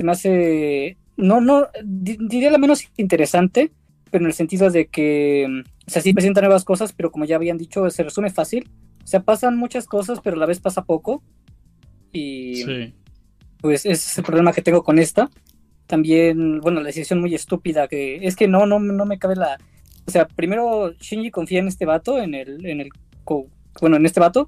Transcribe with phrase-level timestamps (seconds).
[0.00, 3.70] se me hace, no, no, diría la menos interesante,
[4.10, 5.46] pero en el sentido de que,
[5.86, 8.70] o sea, sí presenta nuevas cosas, pero como ya habían dicho, se resume fácil.
[9.04, 11.22] O sea, pasan muchas cosas, pero a la vez pasa poco.
[12.14, 12.64] Y
[13.60, 15.28] pues ese es el problema que tengo con esta.
[15.86, 19.58] También, bueno, la decisión muy estúpida que es que no, no, no me cabe la.
[20.06, 22.88] O sea, primero Shinji confía en este vato, en el, en el
[23.82, 24.46] bueno, en este vato.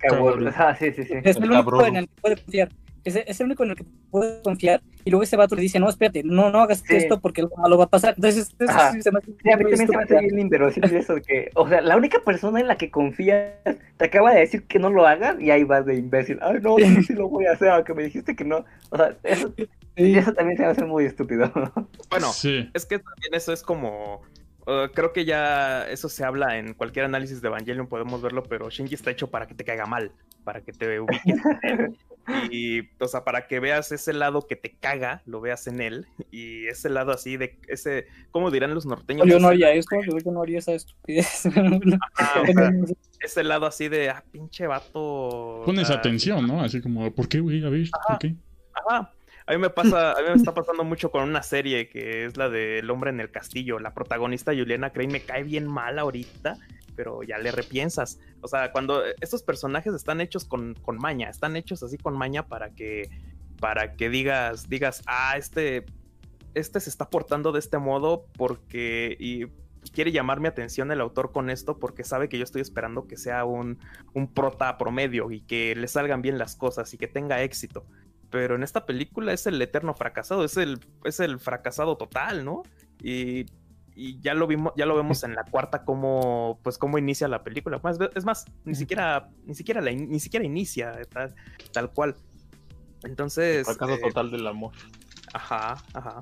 [0.56, 1.12] Ah, sí, sí, sí.
[1.22, 2.70] Es el, único en el que puede confiar.
[3.04, 4.82] Es, es, el único en el que puede confiar.
[5.04, 7.84] Y luego ese vato le dice, no, espérate, no, no hagas esto porque lo va
[7.84, 8.14] a pasar.
[8.16, 10.94] Entonces, eso sí se me hace, sí, a mí también se me hace bien inverosímil
[10.96, 13.54] eso de que, o sea, la única persona en la que confías
[13.96, 16.38] te acaba de decir que no lo hagas y ahí vas de imbécil.
[16.42, 18.64] Ay, no, sí, sí lo voy a hacer, aunque me dijiste que no.
[18.90, 19.52] O sea, eso,
[19.96, 21.50] eso también se me hace muy estúpido.
[22.10, 22.28] Bueno,
[22.74, 24.20] es que también eso es como
[24.64, 28.70] Uh, creo que ya eso se habla en cualquier análisis de Evangelion, podemos verlo, pero
[28.70, 30.12] Shinji está hecho para que te caiga mal,
[30.44, 31.36] para que te ubiques.
[32.50, 36.06] y, o sea, para que veas ese lado que te caga, lo veas en él,
[36.30, 39.26] y ese lado así de ese, ¿cómo dirán los norteños?
[39.26, 41.44] Yo no haría esto, yo no haría esa estupidez.
[43.20, 45.62] ese lado así de, ah, pinche vato.
[45.64, 46.62] Pones atención, ¿no?
[46.62, 47.64] Así como, ¿por qué, güey?
[47.64, 48.34] A ver, ¿por qué?
[48.74, 49.12] Ajá.
[49.46, 52.36] A mí me pasa, a mí me está pasando mucho con una serie que es
[52.36, 53.80] la de El hombre en el castillo.
[53.80, 56.58] La protagonista Juliana Crane me cae bien mal ahorita,
[57.02, 58.20] pero ya le repiensas.
[58.42, 62.46] O sea, cuando estos personajes están hechos con, con maña, están hechos así con maña
[62.46, 63.10] para que,
[63.58, 65.84] para que digas, digas, ah, este,
[66.54, 69.46] este se está portando de este modo porque y
[69.90, 73.16] quiere llamar mi atención el autor con esto porque sabe que yo estoy esperando que
[73.16, 73.80] sea un,
[74.14, 77.84] un prota promedio y que le salgan bien las cosas y que tenga éxito
[78.30, 82.62] pero en esta película es el eterno fracasado, es el, es el fracasado total, ¿no?
[83.02, 83.44] Y,
[83.94, 87.80] ya lo vimos, ya lo vemos en la cuarta cómo, pues cómo inicia la película.
[88.14, 90.94] Es más, ni siquiera, ni siquiera ni siquiera inicia
[91.72, 92.16] tal, cual.
[93.04, 93.68] Entonces.
[93.68, 94.72] El fracaso eh, total del amor.
[95.32, 96.20] Ajá, ajá.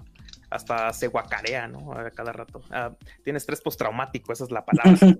[0.51, 1.93] Hasta se guacarea, ¿no?
[1.93, 2.63] A cada rato.
[2.71, 4.99] Ah, tienes estrés postraumático, esa es la palabra.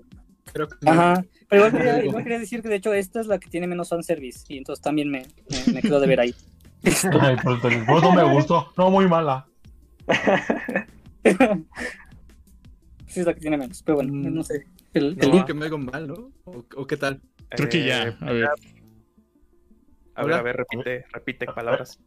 [0.85, 1.23] Ajá.
[1.47, 1.69] Pero
[2.03, 4.43] igual quería, decir que de hecho esta es la que tiene menos fanservice.
[4.49, 6.35] Y entonces también me, me, me quedo de ver ahí.
[6.83, 8.73] Ay, eso me gustó.
[8.75, 9.47] No, muy mala.
[13.11, 14.65] Sí, es la que tiene menos, pero bueno, no sé.
[14.93, 16.31] El, el que me hago mal, ¿no?
[16.45, 17.21] ¿O, qué tal?
[17.49, 18.07] Creo que ya.
[18.07, 18.49] Eh, a ver.
[20.15, 21.99] A ver, a ver, repite, repite palabras.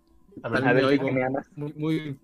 [0.43, 1.09] A ver, a ver, oigo.
[1.57, 2.19] Muy, muy,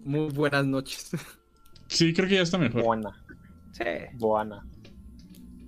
[0.00, 1.10] muy buenas noches.
[1.88, 2.82] Sí, creo que ya está mejor.
[2.82, 3.22] Buena.
[3.72, 3.84] Sí.
[4.14, 4.66] Buena.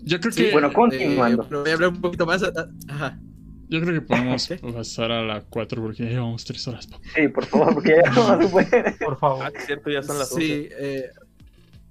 [0.05, 0.53] Yo creo que.
[0.53, 1.43] Bueno, continuando.
[1.43, 2.43] Eh, pero voy a hablar un poquito más.
[2.89, 3.21] Ajá.
[3.69, 6.89] Yo creo que podemos pasar a la 4 porque ya llevamos 3 horas.
[7.15, 8.93] Sí, por favor, porque ya no puede.
[8.93, 9.45] Por favor.
[9.45, 10.47] Ah, cierto, ya son las 11.
[10.47, 11.11] Sí, eh...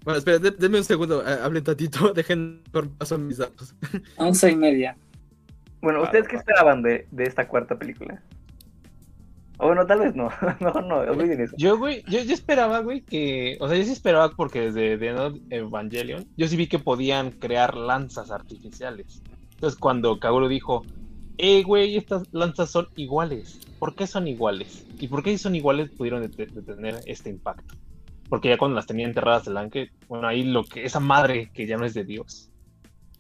[0.03, 3.75] Bueno, espera, denme un segundo, eh, hablen tantito, dejen por paso mis datos.
[4.17, 4.97] 11 y media.
[5.81, 8.21] Bueno, ¿ustedes qué esperaban de, de esta cuarta película?
[9.57, 11.55] O bueno, tal vez no, no, no, olviden eso.
[11.57, 15.55] Yo, güey, yo, yo, esperaba, güey, que, o sea, yo sí esperaba porque desde The
[15.55, 19.21] Evangelion, yo sí vi que podían crear lanzas artificiales.
[19.53, 20.83] Entonces, cuando Kaguro dijo,
[21.37, 23.59] eh, güey, estas lanzas son iguales.
[23.79, 24.85] ¿Por qué son iguales?
[24.99, 27.75] ¿Y por qué si son iguales pudieron detener este impacto?
[28.33, 31.67] Porque ya cuando las tenía enterradas del Anke, bueno, ahí lo que, esa madre que
[31.67, 32.49] ya no es de Dios,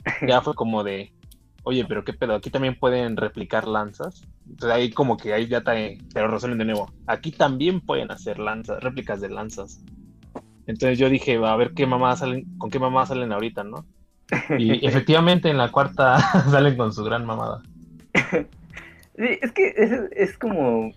[0.27, 1.13] ya fue como de,
[1.61, 4.23] oye, pero qué pedo, aquí también pueden replicar lanzas.
[4.49, 6.91] Entonces ahí como que ahí ya te, te lo resuelven de nuevo.
[7.05, 9.83] Aquí también pueden hacer lanzas, réplicas de lanzas.
[10.65, 13.85] Entonces yo dije, a ver qué mamá salen, con qué mamá salen ahorita, ¿no?
[14.57, 16.17] Y efectivamente en la cuarta
[16.49, 17.61] salen con su gran mamada.
[18.31, 20.91] sí, es que es, como...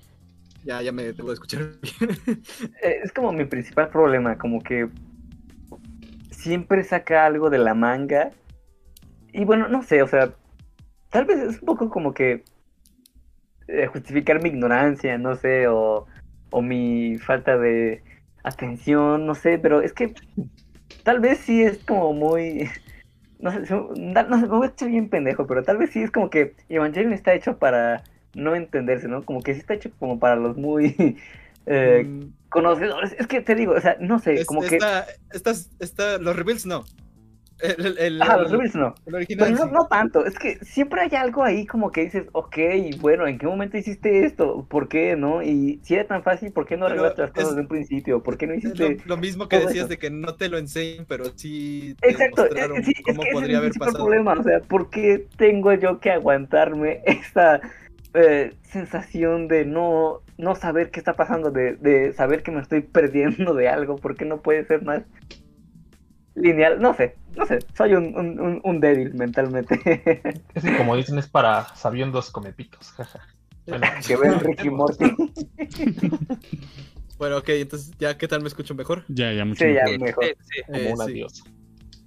[0.67, 1.61] Ya, ya me tengo que escuchar
[2.83, 4.89] eh, es como mi principal problema, como que
[6.33, 8.33] siempre saca algo de la manga.
[9.33, 10.35] Y bueno, no sé, o sea,
[11.11, 12.43] tal vez es un poco como que
[13.69, 16.09] eh, justificar mi ignorancia, no sé, o,
[16.51, 18.03] o mi falta de
[18.43, 20.15] atención, no sé, pero es que
[21.05, 22.69] tal vez sí es como muy
[23.39, 26.11] no sé, no sé, me voy a echar bien pendejo, pero tal vez sí es
[26.11, 28.03] como que Evangelion está hecho para
[28.37, 29.25] no entenderse, ¿no?
[29.25, 30.95] Como que sí está hecho como para los muy
[31.67, 32.49] eh, mm.
[32.49, 33.17] conocedores.
[33.19, 34.79] Es que te digo, o sea, no sé, como que...
[35.33, 36.85] Estas, esta, los reveals no.
[37.59, 38.95] El, los reveals no.
[39.07, 42.59] Pero no, no, tanto, es que siempre hay algo ahí como que dices, ok,
[43.01, 44.67] bueno, ¿en qué momento hiciste esto?
[44.69, 45.43] ¿Por qué, no?
[45.43, 48.23] Y si era tan fácil, ¿por qué no arreglaste las cosas desde un principio?
[48.23, 48.99] ¿Por qué no hiciste...?
[49.07, 52.83] Lo, mismo que decías de que no te lo enseñan, pero sí te Exacto, mostraron
[53.07, 54.05] cómo podría haber pasado.
[54.05, 57.63] problema, o sea, ¿por qué tengo yo que aguantarme esta
[58.17, 62.81] eh, sensación de no, no saber qué está pasando, de, de saber que me estoy
[62.81, 63.97] perdiendo de algo?
[63.97, 65.03] ¿Por qué no puede ser más
[66.37, 69.81] lineal, no sé, no sé, soy un, un, débil mentalmente.
[70.55, 73.21] Es como dicen, es para sabiendos comepitos, jaja.
[74.07, 75.05] Que ve el Ricky Morty.
[77.19, 79.03] Bueno, ok, entonces ya, ¿qué tal me escucho mejor?
[79.09, 80.23] Ya, ya, mucho Sí, ya, mejor.
[80.25, 80.63] Sí, sí.
[80.67, 81.13] Como Eh, una sí.
[81.15, 81.45] diosa.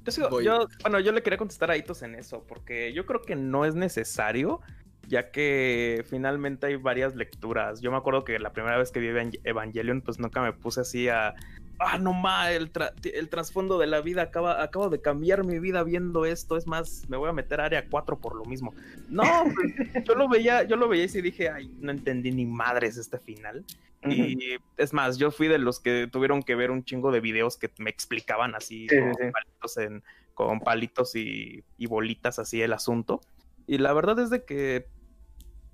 [0.06, 3.36] Yo, yo- bueno, yo le quería contestar a Itos en eso, porque yo creo que
[3.36, 4.62] no es necesario,
[5.10, 7.82] ya que finalmente hay varias lecturas.
[7.82, 10.82] Yo me acuerdo que la primera vez que vi Evan- Evangelion, pues nunca me puse
[10.82, 11.34] así a.
[11.80, 15.60] Ah, no ma, el, tra- el trasfondo de la vida acaba, acabo de cambiar mi
[15.60, 16.58] vida viendo esto.
[16.58, 18.74] Es más, me voy a meter a área 4 por lo mismo.
[19.10, 19.24] No,
[19.56, 22.98] pues, yo lo veía, yo lo veía y sí dije, ay, no entendí ni madres
[22.98, 23.66] este final.
[24.10, 27.58] Y es más, yo fui de los que tuvieron que ver un chingo de videos
[27.58, 29.32] que me explicaban así Sí, sí, con, sí.
[29.32, 30.04] Palitos en-
[30.34, 33.20] con palitos y, y bolitas así el asunto.
[33.68, 34.86] Y la verdad es de que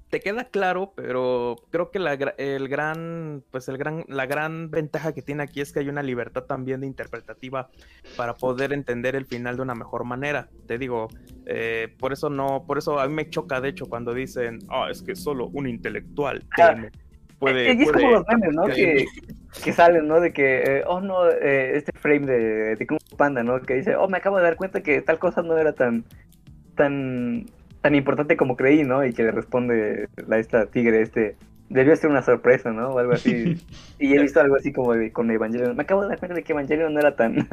[0.10, 5.14] te queda claro, pero creo que la, el gran, pues el gran, la gran ventaja
[5.14, 7.70] que tiene aquí es que hay una libertad también de interpretativa
[8.16, 10.48] para poder entender el final de una mejor manera.
[10.68, 11.08] Te digo,
[11.46, 14.88] eh, por eso no, por eso a mí me choca de hecho cuando dicen, ah,
[14.90, 16.92] es que solo un intelectual Ah, tiene-
[17.40, 18.66] puede, y es puede- como los memes, ¿no?
[18.68, 19.06] que-
[19.74, 20.20] salen, ¿no?
[20.22, 23.60] De que, eh, oh no, eh, este frame de, de Kung Panda, ¿no?
[23.62, 26.06] Que dice, oh, me acabo de dar cuenta que tal cosa no era tan,
[26.76, 27.46] tan,
[27.86, 29.06] tan importante como creí, ¿no?
[29.06, 31.36] Y que le responde la esta tigre, este,
[31.70, 32.90] debió ser una sorpresa, ¿no?
[32.90, 33.62] O algo así.
[34.00, 35.76] y he visto algo así como de- con Evangelion.
[35.76, 37.48] Me acabo de dar cuenta de que Evangelion no era tan,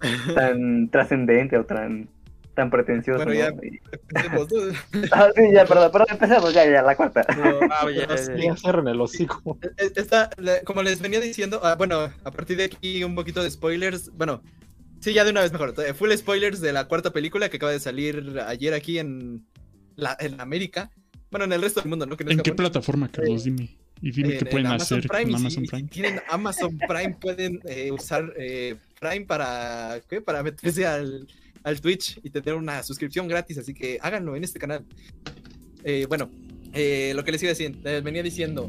[0.34, 2.06] tan trascendente o tan,
[2.52, 3.38] tan pretencioso, Bueno, ¿no?
[3.38, 3.66] ya.
[3.66, 3.80] Y-
[4.14, 5.08] Empecemos, ¿no?
[5.12, 7.24] Ah, sí, ya, perdón, perdón, empezamos, ya, ya, la cuarta.
[7.26, 8.90] Pero, Ah, ya, ya, ya.
[8.90, 9.58] El hocico.
[9.78, 13.42] Eh, Esta, la- como les venía diciendo, ah, bueno, a partir de aquí un poquito
[13.42, 14.10] de spoilers.
[14.14, 14.42] Bueno,
[15.00, 15.72] sí, ya de una vez mejor.
[15.78, 19.46] eh, Full spoilers de la cuarta película que acaba de salir ayer aquí en,
[19.98, 20.90] la, en América.
[21.30, 22.16] Bueno, en el resto del mundo, ¿no?
[22.16, 22.64] Que no es ¿En qué Japón.
[22.64, 23.44] plataforma, Carlos?
[23.44, 23.76] Dime.
[24.00, 25.88] Y dime En- qué en pueden Amazon hacer Prime, con Amazon si- si Prime.
[25.88, 30.20] tienen Amazon Prime, pueden eh, usar eh, Prime para, ¿qué?
[30.20, 31.26] para meterse al,
[31.64, 33.58] al Twitch y tener una suscripción gratis.
[33.58, 34.84] Así que háganlo en este canal.
[35.84, 36.30] Eh, bueno,
[36.72, 38.68] lo que les iba decir, les venía diciendo.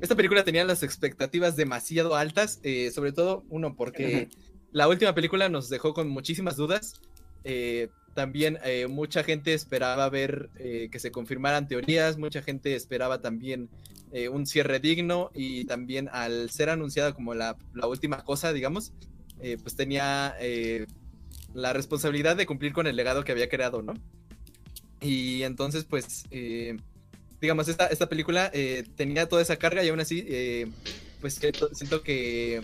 [0.00, 2.60] esta película tenía las expectativas demasiado altas,
[2.92, 4.28] sobre todo, uno, porque
[4.72, 7.00] la última película nos dejó con muchísimas dudas.
[7.44, 13.20] eh, también eh, mucha gente esperaba ver eh, que se confirmaran teorías, mucha gente esperaba
[13.20, 13.68] también
[14.10, 18.92] eh, un cierre digno y también al ser anunciada como la, la última cosa, digamos,
[19.62, 20.34] pues tenía
[21.52, 23.92] la responsabilidad de cumplir con el legado que había creado, ¿no?
[25.02, 26.24] Y entonces, pues,
[27.38, 28.50] digamos, esta, esta película
[28.96, 30.26] tenía toda esa carga y aún así,
[31.20, 31.38] pues
[31.72, 32.62] siento que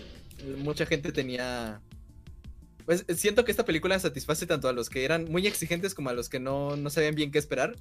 [0.57, 1.79] mucha gente tenía...
[2.85, 6.13] Pues siento que esta película satisface tanto a los que eran muy exigentes como a
[6.13, 7.75] los que no, no sabían bien qué esperar.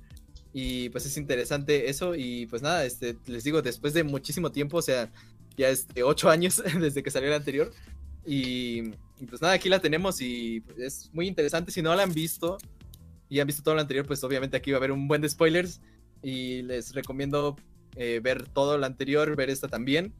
[0.52, 2.14] Y pues es interesante eso.
[2.14, 5.10] Y pues nada, este, les digo, después de muchísimo tiempo, o sea,
[5.56, 7.72] ya este, ocho años desde que salió el anterior.
[8.24, 11.72] Y, y, pues nada, aquí la tenemos y pues, es muy interesante.
[11.72, 12.58] Si no la han visto
[13.28, 15.28] y han visto todo lo anterior, pues obviamente aquí va a haber un buen de
[15.28, 15.80] spoilers.
[16.22, 17.56] Y les recomiendo
[17.96, 20.12] eh, ver todo lo anterior, ver esta también.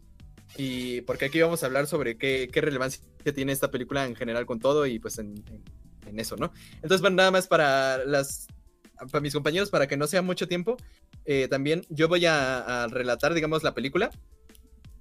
[0.56, 3.02] Y porque aquí vamos a hablar sobre qué, relevancia
[3.34, 5.42] tiene esta película en general con todo y pues en,
[6.06, 6.52] en, eso, ¿no?
[6.76, 8.46] Entonces, bueno, nada más para las
[9.10, 10.76] para mis compañeros, para que no sea mucho tiempo,
[11.24, 14.10] eh, también yo voy a, relatar, digamos, la película.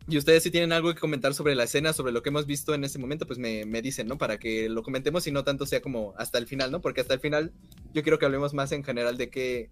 [0.07, 2.73] Y ustedes si tienen algo que comentar sobre la escena, sobre lo que hemos visto
[2.73, 4.17] en este momento, pues me, me, dicen, ¿no?
[4.17, 6.81] Para que lo comentemos y no tanto sea como hasta el final, ¿no?
[6.81, 7.53] Porque hasta el final
[7.93, 9.69] yo quiero que hablemos más en general de qué,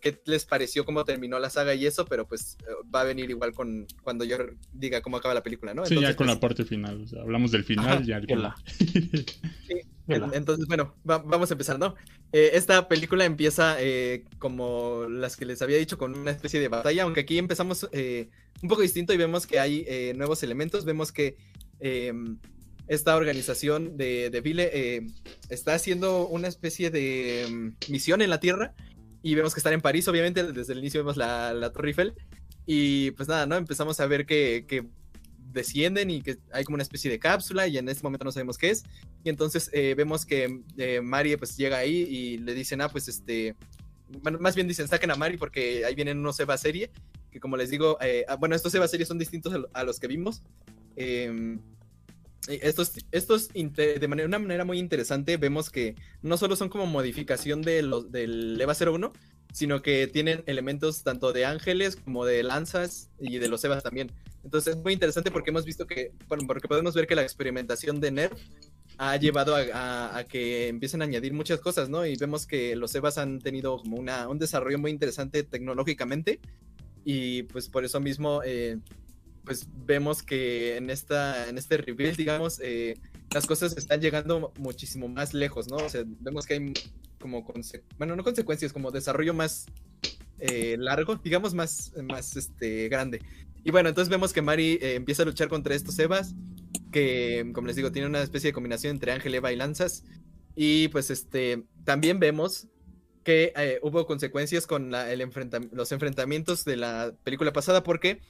[0.00, 2.56] qué les pareció, cómo terminó la saga y eso, pero pues
[2.94, 4.38] va a venir igual con cuando yo
[4.72, 5.84] diga cómo acaba la película, ¿no?
[5.84, 8.16] Sí, Entonces, ya con pues, la parte final, o sea, hablamos del final, ajá, ya.
[8.16, 8.26] El
[9.66, 11.94] sí, entonces, bueno, va, vamos a empezar, ¿no?
[12.32, 16.68] Eh, esta película empieza eh, como las que les había dicho, con una especie de
[16.68, 18.30] batalla, aunque aquí empezamos eh,
[18.62, 21.36] un poco distinto y vemos que hay eh, nuevos elementos, vemos que
[21.80, 22.38] em,
[22.88, 25.06] esta organización de, de Vile eh,
[25.48, 28.74] está haciendo una especie de um, misión en la Tierra
[29.26, 32.14] y vemos que están en París, obviamente, desde el inicio vemos la, la Torre Eiffel
[32.64, 33.56] y pues nada, ¿no?
[33.56, 34.86] Empezamos a ver que, que,
[35.52, 38.56] descienden y que hay como una especie de cápsula y en este momento no sabemos
[38.56, 38.84] qué es
[39.24, 43.08] y entonces eh, vemos que eh, Mari pues llega ahí y le dicen, ah, pues
[43.08, 43.56] este,
[44.40, 46.92] más bien dicen, saquen a Mari porque ahí vienen unos Eva serie,
[47.32, 50.44] que como les digo, eh, bueno, estos Eva series son distintos a, los que vimos.
[52.48, 56.86] Eh, estos, estos de manera, una manera muy interesante vemos que no solo son como
[56.86, 59.12] modificación de los, del EVA 01,
[59.52, 64.12] sino que tienen elementos tanto de ángeles como de lanzas y de los EVAs también.
[64.44, 68.00] Entonces es muy interesante porque hemos visto que, bueno, porque podemos ver que la experimentación
[68.00, 68.38] de NERF
[68.98, 72.06] ha llevado a, que empiecen a añadir muchas cosas, ¿no?
[72.06, 76.40] Y vemos que los EVAs han tenido como una, un desarrollo muy interesante tecnológicamente
[77.04, 78.78] y pues por eso mismo eh,
[79.46, 82.98] pues vemos que en, esta, en este reveal, digamos, eh,
[83.32, 85.76] las cosas están llegando muchísimo más lejos, ¿no?
[85.76, 86.72] O sea, vemos que hay
[87.18, 87.46] como,
[87.96, 89.66] bueno, no consecuencias, como desarrollo más,
[90.38, 93.22] eh, largo, digamos más, más este, grande.
[93.64, 96.34] Y bueno, entonces vemos que Mari eh, empieza a luchar contra estos Evas,
[96.92, 100.04] que como les digo, tiene una especie de combinación entre Ángel, Eva y Lanzas.
[100.54, 102.68] Y pues este, también vemos
[103.24, 108.20] que eh, hubo consecuencias con la- el enfrenta- los enfrentamientos de la película pasada porque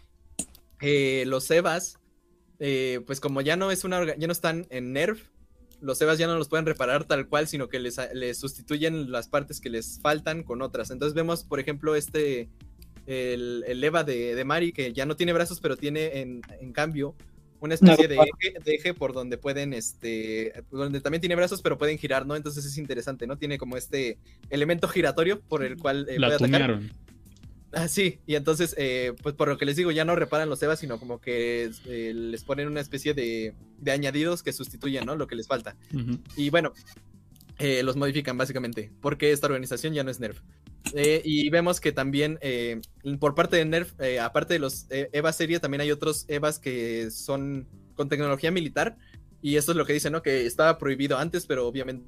[0.81, 1.99] eh, los Evas,
[2.59, 5.23] eh, pues como ya no es una orga- ya no están en Nerf,
[5.81, 9.29] los Evas ya no los pueden reparar tal cual, sino que les, les sustituyen las
[9.29, 10.91] partes que les faltan con otras.
[10.91, 12.49] Entonces vemos, por ejemplo, este
[13.07, 16.73] el, el Eva de, de Mari, que ya no tiene brazos, pero tiene en, en
[16.73, 17.15] cambio
[17.61, 21.79] una especie de eje, de eje por donde pueden, este, donde también tiene brazos, pero
[21.79, 22.37] pueden girar, ¿no?
[22.37, 23.39] Entonces es interesante, ¿no?
[23.39, 24.19] Tiene como este
[24.51, 26.81] elemento giratorio por el cual eh, La puede atacar.
[27.73, 30.63] Ah, sí, y entonces, eh, pues por lo que les digo, ya no reparan los
[30.63, 35.17] Evas, sino como que eh, les ponen una especie de, de añadidos que sustituyen, ¿no?
[35.17, 35.77] Lo que les falta.
[36.37, 36.73] Y bueno,
[37.59, 40.41] eh, los modifican básicamente, porque esta organización ya no es Nerf.
[40.95, 42.39] Y vemos que también
[43.19, 43.93] por parte de Nerf,
[44.23, 48.97] aparte de los eh, Eva serie, también hay otros Evas que son con tecnología militar.
[49.43, 50.23] Y esto es lo que dicen, ¿no?
[50.23, 52.07] Que estaba prohibido antes, pero obviamente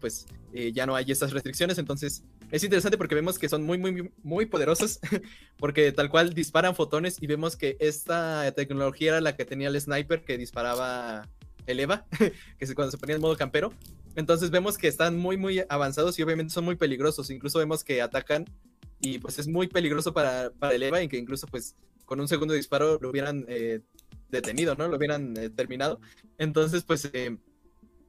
[0.00, 0.26] pues
[0.72, 1.78] ya no hay esas restricciones.
[1.78, 5.00] Entonces es interesante porque vemos que son muy, muy, muy poderosos,
[5.58, 9.80] porque tal cual disparan fotones y vemos que esta tecnología era la que tenía el
[9.80, 11.28] sniper que disparaba
[11.66, 12.06] el Eva,
[12.58, 13.72] que cuando se ponía en modo campero.
[14.14, 17.30] Entonces vemos que están muy, muy avanzados y obviamente son muy peligrosos.
[17.30, 18.46] Incluso vemos que atacan
[19.00, 21.76] y pues es muy peligroso para, para el Eva y que incluso pues
[22.06, 23.80] con un segundo disparo lo hubieran eh,
[24.30, 24.88] detenido, ¿no?
[24.88, 26.00] Lo hubieran eh, terminado.
[26.38, 27.36] Entonces pues eh,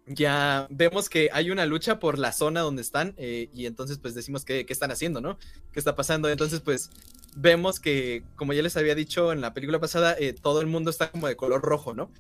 [0.08, 4.16] ya vemos que hay una lucha por la zona donde están eh, y entonces pues
[4.16, 5.38] decimos qué, qué están haciendo, ¿no?
[5.72, 6.30] ¿Qué está pasando?
[6.30, 6.90] Entonces pues
[7.36, 10.90] vemos que como ya les había dicho en la película pasada, eh, todo el mundo
[10.90, 12.12] está como de color rojo, ¿no?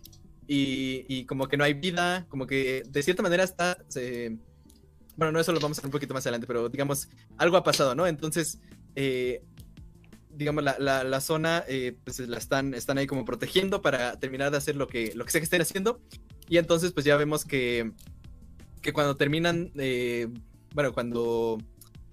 [0.50, 3.78] Y, y, como que no hay vida, como que de cierta manera está...
[5.18, 7.64] Bueno, no, eso lo vamos a ver un poquito más adelante, pero digamos, algo ha
[7.64, 8.06] pasado, ¿no?
[8.08, 8.60] Entonces,
[8.96, 9.44] eh,
[10.38, 14.52] digamos, la, la, la zona, eh, pues la están, están ahí como protegiendo para terminar
[14.52, 16.00] de hacer lo que, lo que sea que estén haciendo.
[16.48, 17.92] Y entonces, pues ya vemos que,
[18.82, 20.28] que cuando terminan, eh,
[20.74, 21.58] bueno, cuando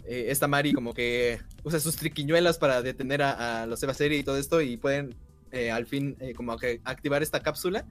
[0.05, 4.19] eh, esta Mari como que usa sus triquiñuelas para detener a, a los Eva Serie
[4.19, 5.15] y todo esto y pueden
[5.53, 7.87] eh, al fin como que activar esta cápsula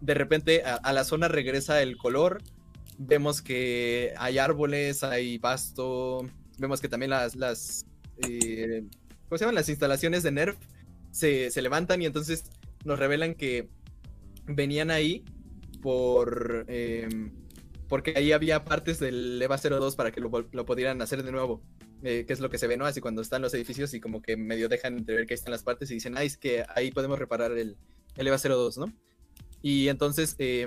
[0.00, 2.42] de repente a, a, la zona regresa el color.
[2.98, 6.26] Vemos que hay árboles, hay pasto.
[6.58, 7.84] Vemos que también las, las
[8.28, 8.84] eh,
[9.30, 9.54] ¿cómo se llaman?
[9.54, 10.56] Las instalaciones de Nerf
[11.12, 12.50] se, se, levantan y entonces
[12.84, 13.68] nos revelan que
[14.46, 15.24] venían ahí
[15.80, 17.08] por eh,
[17.88, 21.62] porque ahí había partes del EVA 02 para que lo, lo pudieran hacer de nuevo.
[22.02, 22.86] Eh, que es lo que se ve, ¿no?
[22.86, 25.62] Así cuando están los edificios y como que medio dejan entrever que ahí están las
[25.62, 27.76] partes y dicen, ah, es que ahí podemos reparar el,
[28.16, 28.86] el EVA 02, ¿no?
[29.60, 30.66] Y entonces, eh,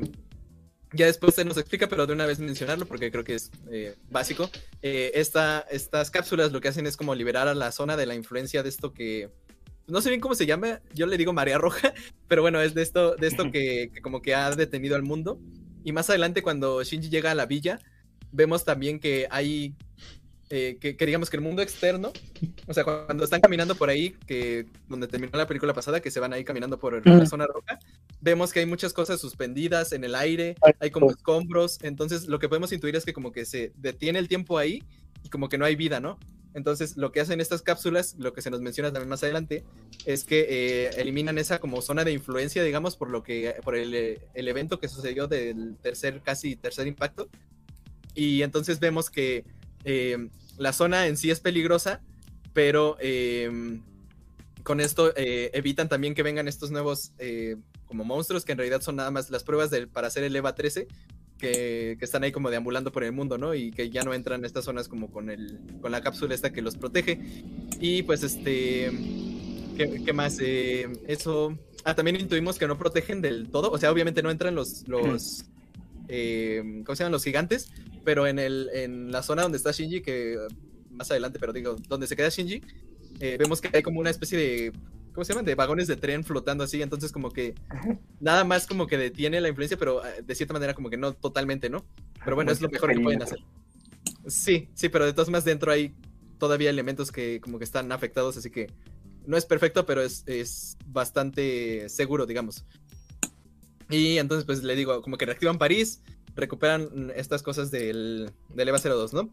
[0.93, 3.95] ya después se nos explica, pero de una vez mencionarlo porque creo que es eh,
[4.09, 4.49] básico.
[4.81, 8.15] Eh, esta, estas cápsulas lo que hacen es como liberar a la zona de la
[8.15, 9.29] influencia de esto que...
[9.85, 11.93] No sé bien cómo se llama, yo le digo marea roja,
[12.29, 15.39] pero bueno, es de esto, de esto que, que como que ha detenido al mundo.
[15.83, 17.79] Y más adelante cuando Shinji llega a la villa,
[18.31, 19.75] vemos también que hay
[20.55, 22.13] eh, que, que, digamos que el mundo externo,
[22.67, 26.19] o sea, cuando están caminando por ahí, que donde terminó la película pasada, que se
[26.19, 27.79] van ahí caminando por la zona roja,
[28.21, 32.49] vemos que hay muchas cosas suspendidas en el aire, hay como escombros, entonces lo que
[32.49, 34.83] podemos intuir es que como que se detiene el tiempo ahí
[35.23, 36.19] y como que no hay vida, ¿no?
[36.53, 39.63] Entonces lo que hacen estas cápsulas, lo que se nos menciona también más adelante,
[40.05, 44.19] es que eh, eliminan esa como zona de influencia, digamos, por lo que, por el,
[44.35, 47.27] el evento que sucedió del tercer, casi tercer impacto.
[48.13, 49.45] Y entonces vemos que
[49.83, 52.01] eh, la zona en sí es peligrosa,
[52.53, 53.79] pero eh,
[54.63, 58.81] con esto eh, evitan también que vengan estos nuevos eh, como monstruos que en realidad
[58.81, 60.87] son nada más las pruebas del, para hacer el EVA 13
[61.37, 63.53] que, que, están ahí como deambulando por el mundo, ¿no?
[63.53, 66.53] Y que ya no entran a estas zonas como con, el, con la cápsula esta
[66.53, 67.19] que los protege.
[67.81, 68.91] Y pues este,
[69.75, 70.39] ¿qué, qué más?
[70.39, 71.57] eso...
[71.85, 74.87] Ah, también intuimos que no protegen del todo, o sea, obviamente no entran los...
[74.87, 75.43] los
[76.07, 77.11] eh, ¿cómo se llaman?
[77.11, 77.69] Los gigantes,
[78.03, 80.37] pero en, el, en la zona donde está Shinji, que
[80.89, 82.61] más adelante, pero digo, donde se queda Shinji,
[83.19, 84.73] eh, vemos que hay como una especie de,
[85.13, 85.45] ¿cómo se llaman?
[85.45, 87.55] De vagones de tren flotando así, entonces como que
[88.19, 91.13] nada más como que detiene la influencia, pero eh, de cierta manera como que no
[91.13, 91.85] totalmente, ¿no?
[92.23, 93.39] Pero bueno, es lo mejor que pueden hacer.
[94.27, 95.93] Sí, sí, pero de todas más dentro hay
[96.37, 98.67] todavía elementos que como que están afectados, así que
[99.25, 102.65] no es perfecto, pero es, es bastante seguro, digamos.
[103.89, 106.01] Y entonces, pues le digo, como que reactivan París,
[106.35, 109.29] recuperan estas cosas del, del EVA 02, ¿no?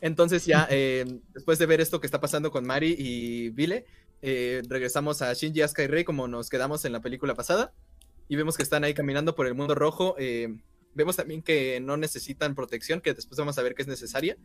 [0.00, 3.84] Entonces ya, eh, después de ver esto que está pasando con Mari y Vile,
[4.22, 7.72] eh, regresamos a Shinji, Asuka y Rei como nos quedamos en la película pasada.
[8.28, 10.14] Y vemos que están ahí caminando por el mundo rojo.
[10.18, 10.56] Eh,
[10.94, 14.36] vemos también que no necesitan protección, que después vamos a ver que es necesaria.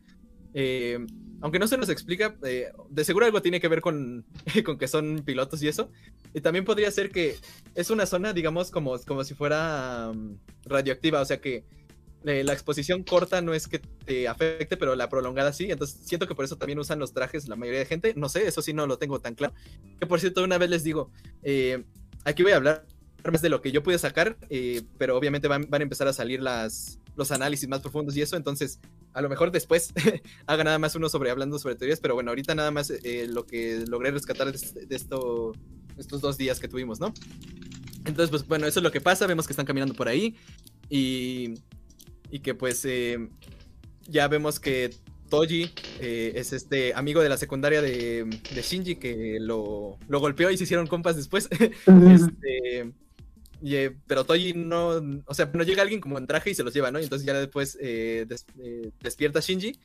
[1.42, 4.26] Aunque no se nos explica, de seguro algo tiene que ver con,
[4.66, 5.92] con que son pilotos y eso.
[6.34, 7.36] Y también podría ser que
[7.76, 11.66] es una zona, digamos, como, como si fuera um, radioactiva, o sea que
[12.26, 15.70] eh, la exposición corta no es que te afecte, pero la prolongada sí.
[15.70, 18.14] Entonces siento que por eso también usan los trajes la mayoría de gente.
[18.16, 19.54] No sé, eso sí no lo tengo tan claro.
[20.00, 21.12] Que por cierto, una vez les digo,
[21.44, 21.84] eh,
[22.24, 22.86] aquí voy a hablar
[23.32, 26.14] más de lo que yo pude sacar, eh, pero obviamente van, van, a empezar a
[26.14, 28.38] salir las, los análisis más profundos y eso.
[28.38, 28.80] Entonces,
[29.14, 29.94] a lo mejor después
[30.48, 32.92] haga nada más uno sobre hablando sobre teorías, pero bueno, ahorita nada más
[33.28, 35.54] lo que logré rescatar de, de esto,
[35.98, 37.14] estos dos días que tuvimos, ¿no?
[38.06, 39.28] Entonces, pues bueno, eso es lo que pasa.
[39.28, 40.36] Vemos que están caminando por ahí.
[40.90, 41.56] Y
[42.36, 43.30] y que pues eh,
[44.10, 44.94] ya vemos que
[45.30, 50.52] Toji eh, es este amigo de la secundaria de, de Shinji que lo, lo, golpeó
[50.52, 51.48] y se hicieron compas después.
[52.12, 52.92] este,
[53.62, 56.64] y, eh, pero Toji no, o sea, no llega alguien como en traje y se
[56.64, 57.00] los lleva, ¿no?
[57.00, 58.46] Y entonces ya después des,
[59.00, 59.80] despierta Shinji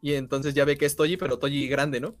[0.00, 2.16] y entonces ya ve que es Toji, pero Toji grande, ¿no?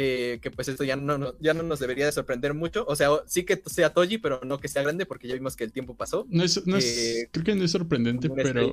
[0.00, 2.84] Eh, que pues esto ya no, no, ya no nos debería de sorprender mucho.
[2.86, 5.64] O sea, sí que sea Toji, pero no que sea grande, porque ya vimos que
[5.64, 6.24] el tiempo pasó.
[6.30, 8.72] No es, no es eh, creo que no es sorprendente, pero,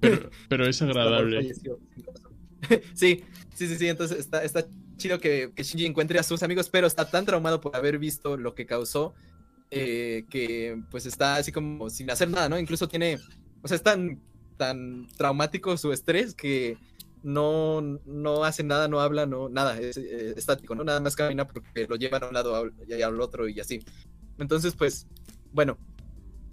[0.00, 1.52] pero, pero, es agradable.
[2.94, 3.24] sí,
[3.54, 3.88] sí, sí, sí.
[3.88, 7.60] Entonces está, está chido que, que, Shinji encuentre a sus amigos, pero está tan traumado
[7.60, 9.12] por haber visto lo que causó
[9.70, 12.58] eh, que pues está así como sin hacer nada, ¿no?
[12.58, 13.18] Incluso tiene,
[13.60, 14.18] o sea, es tan,
[14.56, 16.78] tan traumático su estrés que
[17.22, 20.84] no, no hace nada, no habla, no, nada, es eh, estático, ¿no?
[20.84, 23.84] Nada más camina porque lo llevan a un lado y al otro y así.
[24.38, 25.06] Entonces, pues,
[25.52, 25.78] bueno,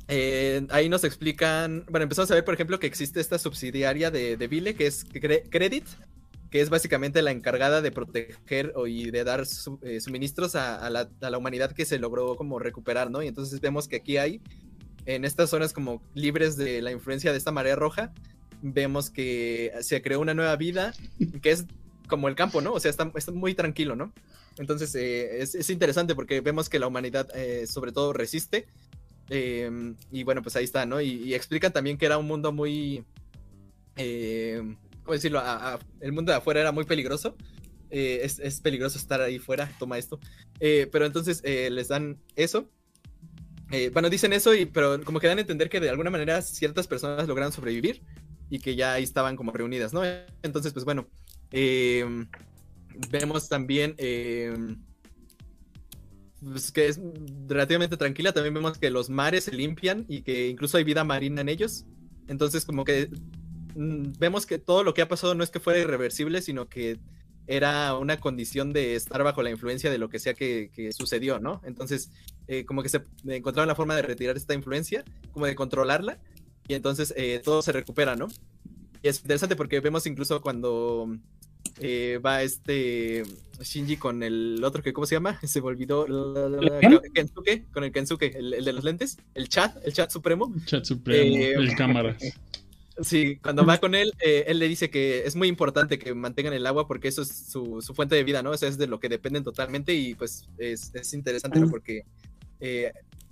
[0.07, 4.37] eh, ahí nos explican, bueno, empezamos a ver, por ejemplo, que existe esta subsidiaria de,
[4.37, 5.85] de Vile, que es Credit,
[6.49, 9.43] que es básicamente la encargada de proteger y de dar
[9.81, 13.21] eh, suministros a, a, la, a, la, humanidad que se logró como recuperar, ¿no?
[13.21, 14.41] Y entonces vemos que aquí hay,
[15.05, 18.11] en estas zonas como libres de la influencia de esta marea roja,
[18.61, 20.93] vemos que se creó una nueva vida,
[21.41, 21.65] que es
[22.07, 22.73] como el campo, ¿no?
[22.73, 24.11] O sea, está, está muy tranquilo, ¿no?
[24.57, 28.67] Entonces eh, es, es, interesante porque vemos que la humanidad eh, sobre todo resiste.
[29.29, 30.99] Eh, y bueno, pues ahí está, ¿no?
[30.99, 33.05] Y, y, explican también que era un mundo muy...
[33.95, 35.39] Eh, ¿Cómo decirlo?
[35.39, 37.35] A, a, el mundo de afuera era muy peligroso.
[37.89, 40.19] Es, es, peligroso estar ahí fuera, toma esto.
[40.59, 42.69] pero entonces les dan eso.
[43.93, 46.85] bueno, dicen eso, y, pero como que dan a entender que de alguna manera ciertas
[46.85, 48.03] personas lograron sobrevivir
[48.49, 50.01] y que ya ahí estaban como reunidas, ¿no?
[50.43, 51.07] Entonces, pues bueno,
[51.51, 52.05] eh,
[53.09, 54.53] vemos también eh,
[56.41, 56.99] pues que es
[57.47, 61.41] relativamente tranquila, también vemos que los mares se limpian y que incluso hay vida marina
[61.41, 61.85] en ellos.
[62.27, 63.09] Entonces, como que
[63.75, 66.99] mm, vemos que todo lo que ha pasado no es que fuera irreversible, sino que
[67.47, 71.39] era una condición de estar bajo la influencia de lo que sea que, que sucedió,
[71.39, 71.61] ¿no?
[71.65, 72.11] Entonces,
[72.47, 76.19] eh, como que se encontraron la forma de retirar esta influencia, como de controlarla,
[76.69, 78.29] y entonces eh, todo se recupera, ¿no?
[79.01, 81.17] Y es interesante porque vemos incluso cuando
[81.79, 83.23] eh, va este
[83.59, 85.39] Shinji con el otro que, ¿cómo se llama?
[85.43, 86.05] Se me olvidó.
[87.13, 90.53] Kensuke, con el Kensuke, el, el, de los lentes, el chat, el chat supremo.
[90.55, 92.15] El chat supremo, eh, el cámara.
[93.01, 96.51] Sí, cuando va con él, eh, él le dice que es muy importante que mantengan
[96.51, 98.49] el agua porque eso es su, su, fuente de vida, ¿no?
[98.51, 101.69] O sea, es de lo que dependen totalmente y pues es, es interesante, ¿no?
[101.69, 102.03] Porque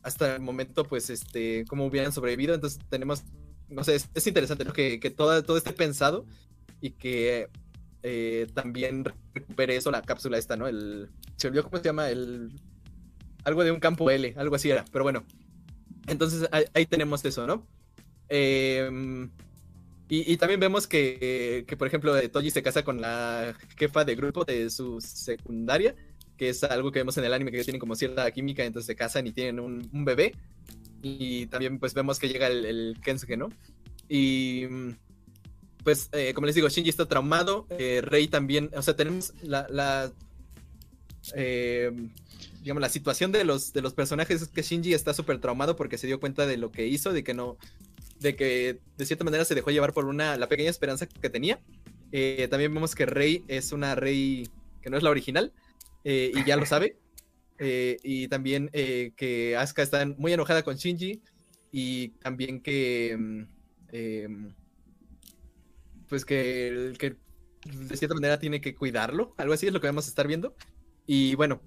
[0.08, 2.56] hasta el momento, pues, este, cómo hubieran sobrevivido.
[2.56, 3.24] Entonces tenemos,
[3.68, 4.72] no sé, es, es interesante ¿no?
[4.72, 6.26] que, que todo, todo esté pensado
[6.80, 7.50] y que
[8.04, 10.68] eh, también recupere eso la cápsula esta, ¿no?
[10.68, 12.54] El, se olvidó cómo se llama, el,
[13.44, 15.26] algo de un campo L, algo así era, pero bueno.
[16.08, 17.68] Entonces ahí, ahí tenemos eso, ¿no?
[18.30, 18.90] Eh,
[20.08, 24.16] y, y, también vemos que, que, por ejemplo, Toji se casa con la jefa de
[24.16, 25.96] grupo de su secundaria
[26.38, 28.96] que es algo que vemos en el anime, que tienen como cierta química, entonces se
[28.96, 30.36] casan y tienen un, bebé.
[31.02, 33.50] Y también pues vemos que llega el, el Kensuke, ¿no?
[34.10, 34.66] Y
[35.84, 40.12] pues eh, como les digo, Shinji está traumado, eh, Rei también, o sea, tenemos la,
[41.34, 41.92] eh,
[42.62, 45.98] digamos, la situación de los, de los personajes es que Shinji está súper traumado porque
[45.98, 47.58] se dio cuenta de lo que hizo, de que no,
[48.20, 51.60] de que de cierta manera se dejó llevar por una, la pequeña esperanza que tenía.
[52.12, 54.50] Eh, también vemos que Rei es una Rei
[54.82, 55.54] que no es la original,
[56.10, 56.98] eh, y ya lo sabe.
[57.60, 61.24] Eh, y también eh, que Asuka está muy enojada con Shinji
[61.72, 63.42] y también que mm,
[63.94, 64.54] em,
[66.08, 70.10] pues que, de cierta manera tiene que cuidarlo, algo así es lo que vamos a
[70.10, 70.56] estar viendo.
[71.08, 71.64] Y bueno,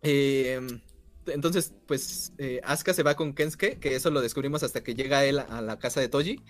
[0.00, 0.80] em,
[1.26, 2.32] entonces pues
[2.62, 5.78] Asuka se va con Kensuke, que eso lo descubrimos hasta que llega él a la
[5.78, 6.40] casa de Toji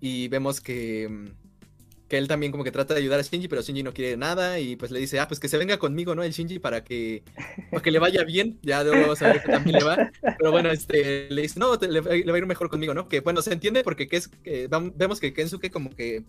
[0.00, 1.47] y vemos que mm,
[2.08, 4.58] que él también como que trata de ayudar a Shinji, pero Shinji no quiere nada
[4.58, 6.22] y pues le dice, ah, pues que se venga conmigo, ¿no?
[6.22, 7.22] El Shinji para que,
[7.70, 11.30] para que le vaya bien, ya luego saber que también le va, pero bueno, este,
[11.30, 13.08] le dice, no, te, le, le, va a ir mejor conmigo, ¿no?
[13.08, 16.24] Que bueno, se entiende porque que es, que, vemos que Kensuke como que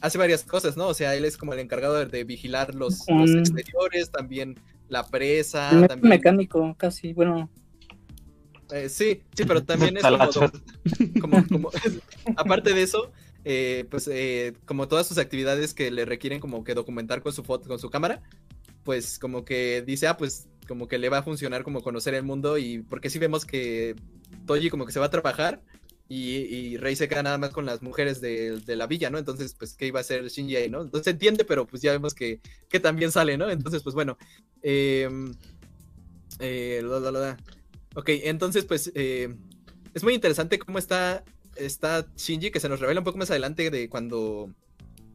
[0.00, 0.86] hace varias cosas, ¿no?
[0.86, 4.54] O sea, él es como el encargado de, de vigilar los, los exteriores, también
[4.88, 6.08] la presa, Me- también...
[6.10, 7.12] mecánico, casi.
[7.12, 7.50] Bueno,
[8.72, 10.50] eh, sí, sí, pero también es como, Talachas.
[11.20, 11.70] como, como-
[12.36, 13.10] aparte de eso,
[13.48, 17.44] eh, pues eh, como todas sus actividades que le requieren como que documentar con su
[17.44, 18.20] foto, con su cámara,
[18.82, 22.24] pues como que dice, ah, pues como que le va a funcionar como conocer el
[22.24, 23.94] mundo y porque sí vemos que
[24.46, 25.62] Toji como que se va a trabajar
[26.08, 29.18] y, y Rey se queda nada más con las mujeres de, la villa, ¿no?
[29.18, 30.82] Entonces, pues, ¿qué iba a hacer Shinji ahí, no?
[30.82, 33.48] Entonces entiende, pero pues ya vemos que, que también sale, ¿no?
[33.48, 34.18] Entonces, pues bueno.
[34.62, 35.34] em,
[36.40, 36.82] eh.
[37.94, 39.32] Ok, entonces, pues, eh,
[39.94, 41.24] es muy interesante cómo está,
[41.58, 44.50] está Shinji, que se nos revela un poco más adelante de cuando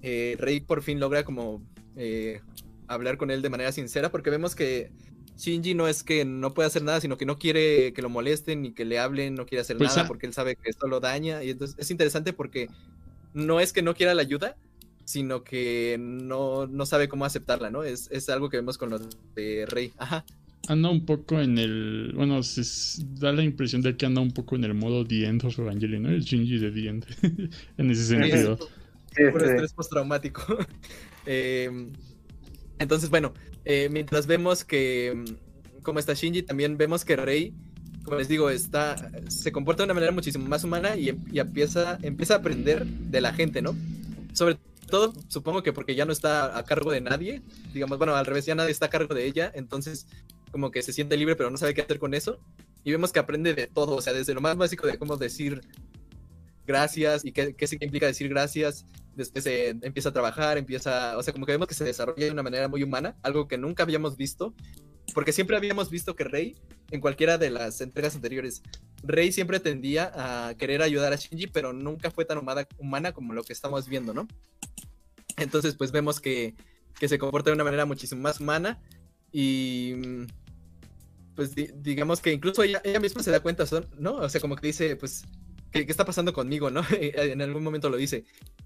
[0.02, 1.62] eh, Rey por fin logra como
[1.96, 2.42] eh,
[2.88, 4.92] hablar con él de manera sincera, porque vemos que
[5.38, 8.62] Shinji no es que no puede hacer nada, sino que no quiere que lo molesten
[8.62, 11.00] ni que le hablen, no quiere hacer Pues, nada porque él sabe que esto lo
[11.00, 11.44] daña.
[11.44, 12.70] Y entonces es interesante porque
[13.34, 14.56] no es que no quiera la ayuda,
[15.06, 17.84] sino que no, no sabe cómo aceptarla, ¿no?
[17.84, 19.00] Es, es algo que vemos con lo
[19.36, 19.94] de Rey.
[19.98, 20.26] Ajá.
[20.67, 22.13] Anda un poco en el.
[22.15, 22.62] Bueno, se
[23.19, 26.04] da la impresión de que anda un poco en el modo The End of Evangelion,
[26.04, 26.10] ¿no?
[26.10, 27.06] El Shinji de The End.
[27.78, 28.58] en ese sentido.
[29.15, 29.47] Sí, Por sí.
[29.47, 30.41] estrés postraumático.
[31.28, 31.69] Eh,
[32.80, 33.32] entonces, bueno,
[33.63, 37.54] eh, mientras vemos que, mm, como está Shinji, también vemos que Rey,
[38.04, 41.38] como les digo, está, se comporta de una manera muchísimo más humana y, em- y
[41.38, 43.76] empieza, empieza a aprender de la gente, ¿no?
[44.34, 44.58] Sobre
[44.89, 48.47] todo, supongo que porque ya no está a cargo de nadie, digamos, bueno, al revés,
[48.47, 50.08] ya nadie está a cargo de ella, entonces
[50.52, 52.40] como que se siente libre, pero no sabe qué hacer con eso.
[52.84, 55.62] Y vemos que aprende de todo, o sea, desde lo más básico de cómo decir
[56.66, 58.86] gracias y qué, qué significa decir gracias,
[59.16, 62.32] después eh, empieza a trabajar, empieza, o sea, como que vemos que se desarrolla de
[62.32, 64.54] una manera muy humana, algo que nunca habíamos visto,
[65.14, 66.56] porque siempre habíamos visto que Rey,
[66.92, 68.62] en cualquiera de las entregas anteriores,
[69.04, 73.34] Rey siempre tendía a querer ayudar a Shinji, pero nunca fue tan humana, humana como
[73.34, 74.28] lo que estamos viendo, ¿no?
[75.38, 76.56] Entonces, pues vemos que,
[77.00, 78.80] que se comporta de una manera muchísimo más humana
[79.32, 80.26] y mm,
[81.36, 83.65] pues di- digamos que incluso ella, ella misma se da cuenta,
[83.98, 84.15] ¿no?
[84.15, 85.24] O sea, como que dice, pues,
[85.72, 86.82] ¿qué, qué está pasando conmigo, no?
[87.00, 88.26] en algún momento lo dice.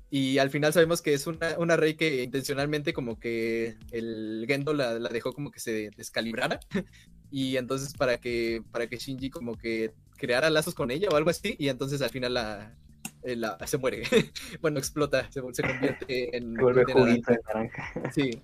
[0.10, 4.74] Y al final sabemos que es una, una rey que intencionalmente como que el Gendo
[4.74, 6.60] la, la dejó como que se descalibrara.
[7.32, 11.30] y entonces para que, para que Shinji como que creara lazos con ella o algo
[11.32, 11.56] así.
[11.60, 12.76] Y entonces al final la,
[13.24, 14.04] eh, la- se muere.
[14.62, 16.56] bueno, explota, se, se convierte en...
[16.56, 17.04] Se vuelve en naranja.
[17.10, 18.12] juguito de naranja.
[18.14, 18.42] Sí.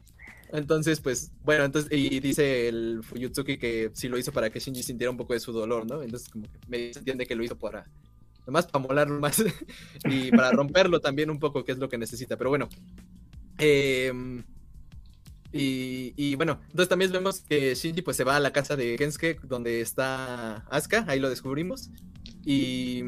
[0.53, 4.83] Entonces, pues, bueno, entonces, y dice el Fuyutsuki que sí lo hizo para que Shinji
[4.83, 6.01] sintiera un poco de su dolor, ¿no?
[6.03, 7.85] Entonces, como que me se entiende que lo hizo para,
[8.45, 9.41] nomás para molarlo más
[10.05, 12.37] y para romperlo también un poco, que es lo que necesita.
[12.37, 12.67] Pero bueno,
[13.57, 14.43] em,
[15.53, 18.97] y, y bueno, entonces también vemos que Shinji pues se va a la casa de
[18.97, 21.89] Gensuke donde está Asuka, ahí lo descubrimos.
[22.45, 23.03] Y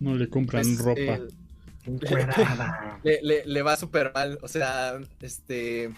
[0.00, 1.00] No le compran pues, ropa.
[1.00, 1.28] eh.
[3.02, 4.38] le, le- le va súper mal.
[4.42, 5.90] O sea, este.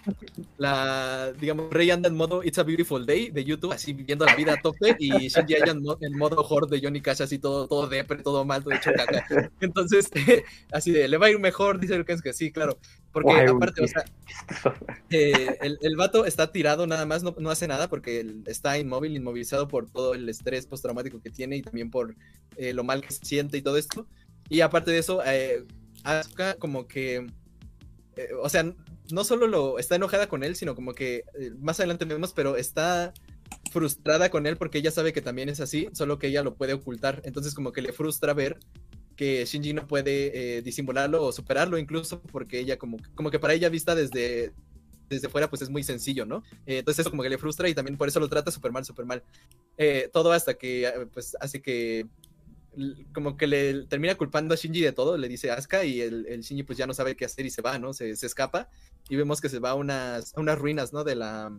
[0.59, 1.33] La.
[1.39, 4.55] Digamos, Rey anda en modo It's a Beautiful Day de YouTube, así viviendo la vida
[4.55, 4.97] a tope.
[4.99, 8.23] Y Shinji anda en, mo- en modo horde de Johnny Cash, así todo, todo depre,
[8.23, 9.27] todo mal, todo hecho caca.
[9.61, 10.11] Entonces,
[10.73, 12.79] así de, le va a ir mejor, dice el que sí, claro.
[13.13, 14.05] Porque Guay, aparte, o sea,
[15.11, 18.79] eh, el, el vato está tirado nada más, no, no hace nada porque él está
[18.79, 22.15] inmóvil, inmovilizado por todo el estrés postraumático que tiene y también por
[22.57, 24.07] eh, lo mal que se siente y todo esto.
[24.49, 25.65] Y aparte de eso, eh,
[26.05, 27.27] Asuka como que,
[28.17, 28.73] eh, o sea,
[29.11, 32.57] no solo lo está enojada con él, sino como que eh, más adelante vemos, pero
[32.57, 33.13] está
[33.71, 36.73] frustrada con él porque ella sabe que también es así, solo que ella lo puede
[36.73, 37.23] ocultar.
[37.25, 38.59] Entonces como que le frustra ver
[39.17, 43.53] que Shinji no puede eh, disimularlo o superarlo incluso porque ella como, como que para
[43.53, 44.53] ella vista desde,
[45.11, 46.43] desde fuera pues es muy sencillo, ¿no?
[46.65, 49.05] Entonces eso como que le frustra y también por eso lo trata súper mal, súper
[49.05, 49.23] mal.
[50.13, 52.07] Todo hasta que pues hace que
[53.13, 56.41] como que le termina culpando a Shinji de todo, le dice Asuka y el, el
[56.41, 57.93] Shinji pues ya no sabe qué hacer y se va, ¿no?
[57.93, 58.69] Se, se escapa
[59.09, 61.05] y vemos que se va a unas, a unas ruinas, ¿no?
[61.05, 61.53] De la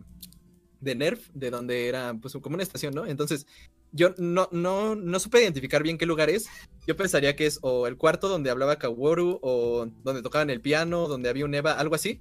[0.80, 3.06] de Nerf, de donde era pues como una estación, ¿no?
[3.06, 3.46] Entonces
[3.92, 6.46] yo no, no, no supe identificar bien qué lugar es.
[6.86, 11.06] Yo pensaría que es o el cuarto donde hablaba Kaworu o donde tocaban el piano,
[11.08, 12.20] donde había un Eva, algo así.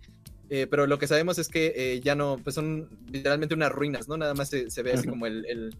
[0.49, 4.07] Eh, pero lo que sabemos es que eh, ya no, pues son literalmente unas ruinas,
[4.07, 4.17] ¿no?
[4.17, 5.75] Nada más se, se ve así como el, el-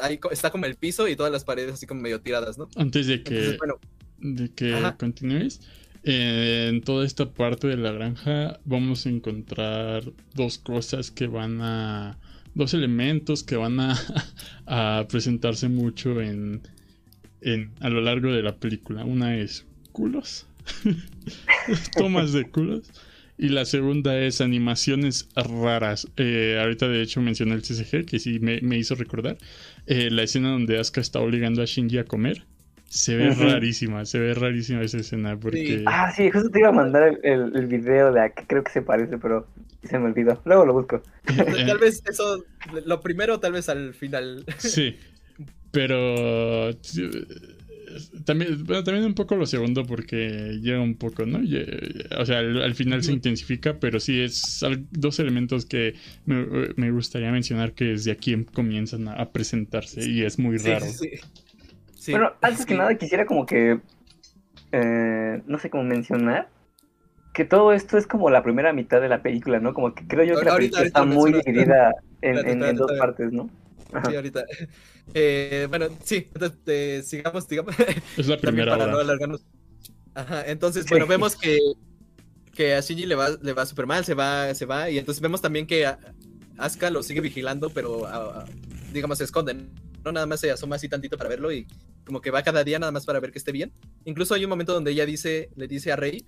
[0.00, 2.68] ahí está como el piso y todas las paredes así como medio tiradas, ¿no?
[2.76, 3.78] Antes de Entonces, que, bueno,
[4.18, 4.96] de que Ajá.
[4.96, 5.60] continúes,
[6.04, 11.60] eh, en toda esta parte de la granja vamos a encontrar dos cosas que van
[11.60, 12.18] a.
[12.54, 13.96] dos elementos que van a,
[14.66, 16.62] a presentarse mucho en,
[17.40, 17.70] en.
[17.80, 19.04] a lo largo de la película.
[19.04, 20.46] Una es culos.
[21.96, 22.90] Tomas de culos.
[23.38, 26.06] Y la segunda es animaciones raras.
[26.16, 29.38] Eh, ahorita de hecho mencioné el CCG, que sí me, me hizo recordar.
[29.86, 32.44] Eh, la escena donde Asuka está obligando a Shinji a comer.
[32.88, 35.82] Se ve rarísima, se ve rarísima esa escena porque...
[35.86, 38.70] Ah, sí, justo te iba a mandar el, el, video de a qué creo que
[38.70, 39.46] se parece, pero
[39.82, 40.42] se me olvidó.
[40.44, 41.02] Luego lo busco.
[41.26, 42.44] eh, Tal vez eso,
[42.84, 44.44] lo primero, tal vez al final.
[44.58, 44.94] Sí,
[45.70, 46.70] pero
[48.24, 51.40] también, bueno, también un poco lo segundo porque llega un poco, ¿no?
[51.44, 55.94] Eh, O sea, al, al final se intensifica, pero sí es dos elementos que
[56.26, 60.86] me, me gustaría mencionar que desde aquí comienzan a, presentarse y es muy raro.
[60.86, 61.10] sí, sí.
[61.94, 63.80] Sí, bueno, antes que nada quisiera como que,
[64.72, 66.48] eh, no sé cómo mencionar,
[67.34, 69.74] que todo esto es como la primera mitad de la película, ¿no?
[69.74, 72.92] Como que creo yo que la película ahorita está muy dividida en, en- en dos
[72.94, 73.50] partes, ¿no?
[73.92, 74.10] Ajá.
[74.10, 74.44] Sí, ahorita.
[75.14, 77.74] Eh, bueno, sí, entonces eh, sigamos, digamos.
[78.16, 79.02] Es la también primera para no hora.
[79.02, 79.42] alargarnos.
[80.14, 81.10] Ajá, entonces, bueno, Sí.
[81.10, 81.58] vemos que,
[82.54, 85.20] que a Shinji le va, le va súper mal, se va, se va, y entonces
[85.20, 85.90] vemos también que
[86.58, 88.44] Asuka lo sigue vigilando, pero a- a-
[88.92, 89.70] digamos se esconden,
[90.04, 90.12] ¿no?
[90.12, 91.66] Nada más se asoma así tantito para verlo y
[92.04, 93.72] como que va cada día nada más para ver que esté bien.
[94.04, 96.24] Incluso hay un momento donde ella dice, le dice a Rey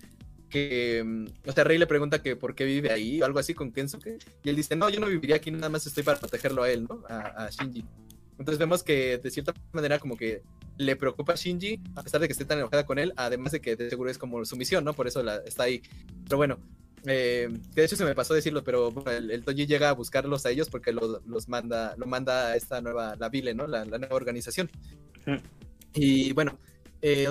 [0.49, 3.53] que, mm, o sea, Rey le pregunta que por qué vive ahí o algo así
[3.53, 6.63] con Kensuke, y él dice, no, yo no viviría aquí, nada más estoy para protegerlo
[6.63, 7.03] a él, ¿no?
[7.09, 7.85] A, a Shinji.
[8.37, 10.41] Entonces vemos que de cierta manera como que
[10.77, 13.61] le preocupa a Shinji, a pesar de que esté tan enojada con él, además de
[13.61, 14.93] que de seguro es como su misión, ¿no?
[14.93, 15.81] Por eso la, está ahí.
[16.25, 16.59] Pero bueno,
[17.05, 19.93] eh, que de hecho se me pasó decirlo, pero bueno, el, el Toji llega a
[19.93, 23.67] buscarlos a ellos porque los, los manda, lo manda a esta nueva, la Vile, ¿no?
[23.67, 24.69] La, la nueva organización.
[25.93, 26.59] Y bueno,
[27.01, 27.27] eh,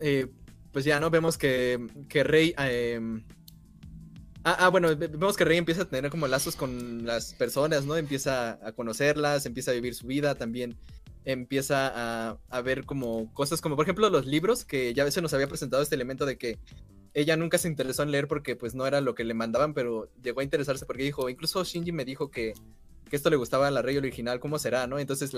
[0.00, 0.26] eh,
[0.76, 1.08] pues ya, ¿no?
[1.08, 2.54] Vemos que, que Rey...
[2.58, 3.00] eh,
[4.44, 7.86] Ah, ah, bueno, ve- vemos que Rey empieza a tener como lazos con las personas,
[7.86, 7.96] ¿no?
[7.96, 10.76] Empieza a conocerlas, empieza a vivir su vida también,
[11.24, 15.22] empieza a, a ver como cosas como, por ejemplo, los libros, que ya a veces
[15.22, 16.58] nos había presentado este elemento de que
[17.14, 20.10] ella nunca se interesó en leer porque pues no era lo que le mandaban, pero
[20.22, 22.52] llegó a interesarse porque dijo, incluso Shinji me dijo que,
[23.08, 24.98] que esto le gustaba a la Rey original, ¿cómo será, no?
[24.98, 25.32] Entonces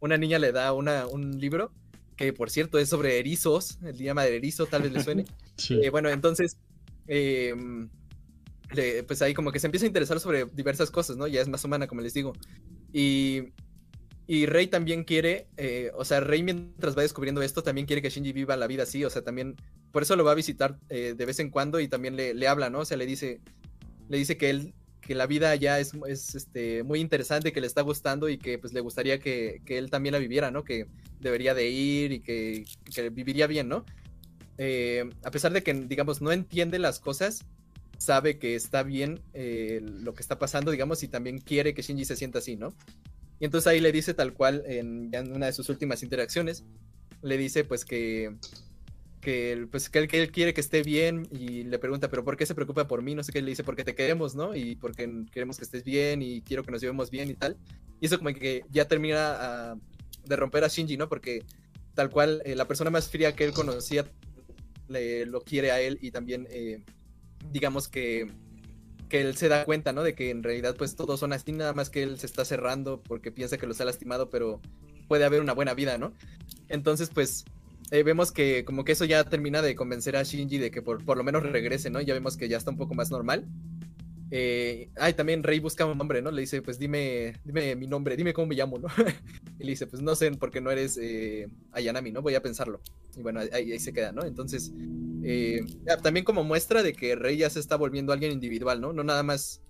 [0.00, 1.70] una niña le da una, un libro
[2.16, 5.24] que por cierto es sobre erizos, el idioma del erizo, tal vez le suene.
[5.58, 5.80] Sí.
[5.82, 6.58] Eh, bueno, entonces,
[7.08, 7.54] eh,
[8.74, 11.26] le- pues ahí como que se empieza a interesar sobre diversas cosas, ¿no?
[11.26, 12.32] Ya es más humana, como les digo.
[12.92, 13.44] Y,
[14.26, 18.10] y Rey también quiere, eh, o sea, Rey mientras va descubriendo esto, también quiere que
[18.10, 19.56] Shinji viva la vida así, o sea, también,
[19.92, 22.48] por eso lo va a visitar eh, de vez en cuando y también le, le
[22.48, 22.80] habla, ¿no?
[22.80, 23.40] O sea, le dice,
[24.08, 24.74] le dice que él,
[25.06, 28.58] que la vida ya es, es este, muy interesante, que le está gustando y que
[28.58, 30.64] pues le gustaría que, que él también la viviera, ¿no?
[30.64, 30.86] Que
[31.20, 32.64] debería de ir y que,
[32.94, 33.84] que viviría bien, ¿no?
[34.58, 37.44] Eh, a pesar de que, digamos, no entiende las cosas,
[37.98, 42.04] sabe que está bien eh, lo que está pasando, digamos, y también quiere que Shinji
[42.04, 42.74] se sienta así, ¿no?
[43.38, 46.64] Y entonces ahí le dice tal cual, en, en una de sus últimas interacciones,
[47.22, 48.36] le dice pues que,
[49.26, 52.22] que, él- pues, que, él, que él quiere que esté bien y le pregunta, pero
[52.22, 53.16] ¿por qué se preocupa por mí?
[53.16, 54.54] No sé qué, le dice, porque te queremos, ¿no?
[54.54, 57.56] Y porque queremos que estés bien y quiero que nos llevemos bien y tal.
[58.00, 59.34] Y eso como que ya termina
[59.72, 59.76] ah,
[60.24, 61.08] de romper a Shinji, ¿no?
[61.08, 61.42] Porque
[61.94, 64.06] tal cual eh, la persona más fría que él conocía
[64.86, 66.84] le, lo quiere a él y también eh,
[67.50, 68.28] digamos que,
[69.08, 70.04] que él se da cuenta, ¿no?
[70.04, 73.02] De que en realidad pues todos son así, nada más que él se está cerrando
[73.02, 74.60] porque piensa que los ha lastimado, pero
[75.08, 76.12] puede haber una buena vida, ¿no?
[76.68, 77.44] Entonces pues
[77.90, 81.04] eh, vemos que como que eso ya termina de convencer a Shinji de que por,
[81.04, 82.00] por lo menos regrese, ¿no?
[82.00, 83.46] Ya vemos que ya está un poco más normal.
[84.30, 86.30] Eh, ay, también Rey busca un nombre, ¿no?
[86.30, 88.88] Le dice, pues dime, dime mi nombre, dime cómo me llamo, ¿no?
[89.58, 92.22] y le dice, pues no sé, porque no eres eh, Ayanami, ¿no?
[92.22, 92.80] Voy a pensarlo.
[93.16, 94.24] Y bueno, ahí, se queda, ¿no?
[94.24, 94.72] Entonces,
[95.22, 98.92] eh, ya, también como muestra de que Rey ya se está volviendo alguien individual, ¿no?
[98.92, 99.62] No nada más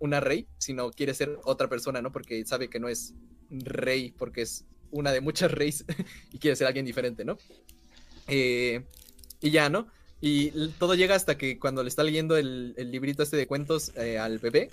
[0.00, 2.10] una Rey, sino quiere ser otra persona, ¿no?
[2.10, 3.14] Porque sabe que no es
[3.50, 5.84] Rey, porque es una de muchas Reyes
[6.32, 7.38] y quiere ser alguien diferente, ¿no?
[8.28, 8.82] Eh,
[9.40, 9.88] y ya, ¿no?
[10.20, 13.92] Y todo llega hasta que cuando le está leyendo el, el librito este de cuentos
[13.96, 14.68] eh, al bebé,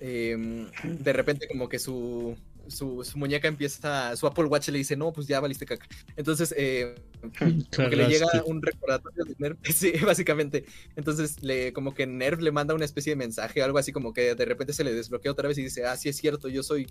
[0.00, 2.36] eh, de repente como que su,
[2.68, 5.86] su, su muñeca empieza, su Apple Watch le dice, no, pues ya valiste caca.
[6.16, 6.94] Entonces, eh,
[7.76, 10.64] como que le llega un recordatorio de Nerv, sí, básicamente.
[10.96, 14.34] Entonces, le, como que Nerv le manda una especie de mensaje, algo así como que
[14.34, 16.86] de repente se le desbloquea otra vez y dice, ah, sí es cierto, yo soy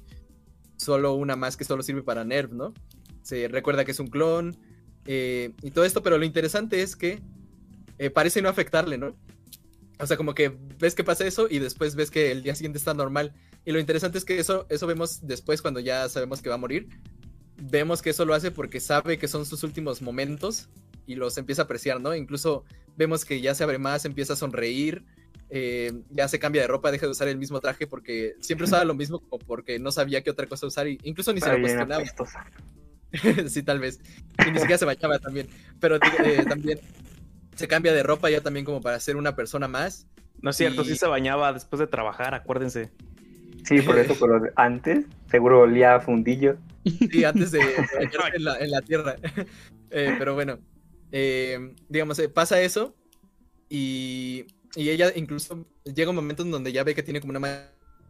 [0.78, 2.74] solo una más que solo sirve para Nerv, ¿no?
[3.22, 4.56] Se recuerda que es un clon
[5.06, 7.22] eh, y todo esto, pero lo interesante es que
[7.98, 9.16] eh, parece no afectarle, ¿no?
[10.00, 12.78] O sea, como que ves que pasa eso y después ves que el día siguiente
[12.78, 13.34] está normal.
[13.64, 16.60] Y lo interesante es que eso, eso vemos después cuando ya sabemos que va a
[16.60, 16.90] morir.
[17.58, 20.68] Vemos que eso lo hace porque sabe que son sus últimos momentos
[21.08, 22.14] y los empieza a apreciar, ¿no?
[22.14, 22.66] Incluso
[22.98, 25.06] vemos que ya se abre más, empieza a sonreír,
[25.49, 28.84] eh, ya se cambia de ropa, deja de usar el mismo traje porque siempre usaba
[28.84, 31.60] lo mismo como porque no sabía qué otra cosa usar y incluso ni se lo
[31.60, 32.03] cuestionaba.
[33.47, 33.99] sí, tal vez.
[34.45, 35.47] Y ni siquiera se bañaba también.
[35.79, 36.79] Pero eh, también
[37.55, 40.08] se cambia de ropa ya también como para ser una persona más.
[40.41, 42.91] No es cierto, Y- sí se bañaba después de trabajar, acuérdense.
[43.63, 46.58] Sí, por eso, pero antes seguro olía a fundillo.
[46.84, 47.60] Sí, antes de,
[47.97, 49.15] bañarse en, la, en la tierra.
[49.91, 50.60] Eh, pero bueno,
[51.12, 52.93] eh, digamos, eh, pasa eso
[53.69, 54.45] y,
[54.76, 57.40] y ella incluso llega un momento en donde ya ve que tiene como una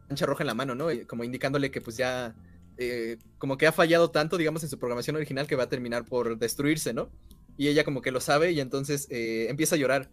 [0.10, 0.92] mancha roja en la mano, ¿no?
[0.92, 2.36] Y Como indicándole que pues ya,
[2.78, 6.06] eh, como que ha fallado tanto, digamos, en su programación original que va a terminar
[6.06, 7.10] por destruirse, ¿no?
[7.58, 10.10] Y ella como que lo sabe y entonces eh, empieza a llorar.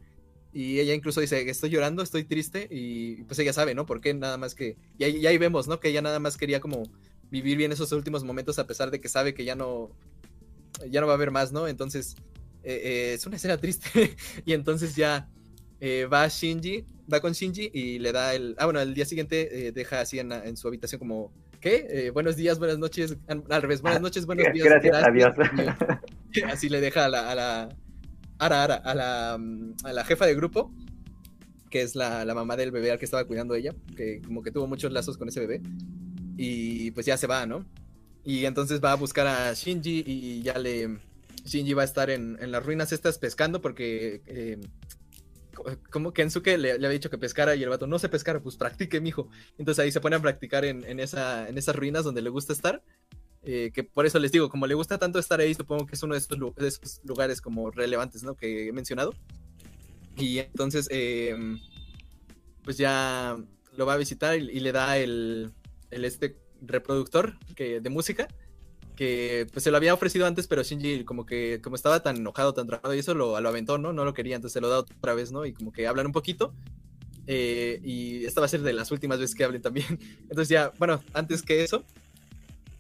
[0.52, 3.86] Y ella incluso dice, estoy llorando, estoy triste, y pues ella sabe, ¿no?
[3.86, 4.76] Porque nada más que...
[4.98, 5.80] Y ahí, y ahí vemos, ¿no?
[5.80, 6.82] Que ella nada más quería como
[7.30, 9.90] vivir bien esos últimos momentos a pesar de que sabe que ya no...
[10.90, 11.68] Ya no va a haber más, ¿no?
[11.68, 12.16] Entonces,
[12.64, 14.14] eh, es una escena triste.
[14.44, 15.30] y entonces ya
[15.84, 18.54] eh, va Shinji, va con Shinji y le da el...
[18.58, 21.32] Ah, bueno, el día siguiente eh, deja así en, la- en su habitación como...
[21.60, 21.86] ¿Qué?
[21.90, 23.16] Eh, buenos días, buenas noches.
[23.26, 24.64] Al al revés, buenas noches, buenos días.
[24.64, 25.34] Gracias, adiós.
[26.34, 27.30] Y Así le deja a la...
[27.30, 27.68] A la
[28.38, 30.72] Ara, Ara, a la, mm, a la jefa de grupo,
[31.68, 34.52] que es la, la mamá del bebé al que estaba cuidando ella, que como que
[34.52, 35.62] tuvo muchos lazos con ese bebé.
[36.36, 37.64] Y pues ya se va, ¿no?
[38.24, 40.98] Y entonces va a buscar a Shinji y ya le...
[41.44, 44.20] Shinji va a estar en, en las ruinas estas pescando porque...
[45.54, 48.42] co- como Kensuke le, le había dicho que pescara y el vato no sé pescar,
[48.42, 49.28] pues practique, mijo.
[49.58, 52.52] Entonces ahí se pone a practicar en, en, esa, en esas ruinas donde le gusta
[52.52, 52.82] estar.
[53.44, 56.02] eh, que por eso les digo, como le gusta tanto estar ahí, supongo que es
[56.02, 58.34] uno de estos, lu- de esos lugares como relevantes, ¿no?
[58.36, 59.14] Que he mencionado.
[60.16, 61.34] Y entonces, eh,
[62.64, 63.36] pues ya
[63.76, 65.52] lo va a visitar y, y le da el,
[65.90, 68.28] el este reproductor que, de música
[68.96, 72.54] que pues se lo había ofrecido antes, pero Shinji como que como estaba tan enojado,
[72.54, 73.92] tan trabado y eso lo, lo aventó, ¿no?
[73.92, 75.46] No lo quería, entonces se lo da otra vez, ¿no?
[75.46, 76.54] Y como que hablan un poquito.
[77.26, 79.86] eh, y esta va a ser de las últimas veces que hablen también.
[80.22, 81.84] Entonces ya, bueno, antes que eso,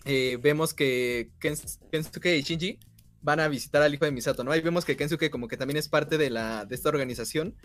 [0.04, 2.78] eh, vemos que Kens- Kensuke y Shinji
[3.20, 4.50] van a visitar al hijo de Misato, ¿no?
[4.52, 7.56] Ahí vemos que Kensuke como que también es parte de, la, de esta organización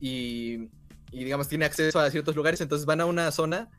[0.00, 0.68] y,
[1.12, 3.70] y, digamos tiene acceso a ciertos lugares, entonces van a una zona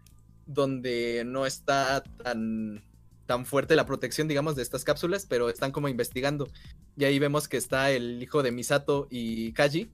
[0.46, 2.84] donde no está tan,
[3.30, 6.50] tan fuerte la protección, digamos, de estas cápsulas, pero están como investigando.
[6.98, 9.92] Y ahí vemos que está el hijo de Misato y Kaji.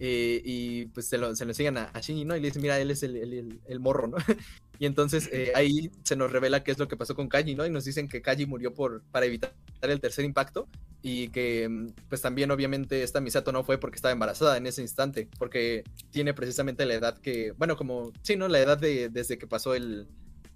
[0.00, 2.36] eh, y pues se lo, se lo enseñan a, a Shinji, ¿no?
[2.36, 4.16] Y le dicen, mira, él es el, el- el- morro, ¿no?
[4.80, 7.64] y entonces eh, ahí se nos revela qué es lo que pasó con Kaji, ¿no?
[7.64, 10.68] Y nos dicen que Kaji murió por, para evitar el tercer impacto
[11.02, 14.82] y que mm, pues también obviamente esta Misato no fue porque estaba embarazada en ese
[14.82, 18.48] instante, porque tiene precisamente la edad que, bueno, como, sí, ¿no?
[18.48, 20.08] La edad de desde que pasó el,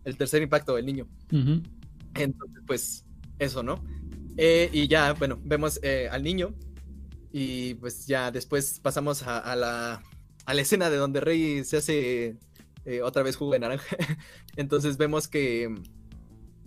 [0.05, 1.07] el tercer impacto del niño.
[1.33, 1.63] Ujú.
[2.15, 3.05] Entonces, pues,
[3.39, 3.85] eso, ¿no?
[4.37, 6.55] Eh, y ya, bueno, vemos eh, al niño.
[7.33, 10.03] Y pues ya después pasamos a, la,
[10.47, 12.39] a la escena de donde Rey se hace
[12.85, 13.97] eh, otra vez jugo de naranja.
[14.57, 15.75] Entonces vemos que.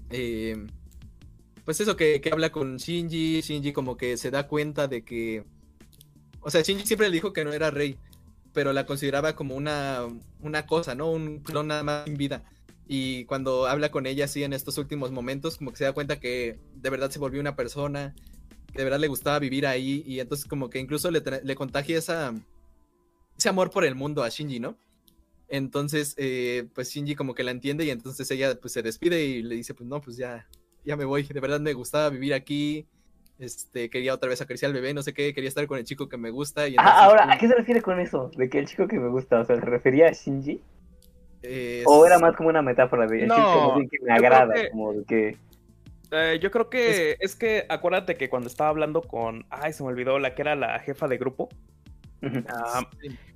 [0.09, 0.57] eh,
[1.65, 3.41] pues eso, que, que habla con Shinji.
[3.41, 5.45] Shinji como que se da cuenta de que.
[6.41, 7.97] O sea, Shinji siempre le dijo que no era Rey.
[8.53, 10.01] Pero la consideraba como una,
[10.41, 11.11] una cosa, ¿no?
[11.11, 12.43] Un clon nada más sin vida.
[12.93, 16.19] Y cuando habla con ella así en estos últimos momentos, como que se da cuenta
[16.19, 18.13] que de verdad se volvió una persona,
[18.69, 21.97] que de verdad le gustaba vivir ahí, y entonces como que incluso le, le contagia
[21.97, 22.33] esa,
[23.37, 24.75] ese amor por el mundo a Shinji, ¿no?
[25.47, 29.41] Entonces, eh, pues Shinji como que la entiende y entonces ella pues se despide y
[29.41, 30.45] le dice, pues no, pues ya,
[30.83, 32.87] ya me voy, de verdad me gustaba vivir aquí,
[33.39, 36.09] este, quería otra vez acariciar al bebé, no sé qué, quería estar con el chico
[36.09, 36.67] que me gusta.
[36.67, 38.29] Y entonces, Ah, ahora, pues, ¿a qué se refiere con eso?
[38.35, 40.59] De que el chico que me gusta, o sea, ¿se refería a Shinji?
[41.43, 44.53] Eh, ¿O era más como una metáfora de No, que me agrada?
[44.53, 45.37] que- Como de que.
[46.11, 47.35] Eh, yo creo que es...
[47.35, 50.77] que acuérdate que cuando estaba hablando con, ay, se me olvidó, la que era la
[50.79, 51.47] jefa de grupo,
[52.49, 52.83] ah,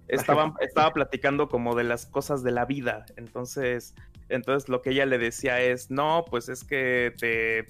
[0.09, 3.05] estaban, estaba platicando como de las cosas de la vida.
[3.15, 3.95] Entonces,
[4.27, 7.65] entonces lo que ella le decía es, no, pues es que te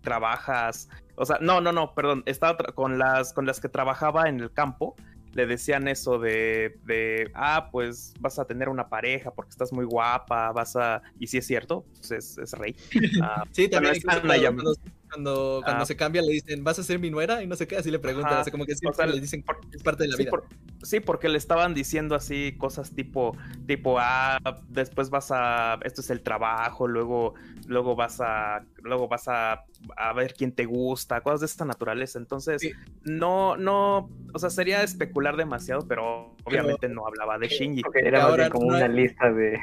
[0.00, 4.40] trabajas, o sea, no, no, no, perdón, estaba con las, con las que trabajaba en
[4.40, 4.96] el campo,
[5.38, 9.84] le decían eso de, de, ah, pues vas a tener una pareja porque estás muy
[9.84, 12.74] guapa, vas a, y si es cierto, pues es, es rey.
[13.22, 14.74] Ah, Sí, también ya- cuando,
[15.08, 15.86] cuando, cuando Ah.
[15.86, 17.40] se cambia le dicen, ¿vas a ser mi nuera?
[17.42, 19.60] Y no sé qué, así le preguntan, sea, como que O sea, le dicen por-
[19.72, 20.30] es parte de la sí, vida.
[20.30, 20.44] por-
[20.82, 26.10] sí, porque le estaban diciendo así cosas tipo, tipo, ah, después vas a, esto es
[26.10, 27.34] el trabajo, luego,
[27.68, 29.64] luego vas a, luego vas a,
[29.96, 32.18] a ver quién te gusta, cosas de esta naturaleza.
[32.18, 32.72] Entonces, Sí.
[33.04, 37.82] no, no, o sea, sería especular demasiado, pero obviamente no hablaba de Shinji.
[37.82, 39.58] Porque era más bien como no una hay- lista de.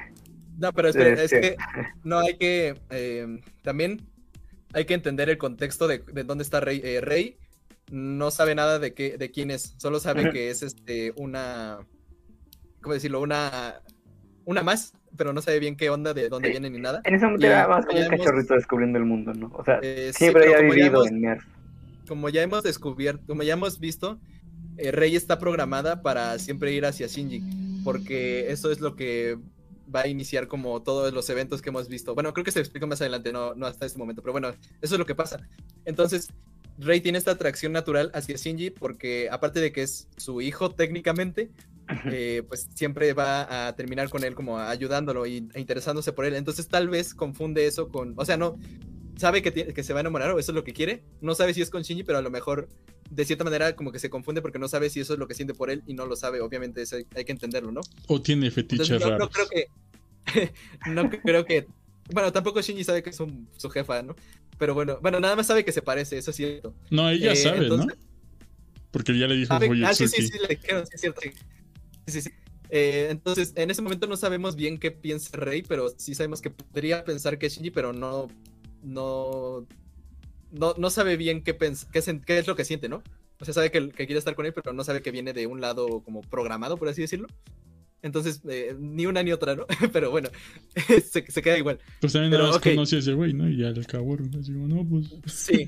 [0.58, 1.42] No, pero espera, es Este.
[1.42, 1.58] que
[2.04, 4.08] no hay que, eh, también
[4.74, 6.80] hay que entender el contexto de, de dónde está Rey.
[6.84, 7.38] Eh, Rey
[7.92, 11.80] no sabe nada de, qué, de quién es, solo sabe que es este, una,
[12.82, 13.20] ¿cómo decirlo?
[13.22, 13.82] Una,
[14.46, 16.52] una más, pero no sabe bien qué onda, de dónde Sí.
[16.54, 17.02] viene ni nada.
[17.04, 19.52] En ese momento era más como un hemos- cachorrito descubriendo el mundo, ¿no?
[19.54, 21.44] O sea, Eh, sí, siempre pero había ya vivido hemos- en Nerf.
[22.08, 24.20] como ya hemos descubierto, como ya hemos visto,
[24.78, 27.42] eh, Rey está programada para siempre ir hacia Shinji,
[27.84, 29.38] porque eso es lo que
[29.94, 32.14] va a iniciar como todos los eventos que hemos visto.
[32.16, 34.50] Bueno, creo que se explica más adelante, no, no hasta este momento, pero bueno,
[34.82, 35.40] eso es lo que pasa.
[35.86, 36.30] Entonces,
[36.78, 41.50] Rey tiene esta atracción natural hacia Shinji porque aparte de que es su hijo técnicamente,
[42.06, 46.36] eh, pues siempre va a terminar con él como ayudándolo y, e interesándose por él.
[46.36, 48.58] Entonces tal vez confunde eso con, o sea, no,
[49.18, 51.04] sabe que, que se va a enamorar o eso es lo que quiere.
[51.22, 52.68] No sabe si es con Shinji, pero a lo mejor
[53.10, 55.36] de cierta manera como que se confunde porque no sabe si eso es lo que
[55.36, 56.42] siente por él y no lo sabe.
[56.42, 57.82] Obviamente eso hay, hay que entenderlo, ¿no?
[58.08, 59.20] O tiene fetiches Entonces, raros.
[59.20, 60.52] no creo que...
[60.92, 61.68] no creo que...
[62.12, 64.16] Bueno, tampoco Shinji sabe que es un- su jefa, ¿no?
[64.58, 66.74] Pero bueno, bueno, nada más sabe que se parece, eso es cierto.
[66.90, 68.06] No, ella Eh, sabe, entonces- ¿no?
[68.92, 71.20] Porque ya le dijo ah, sí, sí, sí, le dijeron, sí, es cierto.
[71.22, 71.32] Sí,
[72.08, 72.30] sí, sí.
[72.70, 76.50] Eh, entonces, en ese momento no sabemos bien qué piensa Rey, pero sí sabemos que
[76.50, 78.28] podría pensar que es Shinji, pero no,
[78.82, 79.68] no,
[80.52, 83.04] no, no sabe bien qué, qué, qué es lo que siente, ¿no?
[83.40, 85.46] O sea, sabe que, que quiere estar con él, pero no sabe que viene de
[85.46, 87.28] un lado como programado, por así decirlo.
[88.02, 89.66] Entonces, eh, ni una ni otra, ¿no?
[89.92, 90.30] pero bueno,
[91.12, 91.80] se, se queda igual.
[92.00, 92.74] Pues también Pero, nada más ok.
[92.74, 93.50] conoce a ese güey, ¿no?
[93.50, 95.08] Y ya al cabo, como, no, pues.
[95.26, 95.68] Sí.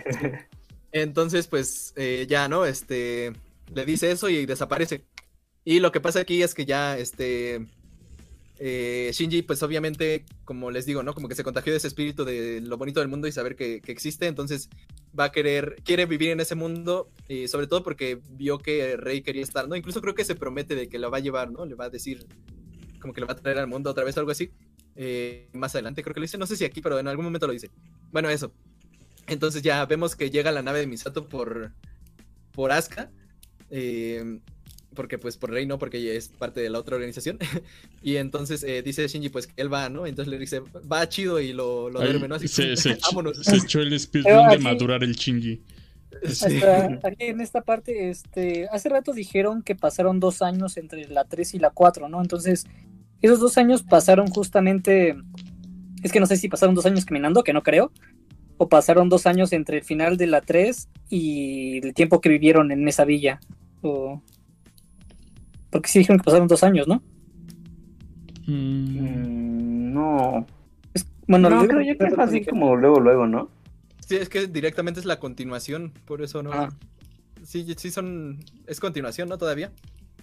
[0.92, 2.66] Entonces, pues eh, ya, ¿no?
[2.66, 3.32] Este
[3.74, 5.04] le dice eso y desaparece.
[5.64, 7.66] Y lo que pasa aquí es que ya, este
[8.62, 11.14] eh, Shinji, pues obviamente, como les digo, ¿no?
[11.14, 13.80] Como que se contagió de ese espíritu de lo bonito del mundo y saber que,
[13.86, 14.26] existe.
[14.26, 14.68] Entonces
[15.18, 17.10] va a querer, quiere vivir en ese mundo.
[17.26, 19.76] Y sobre todo porque vio que Rey quería estar, ¿no?
[19.76, 21.64] Incluso creo que se promete de que lo va a llevar, ¿no?
[21.64, 22.26] Le va a decir,
[23.00, 24.50] como que lo va a traer al mundo otra vez, algo así.
[24.94, 27.46] Eh, más adelante creo que lo dice, no sé si aquí, pero en algún momento
[27.46, 27.70] lo dice.
[28.12, 28.52] Bueno, eso.
[29.26, 31.72] Entonces ya vemos que llega la nave de Misato por,
[32.52, 33.10] por Asuka.
[33.70, 34.40] eh,
[34.94, 37.38] porque pues por Rey no, porque ella es parte de la otra organización.
[38.02, 40.06] y entonces eh, dice Shinji pues que él va, ¿no?
[40.06, 40.60] Entonces le dice,
[40.90, 42.34] va chido y lo, lo duerme, ¿no?
[42.34, 42.98] Así se, se,
[43.42, 45.62] se echó el speedrun de madurar el chingy.
[46.28, 46.60] Sí.
[47.04, 51.54] Aquí en esta parte, este, hace rato dijeron que pasaron dos años entre la 3
[51.54, 52.20] y la 4, ¿no?
[52.20, 52.66] Entonces,
[53.22, 55.16] esos dos años pasaron justamente,
[56.02, 57.92] es que no sé si pasaron dos años caminando, que no creo,
[58.58, 62.72] o pasaron dos años entre el final de la 3 y el tiempo que vivieron
[62.72, 63.40] en esa villa,
[63.82, 64.20] o...
[65.70, 67.02] Porque sí dijeron que pasaron dos años, ¿no?
[68.46, 70.46] Mm, Mm, no.
[71.26, 73.50] Bueno, no, creo yo que fue así como luego, luego, ¿no?
[74.06, 76.52] Sí, es que directamente es la continuación, por eso no.
[76.52, 76.68] Ah.
[77.44, 78.40] Sí, sí son.
[78.66, 79.38] Es continuación, ¿no?
[79.38, 79.72] Todavía.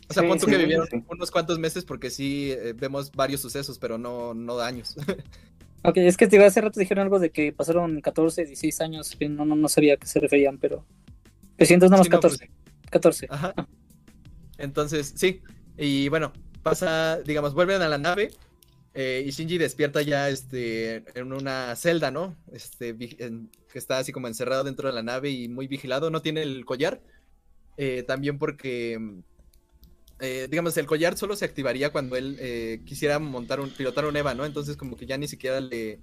[0.09, 1.03] O sea, Sí, que vivieron sí.
[1.09, 4.95] unos cuantos meses porque sí eh, vemos varios sucesos, pero no, no años.
[5.83, 9.29] Ok, es que te hace rato dijeron algo de que pasaron 14, 16 años, que
[9.29, 10.83] no, no, no sabía a qué se referían, pero...
[11.55, 12.51] Pero sí, entonces nada más Sí, no, 14,
[12.89, 13.27] 14.
[13.29, 13.53] Ajá.
[14.57, 15.41] Entonces, sí.
[15.77, 16.33] Y bueno,
[16.63, 18.31] pasa, digamos, vuelven a la nave.
[18.93, 22.37] eh, y Shinji despierta ya este, en una celda, ¿no?
[22.51, 26.09] Este, que está así como encerrado dentro de la nave y muy vigilado.
[26.11, 27.01] No tiene el collar.
[27.77, 28.99] eh, también porque,
[30.19, 34.15] eh, digamos, el collar solo se activaría cuando él eh, quisiera montar un, pilotar un
[34.17, 34.45] EVA, ¿no?
[34.45, 36.01] Entonces como que ya ni siquiera le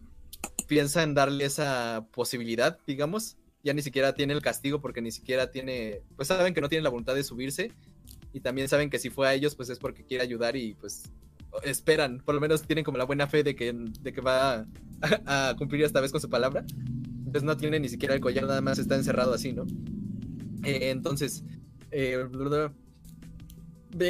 [0.69, 3.37] piensa en darle esa posibilidad, digamos.
[3.65, 6.85] Ya ni siquiera tiene el castigo porque ni siquiera tiene, pues saben que no tiene
[6.85, 7.75] la voluntad de subirse
[8.35, 11.05] y también saben que si fue a ellos, pues es porque quiere ayudar y pues
[11.63, 14.67] esperan, por lo menos tienen como la buena fe de que, de que va
[15.25, 16.67] a, cumplir esta vez con su palabra.
[17.19, 19.65] Entonces no tiene ni siquiera el collar, nada más está encerrado así, ¿no?
[20.65, 21.45] Eh, entonces,
[21.93, 22.27] eh,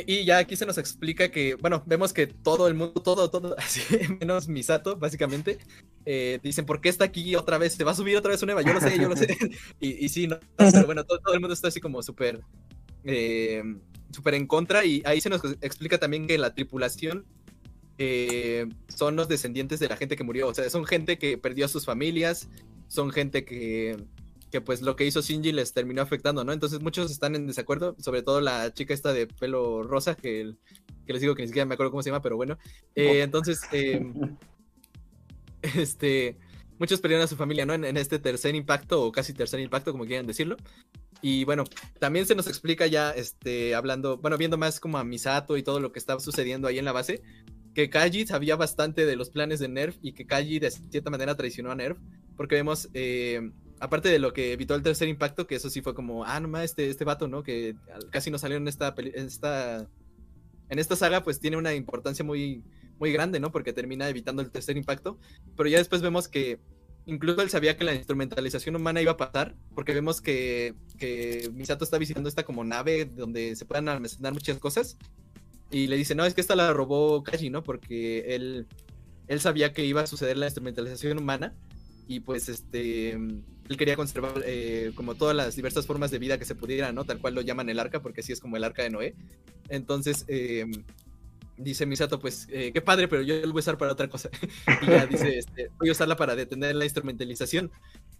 [0.07, 3.55] y ya aquí se nos explica que, bueno, vemos que todo el mundo, todo, todo,
[3.59, 3.83] así,
[4.21, 5.59] menos Misato, básicamente,
[6.07, 7.75] eh, dicen, ¿por qué está aquí otra vez?
[7.75, 8.63] ¿Se va a subir otra vez una Eva?
[8.63, 9.37] Yo lo sé, yo lo sé.
[9.81, 12.41] y, sí, no, pero bueno, todo, todo el mundo está así como súper
[13.05, 13.63] eh,
[14.15, 17.27] súper en contra y ahí se nos explica también que la tripulación
[17.99, 21.67] eh, son los descendientes de la gente que murió, o sea, son gente que perdió
[21.67, 22.49] a sus familias,
[22.89, 23.97] son gente que,
[24.51, 26.53] que pues lo que hizo Shinji les terminó afectando, ¿no?
[26.53, 30.55] Entonces muchos están en desacuerdo, sobre todo la chica esta de pelo rosa, que,
[31.07, 32.59] que les digo que ni siquiera me acuerdo cómo se llama, pero bueno,
[32.95, 33.61] Eh, entonces...
[33.73, 34.01] eh,
[35.77, 36.37] este,
[36.79, 37.75] muchos perdieron a su familia, ¿no?
[37.75, 40.57] En, en este tercer impacto, o casi tercer impacto, como quieran decirlo.
[41.27, 41.65] Y bueno,
[42.01, 45.81] también se nos explica ya, este, hablando, bueno, viendo más como a Misato y todo
[45.81, 47.23] lo que estaba sucediendo ahí en la base,
[47.75, 51.35] que Kaji sabía bastante de los planes de Nerf y que Kaji de cierta manera
[51.35, 51.97] traicionó a Nerf,
[52.37, 53.41] porque vemos, eh,
[53.81, 56.61] aparte de lo que evitó el tercer impacto, que eso sí fue como, ah, no
[56.61, 57.43] este, este vato, ¿no?
[57.43, 57.75] Que
[58.11, 59.89] casi no salió en esta, en esta,
[60.69, 62.63] en esta saga, pues tiene una importancia muy,
[62.99, 63.51] muy grande, ¿no?
[63.51, 65.19] Porque termina evitando el tercer impacto,
[65.57, 66.61] pero ya después vemos que
[67.07, 71.85] incluso él sabía que la instrumentalización humana iba a pasar, porque vemos que, que Misato
[71.85, 74.97] está visitando esta como nave donde se puedan almacenar muchas cosas,
[75.71, 77.63] y le dice, no, es que esta la robó Kaji, ¿no?
[77.63, 78.67] Porque él,
[79.27, 81.55] él sabía que iba a suceder la instrumentalización humana,
[82.07, 86.45] y pues este, él quería conservar eh, como todas las diversas formas de vida que
[86.45, 87.05] se pudieran, ¿no?
[87.05, 89.15] Tal cual lo llaman el arca, porque así es como el arca de Noé.
[89.69, 90.67] Entonces, eh,
[91.57, 94.31] dice Misato, pues eh, qué padre, pero yo lo voy a usar para otra cosa.
[94.83, 97.71] y ya dice, este, voy a usarla para detener la instrumentalización,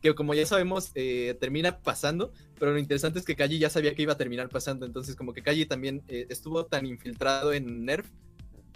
[0.01, 3.95] que como ya sabemos, eh, termina pasando, pero lo interesante es que Kaji ya sabía
[3.95, 7.85] que iba a terminar pasando, entonces como que Kaji también eh, estuvo tan infiltrado en
[7.85, 8.07] Nerf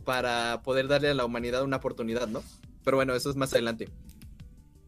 [0.04, 2.42] para poder darle a la humanidad una oportunidad, ¿no?
[2.84, 3.88] Pero bueno, eso es más adelante.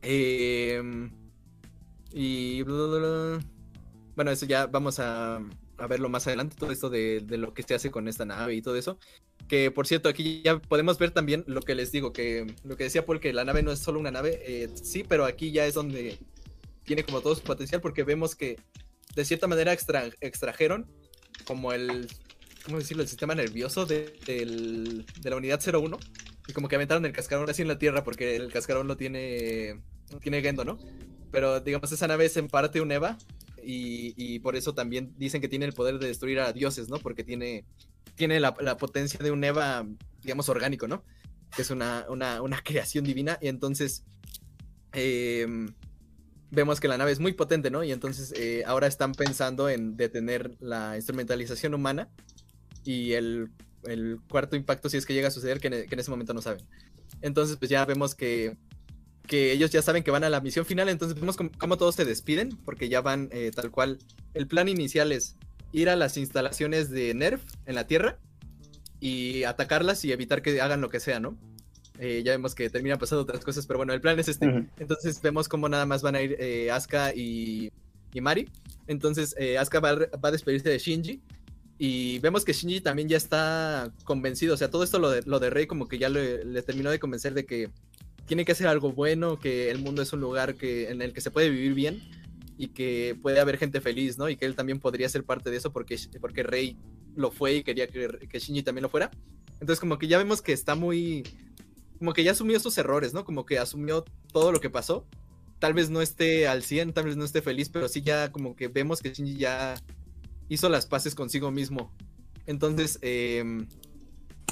[0.03, 1.11] Em,
[2.13, 2.63] y...
[2.63, 5.41] Bueno, eso ya vamos a,
[5.89, 8.77] verlo más adelante, todo esto de lo que se hace con esta nave y todo
[8.77, 8.99] eso.
[9.51, 12.85] Que por cierto, aquí ya podemos ver también lo que les digo, que lo que
[12.85, 15.67] decía Paul, que la nave no es solo una nave, eh, sí, pero aquí ya
[15.67, 16.19] es donde
[16.85, 18.57] tiene como todo su potencial, porque vemos que
[19.17, 20.87] de cierta manera extra- extrajeron
[21.47, 22.07] como el,
[22.65, 25.99] ¿cómo decirlo?, el sistema nervioso de, del- de la unidad 01,
[26.47, 29.81] y como que aventaron el cascarón así en la Tierra, porque el cascarón lo tiene,
[30.23, 30.79] tiene Gendo, ¿no?
[31.33, 33.19] Pero digamos, esa nave es en parte un EVA,
[33.65, 36.99] y por eso también dicen que tiene el poder de destruir a dioses, ¿no?
[36.99, 37.65] Porque tiene,
[38.21, 39.87] tiene la, potencia de un Eva,
[40.23, 41.03] digamos, orgánico, ¿no?
[41.57, 43.39] Que es una, una, creación divina.
[43.41, 44.05] Y entonces
[44.93, 45.73] em,
[46.51, 47.83] vemos que la nave es muy potente, ¿no?
[47.83, 52.09] Y entonces eh, ahora están pensando en detener la instrumentalización humana.
[52.85, 53.51] Y el,
[53.85, 56.65] el cuarto impacto, si es que llega a suceder, que en, ese momento no saben.
[57.23, 58.57] Entonces, pues ya vemos que
[59.27, 61.95] que ellos ya saben que van a la misión final, entonces vemos cómo, cómo todos
[61.95, 63.99] se despiden, porque ya van eh, tal cual.
[64.35, 65.37] El plan inicial es
[65.73, 68.19] ir a las instalaciones de Nerf en la Tierra
[69.01, 71.39] y atacarlas y evitar que hagan lo que sea, ¿no?
[71.99, 74.47] Eh, ya vemos que terminan pasando otras cosas, pero bueno, el plan es este.
[74.79, 77.71] Entonces vemos cómo nada más van a ir eh, Asuka y,
[78.15, 78.49] y Mari.
[78.87, 81.21] Entonces eh, Asuka va, a re- va a despedirse de Shinji.
[81.77, 84.55] Y vemos que Shinji también ya está convencido.
[84.55, 86.91] O sea, todo esto lo de, lo de Rey como que ya le, le terminó
[86.91, 87.71] de convencer de que
[88.27, 91.21] tiene que hacer algo bueno, que el mundo es un lugar que, en el que
[91.21, 92.01] se puede vivir bien
[92.61, 94.29] y que puede haber gente feliz, ¿no?
[94.29, 96.77] Y que él también podría ser parte de eso porque, porque Rey
[97.17, 99.11] lo fue y quería que, que Shinji también lo fuera.
[99.55, 101.23] Entonces como que ya vemos que está muy...
[101.99, 103.25] Como que ya asumió sus errores, ¿no?
[103.25, 105.07] Como que asumió todo lo que pasó.
[105.59, 108.55] Tal vez no esté al 100, tal vez no esté feliz, pero sí ya como
[108.55, 109.77] que vemos que Shinji ya
[110.51, 111.95] hizo las paces consigo mismo.
[112.45, 113.43] Entonces, eh,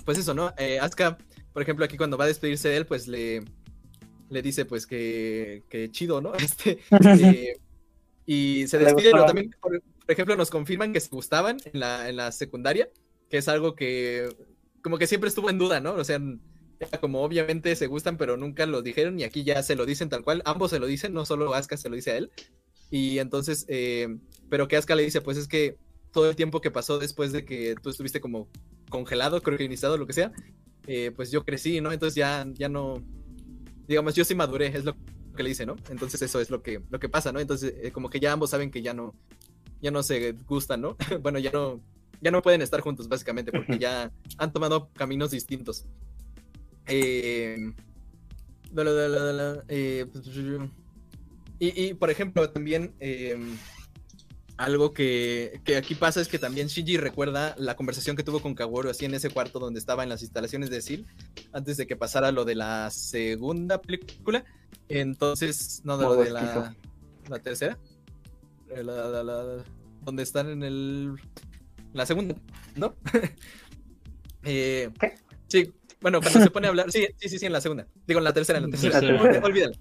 [0.06, 0.54] pues eso, ¿no?
[0.56, 1.18] Eh, Asuka,
[1.52, 3.42] por ejemplo, aquí cuando va a despedirse de él, pues le,
[4.30, 6.32] le dice pues que, que chido, ¿no?
[6.38, 7.59] Este, eh,
[8.30, 11.80] y se Le despide, pero también, por, por ejemplo, nos confirman que se gustaban en
[11.80, 12.90] la, en la secundaria,
[13.30, 14.28] que es algo que
[14.82, 15.94] como que siempre estuvo en duda, ¿no?
[15.94, 16.20] O sea,
[17.00, 20.24] como obviamente se gustan, pero nunca lo dijeron y aquí ya se lo dicen tal
[20.24, 22.30] cual, ambos se lo dicen, no solo Asuka se lo dice a él.
[22.90, 24.14] Y entonces, eh,
[24.50, 25.78] pero que Asuka le dice, pues es que
[26.12, 28.50] todo el tiempo que pasó después de que tú estuviste como
[28.90, 30.32] congelado, criogenizado, lo que sea,
[30.86, 31.92] eh, pues yo crecí, ¿no?
[31.92, 33.02] Entonces ya, ya no,
[33.86, 34.94] digamos, yo sí maduré, es lo
[35.39, 35.76] que le dice, ¿no?
[35.89, 37.41] Entonces eso es lo que, lo que pasa, ¿no?
[37.41, 39.14] Entonces eh, como que ya ambos saben que ya no,
[39.80, 40.97] ya no se gustan, ¿no?
[41.22, 41.80] bueno, ya no,
[42.20, 45.86] ya no pueden estar juntos básicamente porque ya han tomado caminos distintos.
[46.86, 47.72] Eh,
[48.72, 50.07] la, eh,
[51.59, 53.36] y, y, por ejemplo, también eh,
[54.59, 58.54] algo que, que aquí pasa es que también Shinji recuerda la conversación que tuvo con
[58.54, 61.06] Kaworu así en ese cuarto donde estaba en las instalaciones de SEAL
[61.52, 64.44] antes de que pasara lo de la segunda película.
[64.88, 66.74] Entonces, no, de lo de la,
[67.28, 67.78] la tercera.
[68.70, 69.64] Eh, la- la- la-
[70.04, 71.14] donde están en el.
[71.94, 72.34] La segunda,
[72.76, 72.94] ¿no?
[74.44, 75.14] Eh, ¿Qué?
[75.48, 76.90] Sí, bueno, cuando se pone a hablar.
[76.92, 77.86] Sí, sí, sí, sí, en la segunda.
[78.06, 79.00] Digo, en la tercera, en la tercera.
[79.00, 79.20] Tercera.
[79.22, 79.74] Olví- Olvídalo.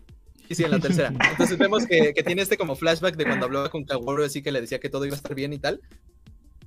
[0.47, 1.13] Sí, sí, en la tercera.
[1.31, 4.51] Entonces vemos que, que tiene este como flashback de cuando hablaba con Kaworu, así que
[4.51, 5.81] le decía que todo iba a estar bien y tal.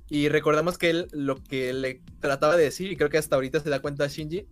[0.07, 3.59] Y recordamos que él lo que le trataba de decir, y creo que hasta ahorita
[3.61, 4.45] se da cuenta Shinji,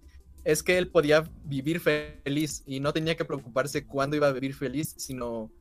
[0.45, 4.55] es que él podía vivir feliz y no tenía que preocuparse cuándo iba a vivir
[4.55, 5.51] feliz, sino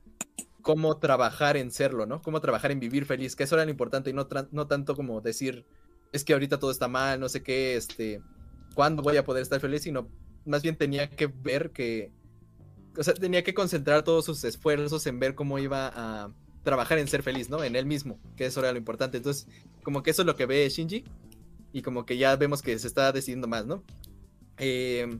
[0.62, 2.22] cómo trabajar en serlo, ¿no?
[2.22, 5.20] Cómo trabajar en vivir feliz, que eso era lo importante y no, no tanto como
[5.20, 5.66] decir,
[6.12, 8.20] es que ahorita todo está mal, no sé qué, este,
[8.74, 10.08] cuándo voy a poder estar feliz, sino
[10.44, 12.12] más bien tenía que ver que,
[12.98, 16.32] o sea, tenía que concentrar todos sus esfuerzos en ver cómo iba a
[16.64, 17.62] trabajar en ser feliz, ¿no?
[17.62, 19.16] En él mismo, que eso era lo importante.
[19.16, 19.46] Entonces,
[19.82, 21.04] como que eso es lo que ve Shinji
[21.72, 23.84] y como que ya vemos que se está decidiendo más, ¿no?
[24.58, 25.18] Eh,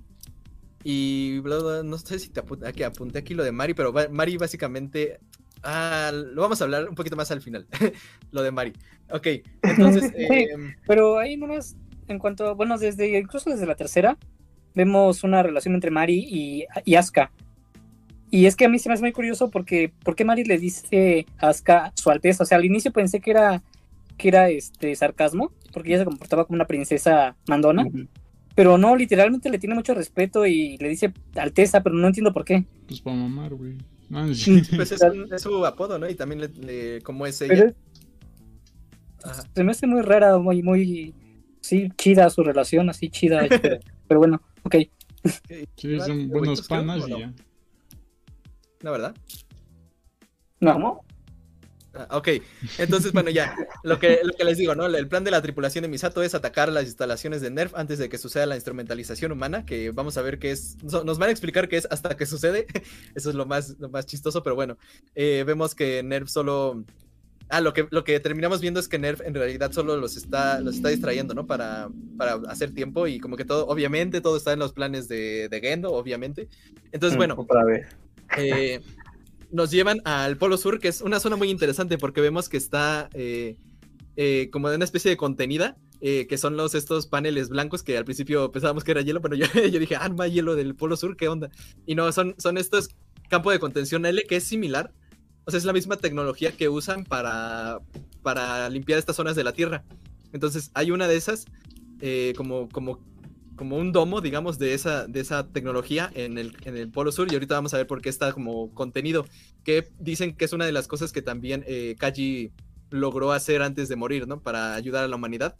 [0.83, 3.93] y bla, bla, no sé si te apunté aquí, apunté aquí lo de Mari, pero
[4.11, 5.21] Mari básicamente...
[5.63, 7.67] Ah, lo vamos a hablar un poquito más al final,
[8.31, 8.73] lo de Mari.
[9.11, 9.27] Ok,
[9.63, 10.13] entonces...
[10.17, 10.25] Sí.
[10.25, 10.49] eh,
[10.87, 11.77] Pero ahí nomás,
[12.09, 14.19] en cuanto, bueno, desde incluso desde la tercera,
[14.75, 17.33] vemos una relación entre Mari y, y Asuka.
[18.31, 20.59] Y es que a mí se me hace muy curioso porque, ¿por qué Mari le
[20.59, 22.43] dice a Asuka su alteza?
[22.43, 23.63] O sea, al inicio pensé que era,
[24.19, 27.85] que era este sarcasmo, porque ella se comportaba como una princesa mandona,
[28.55, 32.45] pero no, literalmente le tiene mucho respeto y le dice alteza, pero no entiendo por
[32.45, 32.65] qué.
[32.87, 33.77] Pues para mamar, güey.
[34.11, 34.27] No,
[34.77, 36.09] pues es, su apodo, ¿no?
[36.09, 37.55] Y también le, le- como es ella.
[37.55, 37.75] Pero
[39.55, 41.15] se me hace muy rara, muy, muy,
[41.61, 44.77] sí, chida su relación, así chida, pero, pero bueno, ok.
[45.77, 47.33] Sí, son buenos panas y ya.
[48.81, 49.15] La verdad.
[50.61, 50.73] No.
[50.75, 51.05] ¿Cómo?
[51.95, 52.29] Ah, ok,
[52.79, 54.87] entonces bueno, ya, lo que, lo que les digo, ¿no?
[54.87, 58.09] El plan de la tripulación de Misato es atacar las instalaciones de Nerf antes de
[58.11, 61.33] que suceda la instrumentalización humana, que vamos a ver qué es, no- nos van a
[61.33, 62.67] explicar qué es hasta que sucede,
[63.15, 64.77] eso es lo más, lo más chistoso, pero bueno,
[65.15, 66.85] eh, vemos que Nerf solo...
[67.49, 70.61] Ah, lo que, lo que terminamos viendo es que Nerf en realidad solo los está,
[70.61, 71.47] los está distrayendo, ¿no?
[71.47, 75.49] Para, para hacer tiempo y como que todo, obviamente, todo está en los planes de,
[75.49, 76.49] de Gendo, obviamente.
[76.93, 77.87] Entonces, Mm, bueno, Otra vez.
[78.37, 78.81] Eh,
[79.51, 83.09] nos llevan al Polo Sur, que es una zona muy interesante porque vemos que está
[83.15, 83.57] eh,
[84.17, 88.05] eh, como de una especie de contenida, que son los estos paneles blancos que al
[88.05, 89.47] principio pensábamos que era hielo, pero yo,
[89.81, 91.51] dije, ah, no hay hielo del Polo Sur, ¿qué onda?
[91.87, 92.91] Y no, son, son estos
[93.29, 94.93] campos de contención L que es similar,
[95.45, 97.81] o sea, es la misma tecnología que usan para,
[98.23, 99.83] para limpiar estas zonas de la Tierra.
[100.33, 101.47] Entonces, hay una de esas,
[102.37, 103.01] como, como,
[103.59, 107.31] como un domo, digamos, de esa, de esa tecnología en el, en el Polo Sur,
[107.31, 109.27] y ahorita vamos a ver por qué está como contenido,
[109.65, 112.53] que dicen que es una de las cosas que también eh, Kaji
[112.91, 114.41] logró hacer antes de morir, ¿no?
[114.41, 115.57] Para ayudar a la humanidad.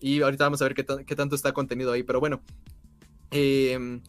[0.00, 2.40] Y ahorita vamos a ver qué, qué tanto está contenido ahí, pero bueno.
[3.32, 4.00] Em,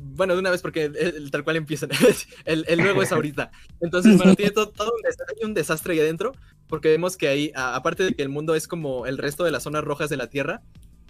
[0.00, 1.90] bueno, de una vez porque el, tal cual empiezan.
[2.44, 3.50] el, el luego es ahorita.
[3.80, 6.32] Entonces, bueno, tiene todo, todo un, des- hay un desastre ahí adentro,
[6.68, 9.64] porque vemos que ahí, aparte de que el mundo es como el resto de las
[9.64, 10.62] zonas rojas de la Tierra,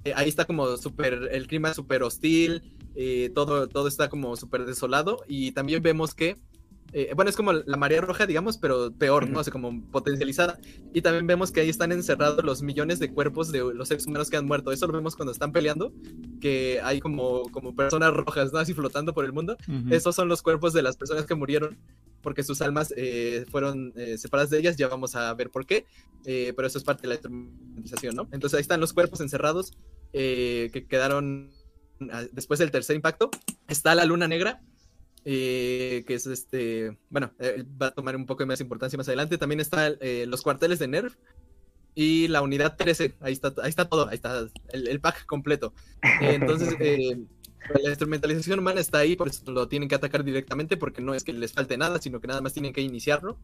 [0.04, 2.62] eh, ahí está como súper, el clima súper hostil,
[2.94, 6.36] eh, todo, todo está como súper desolado, y también vemos que,
[6.92, 9.40] eh, bueno, es como la marea roja, digamos, pero peor, ¿no?
[9.40, 10.58] O sea, como potencializada.
[10.92, 14.30] Y también vemos que ahí están encerrados los millones de cuerpos de los seres humanos
[14.30, 14.72] que han muerto.
[14.72, 15.92] Eso lo vemos cuando están peleando,
[16.40, 18.58] que hay como, como personas rojas, ¿no?
[18.58, 19.56] Así flotando por el mundo.
[19.68, 19.94] Ujú.
[19.94, 21.76] Esos son los cuerpos de las personas que murieron
[22.22, 24.76] porque sus almas eh, fueron eh, separadas de ellas.
[24.76, 25.86] Ya vamos a ver por qué,
[26.24, 28.28] eh, pero eso es parte de la instrumentalización, ¿no?
[28.32, 29.72] Entonces ahí están los cuerpos encerrados
[30.12, 31.50] eh, que quedaron
[32.12, 33.30] ah, después del tercer impacto.
[33.68, 34.62] Está la luna negra.
[35.24, 39.08] Eh, que es este, bueno, eh, va a tomar un poco de más importancia más
[39.08, 39.38] adelante.
[39.38, 39.96] También están
[40.26, 41.14] los cuarteles de Nerf
[41.94, 43.14] y la unidad 13.
[43.20, 45.74] Ahí está, ahí está todo, ahí está el, el pack completo.
[46.22, 47.18] Eh, entonces, eh,
[47.82, 51.24] la instrumentalización humana está ahí, por eso lo tienen que atacar directamente, porque no es
[51.24, 53.36] que les falte nada, sino que nada más tienen que iniciarlo.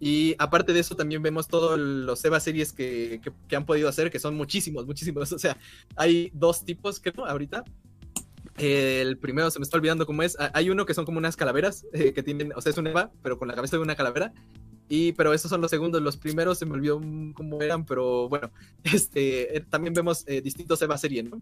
[0.00, 3.88] Y aparte de eso, también vemos todos los EVA series que, que- que han podido
[3.88, 5.32] hacer, que son muchísimos, muchísimos.
[5.32, 5.56] O sea,
[5.96, 7.64] hay dos tipos, creo, ahorita.
[8.58, 10.36] Eh, el primero se me está olvidando cómo es.
[10.38, 12.86] Ah, Hay uno que son como unas calaveras, eh, que tienen, o sea, es un
[12.86, 14.32] EVA, pero con la cabeza de una calavera.
[14.88, 17.00] Y, pero esos son los segundos, los primeros se me olvidó
[17.34, 18.50] cómo eran, pero bueno,
[18.84, 21.40] este, eh, también vemos eh, distintos EVA serie, ¿no?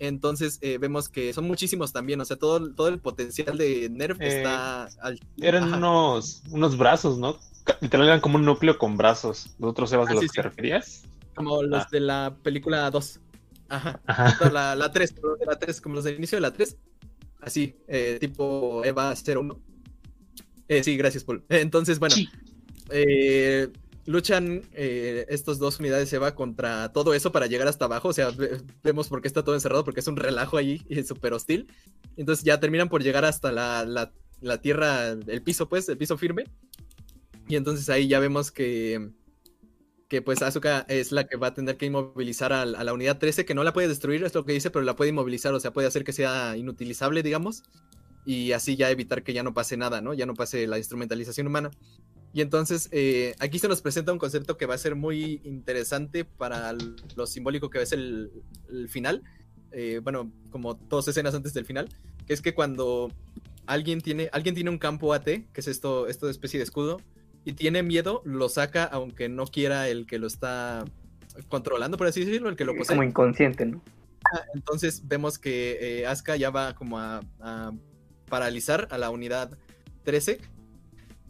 [0.00, 4.88] Entonces vemos que son muchísimos también, o sea, todo, todo el potencial de Nerf está
[5.00, 5.20] al...
[5.40, 5.76] Eran Ajá.
[5.76, 7.38] unos, unos brazos, ¿no?
[7.80, 9.54] Literal eran como un núcleo con brazos.
[9.58, 10.40] ¿Los otros Evas Ah, de los sí, que sí.
[10.42, 11.02] referías?
[11.36, 11.88] Como los Ah.
[11.92, 13.20] de la película 2.
[13.68, 14.00] Ajá.
[14.06, 14.50] Ajá.
[14.50, 16.76] La, la 3, como los de la 3, como los del inicio de la 3.
[17.40, 19.60] Así, eh, tipo Eva 01.
[20.68, 21.44] Eh, sí, gracias, Paul.
[21.48, 22.28] Entonces, bueno, Sí.
[22.90, 23.68] eh,
[24.06, 28.08] luchan eh, estos dos unidades Eva contra todo eso para llegar hasta abajo.
[28.08, 30.98] O sea, ve- vemos por qué está todo encerrado, porque es un relajo ahí y
[30.98, 31.68] es súper hostil.
[32.16, 36.18] Entonces ya terminan por llegar hasta la, la- la tierra, el piso, pues, el piso
[36.18, 36.44] firme.
[37.48, 39.10] Y entonces ahí ya vemos que,
[40.08, 43.44] que pues Asuka es la que va a tener que inmovilizar a, la unidad 13,
[43.44, 45.72] que no la puede destruir, es lo que dice, pero la puede inmovilizar, o sea,
[45.72, 47.62] puede hacer que sea inutilizable, digamos,
[48.24, 50.14] y así ya evitar que ya no pase nada, ¿no?
[50.14, 51.70] Ya no pase la instrumentalización humana.
[52.32, 56.24] Y entonces eh, aquí se nos presenta un concepto que va a ser muy interesante
[56.24, 56.74] para
[57.14, 58.30] lo simbólico que es el,
[58.88, 59.22] final,
[59.70, 61.88] eh, bueno, como dos escenas antes del final,
[62.26, 63.12] que es que cuando
[63.66, 67.00] alguien tiene, alguien tiene un campo AT, que es esto, de especie de escudo,
[67.44, 70.84] y tiene miedo, lo saca aunque no quiera el que lo está
[71.48, 72.96] controlando, por así decirlo, el que lo posee.
[72.96, 73.82] como inconsciente, ¿no?
[74.54, 77.72] Entonces vemos que eh, Asuka ya va como a, a
[78.28, 79.56] paralizar a la unidad
[80.04, 80.40] 13.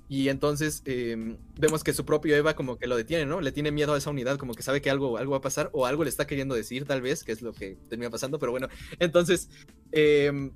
[0.07, 3.41] Y entonces eh, vemos que su propio Eva como que lo detiene, ¿no?
[3.41, 5.71] Le tiene miedo a esa unidad, como que sabe que algo, algo va a pasar
[5.73, 8.53] o algo le está queriendo decir tal vez, que es lo que termina pasando, pero
[8.53, 8.69] bueno.
[8.99, 9.49] Entonces
[9.93, 10.51] eh,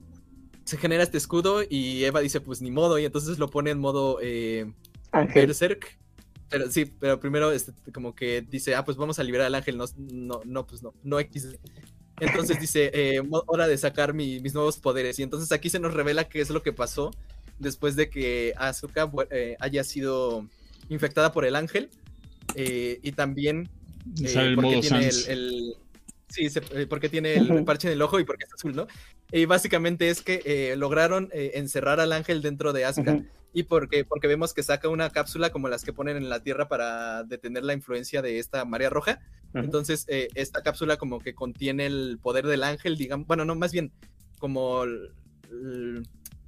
[0.64, 3.78] se genera este escudo y Eva dice pues ni modo y entonces lo pone en
[3.78, 4.70] modo eh,
[5.12, 5.46] Ángel.
[5.46, 5.98] Berserk.
[6.50, 9.76] Pero sí, pero primero este, como que dice, ah, pues vamos a liberar al ángel,
[9.76, 11.48] no, no, no pues no, no X.
[12.20, 15.18] Entonces dice, eh, hora de sacar mi- mis nuevos poderes.
[15.18, 17.11] Y entonces aquí se nos revela qué es lo que pasó
[17.59, 20.46] después de que Asuka eh, haya sido
[20.88, 21.90] infectada por el ángel.
[22.54, 23.68] eh, y también
[24.22, 25.74] eh, porque tiene el-
[26.28, 28.86] sí, se- eh, porque tiene el parche en el ojo y porque es azul, ¿no?
[29.32, 33.14] Y básicamente es que eh, lograron eh, encerrar al ángel dentro de Asuka.
[33.14, 33.26] Ujú.
[33.54, 36.68] Y porque, porque vemos que saca una cápsula como las que ponen en la Tierra
[36.68, 39.20] para detener la influencia de esta marea roja.
[39.54, 39.64] Ujú.
[39.64, 43.72] Entonces, eh, esta cápsula como que contiene el poder del ángel, digamos, bueno, no, más
[43.72, 43.90] bien
[44.38, 45.10] como el-
[45.50, 46.02] el-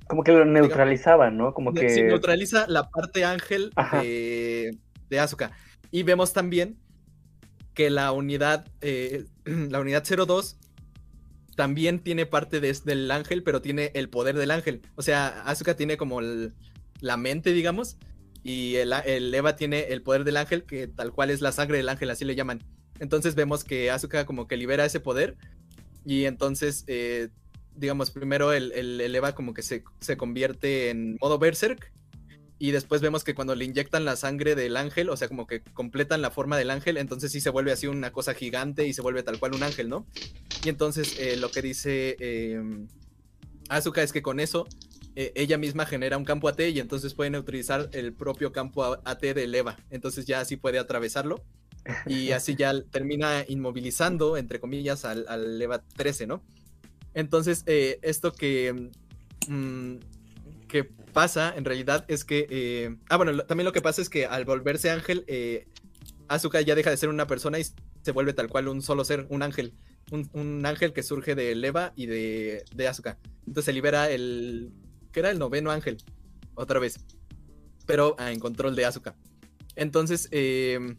[0.07, 1.55] Como que lo neutralizaba, ¿no?
[1.55, 1.89] Como que...
[1.89, 3.73] Sí, neutraliza la parte ángel
[4.03, 4.77] de,
[5.09, 5.53] de Asuka.
[5.91, 6.77] Y vemos también
[7.81, 10.59] que la unidad, eh, la unidad 02
[11.57, 14.83] también tiene parte de- del ángel, pero tiene el poder del ángel.
[14.97, 17.97] O sea, Asuka tiene como la mente, digamos,
[18.43, 21.89] y el Eva tiene el poder del ángel, que tal cual es la sangre del
[21.89, 22.63] ángel, así le llaman.
[22.99, 25.39] Entonces vemos que Asuka como que libera ese poder
[26.05, 27.29] y entonces, eh,
[27.77, 31.93] digamos, primero el, el- el Eva como que se, se convierte en modo berserk
[32.61, 35.63] y después vemos que cuando le inyectan la sangre del ángel, o sea, como que
[35.63, 39.03] completan la forma del ángel, entonces sí se vuelve así una cosa gigante y se
[39.03, 40.07] vuelve tal cual un ángel, ¿no?
[40.63, 42.63] Y entonces eh, lo que dice eh,
[43.71, 44.67] Asuka es que con eso
[45.17, 49.01] eh, ella misma genera un campo AT y entonces pueden utilizar el propio campo A-
[49.05, 49.77] AT del Eva.
[49.91, 51.43] Entonces ya así puede atravesarlo
[52.07, 56.43] y así ya termina inmovilizando, entre comillas, al, al EVA 13, ¿no?
[57.15, 58.91] Entonces, eh, esto que,
[59.49, 59.95] mm,
[60.69, 62.47] que pasa en realidad es que...
[62.49, 65.67] eh, ah, bueno, lo- también lo que pasa es que al volverse ángel, eh,
[66.29, 69.27] Asuka ya deja de ser una persona y se vuelve tal cual un solo ser,
[69.29, 69.75] un ángel.
[70.11, 73.19] Un, un ángel que surge de Eva y de, de Asuka.
[73.47, 74.73] Entonces se libera el...
[75.13, 75.99] que era el noveno ángel,
[76.55, 76.99] otra vez.
[77.87, 79.15] Pero ah, en control de Asuka.
[79.77, 80.97] Entonces, eh,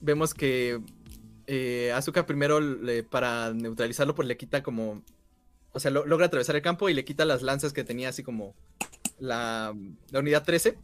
[0.00, 0.80] vemos que
[1.46, 2.60] eh, Asuka primero,
[3.10, 5.02] para neutralizarlo, pues le quita como...
[5.72, 8.22] O sea, lo- logra atravesar el campo y le quita las lanzas que tenía así
[8.22, 8.54] como
[9.18, 9.74] la,
[10.10, 10.78] la unidad 13.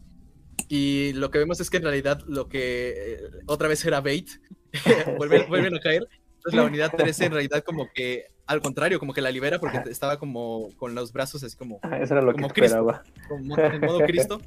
[0.69, 4.29] Y lo que vemos es que en realidad lo que eh, otra vez era bait,
[5.19, 6.09] vuelven, vuelven a caer.
[6.37, 9.81] Entonces la unidad 13 en realidad como que, al contrario, como que la libera porque
[9.91, 12.77] estaba como con los brazos así como Ah, Eso era lo que Como Cristo.
[12.79, 13.03] esperaba.
[13.29, 14.41] como en modo Cristo.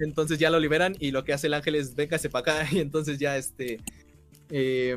[0.00, 2.80] Entonces ya lo liberan y lo que hace el ángel es véngase para acá y
[2.80, 3.80] entonces ya este
[4.50, 4.96] eh,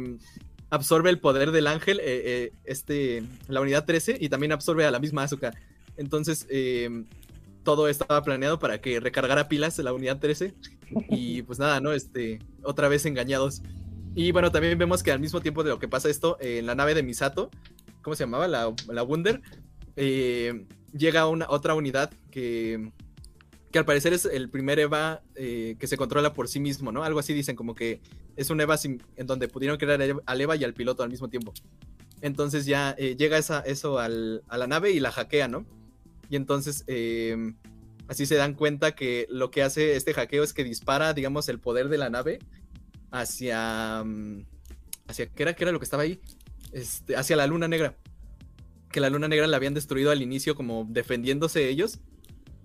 [0.69, 4.91] absorbe el poder del ángel, eh, eh, este, la unidad 13 y también absorbe a
[4.91, 5.53] la misma Asuka.
[5.97, 6.89] Entonces eh,
[7.63, 10.53] todo estaba planeado para que recargara pilas de la unidad 13
[11.09, 11.93] y pues nada, ¿no?
[11.93, 13.61] Este, otra vez engañados.
[14.15, 16.65] Y bueno, también vemos que al mismo tiempo de lo que pasa esto, eh, en
[16.67, 17.49] la nave de Misato,
[18.01, 18.47] ¿cómo se llamaba?
[18.47, 19.41] La, la Wunder,
[19.95, 22.91] eh, llega una otra unidad que,
[23.71, 27.03] que al parecer es el primer Eva eh, que se controla por sí mismo, ¿no?
[27.03, 28.01] Algo así dicen, como que
[28.35, 31.09] es un Eva sin- en donde pudieron crear al Eva- Eva y al piloto al
[31.09, 31.53] mismo tiempo.
[32.21, 35.65] Entonces ya llega esa, eso al- a la nave y la hackea, ¿no?
[36.33, 37.53] Y entonces eh,
[38.07, 41.59] así se dan cuenta que lo que hace este hackeo es que dispara, digamos, el
[41.59, 42.39] poder de la nave
[43.11, 44.03] hacia...
[44.03, 44.43] mm,
[45.07, 46.19] hacia ¿qué era, qué era lo que estaba ahí?
[46.71, 47.95] Este, hacia la luna negra.
[48.89, 51.99] Que la luna negra la habían destruido al inicio como defendiéndose ellos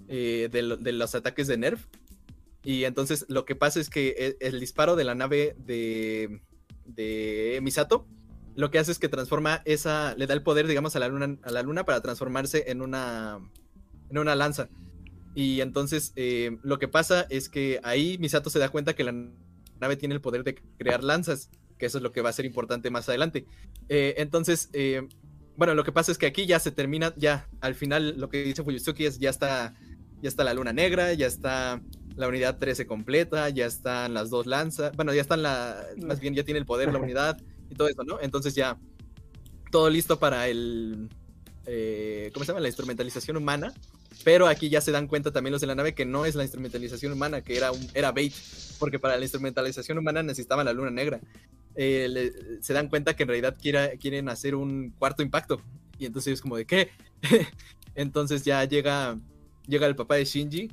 [0.08, 1.84] eh, de, lo- de los ataques de Nerf.
[2.64, 6.40] Y entonces lo que pasa es que e- el, disparo de la nave de,
[6.86, 8.06] de Misato
[8.58, 11.38] lo que hace es que transforma esa, le da el poder, digamos, a la luna,
[11.44, 13.38] a la luna para transformarse en una,
[14.10, 14.68] en una lanza.
[15.36, 19.14] Y entonces eh, lo que pasa es que ahí Misato se da cuenta que la
[19.78, 22.46] nave tiene el poder de crear lanzas, que eso es lo que va a ser
[22.46, 23.46] importante más adelante.
[23.88, 25.06] Eh, entonces, eh,
[25.56, 28.42] bueno, lo que pasa es que aquí ya se termina, ya al final lo que
[28.42, 29.76] dice Fuyutsuki es ya está,
[30.20, 31.80] ya está la luna negra, ya está
[32.16, 36.34] la unidad 13 completa, ya están las dos lanzas, bueno, ya están la, más bien
[36.34, 37.38] ya tiene el poder la unidad
[37.70, 38.20] y todo eso, ¿no?
[38.20, 38.78] Entonces ya
[39.70, 41.08] todo listo para el,
[41.66, 42.60] eh, ¿cómo se llama?
[42.60, 43.72] La instrumentalización humana.
[44.24, 46.42] Pero aquí ya se dan cuenta también los de la nave que no es la
[46.42, 48.32] instrumentalización humana, que era, un, era bait,
[48.78, 51.20] porque para la instrumentalización humana necesitaban la luna negra.
[51.76, 55.62] Eh, le- se dan cuenta que en realidad quiera- quieren hacer un cuarto impacto.
[55.98, 56.90] Y entonces es como de qué.
[57.94, 59.18] entonces ya llega,
[59.66, 60.70] llega el papá de Shinji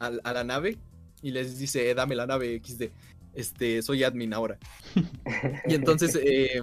[0.00, 0.78] a, a la nave
[1.22, 2.90] y les dice, "Eh, dame la nave XD.
[3.34, 4.58] Este, soy admin ahora.
[5.66, 6.60] y entonces eh,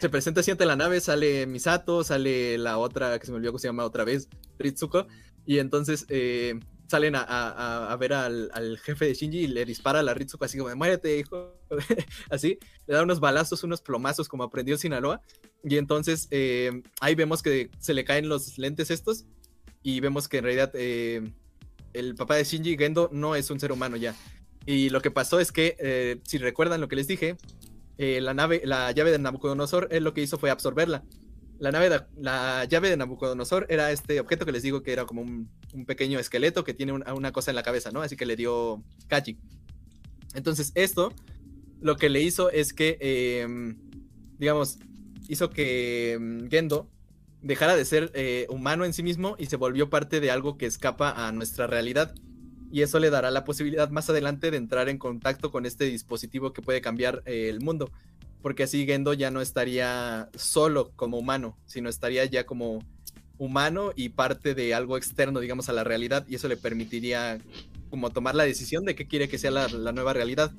[0.00, 3.52] se presenta así ante la nave, sale Misato, sale la otra, que se me olvidó
[3.52, 5.06] cómo se llama otra vez, Ritsuko.
[5.46, 6.58] Y entonces eh,
[6.88, 10.02] salen a, a- a- a ver al, al jefe de Shinji y le dispara a
[10.02, 11.54] la Ritsuko así como, de, muérete, hijo.
[12.30, 15.22] así, le da unos balazos, unos plomazos como aprendió Sinaloa.
[15.64, 19.24] Y entonces eh, ahí vemos que se le caen los lentes estos
[19.82, 23.96] y vemos que en realidad el papá de Shinji, Gendo, no es un ser humano
[23.96, 24.14] ya.
[24.70, 27.36] Y lo que pasó es que, eh, si recuerdan lo que les dije,
[27.98, 31.02] eh, la nave, la llave de Nabucodonosor, lo que hizo fue absorberla.
[31.58, 35.06] La, nave de- la llave de Nabucodonosor era este objeto que les digo que era
[35.06, 35.50] como un,
[35.88, 38.00] pequeño esqueleto que tiene un- una cosa en la cabeza, ¿no?
[38.00, 39.38] Así que le dio Kaji.
[40.34, 41.12] Entonces, esto
[41.80, 43.74] lo que le hizo es que, eh,
[44.38, 44.78] digamos,
[45.26, 46.88] hizo que mm, Gendo
[47.42, 50.66] dejara de ser eh, humano en sí mismo y se volvió parte de algo que
[50.66, 52.14] escapa a nuestra realidad.
[52.70, 56.52] Y eso le dará la posibilidad más adelante de entrar en contacto con este dispositivo
[56.52, 57.90] que puede cambiar eh, el mundo.
[58.42, 62.80] Porque así Gendo ya no estaría solo como humano, sino estaría ya como
[63.38, 67.38] humano y parte de algo externo, digamos, a la realidad, y eso le permitiría
[67.88, 70.52] como tomar la decisión de qué quiere que sea la, nueva realidad.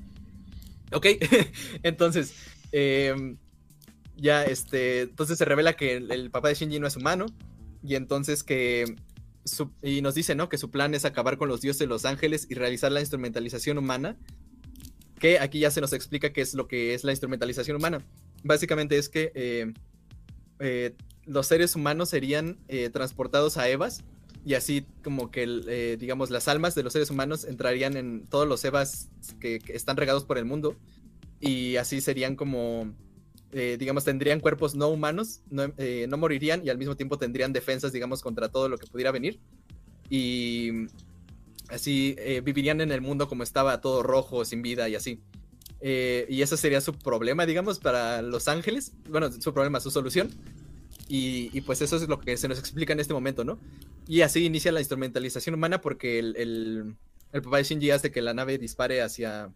[0.92, 1.06] Ok,
[1.82, 2.34] entonces,
[2.72, 3.36] em,
[4.16, 7.26] ya, este, entonces se revela que el papá de Shinji no es humano,
[7.84, 8.84] y entonces que,
[9.82, 10.48] y nos dice, ¿no?
[10.48, 13.78] Que su plan es acabar con los dioses de los ángeles y realizar la instrumentalización
[13.78, 14.16] humana,
[15.18, 18.04] que aquí ya se nos explica qué es lo que es la instrumentalización humana.
[18.44, 19.72] Básicamente es que eh,
[20.58, 20.94] eh,
[21.26, 24.02] los seres humanos serían eh, transportados a Evas
[24.44, 28.64] y así como que, digamos, las almas de los seres humanos entrarían en todos los
[28.64, 30.76] Evas que están regados por el mundo
[31.38, 32.92] y así serían como,
[33.52, 37.52] eh, digamos, tendrían cuerpos no humanos, no, eh, no morirían y al mismo tiempo tendrían
[37.52, 39.38] defensas, digamos, contra todo lo que pudiera venir
[40.08, 40.86] y
[41.68, 45.20] así eh, vivirían en el mundo como estaba todo rojo, sin vida y así.
[45.82, 48.92] Y ese sería su problema, digamos, para Los Ángeles.
[49.08, 50.30] Bueno, su problema, su solución.
[51.08, 53.58] Y, y, pues eso es lo que se nos explica en este momento, ¿no?
[54.06, 56.94] Y así inicia la instrumentalización humana porque el, el,
[57.32, 59.50] el papá de Shinji hace que la nave dispare hacia,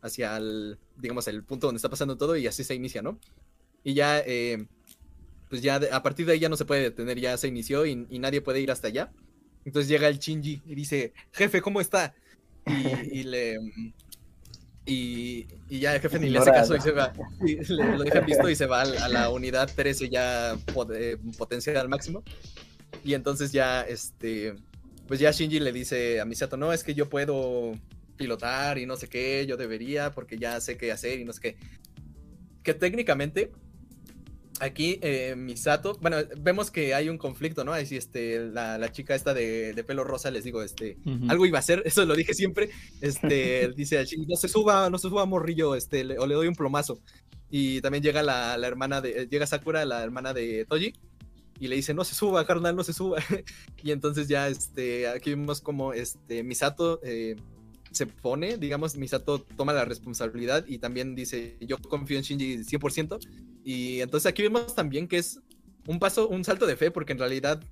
[0.00, 3.18] hacia el, digamos, el punto donde está pasando todo y así se inicia, ¿no?
[3.84, 4.66] Y ya, eh,
[5.48, 7.94] pues ya a partir de ahí ya no se puede detener, ya se inició y,
[8.18, 9.12] nadie puede ir hasta allá.
[9.64, 12.14] Entonces llega el Shinji y dice, jefe, ¿cómo está?
[12.66, 13.58] Y, y le...
[14.86, 17.12] Y, y ya el jefe ni le hace caso y se va.
[17.46, 21.18] Y lo dejan visto y se va a, la unidad 13 ya pot- eh,
[21.78, 22.22] al máximo.
[23.04, 24.54] Y entonces ya, este,
[25.06, 27.74] pues ya Shinji le dice a Misato, no, es que yo puedo
[28.18, 31.40] pilotar y no sé qué, yo debería porque ya sé qué hacer y no sé
[31.40, 31.56] qué.
[32.62, 33.50] Que técnicamente
[34.60, 37.72] aquí eh, Misato, bueno, vemos que hay un conflicto, ¿no?
[37.72, 40.98] Así, este, la, la chica esta de, de pelo rosa, les digo, este,
[41.28, 42.68] algo iba a hacer, eso lo dije siempre.
[43.00, 46.54] Este, dice no se suba, no se suba, morrillo, este, le- o le doy un
[46.56, 47.00] plomazo.
[47.50, 50.92] Y también llega la, la hermana de, llega Sakura, la hermana de Toji,
[51.60, 53.18] y le dice, no se suba, carnal, no se suba.
[53.82, 57.36] y entonces ya, este, aquí vemos como, este, Misato eh,
[57.90, 63.18] se pone, digamos, Misato toma la responsabilidad y también dice, yo confío en Shinji 100%.
[63.64, 65.40] Y entonces aquí vemos también que es
[65.86, 67.62] un paso, un salto de fe, porque en realidad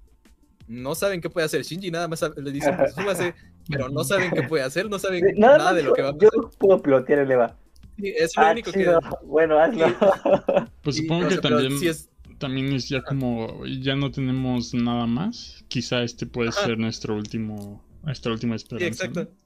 [0.69, 3.35] no saben qué puede hacer Shinji, nada más le dicen, pues súbase,
[3.71, 6.19] pero no saben qué puede hacer, no saben Sí, Nada, de lo que va a
[6.19, 6.59] yo pasar.
[6.59, 7.57] puedo pilotear el EVA.
[7.99, 9.01] Sí, es lo Ah, único chido.
[9.01, 9.09] que...
[9.27, 9.87] Bueno, hazlo.
[10.83, 12.09] Pues supongo que sea, también, es-
[12.39, 15.65] también es ya como, ya no tenemos nada más.
[15.69, 16.67] Quizá este puede Ajá.
[16.67, 18.87] ser nuestro último, nuestra última sí, esperanza.
[19.07, 19.23] exacto.
[19.25, 19.46] ¿no?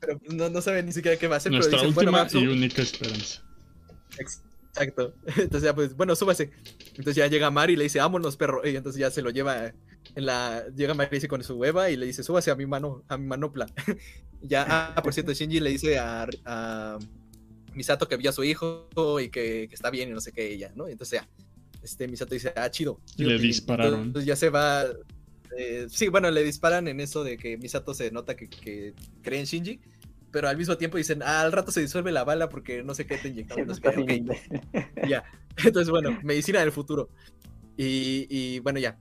[0.00, 2.28] Pero no, no saben ni siquiera qué va a hacer, Nuestra pero dicen, bueno, última
[2.28, 3.42] sub- y única esperanza.
[4.18, 5.14] Exacto.
[5.26, 6.50] Entonces ya pues, bueno, súbase.
[6.90, 8.66] Entonces ya llega Mari y le dice, vámonos, perro.
[8.68, 9.72] Y entonces ya se lo lleva
[10.14, 10.64] en la.
[10.76, 13.26] Llega Mari dice con su Eva y le dice, súbase a mi mano, a mi
[13.26, 13.66] manopla.
[14.42, 16.98] ya, ah, por cierto, Shinji le dice a, a
[17.74, 18.88] Misato que vio a su hijo
[19.20, 20.88] y que, que está bien y no sé qué ella, ¿no?
[20.88, 21.28] Y entonces ya,
[21.82, 23.00] este Misato dice, ah, chido.
[23.14, 23.48] Y chido, le Pilín".
[23.50, 24.02] dispararon.
[24.02, 24.84] Entonces ya se va.
[25.56, 29.40] Eh, sí, bueno, le disparan en eso de que Misato se nota que, que cree
[29.40, 29.80] en Shinji.
[30.30, 33.06] Pero al mismo tiempo dicen, ah, al rato se disuelve la bala porque no sé
[33.06, 33.66] qué te inyectaron.
[33.66, 33.88] no sé qué".
[33.88, 34.60] Está Ok, bien imbécil.
[35.08, 35.24] ya.
[35.64, 37.08] Entonces, bueno, medicina del futuro.
[37.76, 38.98] Y, y, bueno, ya.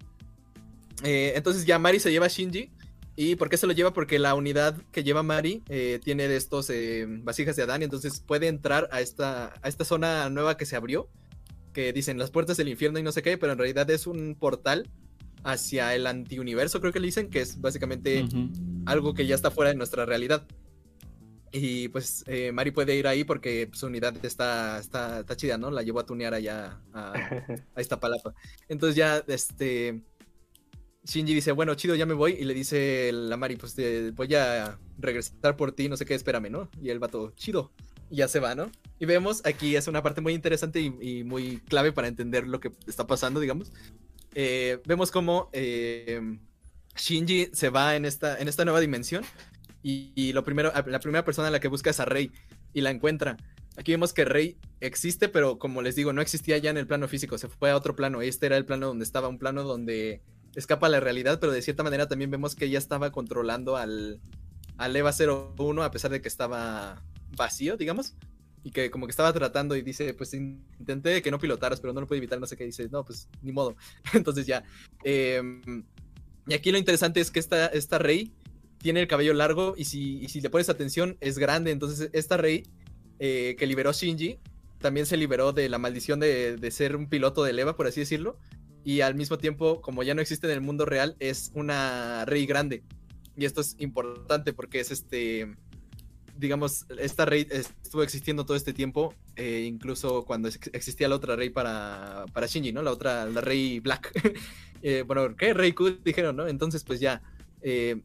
[1.03, 2.71] Eh, entonces ya Mari se lleva a Shinji.
[3.15, 3.93] ¿Y por qué se lo lleva?
[3.93, 6.71] Porque la unidad que lleva Mari eh, tiene de estos
[7.23, 7.81] vasijas de Adán.
[7.81, 11.09] y Entonces puede entrar a esta, a esta zona nueva que se abrió.
[11.73, 13.37] Que dicen las puertas del infierno y no sé qué.
[13.37, 14.87] Pero en realidad es un portal
[15.47, 17.29] hacia el antiuniverso, creo que le dicen.
[17.29, 18.25] Que es básicamente
[18.85, 20.45] algo que ya está fuera de nuestra realidad.
[21.51, 25.71] Y pues eh, Mari puede ir ahí porque su unidad está, está, está chida, ¿no?
[25.71, 27.13] La llevó a tunear allá a,
[27.75, 28.33] a esta palapa.
[28.67, 30.01] Entonces ya, este...
[31.05, 32.33] Shinji dice, bueno, chido, ya me voy.
[32.33, 36.13] Y le dice la Mari, pues te voy a regresar por ti, no sé qué,
[36.15, 36.69] espérame, ¿no?
[36.81, 37.71] Y el vato, chido.
[38.09, 38.69] Y ya se va, ¿no?
[38.99, 42.59] Y vemos, aquí es una parte muy interesante y, y muy clave para entender lo
[42.59, 43.71] que está pasando, digamos.
[44.33, 46.21] Eh, vemos cómo eh,
[46.95, 49.23] Shinji se va en esta, en esta nueva dimensión.
[49.83, 52.31] Y, lo primero, la primera persona a la que busca es a Rey
[52.73, 53.37] y la encuentra.
[53.77, 57.07] Aquí vemos que Rey existe, pero como les digo, no existía ya en el plano
[57.07, 58.21] físico, se fue a otro plano.
[58.21, 60.21] Este era el plano donde estaba, un plano donde
[60.55, 64.19] escapa la realidad, pero de cierta manera también vemos que ella estaba controlando al,
[64.77, 65.13] al EVA
[65.57, 67.01] 01 a pesar de que estaba
[67.37, 68.15] vacío, digamos.
[68.67, 72.01] Y que como que estaba tratando y dice, pues intenté que no pilotaras, pero no
[72.01, 72.65] lo pude evitar, no sé qué.
[72.65, 73.77] Dice, no, pues ni modo.
[74.13, 74.65] Entonces ya.
[75.05, 75.41] eh,
[76.47, 78.33] y aquí lo interesante es que esta, esta Rey
[78.77, 81.71] tiene el cabello largo y si, y si le pones atención es grande.
[81.71, 82.63] Entonces esta Rey
[83.19, 84.37] eh, que liberó Shinji
[84.79, 88.01] también se liberó de la maldición de, de, ser un piloto de leva, por así
[88.01, 88.37] decirlo.
[88.83, 92.45] Y al mismo tiempo, como ya no existe en el mundo real, es una Rey
[92.45, 92.83] grande.
[93.37, 95.55] Y esto es importante porque es este...
[96.37, 101.35] digamos, esta rey estuvo existiendo todo este tiempo, eh, incluso cuando ex- existía la otra
[101.35, 102.81] rey para, para Shinji, ¿no?
[102.81, 104.11] La otra, la rey Black.
[104.83, 105.55] Eh, bueno, ¿qué?
[105.55, 106.47] Rey Q dijeron, ¿no?
[106.47, 107.23] Entonces, pues ya,
[107.63, 107.99] eh,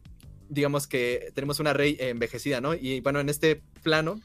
[0.48, 2.72] digamos que tenemos una rey envejecida, ¿no?
[2.72, 4.18] Y bueno, en este plano,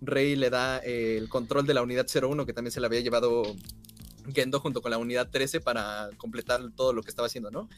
[0.00, 3.44] Rey le da el control de la unidad 01, que también se la había llevado
[4.34, 7.68] Gendo junto con la unidad 13 para completar todo lo que estaba haciendo, ¿no?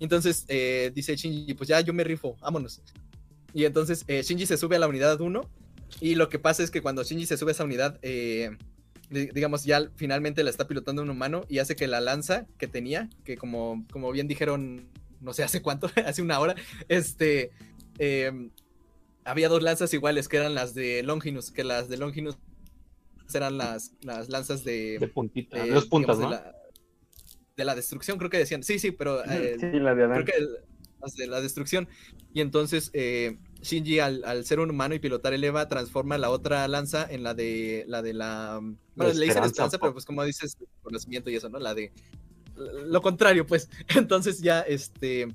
[0.00, 2.80] Entonces eh, dice Shinji, pues ya yo me rifo, vámonos.
[3.54, 5.40] Y entonces eh, Shinji se sube a la unidad 1
[6.00, 8.50] y lo que pasa es que cuando Shinji se sube a esa unidad, eh,
[9.10, 12.66] di- digamos, ya finalmente la está pilotando un humano y hace que la lanza que
[12.66, 14.88] tenía, que como, como bien dijeron,
[15.20, 16.56] no sé hace cuánto, hace una hora,
[16.88, 17.52] este,
[17.98, 18.50] eh,
[19.24, 22.36] había dos lanzas iguales que eran las de Longinus, que las de Longinus
[23.32, 24.98] eran las, las lanzas de...
[24.98, 26.44] De puntita, eh, de dos puntas, digamos, ¿no?
[26.44, 26.56] de, la,
[27.56, 28.62] de la destrucción, creo que decían.
[28.62, 29.24] Sí, sí, pero...
[29.24, 30.56] eh, Sí, la de creo que el-
[31.14, 31.88] de la destrucción.
[32.32, 36.30] Y entonces eh, Shinji al, al ser un humano y pilotar el Eva transforma la
[36.30, 40.04] otra lanza en la de la de la mm, bueno, le dicen esperanza, pero pues
[40.04, 41.58] como dices, conocimiento y eso, ¿no?
[41.58, 41.92] La de
[42.56, 43.68] lo contrario, pues.
[43.96, 45.28] Entonces ya este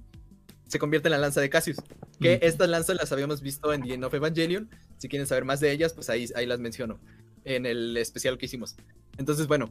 [0.67, 1.77] se convierte en la lanza de Cassius.
[2.21, 2.39] Que Mm.
[2.45, 4.69] estas lanzas las habíamos visto en The End of Evangelion.
[4.97, 6.99] Si quieren saber más de ellas, pues ahí, ahí las menciono.
[7.45, 8.75] En el especial que hicimos.
[9.17, 9.69] Entonces, bueno.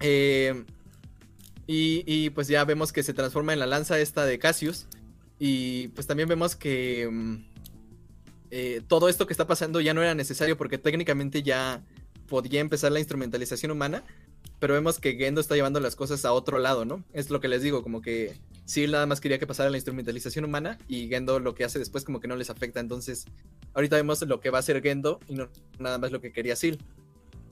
[0.00, 0.64] eh,
[1.66, 4.86] y, y, pues ya vemos que se transforma en la lanza esta de Cassius.
[5.44, 7.36] Y pues también vemos que mm,
[8.52, 11.82] eh, todo esto que está pasando ya no era necesario porque técnicamente ya
[12.28, 14.04] podía empezar la instrumentalización humana.
[14.60, 17.02] Pero vemos que Gendo está llevando las cosas a otro lado, ¿no?
[17.12, 20.44] Es lo que les digo, como que sí nada más quería que pasara la instrumentalización
[20.44, 22.78] humana y Gendo lo que hace después como que no les afecta.
[22.78, 23.24] Entonces,
[23.74, 25.48] ahorita vemos lo que va a hacer Gendo y no
[25.80, 26.78] nada más lo que quería Seal.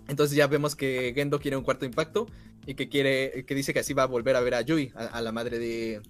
[0.07, 2.29] Entonces ya vemos que Gendo quiere un cuarto impacto
[2.67, 5.21] y que quiere, que dice que así va a volver a ver a Yui, a,
[5.21, 6.01] la madre de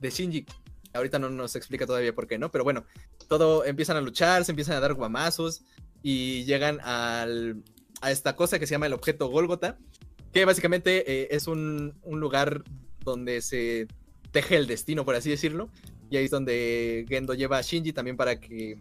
[0.00, 0.46] Shinji.
[0.94, 2.50] Ahorita no nos explica todavía por qué, ¿no?
[2.50, 2.84] Pero bueno,
[3.28, 5.64] todo empiezan a luchar, se empiezan a dar guamazos
[6.02, 7.62] y llegan al,
[8.00, 9.78] a esta cosa que se llama el objeto Golgota,
[10.32, 12.62] que básicamente eh, es un, un lugar
[13.04, 13.88] donde se
[14.30, 15.70] teje el destino, por así decirlo.
[16.10, 18.78] Y ahí es donde Gendo lleva a Shinji también para que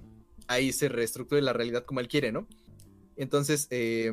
[0.48, 2.48] ahí se reestructure la realidad como él quiere, ¿no?
[3.16, 4.12] Entonces eh,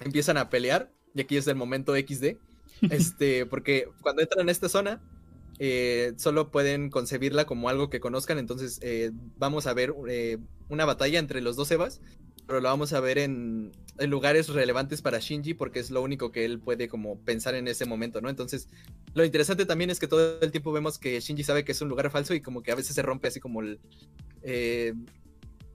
[0.00, 2.36] empiezan a pelear, y aquí es el momento XD,
[2.90, 5.00] este, porque cuando entran a esta zona,
[5.62, 10.38] eh, solo pueden concebirla como algo que conozcan, entonces eh, vamos a ver eh,
[10.70, 12.00] una batalla entre los dos Evas,
[12.46, 16.46] pero la vamos a ver en, lugares relevantes para Shinji porque es lo único que
[16.46, 18.30] él puede como pensar en ese momento, ¿no?
[18.30, 18.68] Entonces,
[19.12, 21.90] lo interesante también es que todo el tiempo vemos que Shinji sabe que es un
[21.90, 23.78] lugar falso y como que a veces se rompe así como el,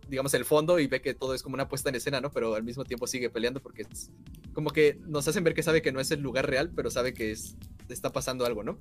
[0.10, 2.32] digamos, el fondo y ve que todo es como una puesta en escena, ¿no?
[2.32, 4.10] Pero al mismo tiempo sigue peleando porque es
[4.52, 7.14] como que nos hacen ver que sabe que no es el lugar real, pero sabe
[7.14, 7.56] que es,
[7.88, 8.80] está pasando algo, ¿no?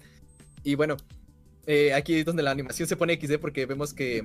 [0.65, 0.97] Y bueno,
[1.67, 4.25] eh, aquí es donde la animación se pone XD porque vemos que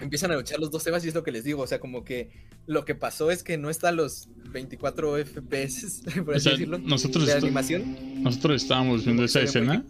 [0.00, 2.04] empiezan a luchar los dos Evas y es lo que les digo, o sea, como
[2.04, 2.30] que
[2.66, 7.26] lo que pasó es que no están los 24 FPS, por así sea, decirlo, nosotros
[7.26, 8.22] de animación.
[8.22, 9.84] Nosotros estábamos viendo esa escena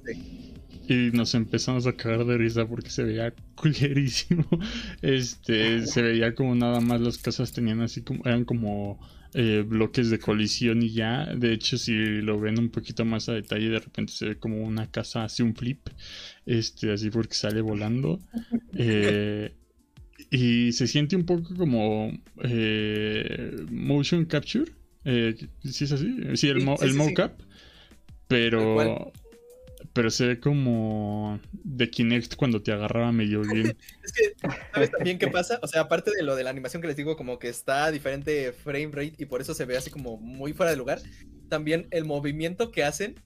[0.89, 4.47] y nos empezamos a cagar de risa porque se veía culerísimo.
[5.03, 8.99] Este, se veía como nada más las casas tenían así como, eran como
[9.35, 11.26] eh, bloques de colisión y ya.
[11.35, 14.62] De hecho, si lo ven un poquito más a detalle, de repente se ve como
[14.62, 15.89] una casa hace un flip,
[16.47, 18.18] este, así porque sale volando.
[18.74, 19.53] Eh,
[20.31, 22.12] y se siente un poco como
[22.43, 24.70] eh, motion capture.
[25.05, 26.14] Eh, ¿Sí es así?
[26.35, 27.41] Sí, el, mo- sí, el mocap.
[28.28, 29.12] Pero.
[29.93, 33.76] Pero se ve como de Kinect cuando te agarraba medio bien.
[34.03, 34.34] Es que,
[34.72, 35.59] ¿sabes también qué pasa?
[35.62, 37.91] O sea, aparte de lo de la animación que les digo, como que está a
[37.91, 41.01] diferente frame rate y por eso se ve así como muy fuera de lugar,
[41.49, 43.16] también el movimiento que hacen,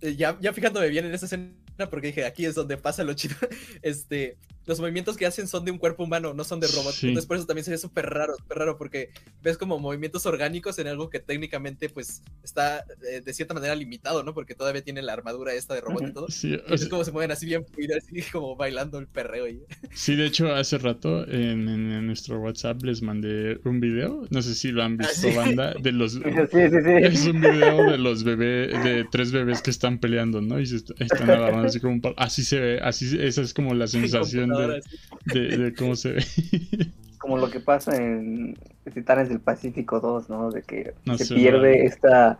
[0.00, 1.52] eh, ya, ya fijándome bien en esa escena,
[1.90, 3.36] porque dije, aquí es donde pasa lo chido,
[3.82, 4.36] este,
[4.66, 6.92] los movimientos que hacen son de un cuerpo humano, no son de robot.
[6.94, 7.08] Sí.
[7.08, 9.10] Entonces por eso también se ve súper raro, súper raro, porque
[9.42, 14.22] ves como movimientos orgánicos en algo que técnicamente pues está eh, de cierta manera limitado,
[14.22, 14.34] ¿no?
[14.34, 16.26] Porque todavía tiene la armadura esta de robot y todo.
[16.28, 19.48] Sí, Y es sea, como se mueven así bien fluido, así como bailando el perreo.
[19.48, 19.62] Y...
[19.92, 24.26] sí, de hecho, hace rato en, en- en nuestro WhatsApp les mandé un video.
[24.30, 25.34] No sé si lo han visto, sí.
[25.36, 26.12] banda, de los.
[26.12, 30.60] Sí, sí, Es un video de los bebés, de tres bebés que están peleando, ¿no?
[30.60, 33.52] Y se est- están agarrando así como un par- Así se ve, así, esa es
[33.54, 34.96] como la sensación de, así.
[35.38, 36.24] de, de cómo se ve.
[37.18, 38.56] Como lo que pasa en
[38.92, 40.50] Titanes del Pacífico 2, ¿no?
[40.50, 42.38] De que No se sé, pierde esta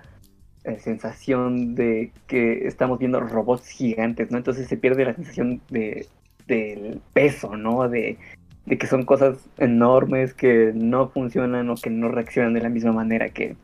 [0.65, 4.39] eh, sensación de que estamos viendo robots gigantes, ¿no?
[4.39, 6.09] Entonces se pierde la sensación de
[6.49, 7.89] del peso, ¿no?
[7.89, 8.19] De,
[8.67, 12.91] de que son cosas enormes que no funcionan o que no reaccionan de la misma
[12.93, 13.55] manera que,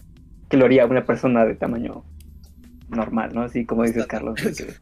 [0.49, 2.05] que lo haría una persona de tamaño
[2.89, 3.43] normal, ¿no?
[3.43, 4.07] Así como dices.
[4.07, 4.41] Carlos.
[4.41, 4.75] que-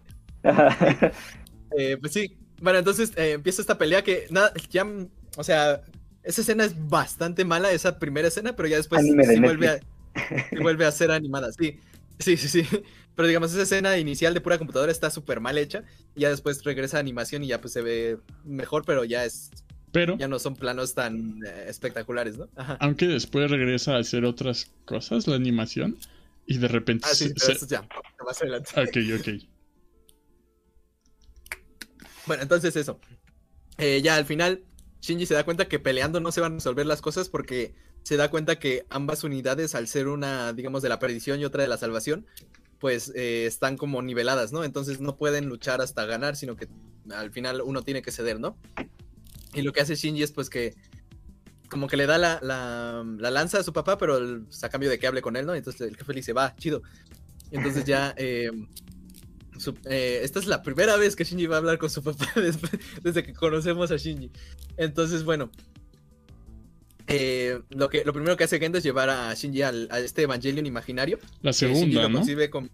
[1.78, 2.36] Eh, pues sí.
[2.60, 4.86] Bueno, entonces eh, empieza esta pelea que nada, ya,
[5.36, 5.82] o sea,
[6.22, 9.68] esa escena es bastante mala, esa primera escena, pero ya después Anime de sí vuelve,
[9.68, 9.78] a,
[10.50, 11.52] sí vuelve a ser animada.
[11.52, 11.78] Sí,
[12.18, 12.66] sí, sí, sí.
[13.14, 15.84] Pero digamos, esa escena inicial de pura computadora está súper mal hecha.
[16.14, 19.50] Y ya después regresa a animación y ya pues se ve mejor, pero ya es
[19.92, 22.48] Pero, ya no son planos tan eh, espectaculares, ¿no?
[22.56, 22.76] Ajá.
[22.80, 25.96] aunque después regresa a hacer otras cosas, la animación,
[26.46, 27.88] y de repente Ah, sí, se- pero se- eso ya,
[28.24, 28.70] más adelante.
[28.78, 29.28] Ok, ok.
[32.26, 32.98] Bueno, entonces eso.
[33.78, 34.64] Eh, ya al final,
[35.00, 38.16] Shinji se da cuenta que peleando no se van a resolver las cosas porque se
[38.16, 41.68] da cuenta que ambas unidades, al ser una, digamos, de la perdición y otra de
[41.68, 42.26] la salvación,
[42.78, 44.64] pues eh, están como niveladas, ¿no?
[44.64, 46.68] Entonces no pueden luchar hasta ganar, sino que
[47.10, 48.56] al final uno tiene que ceder, ¿no?
[49.54, 50.74] Y lo que hace Shinji es pues que
[51.68, 54.88] como que le da la, la- la lanza a su papá, pero pues, a cambio
[54.88, 55.54] de que hable con él, ¿no?
[55.54, 56.82] Entonces el jefe le dice, va, chido.
[57.50, 58.14] Entonces ya...
[59.58, 62.26] su- eh, esta es la primera vez que Shinji va a hablar con su papá
[62.36, 64.30] después- desde que conocemos a Shinji.
[64.76, 65.50] Entonces, bueno.
[67.08, 70.22] eh, lo, que, lo primero que hace Gendo es llevar a Shinji al, a este
[70.22, 71.18] Evangelion imaginario.
[71.42, 72.18] La Shinji segunda, lo ¿no?
[72.18, 72.68] concibe como.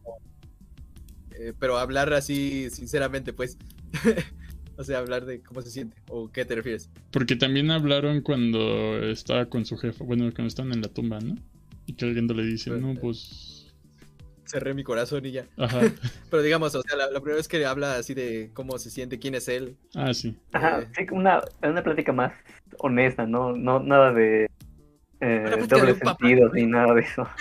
[1.39, 3.59] eh, pero hablar así, sinceramente, pues.
[4.79, 5.97] o sea, hablar de cómo se siente.
[6.09, 6.89] ¿O qué te refieres?
[7.11, 11.35] Porque también hablaron cuando estaba con su jefa, bueno, cuando están en la tumba, ¿no?
[11.87, 13.52] Y que alguien le dice, no, pues...
[14.45, 15.47] Cerré mi corazón y ya.
[15.57, 15.81] Ajá.
[16.31, 19.19] Pero digamos, o sea, la, la primera vez que habla así de cómo se siente,
[19.19, 19.77] quién es él.
[19.95, 20.37] Ah, sí.
[20.53, 22.33] Ajá, Eh, sí, una, una plática más
[22.79, 24.47] honesta, no, no nada de
[25.21, 25.27] eh,
[25.57, 26.17] de doble papá.
[26.21, 27.27] sentido ni nada de eso.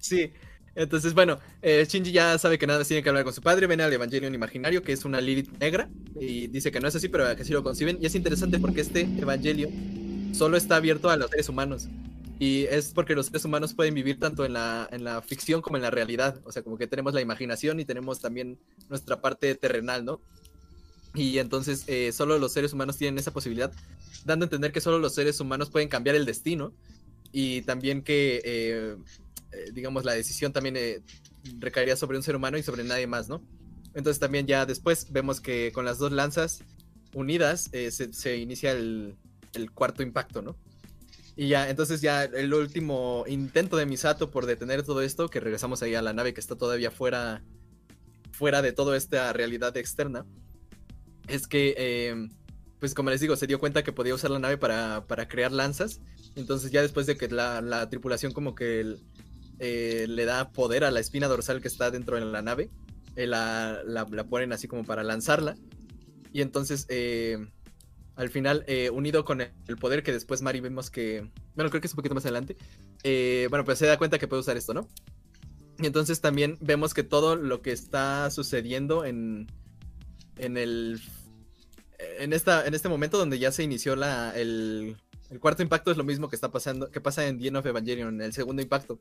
[0.00, 0.32] Sí,
[0.76, 3.80] entonces bueno, eh, Shinji ya sabe que nada tiene que hablar con su padre, ven
[3.80, 5.88] al Evangelion imaginario, que es una Lilith negra,
[6.20, 8.80] y dice que no es así, pero que sí lo conciben, y es interesante porque
[8.80, 9.72] este Evangelion
[10.32, 11.88] solo está abierto a los seres humanos,
[12.38, 15.76] y es porque los seres humanos pueden vivir tanto en la, en la ficción como
[15.76, 18.58] en la realidad, o sea, como que tenemos la imaginación y tenemos también
[18.88, 20.20] nuestra parte terrenal, ¿no?
[21.14, 23.72] Y entonces eh, solo los seres humanos tienen esa posibilidad,
[24.24, 26.72] dando a entender que solo los seres humanos pueden cambiar el destino,
[27.32, 28.40] y también que...
[28.44, 28.96] eh,
[29.50, 30.76] eh, digamos, la decisión también
[31.58, 33.42] recaería sobre un ser humano y sobre nadie más, ¿no?
[33.94, 36.62] Entonces también ya después vemos que con las dos lanzas
[37.14, 39.16] unidas se, se inicia el,
[39.54, 40.54] el cuarto impacto, ¿no?
[41.40, 45.80] Y ya, entonces ya el último intento de Misato por detener todo esto, que regresamos
[45.84, 47.44] ahí a la nave que está todavía fuera,
[48.32, 50.26] fuera de toda esta realidad externa,
[51.28, 52.28] es que, eh,
[52.80, 55.52] pues como les digo, se dio cuenta que podía usar la nave para, para crear
[55.52, 56.00] lanzas.
[56.34, 58.96] Entonces ya después de que la, la tripulación como que
[59.60, 62.68] eh, le da poder a la espina dorsal que está dentro de la nave,
[63.14, 65.54] eh, la, la- la ponen así como para lanzarla.
[66.32, 66.84] Y entonces,
[68.18, 71.86] al final, eh, unido con el, poder que después Mari vemos que, bueno, creo que
[71.86, 72.56] es un poquito más adelante,
[73.04, 74.88] eh, bueno, pues se da cuenta que puede usar esto, ¿no?
[75.78, 79.46] Y entonces también vemos que todo lo que está sucediendo en,
[80.36, 81.00] en el...
[82.18, 84.96] En, esta, en este momento donde ya se inició la, el,
[85.30, 87.66] el cuarto impacto es lo mismo que está pasando, que pasa en The End of
[87.66, 89.00] Evangelion, el segundo impacto,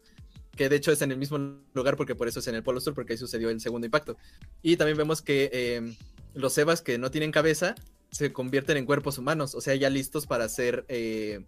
[0.55, 1.39] que de hecho es en el mismo
[1.74, 4.15] lugar porque por eso es en el Polo Sur, porque ahí sucedió el segundo impacto.
[4.61, 5.95] Y también vemos que eh,
[6.36, 7.74] los Evas que no tienen cabeza
[8.12, 11.45] se convierten en cuerpos humanos, o sea, ya listos para ser eh,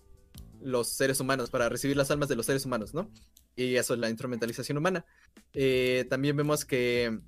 [0.62, 3.10] los seres humanos, para recibir las almas de los seres humanos, ¿no?
[3.55, 5.05] Y eso es la instrumentalización humana.
[5.53, 7.20] Eh, también vemos que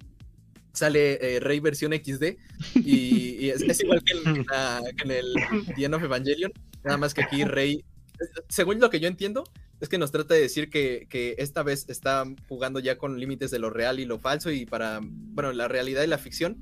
[0.74, 2.38] sale eh, Rey versión XD
[2.76, 5.34] y, y es, es igual que, en, que la- que en el
[5.76, 6.52] The End of Evangelion,
[6.84, 7.84] nada más que aquí Rey,
[8.50, 9.44] según lo que yo entiendo,
[9.82, 13.50] es que nos trata de decir que, que esta vez está jugando ya con límites
[13.52, 16.60] de lo real y lo falso y para, bueno, la realidad y la ficción,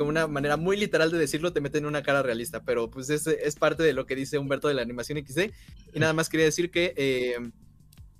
[0.00, 3.10] con una manera muy literal de decirlo te meten en una cara realista, pero pues
[3.10, 5.50] es, es parte de lo que dice Humberto de la animación XD,
[5.92, 6.94] y nada más quería decir que...
[6.96, 7.34] eh,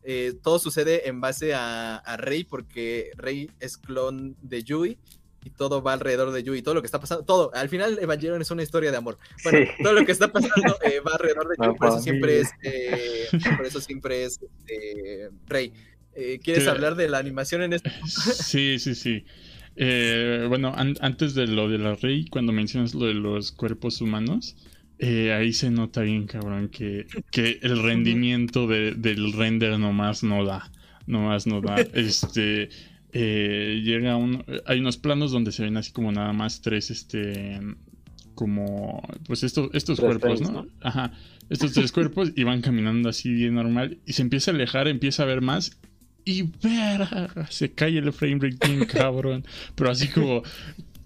[0.02, 4.98] eh, todo sucede en base a, a Rey, porque Rey es clon de Yui
[5.44, 6.62] y todo va alrededor de Yui.
[6.62, 7.50] Todo lo que está pasando, todo.
[7.54, 9.18] Al final, Evangelion es una historia de amor.
[9.44, 9.82] Bueno, Sí.
[9.82, 13.28] todo lo que está pasando eh, va alrededor de Yui, por eso siempre es, eh,
[13.58, 15.72] por eso siempre es eh, Rey.
[16.14, 17.92] Eh, ¿Quieres hablar de la animación en este?
[18.06, 19.24] Sí, sí, sí.
[19.76, 24.00] Eh, bueno, an- antes de lo de la Rey, cuando mencionas lo de los cuerpos
[24.00, 24.56] humanos,
[24.98, 30.44] eh, ahí se nota bien, cabrón, que, que el rendimiento de- del render nomás no
[30.44, 30.70] da.
[31.06, 31.76] Nomás no da.
[31.94, 32.68] Este.
[33.12, 34.44] eh, llega un.
[34.66, 37.58] Hay unos planos donde se ven así como nada más tres, este.
[38.34, 39.02] Como.
[39.26, 40.62] Pues estos, estos Tres cuerpos, frames, ¿no?
[40.64, 40.68] ¿no?
[40.80, 41.12] Ajá.
[41.48, 43.98] Estos tres cuerpos y van caminando así bien normal.
[44.06, 45.80] Y se empieza a alejar, empieza a ver más.
[46.24, 49.44] Y verga, se cae el frame rate bien cabrón.
[49.74, 50.42] Pero así como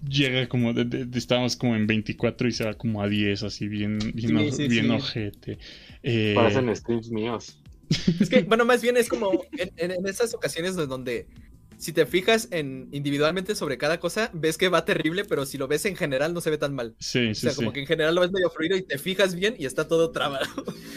[0.09, 3.43] llega como de, de- de- estábamos como en 24 y se va como a 10,
[3.45, 4.91] así bien, bien, Sí, o- sí, bien sí.
[4.91, 5.59] ojete.
[6.03, 7.59] Eh, Parecen streams míos.
[8.21, 11.27] Es que, bueno, más bien es como en, en- en esas ocasiones de donde
[11.79, 15.69] si te fijas en individualmente sobre cada cosa, ves que va terrible, pero si lo
[15.69, 16.95] ves en general no se ve tan mal.
[16.99, 17.57] Sí, O sí, sea, sí.
[17.57, 20.11] como que en general lo ves medio fluido y te fijas bien y está todo
[20.11, 20.47] trabado.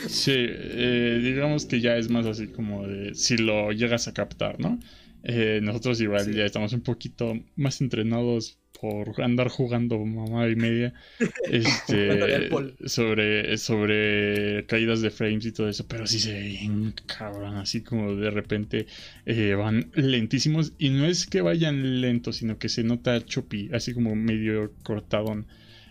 [0.07, 4.59] Sí, eh, digamos que ya es más así como de si lo llegas a captar,
[4.59, 4.79] ¿no?
[5.23, 6.33] Eh, nosotros igual Sí.
[6.33, 10.93] ya estamos un poquito más entrenados por andar jugando mamá y media
[11.51, 12.49] este,
[12.85, 17.81] sobre, sobre caídas de frames y todo eso, pero sí se ve bien cabrón, así
[17.81, 18.87] como de repente
[19.25, 23.93] eh, van lentísimos y no es que vayan lentos, sino que se nota choppy, así
[23.93, 25.47] como medio cortadón.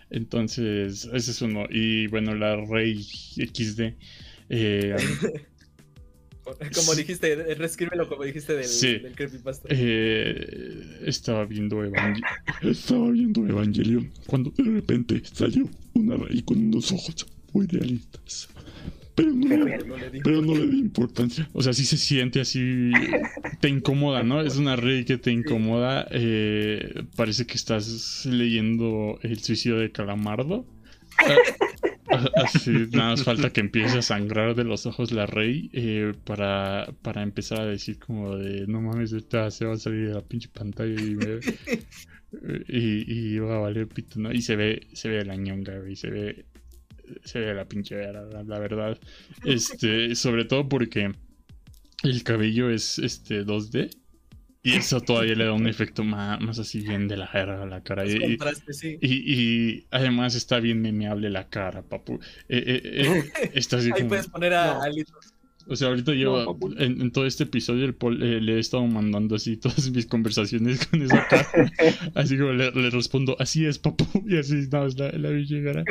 [0.09, 1.65] Entonces, ese es uno.
[1.69, 3.93] Y bueno, la Rey XD.
[4.49, 4.95] eh,
[6.75, 8.99] Como dijiste, reescríbelo como dijiste del, Sí.
[8.99, 9.67] del creepypasta.
[9.71, 12.21] eh, estaba viendo Evangelion.
[12.61, 18.49] Estaba viendo Evangelion cuando de repente salió una Rey con unos ojos muy realistas.
[19.15, 21.49] Pero no, Pero No le pero no le di importancia.
[21.53, 22.91] O sea, sí se siente así.
[23.59, 24.41] Te incomoda, ¿no?
[24.41, 26.07] Es una Rey que te incomoda.
[26.11, 30.65] eh, parece que estás leyendo El suicidio de Calamardo.
[32.35, 36.87] Así, nada más falta que empiece a sangrar de los ojos la rey eh, para,
[37.01, 40.21] para empezar a decir como de no mames, esta se va a salir de la
[40.21, 41.39] pinche pantalla y me-
[42.67, 44.31] y, y va a valer pito, ¿no?
[44.31, 46.45] Y se ve, se ve la ñonga, güey, se ve,
[47.23, 48.97] se ve la pinche vera, la, la verdad.
[49.45, 51.11] Este, sobre todo porque
[52.03, 53.89] el cabello es este 2D.
[54.63, 57.65] Y eso todavía le da un efecto más, más así bien de la verga a
[57.65, 58.05] la cara.
[58.05, 58.97] Y- y- contrastes, sí.
[59.01, 62.15] y, y además está bien memeable la cara, papu.
[62.49, 64.81] Eh, eh, eh, está así Ahí como- puedes poner a No.
[64.83, 65.13] Alito.
[65.69, 68.59] O sea, ahorita yo No, en, en todo este episodio el Paul, eh, le he
[68.59, 71.47] estado mandando así todas mis conversaciones con esa cara.
[72.15, 74.05] así como le, le respondo, así es, papu.
[74.27, 75.83] Y así más la, la vi llegar.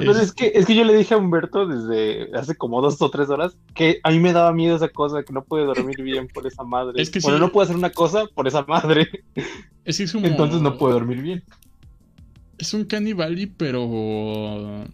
[0.00, 3.28] Es que, es que yo le dije a Humberto desde hace como dos o tres
[3.30, 6.46] horas que a mí me daba miedo esa cosa, que no puede dormir bien por
[6.46, 7.00] esa madre.
[7.00, 7.44] Es que bueno, sí.
[7.44, 9.08] no puedo hacer una cosa por esa madre,
[9.84, 10.26] Es que es como...
[10.26, 11.42] entonces no puedo dormir bien.
[12.58, 14.84] Es un Cannibali, pero...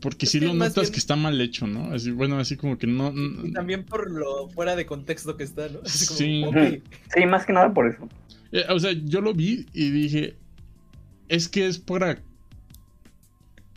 [0.00, 1.92] Porque Es sí lo notas bien- que está mal hecho, ¿no?
[1.92, 3.12] Así, bueno, así como que no...
[3.44, 5.80] Y también por lo fuera de contexto que está, ¿no?
[5.84, 6.82] Así como, Sí.
[7.14, 8.08] Sí, más que nada por eso.
[8.52, 10.36] Eh, o sea, yo lo vi y dije,
[11.28, 12.20] es que es para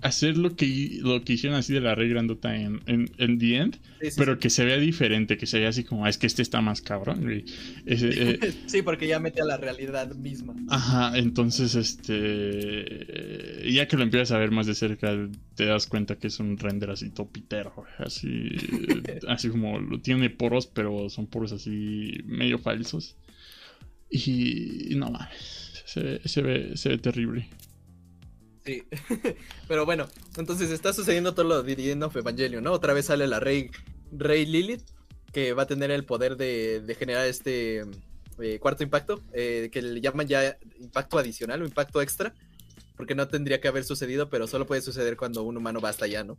[0.04, 3.56] hacer lo que, lo que hicieron así de la Rey Grandota en, en, en The
[3.58, 4.40] End, Sí, sí, pero sí.
[4.40, 6.82] que se vea diferente, que se vea así como, "Ah, es que este está más
[6.82, 7.46] cabrón, güey".
[7.86, 10.56] Ese, eh, Sí, porque ya mete a la realidad misma.
[10.70, 15.14] ajá, entonces, este, ya que lo empiezas a ver más de cerca,
[15.56, 18.50] te das cuenta que es un render así topitero, así,
[19.28, 23.16] así como, lo tiene poros, pero son poros así medio falsos.
[24.10, 27.48] Y, y no mames, se, se ve, se ve terrible.
[28.66, 28.84] Sí.
[29.68, 30.08] Pero bueno,
[30.38, 32.72] entonces está sucediendo todo lo de The of Evangelion, ¿no?
[32.72, 33.70] Otra vez sale la Rey,
[34.12, 34.84] Rey Lilith,
[35.32, 37.84] que va a tener el poder de, generar este
[38.40, 42.34] eh, cuarto impacto, eh, que le llaman ya impacto adicional o impacto extra,
[42.96, 46.06] porque no tendría que haber sucedido, pero solo puede suceder cuando un humano va hasta
[46.06, 46.38] allá, ¿no?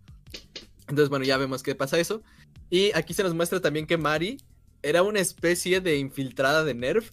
[0.88, 2.22] Entonces, bueno, ya vemos que pasa eso.
[2.70, 4.38] Y aquí se nos muestra también que Mari
[4.82, 7.10] era una especie de infiltrada de Nerf,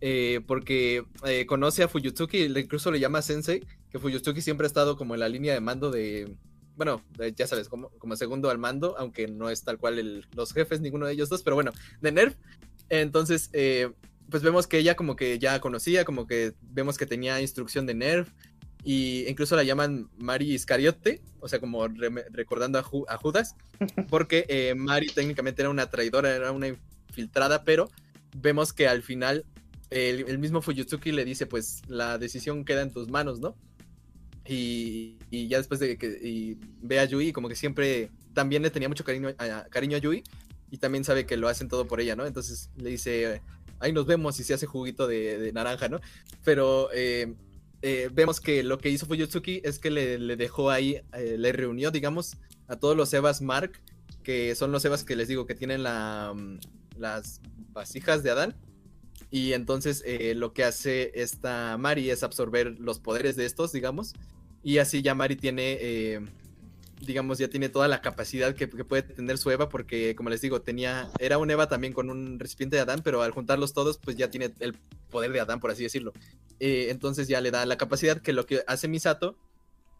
[0.00, 4.96] eh, porque eh, conoce a Fuyutsuki, incluso le llama Sensei, que Fuyutsuki siempre ha estado
[4.96, 6.34] como en la línea de mando de,
[6.76, 7.02] bueno,
[7.36, 10.80] ya sabes, como, como segundo al mando, aunque no es tal cual el- los jefes,
[10.80, 12.34] ninguno de ellos dos, pero bueno, de Nerf.
[12.88, 13.90] Entonces, eh,
[14.30, 17.94] pues vemos que ella como que ya conocía, como que vemos que tenía instrucción de
[17.94, 18.28] Nerf,
[18.84, 21.86] y incluso la llaman Mari Iscariote, o sea, como
[22.30, 23.56] recordando a, Ju- a Judas,
[24.08, 27.90] porque eh, Mari técnicamente era una traidora, era una infiltrada, pero
[28.36, 29.44] vemos que al final
[29.90, 33.56] el, el mismo Fuyutsuki le dice, pues la decisión queda en tus manos, ¿no?
[34.48, 39.04] Y, ya después de que ve a Yui, como que siempre también le tenía mucho
[39.04, 40.24] cariño a, cariño a Yui
[40.70, 42.26] y también sabe que lo hacen todo por ella, ¿no?
[42.26, 43.42] Entonces le dice,
[43.80, 46.00] ahí nos vemos y se hace juguito de, naranja, ¿no?
[46.44, 47.34] Pero eh,
[47.82, 51.90] eh, vemos que lo que hizo Fuyutsuki es que le, dejó ahí, eh, le reunió,
[51.90, 53.80] digamos, a todos los Evas Mark,
[54.22, 56.58] que son los Evas que les digo que tienen mm,
[56.98, 57.40] las
[57.72, 58.56] vasijas de Adán.
[59.30, 60.02] Y entonces
[60.36, 64.14] lo que hace esta Mari es absorber los poderes de estos, digamos.
[64.68, 66.20] Y así ya Mari tiene, eh,
[67.00, 70.60] digamos, ya tiene toda la capacidad que, puede tener su Eva, porque como les digo,
[70.60, 74.18] tenía, era un Eva también con un recipiente de Adán, pero al juntarlos todos, pues
[74.18, 74.74] ya tiene el
[75.08, 76.12] poder de Adán, por así decirlo.
[76.60, 79.38] Eh, entonces ya le da la capacidad que lo que hace Misato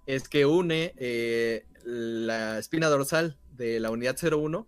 [0.05, 4.67] es que une eh, la espina dorsal de la unidad 01,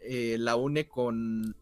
[0.00, 1.56] eh, la une con,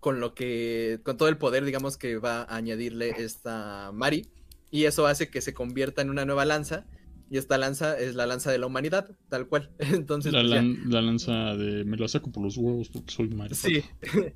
[0.00, 4.26] con lo que, con todo el poder, digamos, que va a añadirle esta Mari.
[4.72, 6.84] Y eso hace que se convierta en una nueva lanza.
[7.30, 9.70] Y esta lanza es la lanza de la humanidad, tal cual.
[9.78, 10.62] Entonces, La, pues, ya.
[10.86, 13.56] la lanza de me la saco por los huevos porque soy Mario.
[13.56, 13.82] Sí.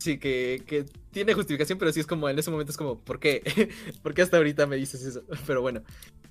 [0.00, 3.20] Sí, que, que tiene justificación, pero sí es como, en ese momento es como, ¿por
[3.20, 3.42] qué?
[4.02, 5.22] ¿Por qué hasta ahorita me dices eso?
[5.46, 5.82] Pero bueno,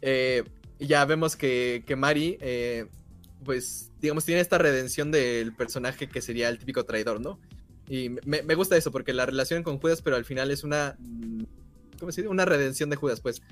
[0.02, 0.44] eh,
[0.80, 2.88] ya vemos que, que Mari, eh,
[3.46, 7.40] pues, digamos, tiene esta redención del personaje que sería el típico traidor, ¿no?
[7.88, 10.98] Y me, me gusta eso, porque la relación con Judas, pero al final es una,
[12.00, 12.28] ¿cómo se dice?
[12.30, 13.44] Una redención de Judas, pues.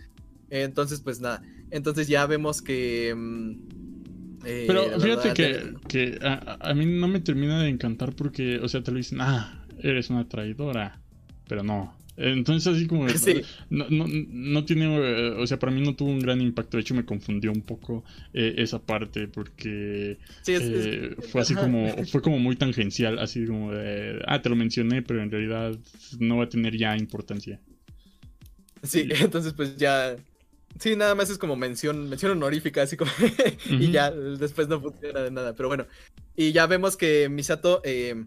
[0.49, 1.41] Entonces, pues nada.
[1.71, 3.13] Entonces ya vemos que...
[3.15, 3.51] mm,
[4.45, 8.57] eh, Pero fíjate verdad, que, eh, que a, mí no me termina de encantar porque,
[8.59, 11.01] o sea, te lo dicen, ah, eres una traidora,
[11.47, 11.95] pero no.
[12.15, 13.07] Entonces así como...
[13.17, 13.41] Sí.
[13.69, 16.81] No, no, no tiene, eh, o sea, para mí no tuvo un gran impacto, de
[16.81, 18.03] hecho me confundió un poco
[18.33, 23.19] eh, esa parte porque Sí, es, es- eh, fue así como, fue como muy tangencial,
[23.19, 25.77] así como de, ah, te lo mencioné, pero en realidad
[26.19, 27.59] no va a tener ya importancia.
[28.83, 30.15] Sí, entonces pues ya...
[30.79, 33.11] Sí, nada más es como mención, mención honorífica, así como...
[33.69, 35.87] y ya, después no funciona de nada, pero bueno.
[36.35, 38.25] Y ya vemos que Misato, eh,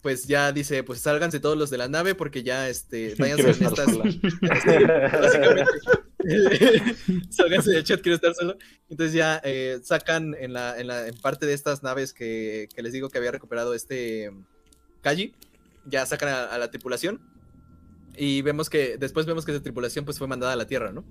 [0.00, 3.64] pues ya dice, pues sálganse todos los de la nave porque ya, este, váyanse en
[3.64, 3.98] estas...
[5.12, 5.72] básicamente.
[7.28, 8.56] Sálganse del chat, quiero estar solo.
[8.88, 12.82] Entonces ya eh, sacan en la, en la en parte de estas naves que, que
[12.82, 14.30] les digo que había recuperado este
[15.02, 15.34] Kaji,
[15.84, 17.20] ya sacan a, a la tripulación.
[18.16, 21.04] Y vemos que, después vemos que esa tripulación pues fue mandada a la Tierra, ¿no?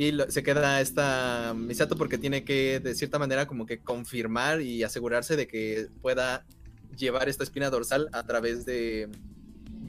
[0.00, 4.62] Y lo- se queda esta Misato porque tiene que, de cierta manera, como que confirmar
[4.62, 6.46] y asegurarse de que pueda
[6.96, 9.10] llevar esta espina dorsal a través de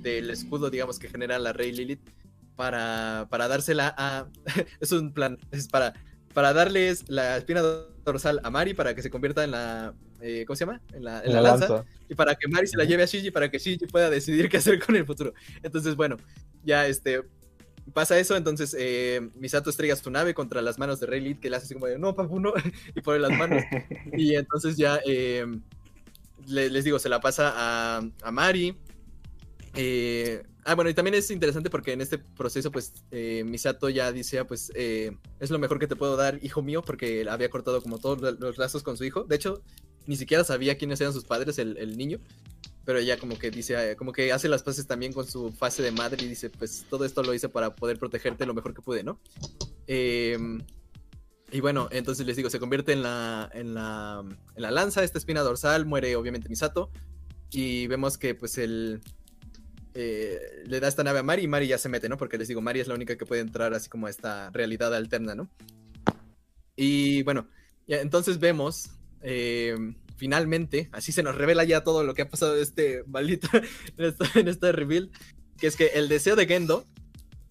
[0.01, 2.01] del escudo, digamos, que genera la Rey Lilith
[2.57, 4.27] para, para dársela a...
[4.81, 5.93] es un plan, es para,
[6.33, 9.93] para darles la espina dorsal a Mari para que se convierta en la...
[10.19, 10.81] eh, ¿Cómo se llama?
[10.91, 11.85] En la, en la lanza.
[12.09, 14.57] Y para que Mari se la lleve a Shinji para que Shinji pueda decidir qué
[14.57, 15.33] hacer con el futuro.
[15.63, 16.17] Entonces, bueno,
[16.65, 17.21] ya este...
[17.93, 21.49] Pasa eso, entonces eh, Misato estrella su nave contra las manos de Rey Lilith que
[21.49, 22.53] le hace así como de, no, papu, no,
[22.95, 23.63] y pone las manos.
[24.17, 25.45] Y entonces ya, eh,
[26.47, 28.77] le- les digo, se la pasa a, a Mari.
[29.75, 34.11] Eh, ah, bueno, y también es interesante porque en este proceso, pues, eh, Misato ya
[34.11, 37.49] dice, ah, pues, eh, es lo mejor que te puedo dar, hijo mío, porque había
[37.49, 39.23] cortado como todos lo- los lazos con su hijo.
[39.23, 39.63] De hecho,
[40.07, 42.19] ni siquiera sabía quiénes eran sus padres, el, el niño.
[42.83, 45.83] Pero ella como que dice, eh, como que hace las paces también con su fase
[45.83, 48.81] de madre y dice, pues, todo esto lo hice para poder protegerte lo mejor que
[48.81, 49.19] pude, ¿no?
[49.87, 50.61] Em,
[51.51, 54.23] y bueno, entonces les digo, se convierte en la, en la,
[54.55, 56.89] en la lanza, esta espina dorsal, muere obviamente Misato.
[57.51, 59.01] Y vemos que pues el...
[59.93, 62.17] eh, le da esta nave a Mari y Mari ya se mete, ¿no?
[62.17, 64.95] Porque les digo, Mari es la única que puede entrar así como a esta realidad
[64.95, 65.49] alterna, ¿no?
[66.77, 67.47] Y bueno,
[67.87, 68.91] ya, entonces vemos,
[69.21, 69.75] eh,
[70.21, 73.47] finalmente, así se nos revela ya todo lo que ha pasado este maldito,
[73.97, 75.09] en este, en este reveal,
[75.57, 76.85] que es que el deseo de Gendo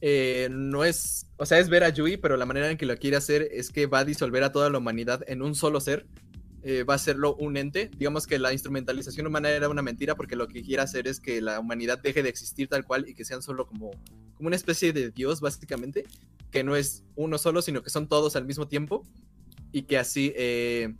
[0.01, 2.97] eh, no es, o sea, es ver a Yui, pero la manera en que lo
[2.97, 6.07] quiere hacer es que va a disolver a toda la humanidad en un solo ser.
[6.63, 7.91] eh, va a hacerlo un ente.
[7.99, 11.41] Digamos que la instrumentalización humana era una mentira porque lo que quiere hacer es que
[11.41, 13.91] la humanidad deje de existir tal cual y que sean solo como,
[14.37, 16.05] como una especie de dios, básicamente,
[16.53, 19.05] que no es uno solo, sino que son todos al mismo tiempo
[19.73, 20.95] y que así eh,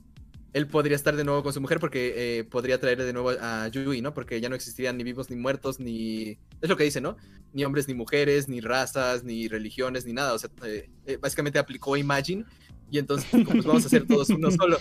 [0.53, 3.69] él podría estar de nuevo con su mujer porque eh, podría traer de nuevo a
[3.69, 4.15] Yui, ¿no?
[4.15, 6.39] Porque ya no existirían ni vivos ni muertos, ni...
[6.61, 7.17] Es lo que dice, ¿no?
[7.53, 10.35] Ni hombres ni mujeres, ni razas, ni religiones, ni nada.
[10.35, 12.45] O sea, eh, eh, básicamente aplicó Imagine
[12.91, 14.79] y entonces pues vamos a hacer todos uno solo.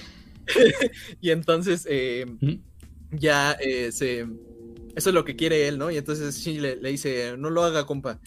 [1.21, 2.25] y entonces eh,
[3.11, 3.57] ya
[3.91, 4.27] se...
[4.95, 5.91] Eso es lo que quiere él, ¿no?
[5.91, 8.19] Y entonces Shinji le, le dice, no lo haga, compa.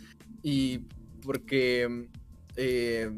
[0.42, 0.86] Y
[1.22, 2.08] porque,
[2.56, 3.10] eh,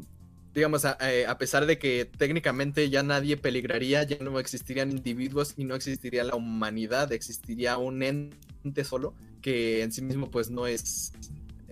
[0.55, 5.55] digamos, a, eh, a pesar de que técnicamente ya nadie peligraría, ya no existirían individuos
[5.57, 10.67] y no existiría la humanidad, existiría un ente solo que en sí mismo pues no
[10.67, 11.13] es...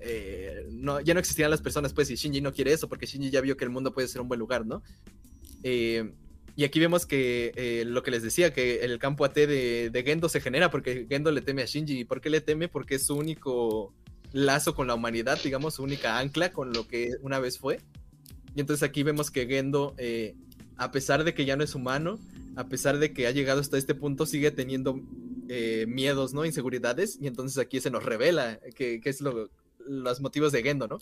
[0.01, 3.31] eh, no, ya no existirían las personas, pues, y Shinji no quiere eso, porque Shinji
[3.31, 4.83] ya vio que el mundo puede ser un buen lugar, ¿no?
[5.63, 6.13] Eh,
[6.57, 10.29] y aquí vemos que lo que les decía, que el campo AT de, de Gendo
[10.29, 12.01] se genera porque Gendo le teme a Shinji.
[12.01, 12.69] ¿Y por qué le teme?
[12.69, 13.95] Porque es su único
[14.33, 17.79] lazo con la humanidad, digamos, su única ancla con lo que una vez fue.
[18.55, 20.35] Y entonces aquí vemos que Gendo, eh,
[20.77, 22.19] a pesar de que ya no es humano,
[22.57, 25.01] a pesar de que ha llegado hasta este punto, sigue teniendo
[25.49, 26.45] eh, miedos, ¿no?
[26.45, 27.19] Inseguridades.
[27.21, 29.51] Y entonces aquí se nos revela que, que es lo,
[29.87, 30.99] los motivos de Gendo, ¿no?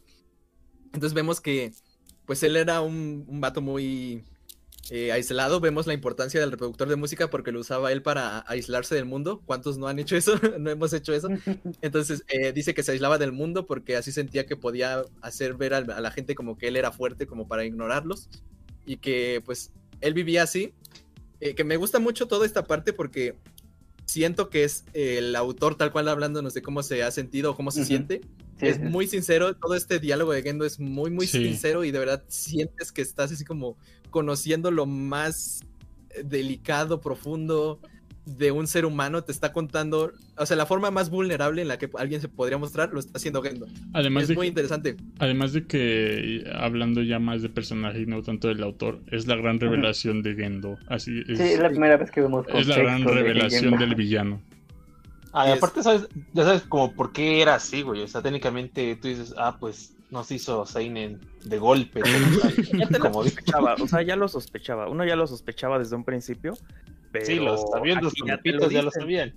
[0.86, 1.72] Entonces vemos que,
[2.26, 4.24] pues él era un, un vato muy
[4.88, 5.60] eh, aislado.
[5.60, 9.42] Vemos la importancia del reproductor de música porque lo usaba él para aislarse del mundo.
[9.44, 10.40] ¿Cuántos no han hecho eso?
[10.58, 11.28] no hemos hecho eso.
[11.82, 15.74] Entonces eh, dice que se aislaba del mundo porque así sentía que podía hacer ver
[15.74, 18.28] a, la gente como que él era fuerte, como para ignorarlos.
[18.86, 20.72] Y que pues él vivía así.
[21.40, 23.36] Eh, que me gusta mucho toda esta parte porque
[24.06, 27.70] siento que es el autor tal cual hablándonos de cómo se ha sentido o cómo
[27.70, 28.22] se siente.
[28.60, 28.82] Sí, es sí.
[28.82, 31.42] muy sincero, todo este diálogo de Gendo es muy, muy Sí.
[31.44, 33.76] sincero y de verdad sientes que estás así como
[34.10, 35.60] conociendo lo más
[36.10, 37.80] eh, delicado, profundo
[38.26, 41.78] de un ser humano te está contando, o sea, la forma más vulnerable en la
[41.78, 43.66] que alguien se podría mostrar lo está haciendo Gendo.
[43.94, 44.96] Además es de, muy interesante.
[45.18, 49.36] además de que, hablando ya más de personaje y no tanto del autor, es la
[49.36, 50.78] gran revelación de Gendo.
[50.86, 53.94] Así es, Sí, es la primera vez que vemos es la gran de revelación del
[53.94, 54.42] villano.
[55.32, 58.02] Ah, y Es- aparte, sabes, ya sabes como por qué era así, güey.
[58.02, 62.00] O sea, técnicamente tú dices, ah, pues nos hizo Seinen de golpe.
[62.78, 63.36] Ya te lo como dice.
[63.36, 64.88] sospechaba, o sea, ya lo sospechaba.
[64.88, 66.54] Uno ya lo sospechaba desde un principio.
[67.12, 69.34] Pero Sí, los también los ya lo ya lo sabían.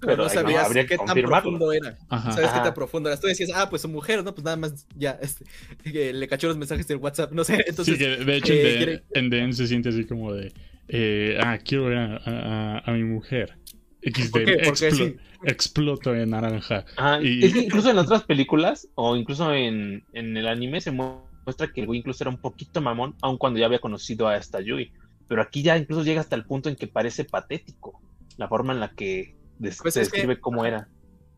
[0.00, 1.98] Pero, no ahí sabías habría que qué tan profundo era.
[2.08, 2.32] Ajá.
[2.32, 2.62] ¿Sabes qué Ajá.
[2.64, 3.20] tan profundo era?
[3.20, 4.34] Tú decías, ah, pues su mujer, ¿no?
[4.34, 5.44] Pues nada más ya, este,
[5.84, 7.62] que le cachó los mensajes del WhatsApp, no sé.
[7.66, 10.54] Entonces, sí, que de hecho eh, en, DN se siente así como de,
[10.88, 13.58] eh, ah, quiero ver a, a- a mi mujer.
[14.02, 14.58] XD, ¿Por qué?
[14.64, 15.16] Porque explo- sí.
[15.44, 16.84] Exploto de naranja.
[17.22, 21.72] Y- Es que incluso en otras películas, o incluso en, en el anime, se muestra
[21.72, 24.60] que el güey incluso era un poquito mamón, aun cuando ya había conocido a esta
[24.60, 24.92] Yui.
[25.28, 28.00] Pero aquí ya incluso llega hasta el punto en que parece patético
[28.36, 30.88] la forma en la que des- Pues se que- describe cómo era.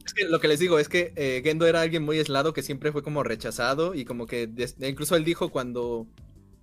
[0.04, 2.62] Es que lo que les digo es que eh, Gendo era alguien muy aislado que
[2.62, 4.48] siempre fue como rechazado y como que
[4.80, 6.08] incluso él dijo cuando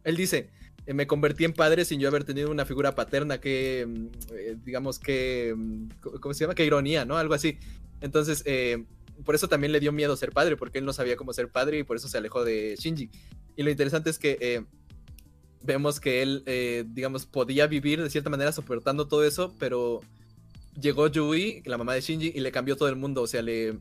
[0.04, 0.50] él dice
[0.94, 5.00] me convertí en padre sin yo haber tenido una figura paterna que mm, eh, digamos
[5.00, 5.90] que mm,
[6.20, 7.58] cómo se llama que ironía no algo así.
[8.02, 8.86] Entonces eh,
[9.24, 11.80] por eso también le dio miedo ser padre porque él no sabía cómo ser padre
[11.80, 13.10] y por eso se alejó de Shinji.
[13.56, 14.64] Y lo interesante es que eh,
[15.64, 20.02] vemos que él eh, digamos podía vivir de cierta manera soportando todo eso pero
[20.80, 23.22] llegó Yui, la mamá de Shinji, y le cambió todo el mundo.
[23.22, 23.78] O sea, le,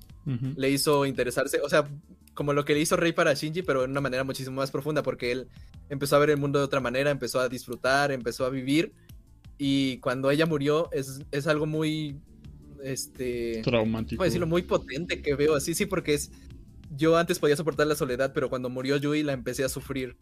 [0.57, 1.61] le hizo interesarse.
[1.61, 1.89] O sea,
[2.39, 5.02] como lo que le hizo Rey para Shinji, pero de una manera muchísimo más profunda,
[5.02, 5.48] porque él
[5.89, 8.93] empezó a ver el mundo de otra manera, empezó a disfrutar, empezó a vivir.
[9.59, 12.16] Y cuando ella murió, es, es algo muy.
[12.85, 13.60] Este.
[13.65, 14.19] Traumático.
[14.19, 14.47] ¿Cómo decirlo?
[14.47, 16.31] Muy potente que veo así, sí, porque es.
[16.97, 20.16] Yo antes podía soportar la soledad, pero cuando murió Yui la empecé a sufrir.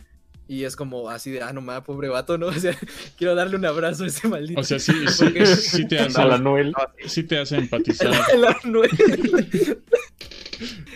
[0.49, 2.47] Y es como así de, ah, no mames, pobre vato, ¿no?
[2.47, 2.75] O sea,
[3.19, 4.59] quiero darle un abrazo a ese maldito.
[4.59, 6.73] O sea, sí, sí, Porque- sí te hace, A la Noel.
[7.07, 8.89] sí te hace empatizar, El Arnold.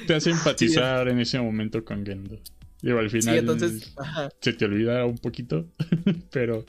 [0.07, 2.41] Te hace empatizar en ese momento con Gendo.
[2.83, 4.31] Digo, al final Sí, entonces, ajá.
[4.41, 5.69] se te olvida un poquito,
[6.33, 6.65] pero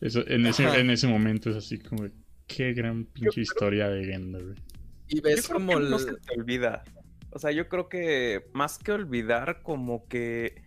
[0.00, 2.08] eso, en, ese, en ese momento es así como,
[2.46, 4.56] qué gran pinche historia de Gendo, güey.
[5.08, 6.84] Y Yo ves creo como no se te olvida.
[7.30, 10.62] O sea, yo creo que más que olvidar, como que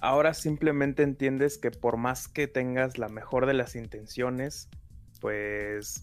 [0.00, 4.68] ahora simplemente entiendes que por más que tengas la mejor de las intenciones,
[5.20, 6.02] pues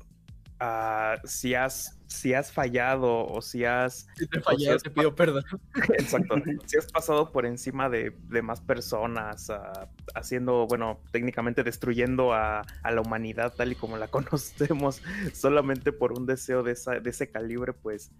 [0.59, 4.91] ah, si has si has fallado o si has si te si fallé, has te
[4.91, 5.43] pido perdón.
[5.97, 6.35] Exacto.
[6.67, 12.61] Si has pasado por encima de, de más personas, ah, haciendo, bueno, técnicamente destruyendo a,
[12.83, 15.01] a la humanidad tal y como la conocemos,
[15.33, 18.11] solamente por un deseo de, esa- de ese calibre, pues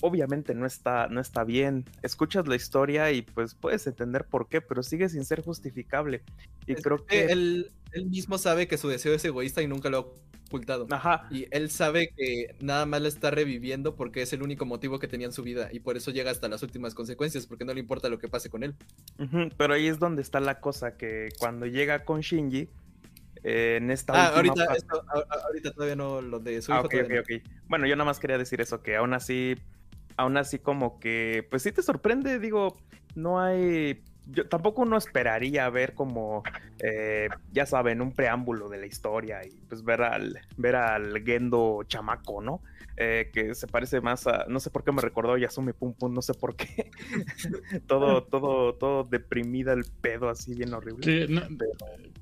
[0.00, 1.84] obviamente no está, no está bien.
[2.02, 6.22] Escuchas la historia y pues puedes entender por qué, pero sigue sin ser justificable.
[6.66, 7.26] Y Es creo que...
[7.26, 10.06] él, él mismo sabe que su deseo es egoísta y nunca lo ha
[10.48, 10.86] ocultado.
[10.90, 14.98] Ajá, Y él sabe que nada más la está reviviendo porque es el único motivo
[14.98, 17.72] que tenía en su vida y por eso llega hasta las últimas consecuencias porque no
[17.74, 18.74] le importa lo que pase con él.
[19.56, 22.68] pero ahí es donde está la cosa, que cuando llega con Shinji,
[23.42, 25.04] eh, en esta Ah, última ahorita, esto-
[25.46, 26.88] ahorita todavía no lo de su Ah, hijo.
[27.68, 29.56] Bueno, yo nada más quería decir eso, que aún así,
[30.16, 32.76] aún así como que, pues sí te sorprende, digo,
[33.14, 36.42] no hay, yo tampoco uno esperaría ver como,
[36.82, 41.82] eh, ya saben, un preámbulo de la historia y pues ver al, ver al Gendo
[41.86, 42.60] chamaco, ¿no?
[42.96, 46.14] Eh, que se parece más a, no sé por qué me recordó Yasumi Pum Pum,
[46.14, 46.92] no sé por qué.
[47.88, 51.26] todo, todo, todo deprimida el pedo así bien horrible.
[51.28, 51.72] No- Pero-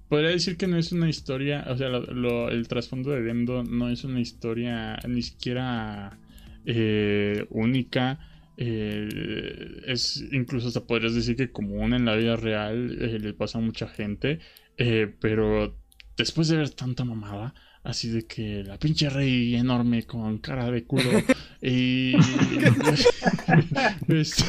[0.09, 3.63] podría decir que no es una historia, o sea, lo- lo- el trasfondo de Gendo
[3.65, 6.19] no es una historia ni siquiera
[6.67, 8.19] eh, única.
[8.57, 9.09] eh,
[9.87, 13.63] es incluso hasta podrías decir que común en la vida real eh, le pasa a
[13.63, 14.41] mucha gente,
[15.21, 15.77] pero
[16.17, 20.85] después de ver tanta mamada, así de que la pinche rey enorme con cara de
[20.85, 21.11] culo
[21.63, 22.13] y
[24.09, 24.45] este,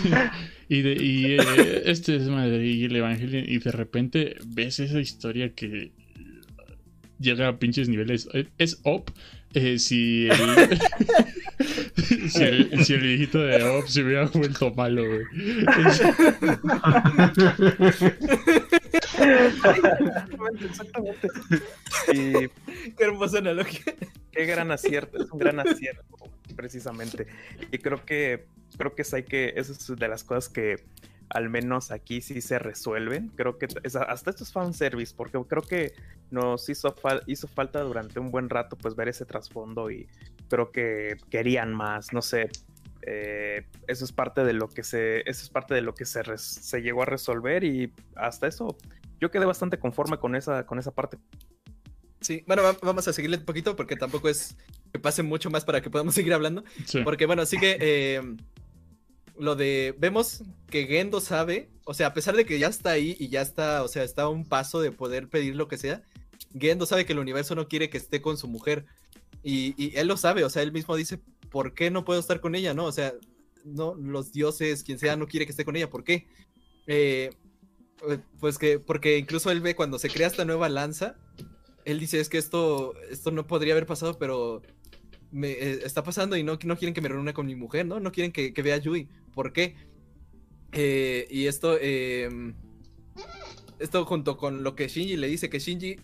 [0.69, 1.37] y, de, y
[1.85, 5.91] este es madre y el evangelio y de repente ves esa historia que
[7.19, 8.27] llega a pinches niveles
[8.57, 9.09] es op
[9.53, 10.79] eh, si el,
[11.95, 15.23] si el si el viejito de op se hubiera vuelto malo güey.
[19.33, 21.27] Exactamente, exactamente.
[22.13, 22.31] Y
[22.95, 23.93] Qué hermosa analogía.
[24.31, 26.03] Qué gran acierto, es un gran acierto,
[26.55, 27.27] precisamente.
[27.71, 28.45] Y creo que,
[28.77, 30.83] creo que es, hay que, eso es de las cosas que
[31.29, 33.29] al menos aquí sí se resuelven.
[33.35, 35.93] Creo que es- hasta esto es fanservice, porque creo que
[36.31, 40.07] nos hizo, fal- hizo falta durante un buen rato pues ver ese trasfondo y
[40.53, 42.49] creo que querían más, no sé.
[43.01, 46.21] eh, eso es parte de lo que se, eso es parte de lo que se,
[46.23, 48.77] res- se llegó a resolver y hasta eso
[49.19, 51.17] yo quedé bastante conforme con esa, con esa parte.
[52.21, 54.55] Sí, bueno, va- vamos a seguirle un poquito porque tampoco es
[54.93, 56.63] que pase mucho más para que podamos seguir hablando.
[56.85, 57.01] Sí.
[57.03, 58.21] Porque bueno, sigue eh,
[59.37, 63.15] lo de, vemos que Gendo sabe, o sea, a pesar de que ya está ahí
[63.19, 66.03] y ya está, o sea, está a un paso de poder pedir lo que sea,
[66.57, 68.85] Gendo sabe que el universo no quiere que esté con su mujer.
[69.43, 71.19] Y, él lo sabe, o sea, él mismo dice,
[71.51, 72.73] ¿por qué no puedo estar con ella?
[72.73, 73.13] No, o sea,
[73.65, 76.27] no, los dioses, quien sea, no quiere que esté con ella, ¿por qué?
[76.87, 77.29] Eh,
[78.09, 81.15] eh, pues que, porque incluso él ve cuando se crea esta nueva lanza,
[81.85, 84.61] él dice, es que esto, esto no podría haber pasado, pero
[85.31, 87.99] me, eh, está pasando y no, no quieren que me reúna con mi mujer, ¿no?
[87.99, 89.09] No quieren que, vea a Yui.
[89.33, 89.75] ¿Por qué?
[91.29, 92.29] Y esto, eh,
[93.79, 95.97] esto junto con lo que Shinji le dice, que Shinji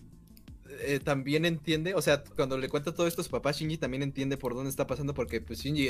[0.80, 4.02] eh, también entiende, o sea, cuando le cuenta todo esto a su papá, Shinji también
[4.02, 5.88] entiende por dónde está pasando, porque pues Shinji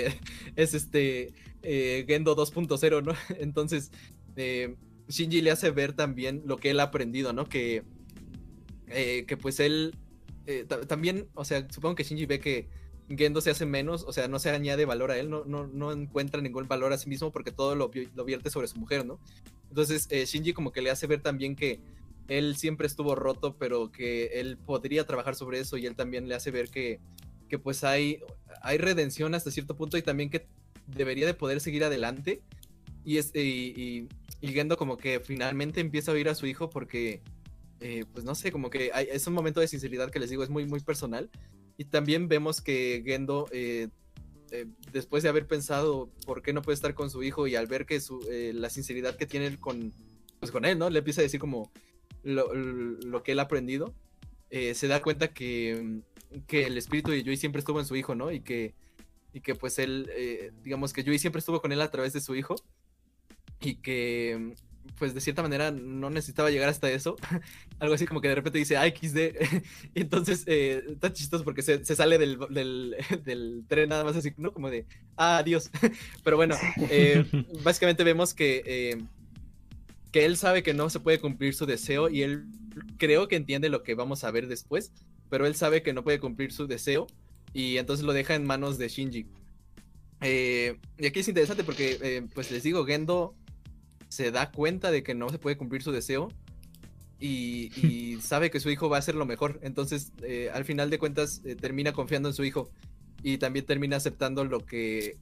[0.57, 3.15] es este eh, Gendo 2.0, ¿no?
[3.39, 3.91] Entonces,
[4.37, 4.77] eh,
[5.09, 7.49] Shinji le hace ver también lo que él ha aprendido, ¿no?
[7.49, 7.83] Que,
[8.87, 9.95] que pues él
[10.69, 12.69] ta- también, o sea, supongo que Shinji ve que
[13.09, 15.91] Gendo se hace menos, o sea, no se añade valor a él, no, no, no
[15.93, 19.19] encuentra ningún valor a sí mismo porque todo lo, lo vierte sobre su mujer, ¿no?
[19.69, 21.81] Entonces, Shinji como que le hace ver también que
[22.31, 26.36] él siempre estuvo roto, pero que él podría trabajar sobre eso y él también le
[26.36, 27.01] hace ver que,
[27.48, 28.20] que pues hay,
[28.62, 30.47] hay redención hasta cierto punto y también que
[30.86, 32.40] debería de poder seguir adelante.
[33.05, 34.09] Y, es, y, y-
[34.40, 37.20] y Gendo como que finalmente empieza a oír a su hijo porque,
[37.81, 40.44] eh, pues no sé, como que hay- es un momento de sinceridad que les digo,
[40.44, 41.28] es muy, muy personal.
[41.77, 43.89] Y también vemos que Gendo, eh,
[44.52, 47.66] eh, después de haber pensado por qué no puede estar con su hijo y al
[47.66, 49.93] ver que su, eh, la sinceridad que tiene él con,
[50.39, 50.90] pues con él, ¿no?
[50.90, 51.70] Le empieza a decir como
[52.22, 53.94] lo, lo que él ha aprendido,
[54.51, 56.01] eh, se da cuenta que,
[56.47, 58.30] que el espíritu de Yui siempre estuvo en su hijo, ¿no?
[58.32, 58.74] Y que,
[59.32, 62.20] y que pues él, eh, digamos que Yui siempre estuvo con él a través de
[62.20, 62.56] su hijo
[63.60, 64.55] y que
[64.98, 67.16] pues de cierta manera no necesitaba llegar hasta eso.
[67.78, 69.16] Algo así como que de repente dice "Ah, XD.
[69.94, 74.16] y entonces eh, está chistoso porque se, se sale del, del, del tren nada más
[74.16, 74.52] así, ¿no?
[74.52, 74.86] Como de,
[75.16, 75.70] ah, adiós.
[76.24, 76.56] Pero bueno,
[76.90, 77.24] eh,
[77.62, 79.02] básicamente vemos que, eh,
[80.12, 82.47] que él sabe que no se puede cumplir su deseo y él
[82.99, 84.93] creo que entiende lo que vamos a ver después,
[85.28, 87.07] pero él sabe que no puede cumplir su deseo
[87.53, 89.27] y entonces lo deja en manos de Shinji.
[90.23, 93.35] Eh, y aquí es interesante porque, eh, pues les digo, Gendo
[94.09, 96.28] se da cuenta de que no se puede cumplir su deseo
[97.19, 99.61] y, y sabe que su hijo va a hacer lo mejor.
[99.62, 102.70] Entonces, eh, al final de cuentas, eh, termina confiando en su hijo
[103.23, 105.19] y también termina aceptando lo que,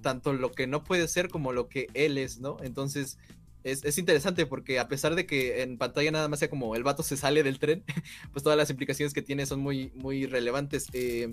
[0.00, 2.56] tanto lo que no puede ser como lo que él es, ¿no?
[2.62, 3.18] Entonces,
[3.66, 6.84] es, es interesante porque a pesar de que en pantalla nada más sea como el
[6.84, 7.82] vato se sale del tren,
[8.32, 10.86] pues todas las implicaciones que tiene son muy, muy relevantes.
[10.92, 11.28] Eh,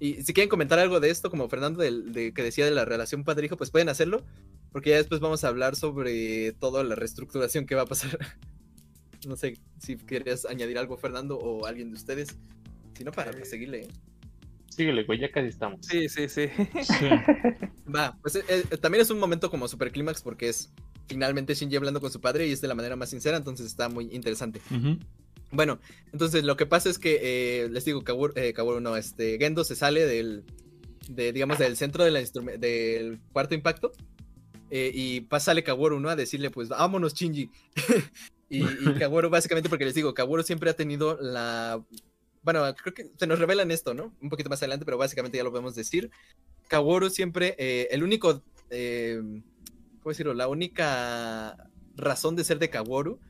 [0.00, 3.22] y si quieren comentar algo de esto, como Fernando de, que decía de la relación
[3.22, 4.24] padre-hijo, pues pueden hacerlo,
[4.72, 8.18] porque ya después vamos a hablar sobre toda la reestructuración que va a pasar.
[9.26, 12.36] No sé si querías añadir algo, Fernando, o alguien de ustedes.
[12.92, 13.84] Si no, para, para seguirle.
[13.84, 13.88] ¿eh?
[14.68, 15.86] Síguele, güey, ya casi estamos.
[15.86, 16.48] Sí, sí, sí.
[16.82, 17.08] Sí.
[17.94, 20.72] Va, pues eh, eh, también es un momento como super clímax porque es
[21.06, 23.88] finalmente Shinji hablando con su padre y es de la manera más sincera, entonces está
[23.88, 24.60] muy interesante.
[24.70, 24.98] Ujú.
[25.50, 25.78] Bueno,
[26.12, 29.62] entonces lo que pasa es que eh, les digo, Kaworu, eh, Kaworu no, este, Gendo
[29.64, 30.44] se sale del,
[31.08, 32.20] de, digamos, del centro de la
[32.58, 33.92] del cuarto impacto
[34.70, 36.08] eh, y pasa sale Kaworu, ¿no?
[36.08, 37.50] A decirle, pues, vámonos, Shinji.
[38.48, 38.64] y, y
[38.98, 41.80] Kaworu, básicamente, porque les digo, Kaworu siempre ha tenido la...
[42.42, 44.12] Bueno, creo que se nos revelan esto, ¿no?
[44.20, 46.10] Un poquito más adelante, pero básicamente ya lo podemos decir.
[46.68, 49.22] Kaworu siempre, eh, el único, eh,
[50.04, 50.34] ¿cómo decirlo?
[50.34, 51.56] La única
[51.96, 53.20] razón de ser de Kaworu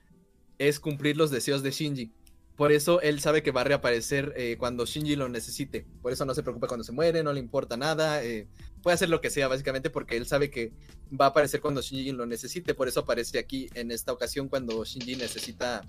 [0.58, 2.12] es cumplir los deseos de Shinji.
[2.56, 5.86] Por eso él sabe que va a reaparecer eh, cuando Shinji lo necesite.
[6.02, 8.24] Por eso no se preocupa cuando se muere, no le importa nada.
[8.24, 8.48] eh,
[8.82, 10.72] puede hacer lo que sea, básicamente, porque él sabe que
[11.12, 12.74] va a aparecer cuando Shinji lo necesite.
[12.74, 15.86] Por eso aparece aquí en esta ocasión cuando Shinji necesita.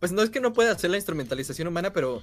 [0.00, 2.22] Pues no es que no pueda hacer la instrumentalización humana, pero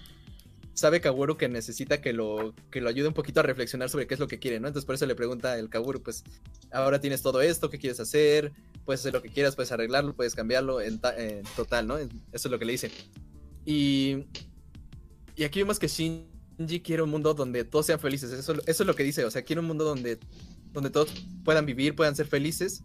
[0.74, 4.16] sabe Kaworu que necesita que lo, que lo ayude un poquito a reflexionar sobre qué
[4.16, 4.68] es lo que quiere, ¿no?
[4.68, 6.24] Entonces por eso le pregunta el Kaworu, pues
[6.72, 8.52] ahora tienes todo esto, ¿qué quieres hacer?
[8.86, 11.98] Puedes hacer lo que quieras, puedes arreglarlo, puedes cambiarlo en, ta- en total, ¿no?
[11.98, 12.91] Eso es lo que le dice.
[13.66, 14.26] Y,
[15.36, 18.88] y aquí vemos que Shinji quiere un mundo donde todos sean felices, eso, eso es
[18.88, 20.20] lo que dice, o sea, quiere un mundo donde,
[20.72, 21.10] donde todos
[21.45, 22.82] puedan vivir, puedan ser felices.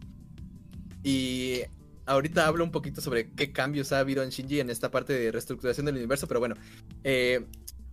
[1.03, 1.61] Y
[2.05, 5.31] ahorita hablo un poquito sobre qué cambios ha habido en Shinji en esta parte de
[5.31, 6.55] reestructuración del universo, pero bueno,
[7.03, 7.45] eh,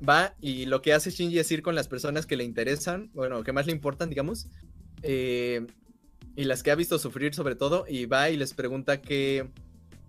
[0.06, 3.43] va y lo que hace Shinji es ir con las personas que le interesan, bueno,
[3.43, 4.48] que más le importan, digamos,
[5.02, 5.66] eh,
[6.36, 9.48] y las que ha visto sufrir sobre todo, y va y les pregunta qué,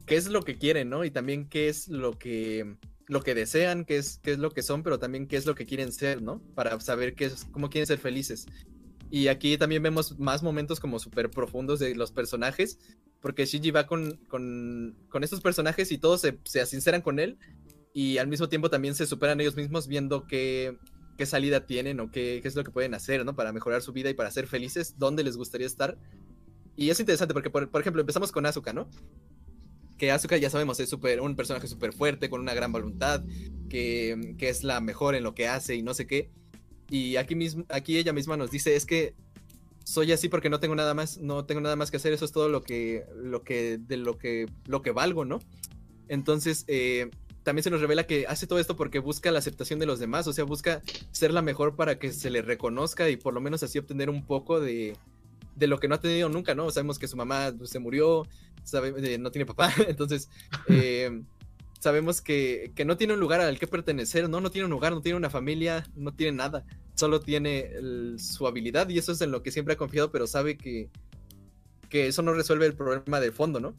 [0.06, 1.06] qué es lo que quieren, ¿no?
[1.06, 2.76] Y también qué es lo que,
[3.08, 5.56] lo que desean, qué es, qué es lo que son, pero también qué es lo
[5.56, 6.42] que quieren ser, ¿no?
[6.56, 8.46] Para saber qué es, cómo quieren ser felices.
[9.10, 12.78] Y aquí también vemos más momentos como súper profundos de los personajes,
[13.22, 17.38] porque Shinji va con, con, con estos personajes y todos se, se sinceran con él.
[17.98, 20.78] Y al mismo tiempo también se superan ellos mismos viendo qué,
[21.18, 23.36] qué salida tienen o qué, qué es lo que pueden hacer, ¿no?
[23.36, 25.98] Para mejorar su vida y para ser felices, dónde les gustaría estar.
[26.76, 28.88] Y es interesante porque, por, por ejemplo, empezamos con Asuka, ¿no?
[29.98, 33.26] Que Asuka ya sabemos es super, un personaje súper fuerte, con una gran voluntad,
[33.68, 36.30] que, que es la mejor en lo que hace y no sé qué.
[36.92, 39.16] Y aquí, mismo, aquí ella misma nos dice, es que
[39.86, 42.32] soy así porque no tengo nada más, no tengo nada más que hacer, eso es
[42.32, 45.40] todo lo que, lo que, de lo que, lo que valgo, ¿no?
[46.10, 47.10] Entonces, eh,
[47.48, 50.28] también se nos revela que hace todo esto porque busca la aceptación de los demás,
[50.28, 50.82] o sea, busca
[51.14, 54.26] ser la mejor para que se le reconozca y por lo menos así obtener un
[54.26, 54.98] poco de,
[55.56, 56.70] de lo que no ha tenido nunca, ¿no?
[56.72, 58.28] Sabemos que su mamá se murió,
[58.66, 60.30] sabe, eh, no tiene papá, entonces
[60.68, 61.22] eh,
[61.80, 64.42] sabemos que, que, no tiene un lugar al que pertenecer, ¿no?
[64.42, 66.66] No tiene un lugar, no tiene una familia, no tiene nada,
[66.96, 70.28] solo tiene el, su habilidad y eso es en lo que siempre ha confiado, pero
[70.28, 70.90] sabe que,
[71.88, 73.74] que eso no resuelve el problema de fondo, ¿no?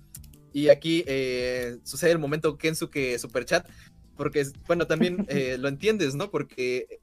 [0.59, 3.69] Y aquí eh, sucede el momento Kensuke Superchat,
[4.17, 6.33] porque, bueno, también eh, lo entiendes, ¿no?
[6.33, 6.99] Porque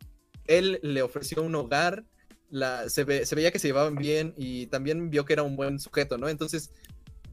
[0.46, 2.04] él le ofreció un hogar,
[2.50, 5.56] la, se, ve, se veía que se llevaban bien y también vio que era un
[5.56, 6.28] buen sujeto, ¿no?
[6.28, 6.70] Entonces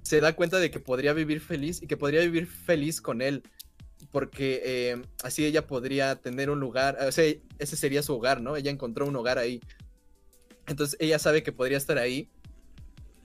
[0.03, 3.43] se da cuenta de que podría vivir feliz y que podría vivir feliz con él,
[4.13, 7.25] porque eh, así ella podría tener un lugar, o sea,
[7.59, 8.55] ese sería su hogar, ¿no?
[8.55, 9.61] Ella encontró un hogar ahí.
[10.69, 12.31] Entonces ella sabe que podría estar ahí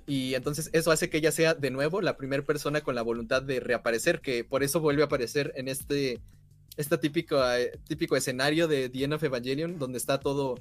[0.08, 3.44] y entonces eso hace que ella sea de nuevo la primera persona con la voluntad
[3.44, 6.22] de reaparecer, que por eso vuelve a aparecer en este,
[6.78, 10.56] este típico, eh, típico escenario de The End of Evangelion, donde está todo,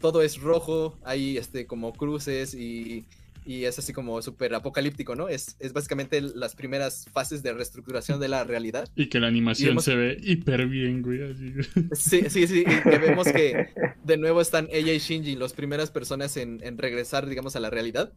[0.00, 3.06] todo es rojo, hay este, como cruces y,
[3.46, 5.28] y es así como súper apocalíptico, ¿no?
[5.28, 8.88] Es, es básicamente las primeras fases de reestructuración de la realidad.
[8.96, 11.20] Y que la animación se ve hiper bien, güey.
[11.92, 13.68] Sí, sí, sí, y que vemos que
[14.02, 17.70] de nuevo están ella y Shinji, las primeras personas en, en regresar, digamos, a la
[17.70, 18.12] realidad.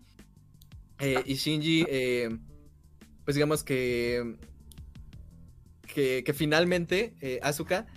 [1.01, 2.29] Eh, y Shinji, eh,
[3.25, 4.37] pues digamos que,
[5.87, 7.87] que, finalmente eh, Asuka,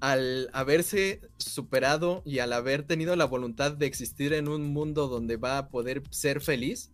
[0.00, 5.36] al haberse superado y al haber tenido la voluntad de existir en un mundo donde
[5.36, 6.90] va a poder ser feliz,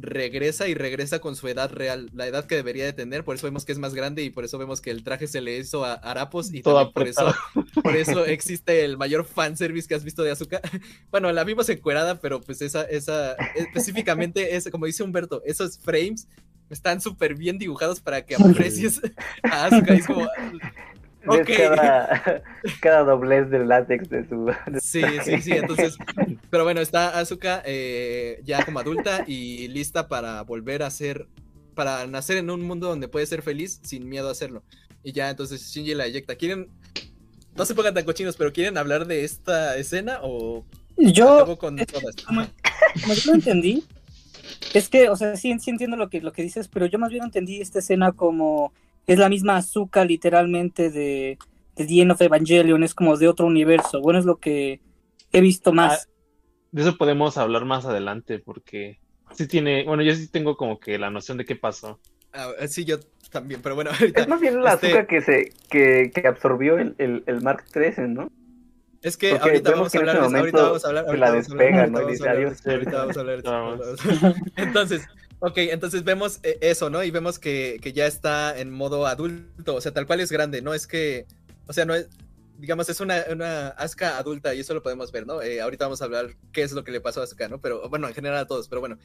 [0.00, 3.46] regresa y regresa con su edad real, la edad que debería de tener, por eso
[3.46, 5.84] vemos que es más grande y por eso vemos que el traje se le hizo
[5.84, 7.34] a Arapos y por eso,
[7.82, 10.60] por eso existe el mayor fanservice que has visto de Azuka.
[11.10, 16.28] Bueno, la vimos encuerada, pero pues esa, esa, específicamente, es, como dice Humberto, esos frames
[16.68, 19.00] están súper bien dibujados para que aprecies
[19.42, 19.94] a Azuka.
[19.94, 20.28] Es como,
[22.80, 24.52] cada, doblez del látex de su.
[24.80, 25.52] Sí, sí, sí.
[25.52, 25.96] Entonces,
[26.50, 31.28] pero bueno, está Asuka eh, ya como adulta y lista para volver a ser.
[31.74, 34.62] Para nacer en un mundo donde puede ser feliz sin miedo a hacerlo.
[35.02, 36.34] Y ya, entonces Shinji la eyecta.
[36.34, 36.68] ¿Quieren.?
[37.56, 40.64] No se pongan tan cochinos, pero ¿quieren hablar de esta escena o.?
[40.96, 41.56] Yo.
[41.58, 42.16] Con todas?
[42.26, 43.84] Como, yo lo entendí.
[44.74, 47.10] Es que, o sea, sí, sí entiendo lo que, lo que dices, pero yo más
[47.10, 48.72] bien entendí esta escena como
[49.12, 51.36] es la misma azúcar literalmente de,
[51.74, 54.00] de The End of Evangelion, es como de otro universo.
[54.00, 54.80] Bueno, es lo que
[55.32, 56.06] he visto más.
[56.06, 56.10] Ah,
[56.70, 59.00] de eso podemos hablar más adelante, porque
[59.32, 61.98] sí tiene, bueno, yo sí tengo como que la noción de qué pasó.
[62.32, 63.00] Ah, sí, yo
[63.32, 66.94] también, pero bueno, Es más bien la este azúcar que se, que, que absorbió el,
[66.98, 68.30] el, el, Mark 13, ¿no?
[69.02, 71.98] Es que ahorita vamos, hablar, ahorita vamos a hablar, ahorita la despega, ¿no?
[71.98, 73.42] Ahorita vamos a hablar.
[74.56, 75.08] Entonces,
[75.40, 77.02] Ok, entonces vemos eh, eso, ¿no?
[77.02, 80.60] Y vemos que, que, ya está en modo adulto, o sea, tal cual es grande,
[80.60, 81.26] no es que,
[81.66, 82.08] o sea, no es,
[82.60, 85.40] digamos, es una, una adulta y eso lo podemos ver, ¿no?
[85.40, 87.58] Eh, ahorita vamos a hablar qué es lo que le pasó a Asuka, ¿no?
[87.60, 88.98] Pero bueno, en general a todos, pero bueno.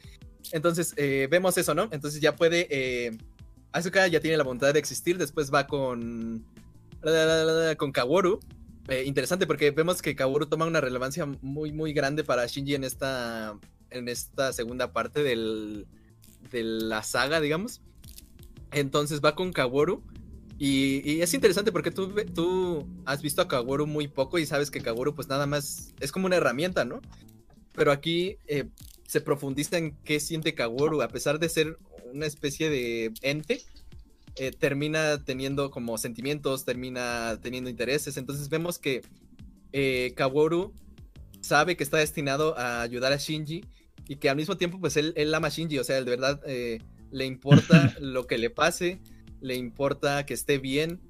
[0.52, 1.88] Entonces, eh, vemos eso, ¿no?
[1.90, 3.16] Entonces ya puede, eh,
[3.72, 6.44] Asuka ya tiene la voluntad de existir, después va con,
[7.78, 8.40] con Kaworu.
[9.06, 13.58] interesante porque vemos que Kaworu toma una relevancia muy, muy grande para Shinji en esta,
[13.90, 15.86] en esta segunda parte del
[16.50, 17.80] de la saga, digamos.
[18.72, 20.02] Entonces va con Kaworu.
[20.58, 24.80] Y, es interesante porque tú, tú has visto a Kaworu muy poco y sabes que
[24.80, 27.00] Kaworu pues nada más es como una herramienta, ¿no?
[27.72, 28.64] Pero aquí eh,
[29.06, 31.78] se profundiza en qué siente Kaworu, a pesar de ser
[32.12, 33.62] una especie de ente,
[34.36, 38.16] eh, termina teniendo como sentimientos, termina teniendo intereses.
[38.16, 39.02] Entonces vemos que
[39.72, 40.72] eh, Kaworu
[41.40, 43.64] sabe que está destinado a ayudar a Shinji
[44.08, 46.40] y que al mismo tiempo, pues él, él ama a Shinji, o sea, de verdad
[46.46, 46.80] eh,
[47.10, 49.00] le importa lo que le pase,
[49.40, 51.00] le importa que esté bien,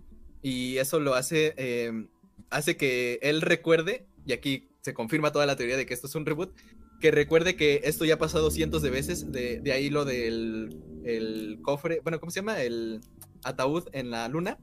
[0.43, 2.06] y eso lo hace, eh,
[2.51, 6.14] hace que él recuerde, y aquí se confirma toda la teoría de que esto es
[6.14, 6.55] un reboot,
[7.01, 10.81] que recuerde que esto ya ha pasado cientos de veces, de, de ahí lo del
[11.05, 12.60] el cofre, bueno, ¿cómo se llama?
[12.62, 13.01] El
[13.44, 14.59] ataúd en la luna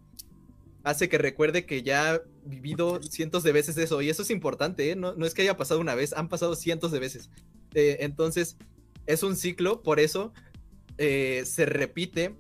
[0.83, 4.01] hace que recuerde que ya ha vivido cientos de veces eso.
[4.01, 4.95] Y eso es importante, ¿eh?
[4.95, 7.29] no, no, es que haya pasado una vez, han pasado cientos de veces.
[7.73, 8.57] Entonces,
[9.05, 10.33] es un ciclo, por eso
[10.97, 12.35] eh, se repite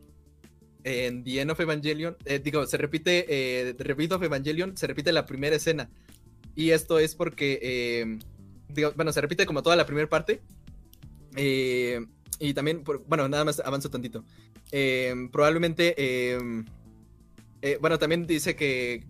[0.83, 3.75] en The End of Evangelion, eh, digo, se repite, eh,
[4.11, 5.89] of Evangelion, se repite la primera escena.
[6.55, 8.19] Y esto es porque,
[8.69, 10.41] digo, bueno, se repite como toda la primera parte.
[11.35, 14.23] Y también, bueno, nada más avanzo tantito.
[15.31, 16.37] Probablemente,
[17.65, 19.05] eh, bueno, también dice que,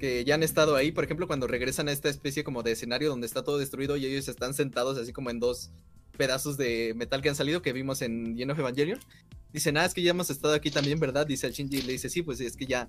[0.00, 3.10] que, ya han estado ahí, por ejemplo, cuando regresan a esta especie como de escenario
[3.10, 5.70] donde está todo destruido y ellos están sentados así como en dos
[6.16, 8.98] pedazos de metal que han salido que vimos en End of Evangelion.
[9.52, 11.26] Dicen, ah, es que ya hemos estado aquí también, ¿verdad?
[11.26, 12.88] Dice el Shinji y le dice, sí, pues es que ya,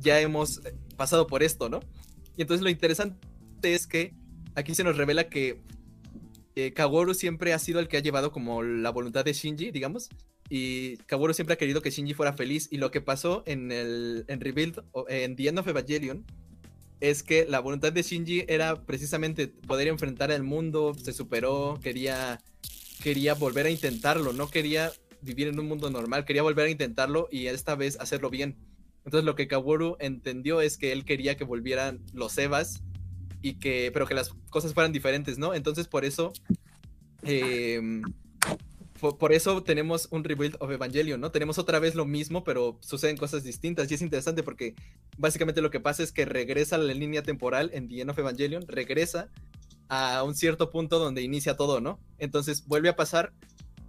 [0.00, 1.78] ya hemos eh, pasado por esto, ¿no?
[2.36, 3.14] Y entonces lo interesante
[3.62, 4.12] es que
[4.56, 5.60] aquí se nos revela que
[6.56, 10.08] eh, Kaworu siempre ha sido el que ha llevado como la voluntad de Shinji, digamos.
[10.48, 12.68] Y Kaworu siempre ha querido que Shinji fuera feliz.
[12.70, 16.24] Y lo que pasó en el en Rebuild, en The End of Evangelion,
[17.00, 22.40] es que la voluntad de Shinji era precisamente poder enfrentar al mundo, se superó, quería,
[23.02, 27.28] quería volver a intentarlo, no quería vivir en un mundo normal, quería volver a intentarlo
[27.30, 28.56] y esta vez hacerlo bien.
[29.04, 32.82] Entonces lo que Kaworu entendió es que él quería que volvieran los Evas
[33.40, 35.54] y que, pero que las cosas fueran diferentes, ¿no?
[35.54, 36.32] Entonces por eso,
[37.22, 38.02] em,
[39.02, 41.32] por, eso tenemos un rebuild of Evangelion, ¿no?
[41.32, 44.76] Tenemos otra vez lo mismo, pero suceden cosas distintas y es interesante porque
[45.18, 48.64] básicamente lo que pasa es que regresa la línea temporal en The End of Evangelion,
[48.68, 49.28] regresa
[49.88, 51.98] a un cierto punto donde inicia todo, ¿no?
[52.18, 53.32] Entonces vuelve a pasar,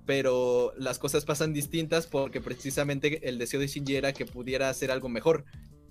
[0.07, 4.89] pero las cosas pasan distintas porque precisamente el deseo de Shinji era que pudiera hacer
[4.89, 5.45] algo mejor.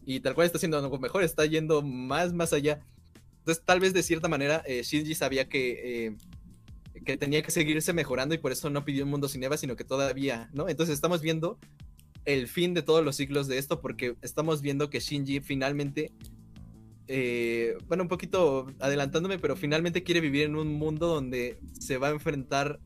[0.05, 2.81] Y tal cual está haciendo algo mejor, está yendo más, más allá.
[3.39, 6.17] Entonces, tal vez de cierta manera, eh, Shinji sabía que, eh,
[7.05, 9.77] que tenía que seguirse mejorando y por eso no pidió un mundo sin Eva, sino
[9.77, 10.69] que todavía, ¿no?
[10.69, 11.59] Entonces, estamos viendo
[12.25, 16.13] el fin de todos los ciclos de esto porque estamos viendo que Shinji finalmente,
[17.09, 22.09] eh, bueno, un poquito adelantándome, pero finalmente quiere vivir en un mundo donde se va
[22.09, 22.79] a enfrentar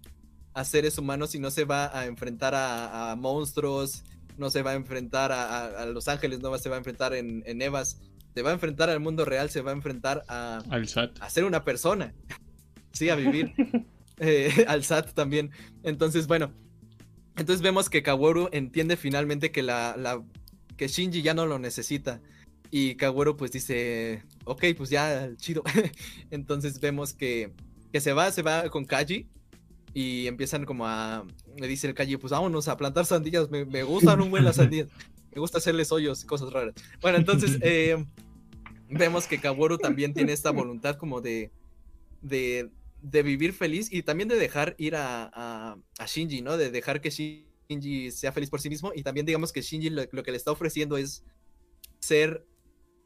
[0.54, 4.04] a seres humanos y no se va a enfrentar a, a monstruos,
[4.38, 6.78] no se va a enfrentar a, a- a los ángeles, no va- se va a
[6.78, 8.00] enfrentar en, en Evas,
[8.34, 11.18] se va a enfrentar al mundo real, se va a enfrentar a, Al SAT.
[11.20, 12.14] a ser una persona,
[12.92, 13.52] sí, a vivir,
[14.18, 15.50] eh, al SAT también.
[15.82, 16.52] Entonces, bueno,
[17.36, 20.22] entonces vemos que Kaworu entiende finalmente que la, la-
[20.76, 22.20] que Shinji ya no lo necesita.
[22.70, 25.62] Y Kaworu pues dice, ok, pues ya, chido.
[26.30, 27.52] Entonces vemos que,
[27.92, 29.28] que se va, se va con Kaji.
[29.94, 31.24] Y empiezan como a,
[31.56, 34.56] le dice el Kaji, pues vámonos a plantar sandías, me, me gustan un buen las
[34.56, 34.88] sandías.
[35.32, 36.74] Me gusta hacerles hoyos y cosas raras.
[37.00, 38.04] Bueno, entonces eh,
[38.90, 41.50] vemos que Kaworu también tiene esta voluntad como de,
[42.20, 42.70] de,
[43.02, 46.56] de vivir feliz y también de dejar ir a, a, a Shinji, ¿no?
[46.56, 50.02] De dejar que Shinji sea feliz por sí mismo y también digamos que Shinji lo,
[50.10, 51.24] lo que le está ofreciendo es
[52.00, 52.46] ser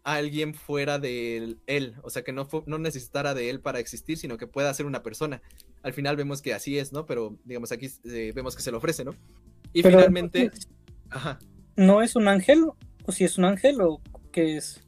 [0.02, 4.38] alguien fuera de él, o sea, que no, no necesitara de él para existir, sino
[4.38, 5.42] que pueda ser una persona.
[5.82, 7.06] Al final vemos que así es, ¿no?
[7.06, 9.14] Pero digamos aquí eh, vemos que se lo ofrece, ¿no?
[9.72, 10.50] Y Pero, finalmente,
[11.10, 11.38] ajá.
[11.76, 12.64] ¿No es un ángel?
[13.04, 14.00] ¿O si es un ángel o
[14.32, 14.80] qué es?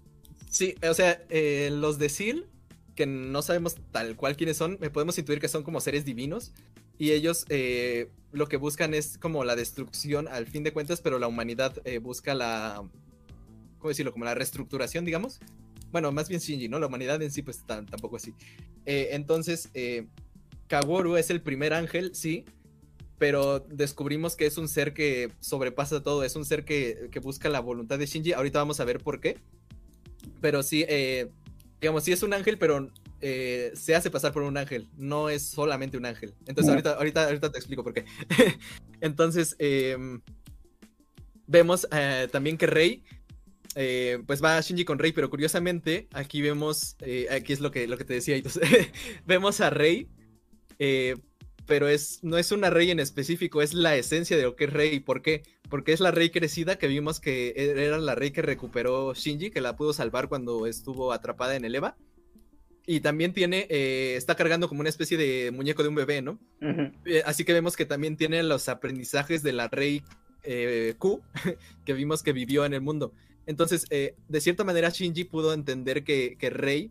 [0.50, 2.46] Sí, o sea, eh, los de Seal,
[2.94, 6.52] que no sabemos tal cual quiénes son, podemos intuir que son como seres divinos.
[6.98, 11.18] Y ellos eh, lo que buscan es como la destrucción al fin de cuentas, pero
[11.18, 12.84] la humanidad eh, busca la.
[13.78, 14.12] ¿Cómo decirlo?
[14.12, 15.40] Como la reestructuración, digamos.
[15.90, 16.78] Bueno, más bien Shinji, ¿no?
[16.78, 18.34] La humanidad en sí, pues tampoco así.
[18.86, 19.68] Eh, entonces,
[20.68, 22.44] Kaworu es el primer ángel, sí.
[23.18, 26.24] Pero descubrimos que es un ser que sobrepasa todo.
[26.24, 28.32] Es un ser que, que busca la voluntad de Shinji.
[28.32, 29.36] Ahorita vamos a ver por qué
[30.40, 30.84] pero sí,
[31.82, 32.88] digamos, sí es un ángel, pero
[33.20, 36.32] eh, se hace pasar por un ángel, no es solamente un ángel.
[36.46, 38.04] Entonces, ahorita, ahorita, ahorita te explico por qué.
[39.00, 40.20] Entonces, em,
[41.48, 43.02] vemos eh, también que Rey,
[43.74, 46.96] eh, pues va a Shinji con Rey, pero curiosamente, aquí vemos,
[47.30, 48.62] aquí es lo que, lo que te decía, entonces,
[49.26, 50.08] vemos a Rey,
[51.66, 54.72] pero es, no es una Rey en específico, es la esencia de lo que es
[54.72, 55.00] Rey.
[55.00, 55.42] ¿Por qué?
[55.72, 59.50] Porque es la Rey crecida que vimos que e- era la Rey que recuperó Shinji,
[59.50, 61.96] que la pudo salvar cuando estuvo atrapada en el Eva.
[62.86, 66.32] Y también tiene, eh, está cargando como una especie de muñeco de un bebé, ¿no?
[66.60, 66.92] Ujú.
[67.06, 70.02] Eh, así que vemos que también tiene los aprendizajes de la Rey
[70.42, 71.22] eh, Q,
[71.86, 73.14] que vimos que vivió en el mundo.
[73.46, 76.90] Entonces, eh, de cierta manera, Shinji pudo entender que, que Rey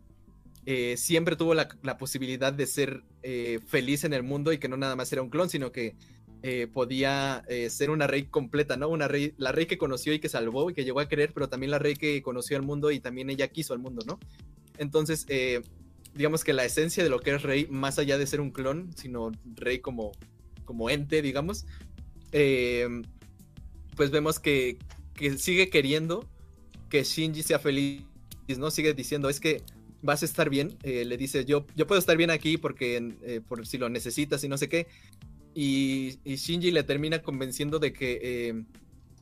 [0.66, 4.68] eh, siempre tuvo la, la posibilidad de ser eh, feliz en el mundo y que
[4.68, 5.94] no nada más era un clon, sino que
[6.44, 8.88] eh, podía eh, ser una Rey completa, ¿no?
[8.88, 11.48] Una Rey, la Rey que conoció y que salvó y que llegó a querer, pero
[11.48, 14.18] también la Rey que conoció al mundo y también ella quiso al mundo, ¿no?
[14.76, 15.62] Entonces, eh,
[16.16, 18.90] digamos que la esencia de lo que es Rey, más allá de ser un clon,
[18.96, 20.10] sino Rey como,
[20.64, 21.64] como ente, digamos,
[23.96, 24.78] pues vemos que,
[25.14, 26.28] que sigue queriendo
[26.88, 28.02] que Shinji sea feliz,
[28.58, 28.72] ¿no?
[28.72, 29.62] Sigue diciendo, es que
[30.02, 33.14] vas a estar bien, le dice, yo, yo puedo estar bien aquí porque
[33.46, 34.88] por si lo necesitas y no sé qué,
[35.54, 38.64] y, y Shinji le termina convenciendo de que, eh,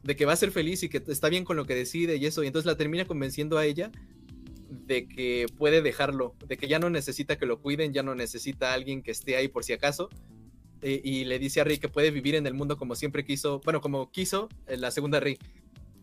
[0.02, 2.26] de que va a ser feliz y que está bien con lo que decide y
[2.26, 3.90] eso, y entonces la termina convenciendo a ella
[4.70, 8.70] de que puede dejarlo, de que ya no necesita que lo cuiden, ya no necesita
[8.70, 10.08] a alguien que esté ahí por si acaso.
[10.82, 13.60] eh, y le dice a Rey que puede vivir en el mundo como siempre quiso,
[13.64, 15.38] bueno, como quiso en la segunda Rey.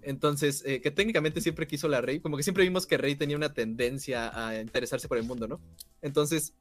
[0.02, 3.36] Entonces, eh, que técnicamente siempre quiso la Rey, como que siempre vimos que Rey tenía
[3.36, 5.60] una tendencia a interesarse por el mundo, ¿no?
[6.02, 6.54] Entonces,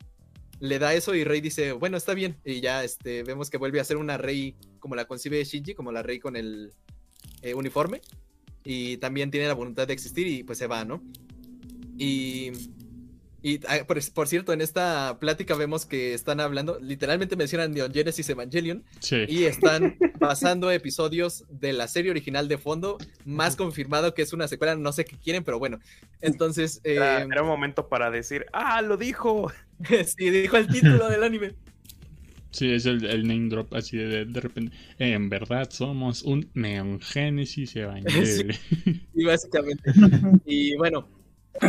[0.61, 2.37] le da eso y Rey dice, bueno, está bien.
[2.45, 5.93] Y ya este, vemos que vuelve a ser una Rey como la concibe Shinji, como
[5.93, 6.73] la Rey con el
[7.43, 8.01] eh, uniforme.
[8.65, 11.03] Y también tiene la voluntad de existir y pues se va, ¿no?
[11.99, 12.53] Y,
[13.47, 17.93] y ah, por, por cierto, en esta plática vemos que están hablando, literalmente mencionan Neon
[17.93, 19.19] Genesis Evangelion Sí.
[19.29, 24.49] y están pasando episodios de la serie original de fondo, más confirmado que es una
[24.49, 25.79] secuela, no sé qué quieren, pero bueno.
[26.21, 29.53] Entonces, eh, Era, era un momento para decir, ¡ah, lo dijo!
[30.19, 31.55] sí, dijo el título del anime.
[32.51, 34.75] Sí, es el, el name drop así de, de repente.
[34.99, 38.57] En verdad somos un Neon Genesis Evangelion.
[39.15, 39.93] Y básicamente.
[40.47, 41.07] Y bueno,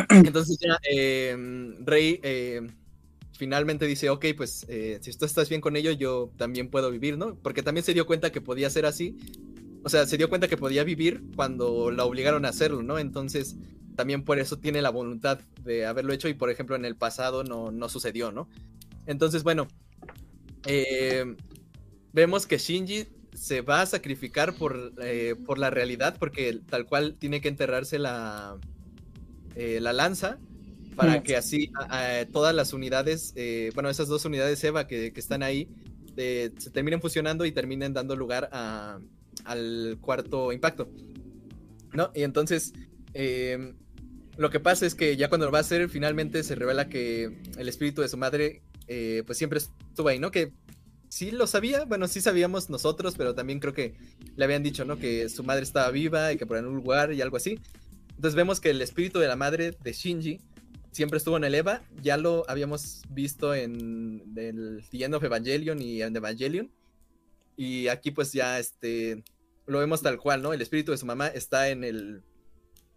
[0.10, 1.36] entonces ya eh,
[1.80, 2.68] Rey eh,
[3.38, 7.18] finalmente dice, ok, pues eh, si tú estás bien con ello, yo también puedo vivir,
[7.18, 7.36] ¿no?
[7.36, 9.18] Porque también se dio cuenta que podía ser así.
[9.84, 13.00] O sea, se dio cuenta que podía vivir cuando la obligaron a hacerlo, ¿no?
[13.00, 13.56] Entonces,
[13.96, 17.44] también por eso tiene la voluntad de haberlo hecho y, por ejemplo, en el pasado
[17.44, 18.50] no, no sucedió, ¿no?
[19.06, 19.68] Entonces, bueno,
[20.66, 21.36] eh,
[22.12, 27.16] vemos que Shinji se va a sacrificar por, eh, por la realidad, porque tal cual
[27.18, 28.58] tiene que enterrarse la,
[29.58, 30.38] eh, la lanza
[30.96, 35.12] para que así a- a todas las unidades, eh, bueno, esas dos unidades EVA que,
[35.14, 35.68] que están ahí,
[36.16, 39.00] eh, se terminen fusionando y terminen dando lugar a-
[39.46, 40.90] al cuarto impacto.
[41.94, 42.12] ¿No?
[42.16, 42.74] Y entonces,
[43.14, 43.74] eh,
[44.38, 47.32] lo que pasa es que ya cuando lo va a hacer, finalmente se revela que
[47.58, 50.30] el espíritu de su madre, eh, pues siempre estuvo ahí, ¿no?
[50.32, 50.52] Que
[51.10, 53.96] sí lo sabía, bueno, sí sabíamos nosotros, pero también creo que
[54.36, 54.98] le habían dicho, ¿no?
[54.98, 57.60] Que su madre estaba viva y que por algún lugar y algo así.
[58.18, 60.42] Entonces vemos que el espíritu de la madre de Shinji
[60.92, 65.80] siempre estuvo en el Eva, ya lo habíamos visto en el The End of Evangelion
[65.80, 66.72] y en Evangelion.
[67.56, 69.24] Y aquí pues ya este
[69.68, 70.52] lo vemos tal cual, ¿no?
[70.52, 72.24] El espíritu de su mamá está en el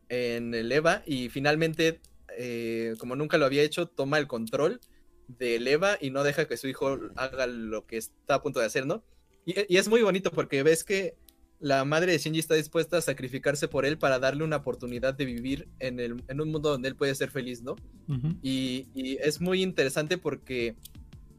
[0.09, 2.01] en el Eva y finalmente
[2.39, 4.81] eh, como nunca lo había hecho, toma el control
[5.29, 8.67] del Eva y no deja que su hijo haga lo que está a punto de
[8.67, 9.05] hacer, ¿no?
[9.45, 11.19] Y, y es muy bonito porque ves que
[11.61, 15.27] la madre de Shinji está dispuesta a sacrificarse por él para darle una oportunidad de
[15.27, 17.77] vivir en, el, en un mundo donde él puede ser feliz, ¿no?
[18.43, 20.75] Y, y es muy interesante porque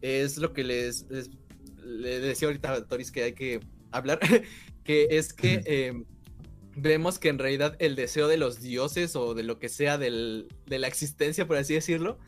[0.01, 1.29] es lo que les, les-
[1.83, 3.59] le decía ahorita a Toris que hay que
[3.91, 4.19] hablar,
[4.83, 6.03] que es que eh,
[6.75, 10.47] vemos que en realidad el deseo de los dioses o de lo que sea del-
[10.67, 12.19] de la existencia, por así decirlo,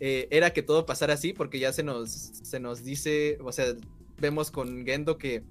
[0.00, 3.74] eh, era que todo pasara así, porque ya se nos, se nos dice, o sea,
[4.18, 5.42] vemos con Gendo que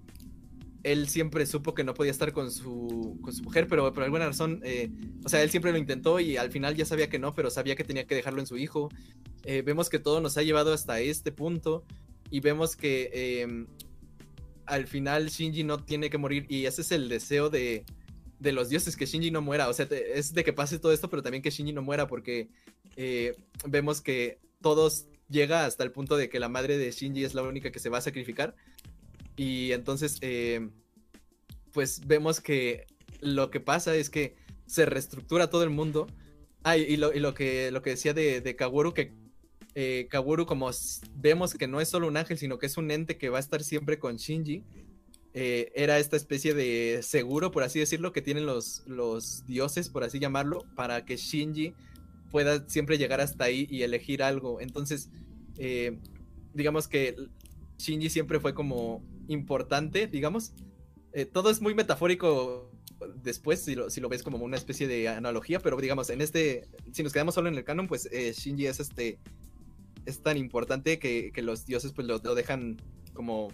[0.86, 4.28] él siempre supo que no podía estar con su, con su mujer, pero por alguna
[4.28, 4.92] razón, eh,
[5.24, 7.76] o sea, él siempre lo intentó y al final ya sabía que no, pero sabía
[7.76, 8.90] que tenía que dejarlo en su hijo.
[9.46, 11.84] Eh, vemos que todo nos ha llevado hasta este punto
[12.30, 13.66] y vemos que eh,
[14.68, 17.84] al final Shinji no tiene que morir y ese es el deseo de,
[18.40, 19.68] de los dioses, que Shinji no muera.
[19.70, 22.50] O sea, es de que pase todo esto, pero también que Shinji no muera porque
[22.96, 23.36] eh,
[23.68, 27.42] vemos que todos llega hasta el punto de que la madre de Shinji es la
[27.42, 28.56] única que se va a sacrificar.
[29.36, 30.70] Y entonces, eh,
[31.72, 32.88] pues vemos que
[33.22, 34.36] lo que pasa es que
[34.66, 36.08] se reestructura todo el mundo.
[36.64, 39.14] Ah, y, lo, y lo que, lo que decía de, de Kaworu, que
[39.76, 40.08] eh,
[40.48, 40.72] como
[41.16, 43.42] vemos que no es solo un ángel, sino que es un ente que va a
[43.42, 44.64] estar siempre con Shinji,
[45.34, 50.06] eh, era esta especie de seguro, por así decirlo, que tienen los, los dioses, por
[50.06, 51.74] así llamarlo, para que Shinji
[52.32, 54.62] pueda siempre llegar hasta ahí y elegir algo.
[54.62, 55.10] Entonces,
[55.58, 56.00] eh,
[56.54, 57.18] digamos que
[57.78, 60.54] Shinji siempre fue como importante, digamos.
[61.14, 62.72] Eh, todo es muy metafórico
[63.24, 66.68] después, si lo, si lo ves como una especie de analogía, pero digamos, en este,
[66.92, 69.20] si nos quedamos solo en el canon, pues eh, Shinji es este,
[70.06, 72.78] es tan importante que, que los dioses pues lo, lo dejan
[73.14, 73.52] como,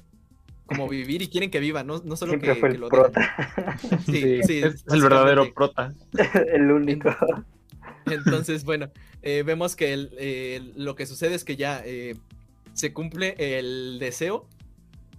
[0.66, 2.90] como vivir y quieren que viva, no, no solo Siempre que, fue que el lo
[2.90, 3.20] prota.
[3.20, 3.80] dejan.
[4.06, 5.94] Sí, sí, es el verdadero prota.
[6.54, 7.16] el único.
[8.06, 8.90] Entonces, bueno,
[9.22, 12.16] eh, vemos que el- eh, lo que sucede es que ya eh,
[12.74, 14.48] se cumple el deseo.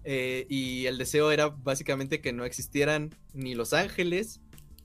[0.05, 4.41] Eh, y el deseo era básicamente que no existieran ni los ángeles,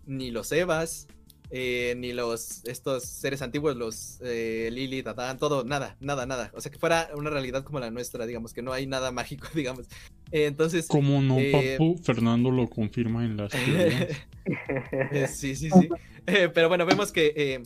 [0.06, 1.08] ni los Evas,
[1.50, 6.52] eh, ni los estos seres antiguos, los eh, Lilith, Adán, todo, nada, nada, nada.
[6.54, 9.48] O sea, que fuera una realidad como la nuestra, digamos, que no hay nada mágico,
[9.54, 9.88] digamos.
[10.32, 11.98] Eh, entonces, Como no, papu?
[12.04, 13.54] Fernando lo confirma en las
[15.34, 15.90] sí, sí, sí.
[16.26, 17.64] Pero bueno, vemos que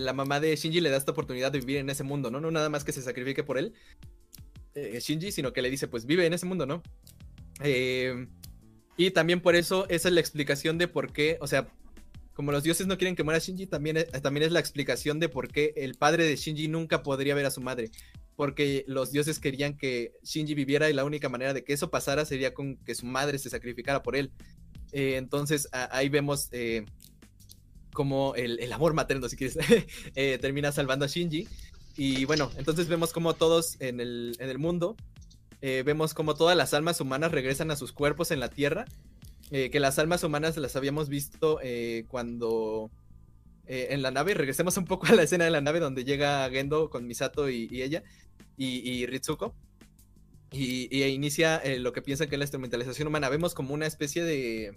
[0.00, 2.40] la mamá de Shinji le da esta oportunidad de vivir en ese mundo, ¿no?
[2.40, 3.72] No nada más que se sacrifique por él,
[4.74, 6.82] eh, Shinji, sino que le dice, pues vive en ese mundo, ¿no?
[7.62, 8.26] Eh,
[8.96, 11.68] Y también por eso, esa es la explicación de por qué, o sea,
[12.34, 15.28] como los dioses no quieren que muera Shinji, también es, también es la explicación de
[15.28, 17.90] por qué el padre de Shinji nunca podría ver a su madre.
[18.36, 22.24] Porque los dioses querían que Shinji viviera y la única manera de que eso pasara
[22.24, 24.32] sería con que su madre se sacrificara por él.
[24.92, 26.84] Eh, entonces ahí vemos eh,
[27.92, 29.58] como el, el amor materno, si quieres,
[30.14, 31.48] eh, termina salvando a Shinji.
[31.96, 34.96] Y bueno, entonces vemos como todos en el, en el mundo,
[35.60, 38.86] eh, vemos como todas las almas humanas regresan a sus cuerpos en la tierra.
[39.50, 42.90] eh, que las almas humanas las habíamos visto eh, cuando
[43.66, 44.34] en la nave.
[44.34, 47.68] Regresemos un poco a la escena de la nave donde llega Gendo con Misato y,
[47.70, 48.02] y ella
[48.56, 49.54] y, y Ritsuko.
[50.50, 53.28] Y, y inicia lo que piensan que es la instrumentalización humana.
[53.28, 54.76] Vemos como una especie de,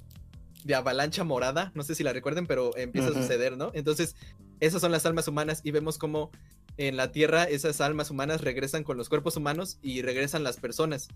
[0.64, 1.72] de avalancha morada.
[1.74, 3.72] No sé si la recuerden, pero empieza a suceder, ¿no?
[3.74, 4.16] Entonces,
[4.60, 6.30] esas son las almas humanas y vemos como
[6.78, 11.10] en la Tierra esas almas humanas regresan con los cuerpos humanos y regresan las personas.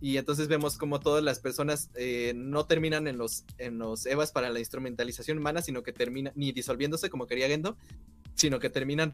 [0.00, 4.30] Y entonces vemos como todas las personas eh, no terminan en los, en los EVAs
[4.30, 7.76] para la instrumentalización humana, sino que terminan, ni disolviéndose como quería Gendo,
[8.34, 9.12] sino que terminan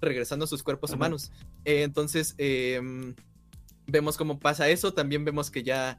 [0.00, 0.96] regresando a sus cuerpos Ajá.
[0.96, 1.32] humanos.
[1.64, 3.14] Eh, entonces, em,
[3.86, 5.98] vemos cómo pasa eso, también vemos que ya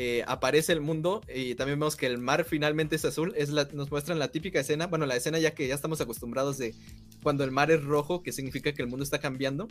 [0.00, 3.34] eh, aparece el mundo y también vemos que el mar finalmente es azul.
[3.36, 6.56] Es la- nos muestran la típica escena, bueno, la escena ya que ya estamos acostumbrados
[6.56, 6.72] de
[7.20, 9.66] cuando el mar es rojo, que significa que el mundo está cambiando.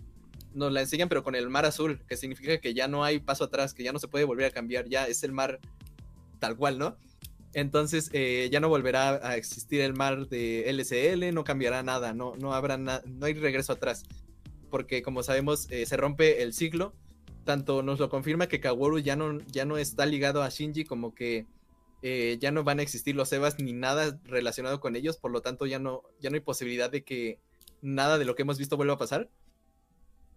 [0.53, 3.45] Nos la enseñan, pero con el mar azul, que significa que ya no hay paso
[3.45, 5.59] atrás, que ya no se puede volver a cambiar, ya es el mar
[6.39, 6.97] tal cual, ¿no?
[7.53, 12.35] Entonces eh, ya no volverá a existir el mar de LCL, no cambiará nada, no,
[12.35, 14.03] no habrá no hay regreso atrás.
[14.69, 16.93] Porque como sabemos, eh, se rompe el ciclo.
[17.47, 21.15] Tanto nos lo confirma que Kaworu ya no, ya no está ligado a Shinji, como
[21.15, 21.45] que
[22.01, 25.41] eh, ya no van a existir los Evas ni nada relacionado con ellos, por lo
[25.41, 27.39] tanto ya no, ya no hay posibilidad de que
[27.81, 29.29] nada de lo que hemos visto vuelva a pasar.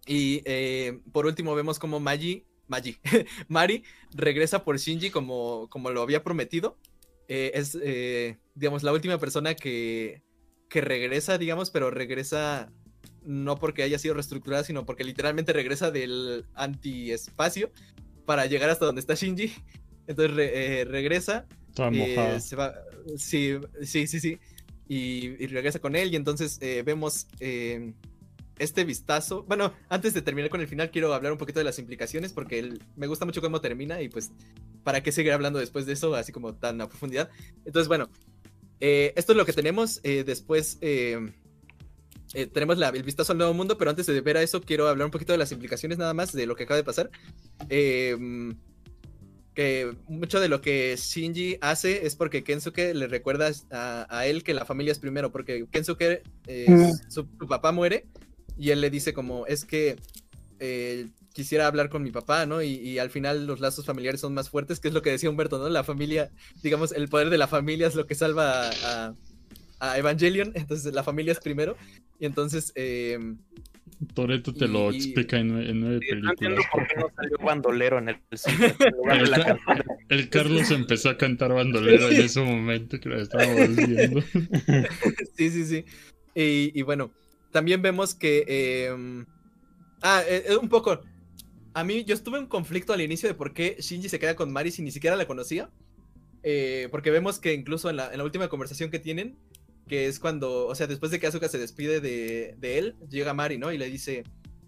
[0.07, 2.97] Y eh, por último vemos como Magi, Magi,
[3.49, 3.83] Mari
[4.13, 6.77] regresa por Shinji como, como lo había prometido.
[7.27, 7.77] Eh, es,
[8.55, 10.23] digamos, la última persona que,
[10.69, 12.71] que regresa, digamos, pero regresa
[13.25, 17.71] no porque haya sido reestructurada, sino porque literalmente regresa del antiespacio
[18.25, 19.51] para llegar hasta donde está Shinji.
[20.07, 22.73] Entonces re- eh, regresa Toda eh, se va,
[23.17, 23.53] sí,
[23.83, 24.37] sí, sí, sí.
[24.87, 26.11] Y, y regresa con él.
[26.11, 27.93] Y entonces eh, vemos eh,
[28.59, 29.43] este vistazo.
[29.43, 32.59] Bueno, antes de terminar con el final, quiero hablar un poquito de las implicaciones, porque
[32.59, 34.01] el- me gusta mucho cómo termina.
[34.01, 34.31] Y pues,
[34.83, 37.29] ¿para qué seguir hablando después de eso, así como tan a profundidad?
[37.65, 38.09] Entonces, bueno,
[38.81, 40.01] eh, esto es lo que tenemos.
[40.03, 40.77] después.
[42.33, 44.87] Eh, tenemos la- el vistazo al nuevo mundo, pero antes de ver a eso, quiero
[44.87, 47.09] hablar un poquito de las implicaciones nada más de lo que acaba de pasar.
[47.69, 48.53] Eh,
[49.53, 54.43] que mucho de lo que Shinji hace es porque Kensuke le recuerda a, a él
[54.43, 56.91] que la familia es primero, porque Kensuke, eh, Mm.
[57.09, 58.05] su, su papá muere
[58.57, 59.97] y él le dice como, es que
[60.59, 62.61] eh, quisiera hablar con mi papá, ¿no?
[62.61, 65.29] Y, y al final los lazos familiares son más fuertes, que es lo que decía
[65.29, 65.67] Humberto, ¿no?
[65.67, 66.29] La familia,
[66.63, 68.71] digamos, el poder de la familia es lo que salva a,
[69.07, 69.15] a-
[69.81, 71.75] a Evangelion, entonces la familia es primero,
[72.19, 72.71] y entonces...
[72.75, 73.37] em,
[74.15, 76.67] Toreto te lo explica en, en nueve Sí, no entiendo películas.
[76.71, 79.83] por qué no salió bandolero en el cine, en lugar de la canción.
[80.09, 84.21] El Carlos empezó a cantar bandolero en ese momento que la estábamos viendo.
[85.37, 85.85] sí, sí, sí.
[86.33, 87.11] Y, y bueno,
[87.51, 88.87] también vemos que...
[88.87, 89.25] em,
[90.01, 91.01] ah, eh, eh, un poco...
[91.75, 94.51] A mí, yo estuve en conflicto al inicio de por qué Shinji se queda con
[94.51, 95.69] Mari si ni siquiera la conocía.
[96.43, 99.37] Eh, porque vemos que incluso en la, en la última conversación que tienen,
[99.91, 103.33] que es cuando, o sea, después de que Asuka se despide de, de él, llega
[103.33, 103.73] Mari, ¿no?
[103.73, 104.23] Y le dice,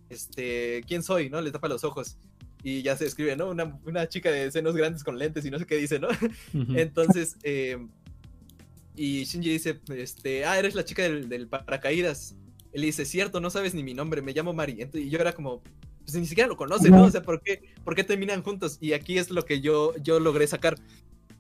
[0.10, 1.30] este, ¿quién soy?
[1.30, 1.40] ¿No?
[1.40, 2.18] Le tapa los ojos.
[2.62, 3.50] Y ya se escribe, ¿no?
[3.50, 6.10] Una, una chica de senos grandes con lentes y no sé qué dice, ¿no?
[6.76, 7.78] Entonces, eh,
[8.98, 12.36] y Shinji dice, este, ah, eres la chica del, del paracaídas.
[12.74, 14.74] Él dice, cierto, no sabes ni mi nombre, me llamo Mari.
[14.80, 15.62] Ent- y yo era como,
[16.04, 16.98] pues ni siquiera lo conoce, ¿no?
[17.06, 18.78] O sea, ¿por qué, por qué terminan juntos?
[18.82, 20.76] Y aquí es lo que yo, yo logré sacar.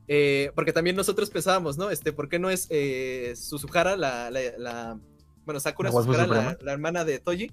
[0.07, 1.89] Eh, porque también nosotros pensábamos, ¿no?
[1.89, 4.99] Este, ¿por qué no es eh, Suzuhara, la, la, la-
[5.45, 7.51] bueno, Sakura ¿La Suzuhara, la, hermana de Toji,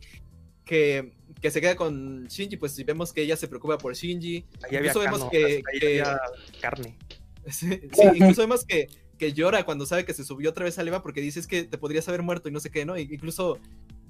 [0.65, 2.57] que, que se queda con Shinji?
[2.57, 4.45] Pues si vemos que ella se preocupa por Shinji.
[4.63, 6.21] Ahí había, Incluso vemos cano, que- ahí que- había
[6.61, 6.97] carne.
[7.51, 10.83] Sí, sí, incluso vemos que, que llora cuando sabe que se subió otra vez a
[10.83, 12.99] Eva porque dices que te podrías haber muerto y no sé qué, ¿no?
[12.99, 13.59] Incluso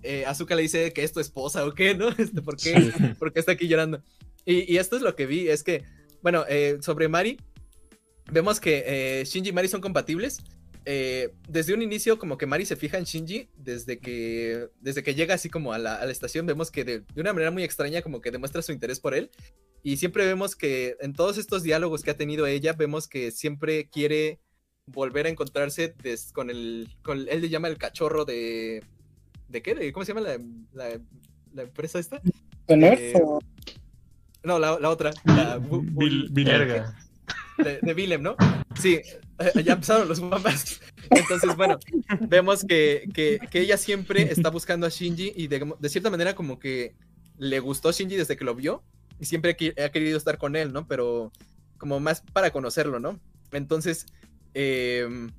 [0.02, 2.08] eh, Azuka le dice que es tu esposa o qué, ¿no?
[2.18, 2.90] Este, ¿por, qué, Sí.
[3.18, 4.02] por qué está aquí llorando?
[4.44, 5.84] Y, y esto es lo que vi, es que,
[6.22, 7.38] bueno, eh, sobre Mari,
[8.30, 10.38] vemos que eh, Shinji y Mari son compatibles.
[10.86, 15.14] Eh, desde un inicio, como que Mari se fija en Shinji, desde que, desde que
[15.14, 17.62] llega así como a la, a la estación, vemos que de, de una manera muy
[17.62, 19.30] extraña, como que demuestra su interés por él.
[19.82, 23.88] Y siempre vemos que en todos estos diálogos que ha tenido ella, vemos que siempre
[23.88, 24.40] quiere
[24.86, 28.82] volver a encontrarse des- con el, con, él le llama el cachorro de,
[29.48, 29.74] ¿de qué?
[29.74, 30.38] ¿De- ¿Cómo se llama la,
[30.72, 31.00] la-
[31.52, 32.20] la empresa esta?
[32.66, 33.12] ¿Con Eh,
[34.42, 35.12] No, la, la otra.
[35.24, 36.96] La, Bull- Bill- Verga.
[37.62, 38.36] De, Willem, ¿no?
[38.80, 39.00] Sí,
[39.38, 40.80] eh, ya empezaron los mapas.
[41.10, 41.78] Entonces, bueno,
[42.28, 46.94] vemos que, que, ella siempre está buscando a Shinji y de, cierta manera como que
[47.38, 48.82] le gustó Shinji desde que lo vio
[49.18, 50.86] y siempre ha querido estar con él, ¿no?
[50.86, 51.32] Pero
[51.78, 53.18] como más para conocerlo, ¿no?
[53.52, 54.06] Entonces,
[54.54, 55.30] em,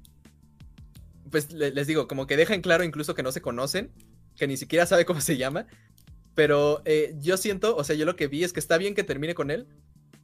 [1.29, 3.91] pues le- les digo, como que deja en claro incluso que no se conocen,
[4.35, 5.67] que ni siquiera sabe cómo se llama,
[6.35, 9.03] pero eh, yo siento, o sea, yo lo que vi es que está bien que
[9.03, 9.67] termine con él,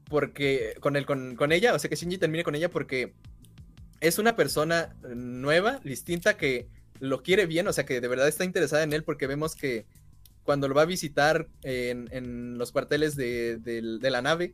[0.10, 3.14] porque con él, con, con ella, o sea, que Shinji termine con ella porque
[4.00, 6.68] es una persona nueva, distinta, que
[7.00, 9.86] lo quiere bien, o sea, que de verdad está interesada en él, porque vemos que
[10.44, 14.52] cuando lo va a visitar en, en los cuarteles de, de la nave,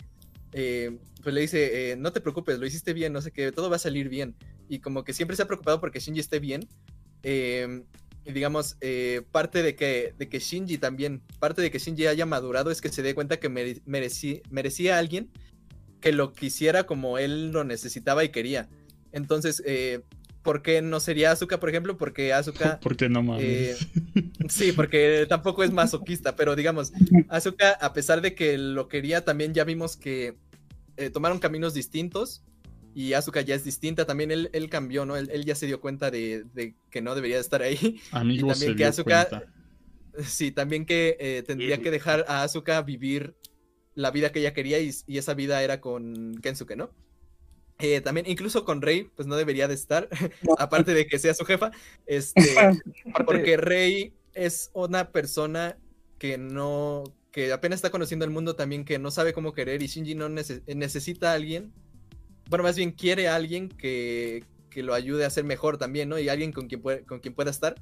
[0.53, 3.69] eh, pues le dice, eh, no te preocupes, lo hiciste bien, no sé qué, todo
[3.69, 4.35] va a salir bien.
[4.69, 6.67] Y como que siempre se ha preocupado porque Shinji esté bien.
[7.23, 7.83] eh,
[8.25, 12.71] digamos, eh, parte de que, de que Shinji también, parte de que Shinji haya madurado
[12.71, 15.29] es que se dé cuenta que mere- merecía a alguien
[15.99, 18.69] que lo quisiera como él lo necesitaba y quería.
[19.11, 20.01] Entonces, eh,
[20.41, 21.97] ¿por qué no sería Asuka, por ejemplo?
[21.97, 22.79] Porque Asuka...
[22.81, 23.43] Porque no mames.
[23.43, 23.77] Eh,
[24.49, 26.91] Sí, porque tampoco es masoquista, pero digamos,
[27.29, 30.35] Asuka, a pesar de que lo quería, también ya vimos que
[31.13, 32.43] tomaron caminos distintos
[32.93, 35.15] y Asuka ya es distinta, también él, él cambió, ¿no?
[35.17, 37.99] Él, él ya se dio cuenta de, de que no debería de estar ahí.
[38.11, 39.53] Amigo también se que dio Asuka- cuenta.
[40.27, 43.35] Sí, también que eh, tendría Y- que dejar a Asuka vivir
[43.95, 46.91] la vida que ella quería y, y esa vida era con Kensuke, ¿no?
[47.79, 50.07] Eh, también, incluso con Rey, pues no debería de estar,
[50.59, 51.71] aparte de que sea su jefa,
[52.05, 52.41] este,
[53.25, 55.77] porque Rey es una persona
[56.19, 59.87] que no, que apenas está conociendo el mundo también, que no sabe cómo querer y
[59.87, 61.73] Shinji no nece- necesita a alguien,
[62.53, 66.19] bueno, más bien quiere a alguien que, que lo ayude a ser mejor también, ¿no?
[66.19, 67.73] Y alguien con quien, puede- con quien pueda estar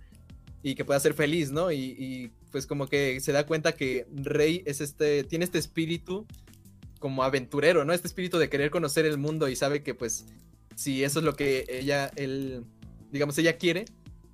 [0.63, 1.73] y que pueda ser feliz, ¿no?
[1.73, 6.25] Y, y, pues como que se da cuenta que Rey es este, tiene este espíritu
[6.99, 7.91] como aventurero, ¿no?
[7.91, 10.25] Este espíritu de querer conocer el mundo y sabe que pues
[10.75, 12.63] si eso es lo que ella, él,
[13.11, 13.83] digamos, ella quiere,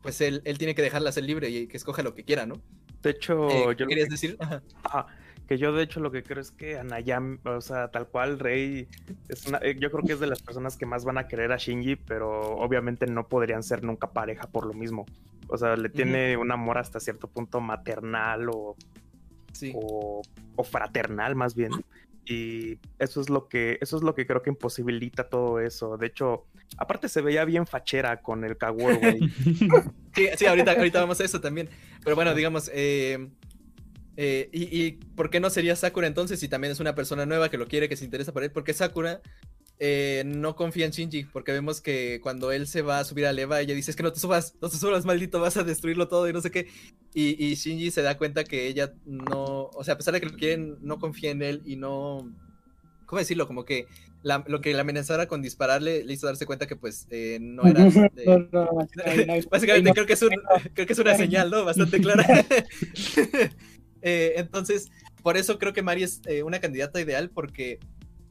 [0.03, 2.61] pues él, él tiene que dejarla ser libre y que escoja lo que quiera, ¿no?
[3.01, 4.37] De hecho, Eh, yo ¿qué lo querías que- decir?
[4.39, 4.61] Ajá.
[4.83, 5.07] Ajá,
[5.47, 8.87] que yo de hecho lo que creo es que Anayam, o sea, tal cual Rey,
[9.29, 11.51] es una, eh, yo creo que es de las personas que más van a querer
[11.51, 15.05] a Shinji, pero obviamente no podrían ser nunca pareja por lo mismo.
[15.47, 18.75] O sea, le tiene un amor hasta cierto punto maternal o,
[19.53, 19.71] Sí.
[19.75, 20.21] o,
[20.55, 21.71] o fraternal más bien.
[22.25, 25.95] Y eso es lo que, eso es lo que creo que imposibilita todo eso.
[25.97, 26.45] De hecho,
[26.77, 29.19] aparte se veía bien fachera con el Kaworu, güey.
[30.13, 31.69] Sí, sí, ahorita, ahorita vamos a eso también.
[32.03, 33.29] Pero bueno, digamos, eh,
[34.17, 37.49] eh, y, y por qué no sería Sakura entonces si también es una persona nueva
[37.49, 38.51] que lo quiere, que se interesa por él?
[38.51, 39.21] Porque Sakura
[39.79, 43.31] eh, no confía en Shinji, porque vemos que cuando él se va a subir a
[43.31, 46.07] Leva, ella dice, es que no te subas, no te subas, maldito, vas a destruirlo
[46.07, 46.67] todo y no sé qué.
[47.13, 50.25] Y, y Shinji se da cuenta que ella no, o sea, a pesar de que
[50.29, 52.27] lo quieren, no confía en él y no,
[53.05, 53.45] ¿cómo decirlo?
[53.45, 53.85] Como que
[54.23, 57.63] la- lo que la amenazara con dispararle le hizo darse cuenta que pues eh, no
[57.67, 57.81] era...
[57.85, 59.93] No, de- no, no, no, no, Básicamente no.
[59.93, 60.31] creo que es un,
[60.73, 61.63] creo que es una señal, ¿no?
[61.65, 62.25] Bastante clara.
[64.01, 64.87] Eh, entonces,
[65.23, 67.79] por eso creo que Mari es eh, una candidata ideal porque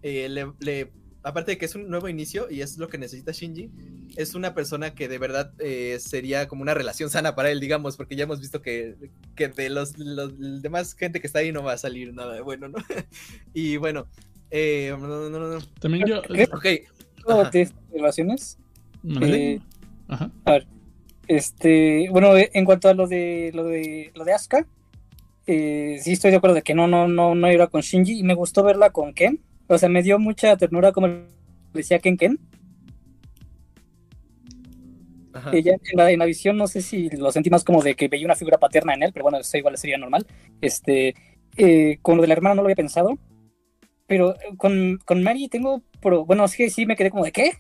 [0.03, 0.91] eh, le, le-
[1.23, 3.71] aparte de que es un nuevo inicio y es lo que necesita Shinji,
[4.17, 7.97] es una persona que de verdad eh, sería como una relación sana para él, digamos,
[7.97, 8.95] porque ya hemos visto que,
[9.35, 12.43] que de los, los demás gente que está ahí no va a salir nada de
[12.43, 12.79] bueno, ¿no?
[13.55, 14.07] y bueno,
[14.53, 15.59] eh, no, no, no, no.
[15.81, 16.21] También yo.
[16.21, 16.63] Ok,
[17.27, 17.51] ¿Tengo Ajá.
[17.51, 18.59] tres observaciones?
[19.21, 19.59] Eh,
[20.07, 20.31] Ajá.
[21.29, 24.65] Este, bueno, en cuanto a lo de lo de lo de Asuka,
[25.47, 28.23] eh, sí estoy de acuerdo de que no, no, no, no iba con Shinji y
[28.23, 29.41] me gustó verla con Ken.
[29.69, 31.09] O sea, me dio mucha ternura como
[31.73, 32.39] decía Ken Ken.
[35.33, 35.51] ajá.
[35.53, 38.09] Ella en la, en la visión no sé si lo sentí más como de que
[38.09, 40.27] veía una figura paterna en él, pero bueno, eso igual sería normal.
[40.61, 41.15] Este,
[41.57, 43.19] eh, con lo de la hermana no lo había pensado.
[44.07, 47.53] Pero eh, con, con Mary tengo, pro- bueno, sí, sí me quedé como de qué.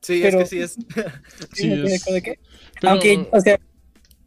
[0.00, 0.76] sí, pero- es que sí es.
[1.52, 2.38] Sí, me quedé es- como de qué.
[2.80, 3.58] Pero, Aunque, o sea,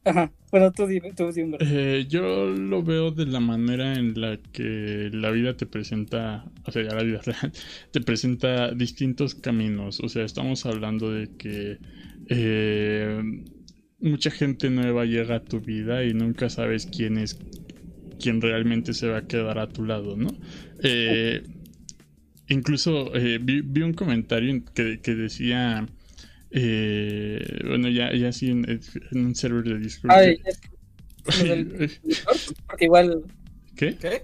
[0.03, 1.59] ajá, bueno, tú dime, tú dime.
[1.59, 6.71] eh, yo lo veo de la manera en la que la vida te presenta, o
[6.71, 7.53] sea, ya la vida real,
[7.91, 9.99] te presenta distintos caminos.
[10.01, 11.79] O sea, estamos hablando de que
[12.27, 13.21] eh,
[13.99, 17.39] mucha gente nueva llega a tu vida y nunca sabes quién es
[18.19, 20.29] quien realmente se va a quedar a tu lado, ¿no?
[20.79, 21.43] Eh,
[22.47, 23.11] incluso
[23.41, 25.85] vi, un comentario en- que, que decía,
[26.55, 28.65] eh, bueno, ya, ya sí en,
[29.11, 30.11] en un server de Discord.
[30.11, 30.39] Ay,
[31.43, 31.91] del-
[32.67, 33.23] porque igual,
[33.75, 33.95] ¿Qué?
[33.97, 34.23] ¿Qué?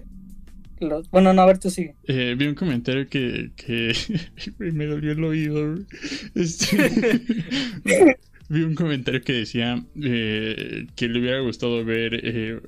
[1.10, 1.94] bueno, no, a ver, tú sigue.
[2.08, 3.92] Eh, vi un comentario que, que
[4.58, 5.74] me dolió el oído.
[6.34, 7.20] Este,
[8.48, 12.60] vi un comentario que decía eh, que le hubiera gustado ver eh,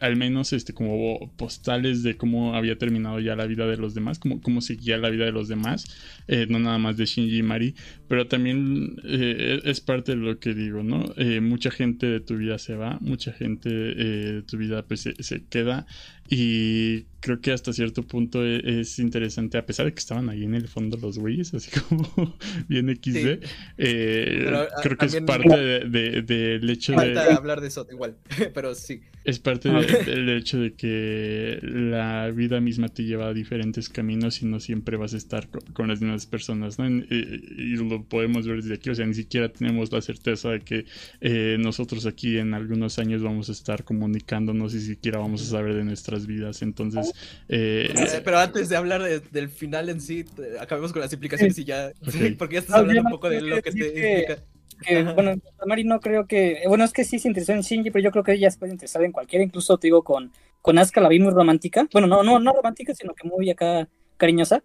[0.00, 4.18] al menos este como postales de cómo había terminado ya la vida de los demás,
[4.18, 5.84] cómo, cómo seguía la vida de los demás,
[6.28, 7.74] eh, no nada más de Shinji y Mari,
[8.08, 11.12] pero también es parte de lo que digo, ¿no?
[11.40, 15.44] mucha gente de tu vida se va, mucha gente de tu vida pues, se, se
[15.44, 15.86] queda
[16.28, 20.44] y creo que hasta cierto punto e, es, interesante, a pesar de que estaban ahí
[20.44, 22.36] en el fondo los güeyes, así como
[22.68, 23.44] bien XD,
[23.78, 27.18] eh, creo que es parte del de, de, hecho de...
[27.18, 28.16] hablar de eso igual,
[28.54, 29.00] pero sí.
[29.24, 34.46] Es parte del hecho de que la vida misma te lleva a diferentes caminos y
[34.46, 36.88] no siempre vas a estar con, las mismas personas, ¿no?
[36.88, 40.86] Y, lo podemos ver desde aquí, o sea, ni siquiera tenemos la certeza de que
[41.20, 45.74] eh, nosotros aquí en algunos años vamos a estar comunicándonos y siquiera vamos a saber
[45.74, 47.12] de nuestras vidas, entonces
[47.48, 50.24] eh, eh, pero antes de hablar del final en sí,
[50.60, 51.92] acabemos con las implicaciones y ya.
[52.38, 55.14] porque ya estás hablando un poco de lo que te implica.
[55.14, 55.34] bueno,
[55.66, 56.62] Mari no creo que.
[56.68, 58.72] Bueno, es que sí se interesó en Shinji, pero yo creo que ella se puede
[58.72, 59.44] interesar en cualquiera.
[59.44, 60.32] Incluso te digo, con,
[60.62, 61.88] con Asuka la vi muy romántica.
[61.92, 64.62] Bueno, no, no, no romántica, sino que muy acá cariñosa.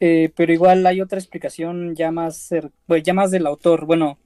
[0.00, 2.50] Eh, pero igual hay otra explicación ya más,
[2.86, 3.86] pues, ya más del autor.
[3.86, 4.18] Bueno,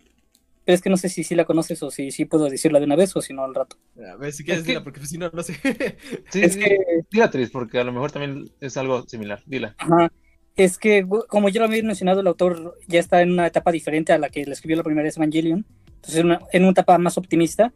[0.64, 2.84] pero es que no sé si sí la conoces o si sí puedo decirla de
[2.84, 3.76] una vez o si no al rato.
[4.12, 5.54] A ver, si quieres decirla, porque si no, no sé.
[6.30, 6.78] sí, es que...
[7.10, 9.42] Dila, Tris, porque a lo mejor también es algo similar.
[9.46, 9.74] Dila.
[9.78, 10.12] Ajá.
[10.56, 14.12] Es que, como ya lo había mencionado, el autor ya está en una etapa diferente
[14.12, 15.64] a la que le escribió la primera vez Evangelion.
[15.94, 17.72] Entonces, en una etapa más optimista.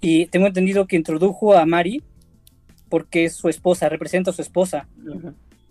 [0.00, 2.02] Y tengo entendido que introdujo a Mari
[2.88, 4.88] porque es su esposa, representa a su esposa.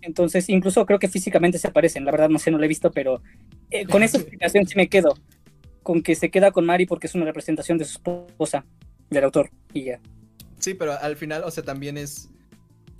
[0.02, 2.04] Entonces, incluso creo que físicamente se parecen.
[2.04, 3.22] La verdad, no sé, no la he visto, pero
[3.70, 5.14] eh, con esa explicación sí me quedo
[5.82, 8.64] con que se queda con Mari porque es una representación de su esposa,
[9.08, 10.00] del autor, y ya.
[10.58, 12.28] Sí, pero al final, o sea, también es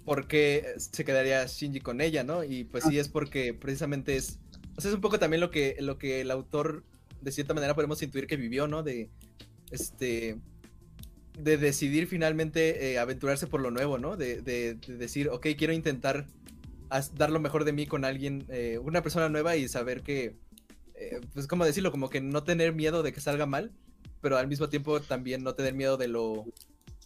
[0.04, 2.44] porque se quedaría Shinji con ella, ¿no?
[2.44, 4.38] Y pues sí es porque precisamente es,
[4.74, 6.82] o sea, es un poco también lo que, lo que el autor,
[7.20, 8.82] de cierta manera, podemos intuir que vivió, ¿no?
[8.82, 9.10] De,
[9.70, 10.38] este,
[11.38, 14.16] de decidir finalmente eh, aventurarse por lo nuevo, ¿no?
[14.16, 14.40] De,
[14.86, 16.26] decir, ok, quiero intentar
[17.14, 20.36] dar lo mejor de mí con alguien, eh, una persona nueva y saber que
[21.00, 23.70] eh, pues como decirlo, como que no tener miedo de que salga mal,
[24.20, 26.44] pero al mismo tiempo también no tener miedo de lo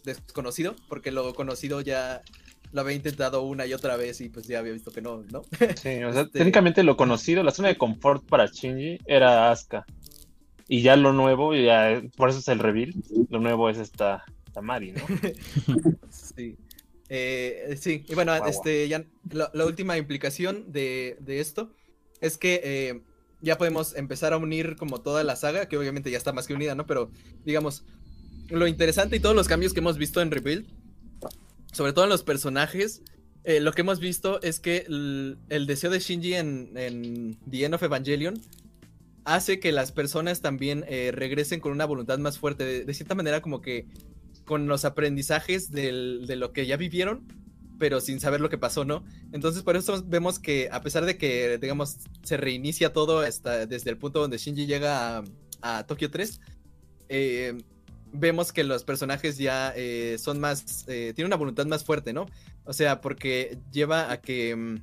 [0.03, 2.21] desconocido, porque lo conocido ya
[2.71, 5.43] lo había intentado una y otra vez y pues ya había visto que no, ¿no?
[5.75, 9.85] Sí, o sea, este técnicamente lo conocido, la zona de confort para Shinji era Asuka.
[10.67, 12.93] Y ya lo nuevo, ya, por eso es el reveal,
[13.29, 14.23] lo nuevo es esta,
[14.59, 15.01] Mari, ¿no?
[16.09, 16.57] sí.
[17.15, 21.71] Eh, sí, y bueno, este, ya la, última implicación de, esto
[22.21, 23.01] es que eh,
[23.39, 26.55] ya podemos empezar a unir como toda la saga, que obviamente ya está más que
[26.55, 26.87] unida, ¿no?
[26.87, 27.11] Pero
[27.45, 27.83] digamos,
[28.49, 30.65] lo interesante y todos los cambios que hemos visto en Rebuild,
[31.71, 33.03] sobre todo en los personajes,
[33.43, 37.75] eh, lo que hemos visto es que el, deseo de Shinji en, en, The End
[37.75, 38.41] of Evangelion
[39.23, 43.39] hace que las personas también eh, regresen con una voluntad más fuerte, de, cierta manera
[43.41, 43.85] como que
[44.45, 47.25] con los aprendizajes de lo que ya vivieron,
[47.79, 49.03] pero sin saber lo que pasó, ¿no?
[49.31, 53.89] Entonces por eso vemos que a pesar de que, digamos, se reinicia todo hasta desde
[53.89, 55.23] el punto donde Shinji llega
[55.61, 56.39] a, Tokio 3,
[57.09, 57.57] eh,
[58.11, 62.27] vemos que los personajes ya eh, son más, eh, tienen una voluntad más fuerte, ¿no?
[62.65, 64.75] O sea, porque lleva a que, mm,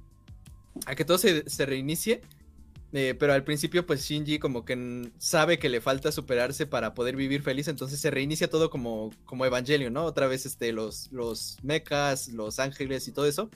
[0.87, 2.21] a que todo se reinicie
[2.93, 7.15] eh, pero al principio, pues Shinji como que sabe que le falta superarse para poder
[7.15, 10.05] vivir feliz, entonces se reinicia todo como, como Evangelion, ¿no?
[10.05, 13.49] Otra vez este, los, los mechas, los ángeles y todo eso.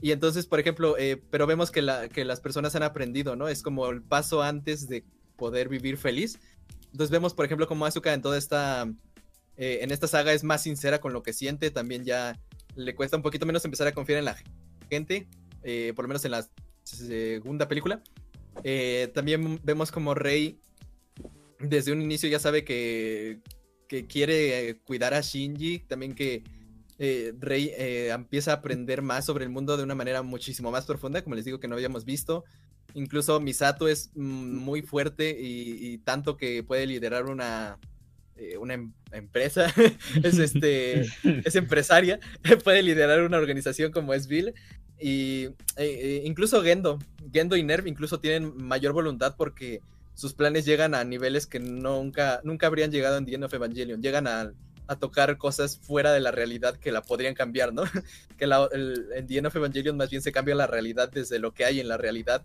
[0.00, 3.48] Y entonces, por ejemplo, eh, pero vemos que, la, que las personas han aprendido, ¿no?
[3.48, 5.04] Es como el paso antes de
[5.36, 6.38] poder vivir feliz.
[6.86, 8.90] Entonces vemos, por ejemplo, como Asuka en toda esta,
[9.56, 12.38] eh, en esta saga es más sincera con lo que siente, también ya
[12.74, 14.36] le cuesta un poquito menos empezar a confiar en la
[14.90, 15.28] gente,
[15.94, 16.46] por lo menos en la
[16.82, 18.02] segunda película.
[18.64, 20.58] Eh, también vemos como Rey
[21.60, 23.40] desde un inicio ya sabe que,
[24.08, 26.42] quiere eh, cuidar a Shinji, también que
[26.98, 31.22] eh, Rey empieza a aprender más sobre el mundo de una manera muchísimo más profunda,
[31.22, 32.44] como les digo que no habíamos visto.
[32.94, 37.78] Incluso Misato es mm, muy fuerte y, tanto que puede liderar una,
[38.58, 39.72] una em, empresa,
[40.22, 41.00] es, este,
[41.44, 42.20] es empresaria,
[42.64, 44.54] puede liderar una organización como es Bill.
[44.98, 45.48] Y
[46.24, 46.98] incluso Gendo,
[47.32, 49.80] Gendo y Nerv incluso tienen mayor voluntad porque
[50.14, 54.02] sus planes llegan a niveles que nunca, nunca habrían llegado en The End Evangelion.
[54.02, 54.52] Llegan a,
[55.00, 57.82] tocar cosas fuera de la realidad que la podrían cambiar, ¿no?
[58.38, 61.64] que la, en The End Evangelion más bien se cambia la realidad desde lo que
[61.64, 62.42] hay en la realidad.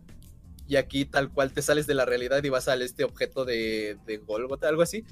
[0.67, 3.97] Y aquí tal cual te sales de la realidad y vas a este objeto de,
[4.05, 5.05] de Golgotha, algo así.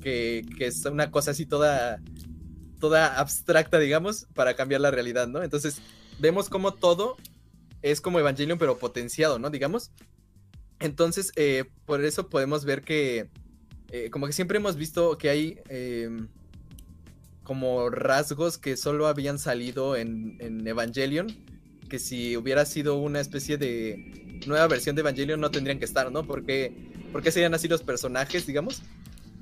[0.00, 2.00] Que, que, es una cosa así toda,
[2.80, 5.42] toda abstracta, digamos, para cambiar la realidad, ¿no?
[5.42, 5.82] Entonces
[6.20, 7.16] vemos como todo
[7.82, 9.50] es como Evangelion, pero potenciado, ¿no?
[9.50, 9.90] Digamos.
[10.78, 13.28] Entonces, eh, por eso podemos ver que
[13.90, 16.28] eh, como que siempre hemos visto que hay em,
[17.42, 21.26] como rasgos que solo habían salido en, en Evangelion,
[21.88, 26.10] que si hubiera sido una especie de nueva versión de Evangelion no tendrían que estar,
[26.12, 26.24] ¿no?
[26.26, 26.72] Porque,
[27.12, 28.82] porque serían así los personajes, digamos.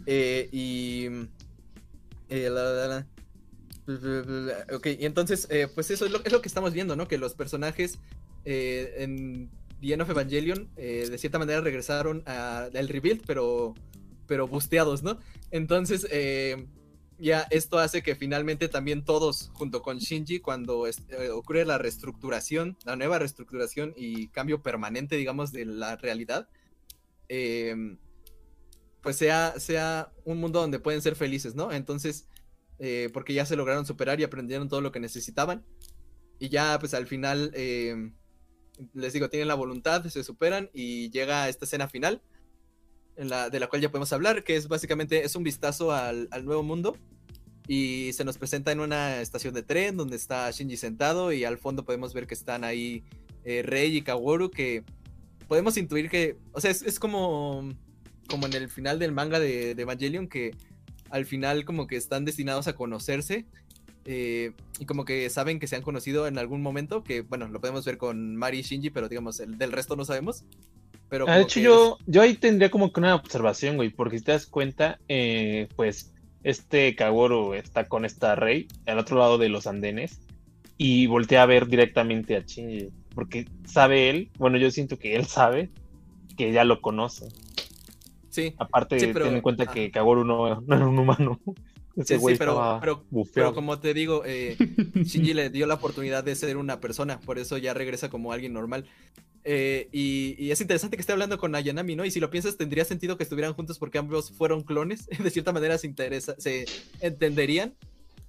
[0.06, 1.06] Eh, y...
[2.30, 3.06] eh, la-
[4.72, 7.08] Ok, y entonces, eh, pues eso es lo, que estamos viendo, ¿no?
[7.08, 7.98] Que los personajes
[8.44, 9.50] eh, en
[9.80, 13.74] The End of Evangelion, eh, de cierta manera regresaron al rebuild, pero,
[14.26, 15.18] pero busteados, ¿no?
[15.50, 16.06] Entonces,
[17.20, 20.84] ya esto hace que finalmente también todos, junto con Shinji, cuando
[21.32, 26.48] ocurre la reestructuración, la nueva reestructuración y cambio permanente, digamos, de la realidad,
[29.00, 31.72] pues sea, sea un mundo donde pueden ser felices, ¿no?
[31.72, 32.26] Entonces,
[32.78, 35.64] eh, porque ya se lograron superar y aprendieron todo lo que necesitaban.
[36.38, 38.12] Y ya, pues al final, eh,
[38.94, 42.22] les digo, tienen la voluntad, se superan y llega esta escena final,
[43.16, 46.62] de la cual ya podemos hablar, que es básicamente, es un vistazo al, al nuevo
[46.62, 46.96] mundo.
[47.66, 51.58] Y se nos presenta en una estación de tren donde está Shinji sentado y al
[51.58, 53.04] fondo podemos ver que están ahí
[53.44, 54.84] eh, Rei y Kaworu, que
[55.48, 57.68] podemos intuir que, o sea, es, es como,
[58.28, 60.56] como en el final del manga de, de Evangelion, que
[61.10, 63.46] al final como que están destinados a conocerse
[64.10, 67.60] eh, y como que saben que se han conocido en algún momento, que bueno, lo
[67.60, 70.44] podemos ver con Mari y Shinji, pero digamos, el, del resto no sabemos.
[71.10, 74.24] Pero Ah, de hecho, yo, yo ahí tendría como que una observación, güey, porque si
[74.24, 76.10] te das cuenta, eh, pues
[76.42, 80.20] este Kaworu está con esta Rey al otro lado de los andenes
[80.78, 85.26] y voltea a ver directamente a Shinji, porque sabe él, bueno, yo siento que él
[85.26, 85.68] sabe
[86.38, 87.28] que ya lo conoce.
[88.42, 89.72] Sí, Aparte, Sí, pero- ten en cuenta ah.
[89.72, 91.40] que Kaworu no, no era un humano.
[91.96, 94.56] Ese Sí, sí, güey pero- como te digo, eh,
[94.94, 98.52] Shinji le dio la oportunidad de ser una persona, por eso ya regresa como alguien
[98.52, 98.84] normal.
[99.42, 102.04] Eh, y, y es interesante que esté hablando con Ayanami, ¿no?
[102.04, 105.06] Y si lo piensas, tendría sentido que estuvieran juntos porque ambos fueron clones.
[105.24, 106.66] De cierta manera se interesa, se
[107.00, 107.74] entenderían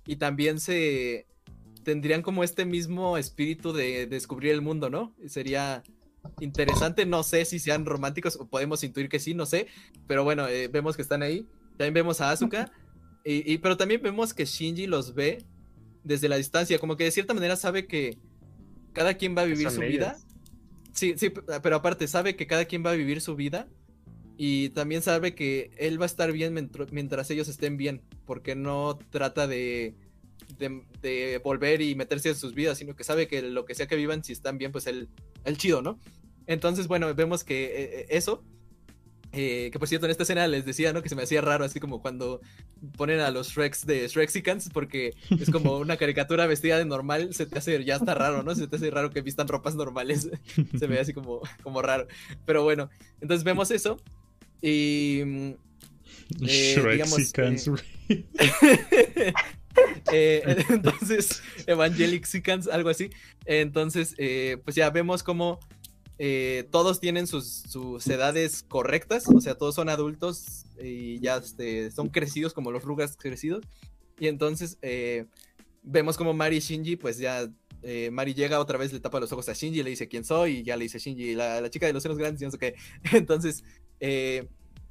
[0.07, 1.27] y también se
[1.83, 5.13] tendrían como este mismo espíritu de descubrir el mundo, ¿no?
[5.27, 5.83] Sería
[6.39, 9.67] interesante, no sé si sean románticos o podemos intuir que sí, no sé,
[10.07, 11.47] pero bueno, eh, vemos que están ahí.
[11.77, 12.71] También vemos a Asuka,
[13.23, 15.45] y, y- pero también vemos que Shinji los ve
[16.03, 18.17] desde la distancia, como que de cierta manera sabe que
[18.93, 19.91] cada quien va a vivir su ellos.
[19.91, 20.17] vida.
[20.93, 21.29] Sí, sí,
[21.61, 23.67] pero aparte sabe que cada quien va a vivir su vida
[24.37, 26.53] y también sabe que él va a estar bien
[26.91, 29.95] mientras ellos estén bien, porque no trata de,
[30.57, 33.87] de, de volver y meterse en sus vidas, sino que sabe que lo que sea
[33.87, 35.09] que vivan, si están bien, pues él,
[35.45, 35.99] él chido, ¿no?
[36.47, 38.43] Entonces, bueno, vemos que eh, eh, eso,
[39.31, 41.03] eh, que por cierto en esta escena les decía, ¿no?
[41.03, 42.41] Que se me hacía raro, así como cuando
[42.97, 47.45] ponen a los Shreks de Shrexicans, porque es como una caricatura vestida de normal, se
[47.45, 48.55] te hace, ya está raro, ¿no?
[48.55, 50.29] Se te hace raro que vistan ropas normales,
[50.79, 52.07] se ve así como, como raro.
[52.45, 52.89] Pero bueno,
[53.21, 54.01] entonces vemos eso.
[54.61, 55.51] Y mm,
[56.47, 57.19] eh, digamos,
[60.11, 63.09] eh, entonces, Evangelic Sequence, algo así.
[63.45, 65.59] Entonces, eh, pues ya vemos como
[66.17, 71.91] eh, todos tienen sus, sus edades correctas, o sea, todos son adultos y ya este,
[71.91, 73.65] son crecidos como los Rugas crecidos.
[74.19, 74.77] Y entonces
[75.81, 77.49] vemos como Mari y Shinji, pues ya
[78.11, 80.63] Mari llega otra vez, le tapa los ojos a Shinji, le dice quién soy, y
[80.63, 82.75] ya le dice Shinji, la, la chica de los senos grandes, y no sé qué.
[83.13, 83.63] Entonces,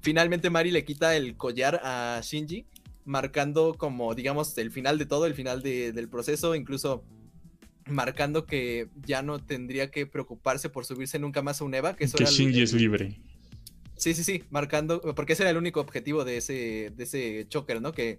[0.01, 2.65] finalmente Mari le quita el collar a Shinji,
[3.09, 7.03] marcando como, digamos, el final de todo, el final de- del proceso, incluso
[7.87, 12.05] marcando que ya no tendría que preocuparse por subirse nunca más a un Eva, que
[12.05, 13.19] eso Que era el- Shinji el- es libre.
[13.97, 17.81] Sí, sí, sí, marcando, porque ese era el único objetivo de ese, de ese choker,
[17.81, 17.93] ¿no?
[17.93, 18.19] Que,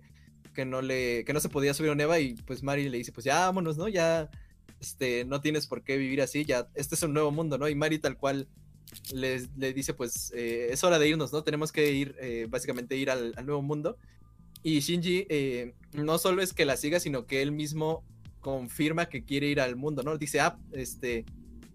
[0.56, 2.98] que no le, que no se podía subir a un Eva y pues Mari le
[2.98, 3.88] dice, pues ya vámonos, ¿no?
[3.88, 4.30] Ya,
[4.82, 7.70] este, no tienes por qué vivir así, ya, este es un nuevo mundo, ¿no?
[7.70, 8.48] Y Mari tal cual
[9.14, 11.44] le, le dice, pues eh, es hora de irnos, ¿no?
[11.44, 13.98] Tenemos que ir, eh, básicamente ir al, al nuevo mundo.
[14.64, 18.04] Y Shinji eh, no solo es que la siga, sino que él mismo
[18.42, 20.18] confirma que quiere ir al mundo, ¿no?
[20.18, 21.26] Dice, ah, este,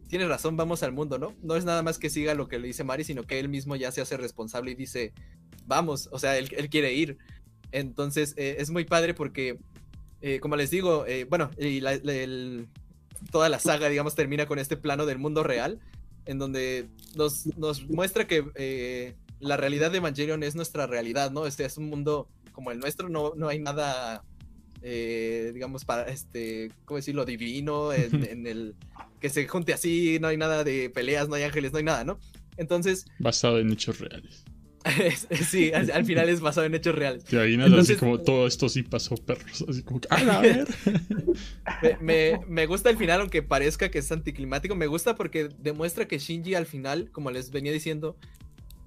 [0.09, 1.35] tienes razón, vamos al mundo, ¿no?
[1.43, 3.77] No es nada más que siga lo que le dice Mari, sino que él mismo
[3.77, 5.13] ya se hace responsable y dice,
[5.67, 7.19] vamos, o sea, él, él quiere ir.
[7.73, 9.59] Entonces, eh, es muy padre porque,
[10.21, 11.81] eh, como les digo, bueno, y
[13.31, 15.81] toda la saga, digamos, termina con este plano del mundo real,
[16.27, 17.47] en donde nos,
[17.89, 21.47] muestra que la realidad de Evangelion es nuestra realidad, ¿no?
[21.47, 24.25] Este es un mundo como el nuestro, no, no hay nada,
[24.81, 27.27] eh, digamos, para, este, ¿cómo decirlo?
[27.27, 28.75] Divino, en, en el
[29.21, 32.05] que se junte así, no hay nada de peleas, no hay ángeles, no hay nada,
[32.05, 32.19] ¿no?
[32.57, 34.45] Entonces, Basado en hechos reales.
[34.99, 37.25] es- es- sí, al, al final es basado en hechos reales.
[37.25, 39.65] Te imaginas Entonces- así como todo esto sí pasó, perros.
[39.69, 40.69] Así como que, ¡ah, a ver!
[41.83, 44.75] Me, me- me gusta el final, aunque parezca que es anticlimático.
[44.77, 48.17] Me gusta porque demuestra que Shinji al final, como les venía diciendo,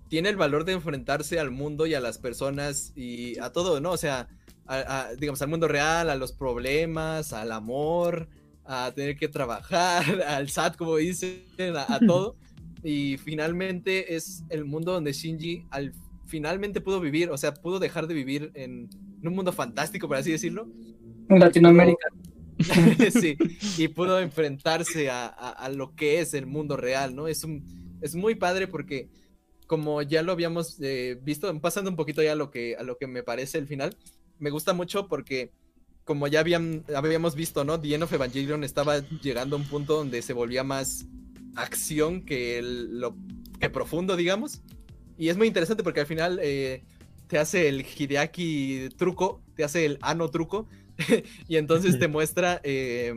[0.10, 3.92] tiene el valor de enfrentarse al mundo y a las personas y a todo, ¿no?
[3.92, 4.28] O sea,
[4.66, 8.28] a- a, digamos, al mundo real, a los problemas, al amor,
[8.66, 11.44] a tener que trabajar, al SAT, como dicen,
[11.76, 12.36] a, a todo.
[12.84, 15.94] Y finalmente es el mundo donde Shinji al,
[16.28, 18.88] finalmente pudo vivir, o sea, pudo dejar de vivir en,
[19.20, 20.68] en un mundo fantástico, por así decirlo.
[21.28, 22.08] En Latinoamérica.
[23.12, 23.36] sí,
[23.78, 27.28] y pudo enfrentarse a, a- a lo que es el mundo real, ¿no?
[27.28, 27.64] Es, un,
[28.02, 29.10] es muy padre porque,
[29.68, 32.98] como ya lo habíamos eh, visto, pasando un poquito ya a lo, que, a lo
[32.98, 33.96] que me parece el final,
[34.40, 35.52] me gusta mucho porque,
[36.06, 37.80] como ya habían, habíamos visto, ¿no?
[37.80, 41.06] The End of Evangelion estaba llegando a un punto donde se volvía más
[41.56, 43.16] acción que, el- lo,
[43.60, 44.62] que profundo, digamos.
[45.18, 46.84] Y es muy interesante porque al final eh,
[47.28, 50.68] te hace el Hideaki truco, te hace el Ano truco,
[51.48, 53.14] y entonces te muestra, eh,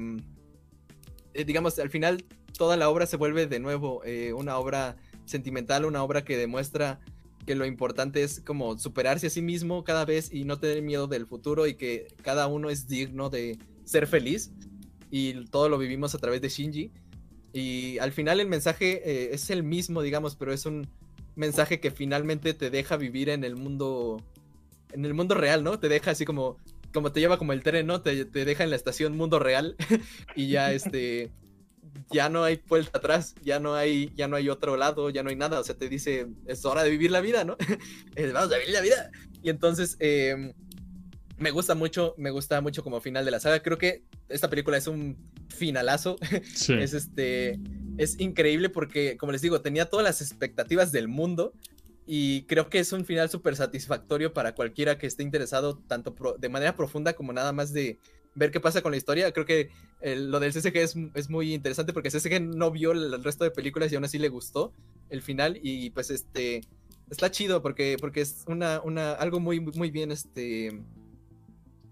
[1.34, 2.24] eh, digamos, al final
[2.56, 4.96] toda la obra se vuelve de nuevo eh, una obra
[5.30, 7.00] sentimental, una obra que demuestra
[7.46, 11.06] que lo importante es como superarse a sí mismo cada vez y no tener miedo
[11.06, 14.52] del futuro y que cada uno es digno de ser feliz
[15.10, 16.92] y todo lo vivimos a través de Shinji.
[17.52, 20.86] Y al final el mensaje eh, es el mismo, digamos, pero es un
[21.34, 24.22] mensaje que finalmente te deja vivir en el mundo,
[24.92, 25.80] en el mundo real, ¿no?
[25.80, 26.58] Te deja así como,
[26.92, 28.02] como te lleva como el tren, ¿no?
[28.02, 29.74] Te, te deja en la estación mundo real
[30.36, 31.32] y ya este,
[32.10, 35.30] ya no hay vuelta atrás, ya no hay, ya no hay otro lado, ya no
[35.30, 37.56] hay nada, o sea, te dice, es hora de vivir la vida, ¿no?
[38.34, 39.10] Vamos a vivir la vida.
[39.42, 40.52] Y entonces, eh,
[41.40, 43.62] me gusta mucho, me gusta mucho como final de la saga.
[43.62, 45.16] Creo que esta película es un
[45.48, 46.16] finalazo.
[46.54, 46.74] Sí.
[46.74, 47.58] Es este.
[47.96, 51.54] Es increíble porque, como les digo, tenía todas las expectativas del mundo.
[52.12, 56.48] Y creo que es un final súper satisfactorio para cualquiera que esté interesado, tanto de
[56.48, 58.00] manera profunda como nada más de
[58.34, 59.30] ver qué pasa con la historia.
[59.30, 59.70] Creo que
[60.02, 63.52] lo del CSG es, es muy interesante porque CSG no vio el, el resto de
[63.52, 64.72] películas y aún así le gustó
[65.08, 65.60] el final.
[65.62, 66.62] Y pues este.
[67.08, 70.82] Está chido porque, porque es una, una, algo muy, muy bien este,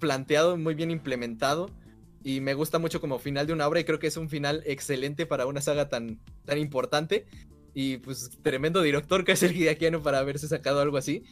[0.01, 1.71] planteado, muy bien implementado
[2.25, 4.65] y me gusta mucho como final de una obra y creo que es un final
[4.67, 7.27] excelente para una saga tan, tan importante
[7.81, 11.23] y pues tremendo director que es el Hideaki Anno para haberse sacado algo así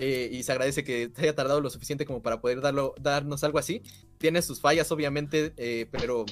[0.00, 3.58] Eh, y se agradece que haya tardado lo suficiente como para poder darlo, darnos algo
[3.58, 3.82] así
[4.18, 6.24] tiene sus fallas obviamente eh, pero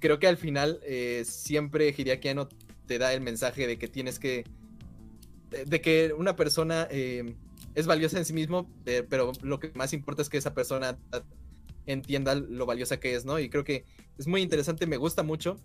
[0.00, 2.48] creo que al final eh, siempre Hideaki Anno
[2.86, 4.44] te da el mensaje de que tienes que
[5.50, 7.36] de, de que una persona eh,
[7.74, 10.98] es valiosa en sí mismo eh, pero lo que más importa es que esa persona
[11.86, 13.38] entienda lo valiosa que es, ¿no?
[13.38, 13.84] Y creo que
[14.18, 15.56] es muy interesante, me gusta mucho.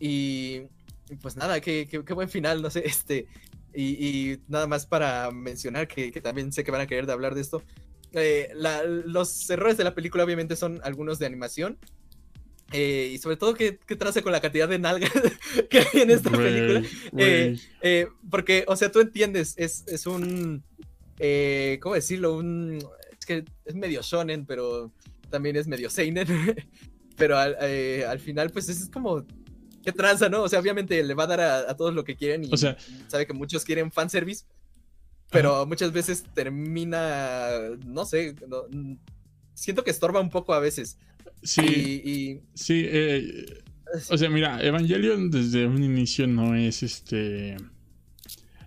[0.00, 0.62] Y
[1.22, 3.26] pues nada, qué, qué- qué buen final, no sé, este.
[3.74, 3.84] Y,
[4.32, 7.34] y nada más para mencionar que, que también sé que van a querer de hablar
[7.34, 7.62] de esto.
[8.12, 11.78] eh, la- los errores de la película obviamente son algunos de animación.
[12.72, 15.10] eh, y sobre todo que, que traza con la cantidad de nalgas
[15.70, 16.88] que hay en esta Güey, película.
[17.18, 20.62] Eh, eh, porque, o sea, tú entiendes, es, es un.
[21.18, 22.36] eh, ¿Cómo decirlo?
[22.36, 22.78] Un.
[23.18, 24.92] Es que es medio shonen, pero
[25.30, 26.26] también es medio seinen.
[27.16, 29.24] pero al, eh, al final, pues es como.
[29.84, 30.42] ¿Qué tranza, no?
[30.42, 32.56] O sea, obviamente le va a dar a, a todos lo que quieren y O
[32.56, 32.76] sea-
[33.08, 34.44] sabe que muchos quieren fanservice.
[35.30, 37.48] Pero muchas veces termina.
[37.86, 38.34] No sé.
[38.48, 38.64] no-
[39.54, 40.98] siento que estorba un poco a veces.
[41.42, 41.62] Sí,
[42.04, 42.10] Y.
[42.10, 42.82] y- sí.
[42.86, 43.62] eh,
[44.10, 47.56] o sea, mira, Evangelion desde un inicio no es este.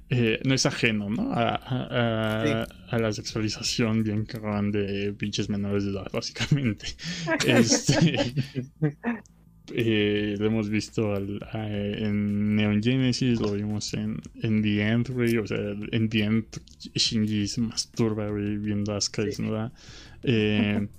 [0.10, 1.34] eh, no es ajeno, ¿no?
[1.34, 6.88] A, a- a- a la sexualización bien cabrón de pinches menores de edad, básicamente.
[7.46, 8.34] Este,
[9.74, 15.10] eh, lo hemos visto al- a- en Neon Genesis, lo vimos en, en The End,
[15.10, 15.38] güey.
[15.38, 15.58] O sea,
[15.92, 16.46] en The End,
[16.96, 19.72] Shinji se masturba, güey, viendo a Sky desnuda.
[20.24, 20.88] Eh,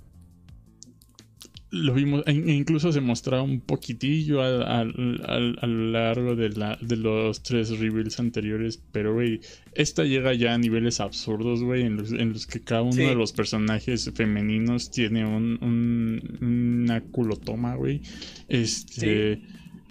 [1.71, 6.49] lo vimos, e incluso se mostraba un poquitillo al- al- al- a lo largo de,
[6.49, 9.39] la, de los tres reveals anteriores, pero güey,
[9.75, 13.01] esta llega ya a niveles absurdos, güey, en los, en los que cada uno Sí.
[13.03, 16.37] de los personajes femeninos tiene un, un-
[16.85, 18.01] una culotoma, güey.
[18.47, 19.39] Este,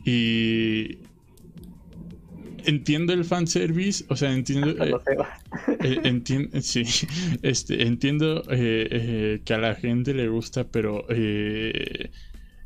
[0.04, 0.98] y
[2.64, 4.70] entiendo el fanservice, o sea, entiendo...
[4.84, 5.16] eh, Lo sé.
[5.82, 6.84] eh, sí,
[7.42, 12.10] este, entiendo eh, eh, que a la gente le gusta, pero eh,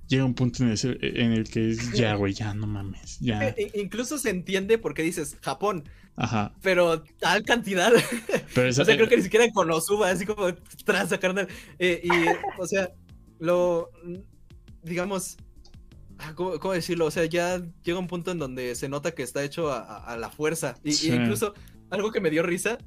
[0.09, 3.55] llega un punto en, ese- en el que es ya, güey, ya no mames, ya.
[3.75, 5.85] incluso se entiende porque dices Japón,
[6.17, 6.53] Ajá.
[6.63, 7.91] pero tal cantidad.
[8.55, 10.53] Pero esa- O sea, creo que ni siquiera en Konosuba, así como
[10.85, 11.49] tranza, carnal.
[11.79, 12.91] Eh, y, o sea,
[13.39, 13.89] lo.
[14.83, 15.39] Digamos.
[16.23, 17.07] Ah, ¿Cómo, cómo decirlo?
[17.07, 20.05] O sea, ya llega un punto en donde se nota que está hecho a, a-
[20.13, 20.77] a la fuerza.
[20.85, 21.55] Y, incluso,
[21.91, 22.79] algo que me dio risa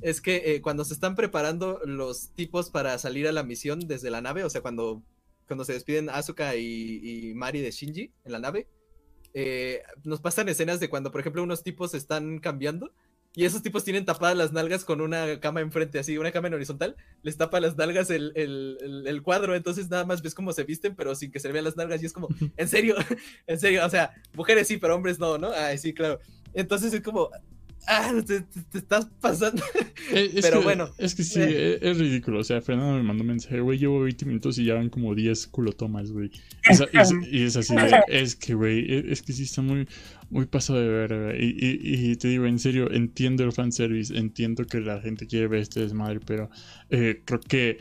[0.00, 4.10] es que eh, cuando se están preparando los tipos para salir a la misión desde
[4.10, 5.02] la nave, o sea, cuando,
[5.46, 7.00] cuando se despiden Asuka y,
[7.30, 8.68] y Mari de Shinji en la nave,
[9.34, 12.92] eh, nos pasan escenas de cuando, por ejemplo, unos tipos están cambiando
[13.34, 16.54] Y esos tipos tienen tapadas las nalgas con una cama enfrente, así, una cama en
[16.54, 20.52] horizontal, les tapa las nalgas el, el, el- el cuadro, entonces nada más ves cómo
[20.52, 22.96] se visten, pero sin que se le vean las nalgas, y es como, en serio,
[23.46, 25.50] en serio, o sea, mujeres sí, pero hombres no, ¿no?
[25.52, 26.18] Ay, sí, claro.
[26.54, 27.28] Entonces es como,
[27.86, 29.62] ah, te, te- te estás pasando.
[30.12, 31.74] Eh, es Pero que- bueno, Es que sí, eh.
[31.74, 32.38] es, es ridículo.
[32.38, 35.14] O sea, Fernando me mandó un mensaje, güey, llevo 20 minutos y ya van como
[35.14, 36.30] 10 culotomas, güey.
[36.70, 39.86] Es- es- y es así de, es que, güey, es, es que sí está muy,
[40.30, 44.64] muy pasado de ver, Y, y, y te digo, en serio, entiendo el fanservice, entiendo
[44.66, 46.50] que la gente quiere ver este desmadre, pero
[46.90, 47.78] eh, creo que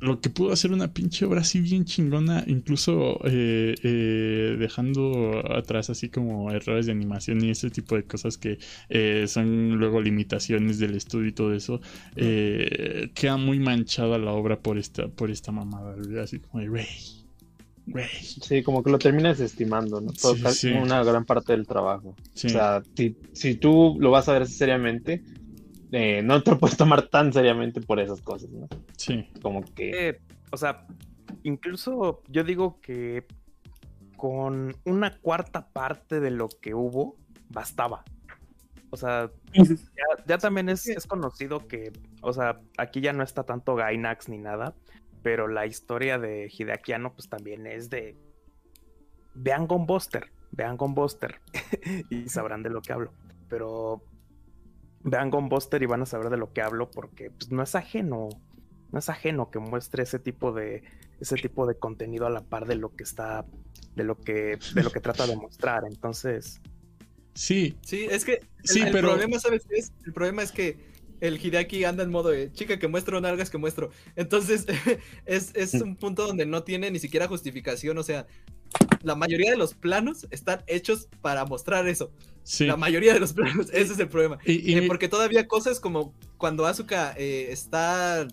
[0.00, 5.90] lo que pudo hacer una pinche obra así bien chingona, incluso eh, eh, dejando atrás
[5.90, 8.58] así como errores de animación y ese tipo de cosas que
[8.88, 11.80] eh, son luego limitaciones del estudio y todo eso,
[12.16, 16.86] eh, queda muy manchada la obra por esta, por esta mamada, así como güey.
[18.20, 20.12] Sí, como que lo terminas estimando, ¿no?
[20.12, 20.72] Todo Sí, sí.
[20.72, 22.14] Una gran parte del trabajo.
[22.34, 22.48] Sí.
[22.48, 25.22] O sea, si, si tú lo vas a ver seriamente,
[25.92, 28.68] eh, no te lo puedes tomar tan seriamente por esas cosas, ¿no?
[28.96, 29.28] sí.
[29.42, 30.08] Como que...
[30.08, 30.20] Eh,
[30.50, 30.86] o sea,
[31.42, 33.26] incluso yo digo que
[34.16, 37.16] con una cuarta parte de lo que hubo,
[37.50, 38.04] bastaba.
[38.90, 41.92] O sea, ya, ya también es, es conocido que,
[42.22, 44.74] o sea, aquí ya no está tanto Gainax ni nada,
[45.22, 48.16] pero la historia de Hideaki Anno, pues también es de.
[49.34, 51.40] Vean Gunbuster, vean Gunbuster
[52.10, 53.12] y sabrán de lo que hablo.
[53.48, 54.02] Pero
[55.02, 58.28] vean Gunbuster y van a saber de lo que hablo porque pues, no es ajeno,
[58.90, 60.82] no es ajeno que muestre ese tipo de
[61.20, 63.44] ese tipo de contenido a la par de lo que está,
[63.96, 65.84] de lo que, de lo que trata de mostrar.
[65.86, 66.60] Entonces,
[67.34, 69.92] Sí, Sí, es que el, Sí, el pero- problema, ¿sabes qué es?
[70.04, 70.76] El problema es que
[71.20, 73.90] el Hideaki anda en modo de chica que muestro, nalgas que muestro.
[74.16, 74.66] Entonces,
[75.26, 77.98] es, es un punto donde no tiene ni siquiera justificación.
[77.98, 78.26] O sea,
[79.02, 82.12] la mayoría de los planos están hechos para mostrar eso.
[82.42, 82.66] sí.
[82.66, 84.38] La mayoría de los planos, ese es el problema.
[84.44, 88.26] Y, y Eh, porque todavía cosas como cuando Asuka eh, está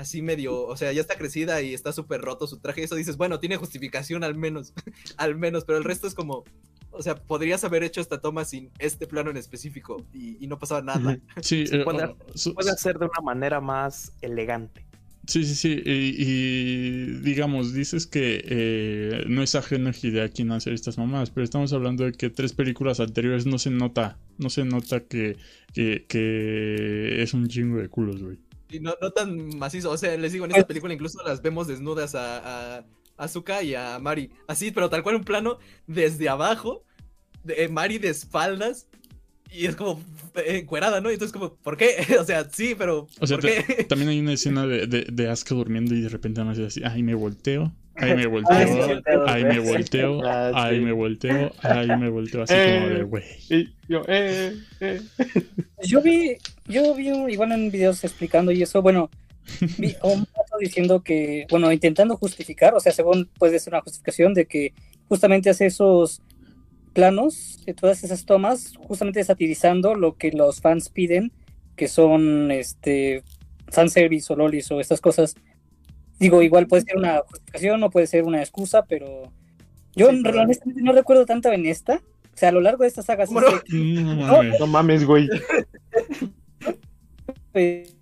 [0.00, 3.18] así medio, o sea, ya está crecida y está súper roto su traje, eso dices,
[3.18, 4.72] bueno, tiene justificación al menos,
[5.18, 6.44] al menos, pero el resto es como,
[6.92, 10.58] o sea, podrías haber hecho esta toma sin este plano en específico y, y no
[10.58, 11.18] pasaba nada.
[11.40, 14.84] sí, se eh, puede- oh, su- puede hacer de una manera más elegante.
[15.26, 15.82] Sí, sí, sí.
[15.84, 21.44] Y, y, digamos, dices que eh, no es ajeno a no hacer estas mamadas, pero
[21.44, 25.36] estamos hablando de que tres películas anteriores no se nota, no se nota que,
[25.72, 28.38] que, que es un chingo de culos, güey.
[28.70, 31.68] Y no, no tan macizo, o sea, les digo, en esta película incluso las vemos
[31.68, 32.84] desnudas a, a
[33.20, 36.84] Asuka y a Mari, así, pero tal cual un plano desde abajo,
[37.44, 38.86] de eh, Mari de espaldas.
[39.52, 40.00] Y es como
[40.36, 41.10] eh, encuerada, ¿no?
[41.10, 41.96] Y entonces como, ¿por qué?
[42.20, 43.84] O sea, sí, pero O sea, ¿por qué?
[43.84, 46.80] También hay una escena de, de, de Asuka durmiendo y de repente nada más así,
[46.84, 50.84] ay, me volteo, ay, me Ah, sí, volteo, ay, me volteo, Ah, ay, sí.
[50.84, 52.74] me volteo, ay, me volteo, así Eh.
[52.80, 53.24] como de, güey.
[53.48, 55.00] Y yo, eh, eh.
[55.82, 56.36] Yo vi,
[56.68, 59.10] yo vi un- igual en videos explicando y eso, bueno,
[59.78, 63.82] vi a un vato diciendo que, bueno, intentando justificar, o sea, según puede ser una
[63.82, 64.72] justificación de que
[65.08, 66.22] justamente hace esos
[66.92, 71.32] planos, de todas esas tomas, justamente satirizando lo que los fans piden,
[71.76, 73.22] que son este
[73.68, 75.34] fanservice o lolis o estas cosas.
[76.18, 79.32] Digo, igual puede ser una justificación o puede ser una excusa, pero
[79.94, 82.02] yo Sí, pero- honestamente no recuerdo tanto en esta.
[82.32, 84.26] O sea, a lo largo de esta saga sí ¿Cómo no?
[84.26, 84.60] mames.
[84.60, 85.28] No mames, güey.
[87.52, 87.94] pues,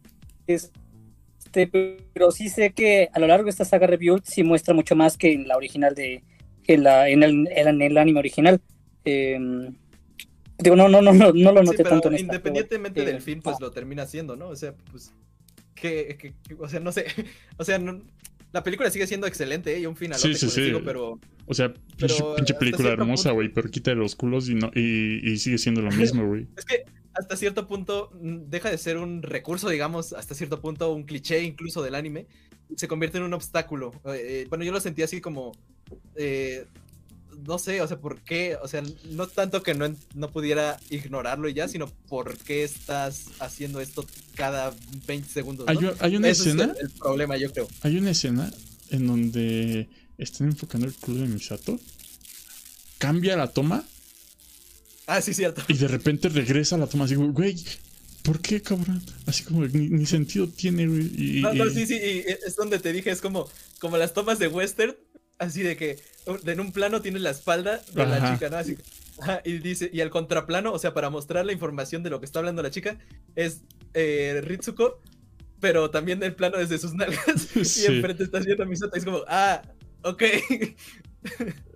[1.63, 4.97] este, pero sí sé que a lo largo de esta saga Rebuild sí muestra mucho
[4.97, 6.23] más que en la original de
[6.67, 8.61] en la en el, en el anime original.
[9.05, 9.39] Eh,
[10.59, 12.25] digo, no, no, no, no, no lo noté tanto en esta.
[12.27, 14.49] independientemente pero, del film, pues lo termina haciendo, ¿no?
[14.49, 15.13] O sea, pues.
[15.75, 17.05] Que, que- que- o sea, no sé.
[17.57, 18.03] O sea, no-
[18.53, 19.81] la película sigue siendo excelente, ¿eh?
[19.81, 20.73] Y un final, Sí, sí, sí.
[20.85, 21.21] pero.
[21.47, 25.37] O sea, Pero pinche, película hermosa, güey, pero quita los culos y, no, y, y
[25.39, 26.47] sigue siendo lo mismo, güey.
[26.57, 30.93] Es que hasta cierto punto mm, deja de ser un recurso, digamos, hasta cierto punto
[30.93, 32.27] un cliché incluso del anime,
[32.77, 33.93] se convierte en un obstáculo.
[34.07, 35.53] Eh, eh, bueno, yo lo sentí así como,
[36.17, 36.67] eh,
[37.47, 38.57] no sé, o sea, ¿por qué?
[38.63, 43.27] O sea, no tanto que no, no pudiera ignorarlo y ya, sino ¿por qué estás
[43.39, 44.05] haciendo esto
[44.35, 44.75] cada
[45.07, 45.67] 20 segundos?
[45.67, 45.93] ¿no?
[46.01, 47.69] Hay, una Ese es escena, el, el problema, yo creo.
[47.83, 48.51] hay una escena
[48.91, 51.79] en donde están enfocando el culo de Misato,
[52.99, 53.85] cambia la toma
[55.11, 55.63] Ah, sí, cierto.
[55.69, 57.57] y de repente regresa a la toma así, güey,
[58.23, 59.03] ¿por qué, cabrón?
[59.27, 61.11] Así como ni, ni sentido tiene, güey.
[61.39, 63.49] Y, No, no, y- sí, sí, y es donde te dije, es como,
[63.81, 64.95] como las tomas de western,
[65.39, 65.99] así de que
[66.45, 68.59] en un plano tienes la espalda de la chica, ¿no?
[68.59, 68.77] Así,
[69.45, 72.39] y dice, y al contraplano, o sea, para mostrar la información de lo que está
[72.41, 72.99] hablando la chica,
[73.35, 73.63] es
[73.95, 75.01] eh, Ritsuko,
[75.59, 77.87] pero también el plano desde sus nalgas, y Sí.
[77.87, 79.63] enfrente estás viendo a Misato, y es como, ah,
[80.03, 80.23] ok.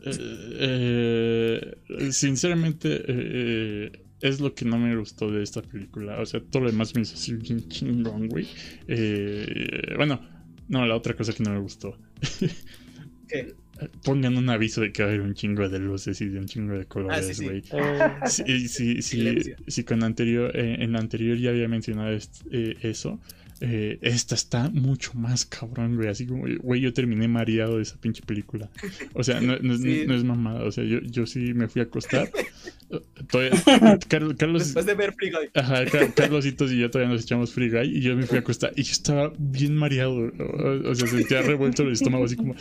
[0.05, 6.21] Eh, eh, sinceramente, eh, es lo que no me gustó de esta película.
[6.21, 8.49] O sea, todo lo demás me hizo así bien chingón, güey.
[8.89, 10.21] Eh, bueno,
[10.69, 11.99] no, la otra cosa que no me gustó.
[13.29, 13.55] ¿Qué?
[14.05, 16.47] Pongan un aviso de que va a haber un chingo de luces y de un
[16.47, 17.45] chingo de Ah, sí, colores, sí.
[17.45, 17.63] güey.
[17.73, 19.57] Eh, Sí, sí, sí, Silencio.
[19.67, 22.17] sí, con anterior, eh, en la anterior ya había mencionado
[22.51, 23.21] eh, eso.
[23.65, 26.09] Eh, esta está mucho más cabrón, güey.
[26.09, 28.69] Así como, güey, yo terminé mareado de esa pinche película.
[29.15, 30.03] O sea, no, no- Sí.
[30.05, 30.65] no es mamada.
[30.65, 32.29] O sea, yo, yo sí me fui a acostar.
[33.31, 33.53] Todavía-
[34.09, 35.49] Carlos, Carlos, Después de ver Free Guy.
[35.55, 38.41] Ajá, Ca- Carlositos y yo todavía nos echamos Free Guy y yo me fui a
[38.41, 40.15] acostar y yo estaba bien mareado.
[40.17, 42.55] O, o sea, sentía revuelto el estómago así como,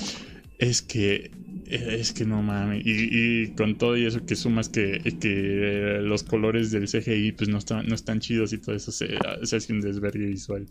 [0.60, 1.32] es que,
[1.76, 2.84] es que no mames.
[2.86, 7.58] Y, con todo y eso que sumas que, que los colores del CGI pues no
[7.58, 10.68] están, no están chidos y todo eso se, hace un desvergue visual.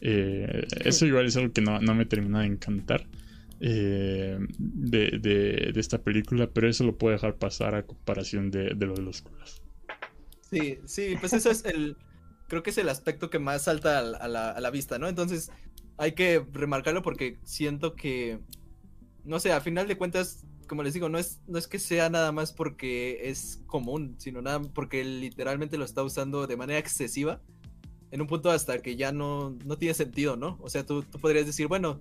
[0.00, 3.08] Eh, eso igual es algo que no, no me termina de encantar.
[3.60, 8.86] eh, de, de, esta película, pero eso lo puedo dejar pasar a comparación de, de
[8.86, 9.62] lo de los colores.
[10.40, 11.96] Sí, sí, pues eso es el.
[12.46, 15.08] Creo que es el aspecto que más salta a la- a la vista, ¿no?
[15.08, 15.50] Entonces,
[15.96, 18.40] hay que remarcarlo porque siento que.
[19.26, 22.08] No sé, a final de cuentas, como les digo, no es, no es que sea
[22.10, 27.40] nada más porque es común, sino nada porque literalmente lo está usando de manera excesiva.
[28.12, 30.58] En un punto hasta que ya no, no tiene sentido, ¿no?
[30.62, 32.00] O sea, tú, tú podrías decir, bueno,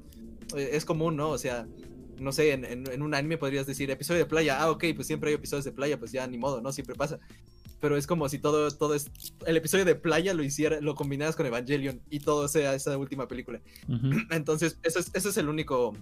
[0.56, 1.30] eh, es común, ¿no?
[1.32, 1.68] O sea,
[2.20, 5.08] no sé, en, en- en un anime podrías decir episodio de playa, ah, ok, pues
[5.08, 6.72] siempre hay episodios de playa, pues ya ni modo, ¿no?
[6.72, 7.20] Siempre pasa
[7.82, 9.12] pero es como si todo, todo es,
[9.46, 13.28] el episodio de playa lo hiciera, lo combinaras con Evangelion y todo sea esa última
[13.28, 13.62] película.
[14.32, 15.94] Entonces, eso es, ese es el único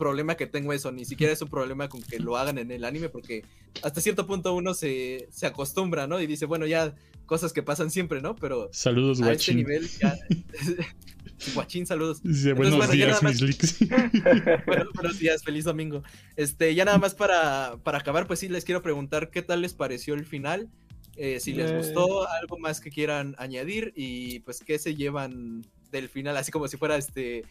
[0.00, 2.84] problema que tengo eso, ni siquiera es un problema con que lo hagan en el
[2.84, 3.44] anime, porque
[3.82, 6.20] hasta cierto punto uno se, se acostumbra, ¿no?
[6.20, 6.96] Y dice, bueno, ya
[7.26, 8.34] cosas que pasan siempre, ¿no?
[8.34, 9.56] Pero Saludos, a este guachín.
[9.58, 10.16] nivel ya...
[11.54, 12.18] Guachín, saludos.
[12.18, 13.78] Entonces, buenos bueno, días, mis leaks.
[14.66, 16.02] Bueno, buenos días, feliz domingo.
[16.36, 19.72] Este, ya nada más para, para acabar, pues sí les quiero preguntar qué tal les
[19.72, 20.68] pareció el final,
[21.16, 21.76] eh, si les Eh.
[21.78, 26.68] gustó, algo más que quieran añadir y pues qué se llevan del final, así como
[26.68, 27.44] si fuera este,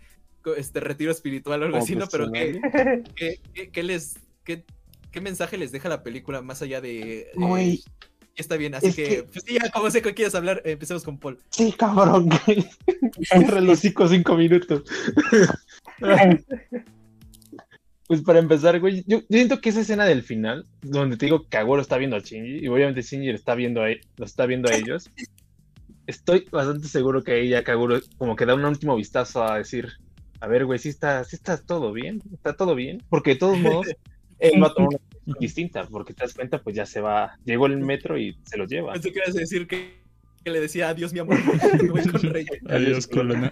[0.58, 2.08] este retiro espiritual o algo así, ¿no?
[2.08, 2.60] Pero qué,
[3.16, 4.64] qué, qué- qué les, qué,
[5.12, 7.32] qué mensaje les deja la película más allá de...
[7.60, 7.80] eh,
[8.36, 11.04] está bien, así es que, que- pues ya como sé que quieres hablar, eh, empecemos
[11.04, 11.40] con Paul.
[11.50, 12.30] Sí, cabrón.
[13.22, 14.84] Cierra hocico cinco minutos.
[18.08, 21.44] Pues para empezar, güey, yo, yo siento que esa escena del final, donde te digo
[21.44, 24.48] que Kaguro está viendo a Shinji, y obviamente Shinji está viendo a, e- lo está
[24.48, 25.12] viendo a ellos,
[26.08, 29.90] estoy bastante seguro que ella, Kaguro, como que da un último vistazo a decir,
[30.40, 33.58] a ver, güey, si está, sí está todo bien, está todo bien, porque de todos
[33.60, 33.88] modos,
[34.40, 37.38] él va a tomar una decisión distinta, porque te das cuenta, pues ya se va,
[37.46, 38.94] llegó el metro y se lo lleva.
[38.94, 40.02] Pensé que ibas a decir que,
[40.44, 41.38] que le decía adiós, mi amor,
[41.90, 42.46] voy con Rey.
[42.70, 43.52] Adiós, Colona.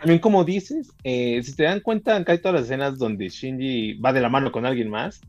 [0.00, 3.94] También como dices, eh, si te dan cuenta, acá hay todas las escenas donde Shinji
[3.94, 5.20] va de la mano con alguien más,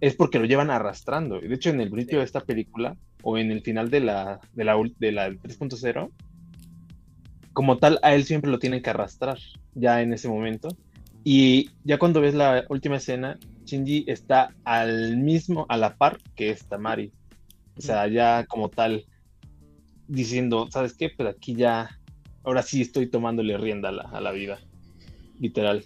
[0.00, 1.42] es porque lo llevan arrastrando.
[1.42, 4.40] Y De hecho, en el principio de esta película, o en el final de la,
[4.52, 6.10] de la, de la 3.0,
[7.58, 9.36] como tal, a él siempre lo tienen que arrastrar,
[9.74, 10.68] ya en ese momento.
[11.24, 16.50] Y ya cuando ves la última escena, Shinji está al mismo, a la par que
[16.50, 17.10] esta Mari.
[17.76, 19.06] O sea, ya como tal,
[20.06, 21.10] diciendo, ¿sabes qué?
[21.10, 21.98] Pues aquí ya
[22.44, 24.60] ahora sí estoy tomándole rienda a la, vida,
[25.40, 25.84] literal.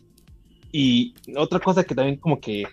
[0.73, 2.65] Y otra cosa que también como que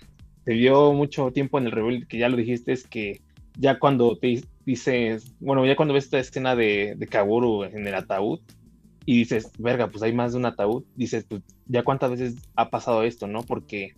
[0.43, 3.21] te dio mucho tiempo en el Rebel, que ya lo dijiste, es que
[3.57, 7.95] ya cuando te dices, bueno, ya cuando ves esta escena de, de Kaguro en el
[7.95, 8.41] ataúd
[9.11, 12.69] y dices, verga, pues hay más de un ataúd, dices, pues ya cuántas veces ha
[12.69, 13.41] pasado esto, ¿no?
[13.41, 13.93] Porque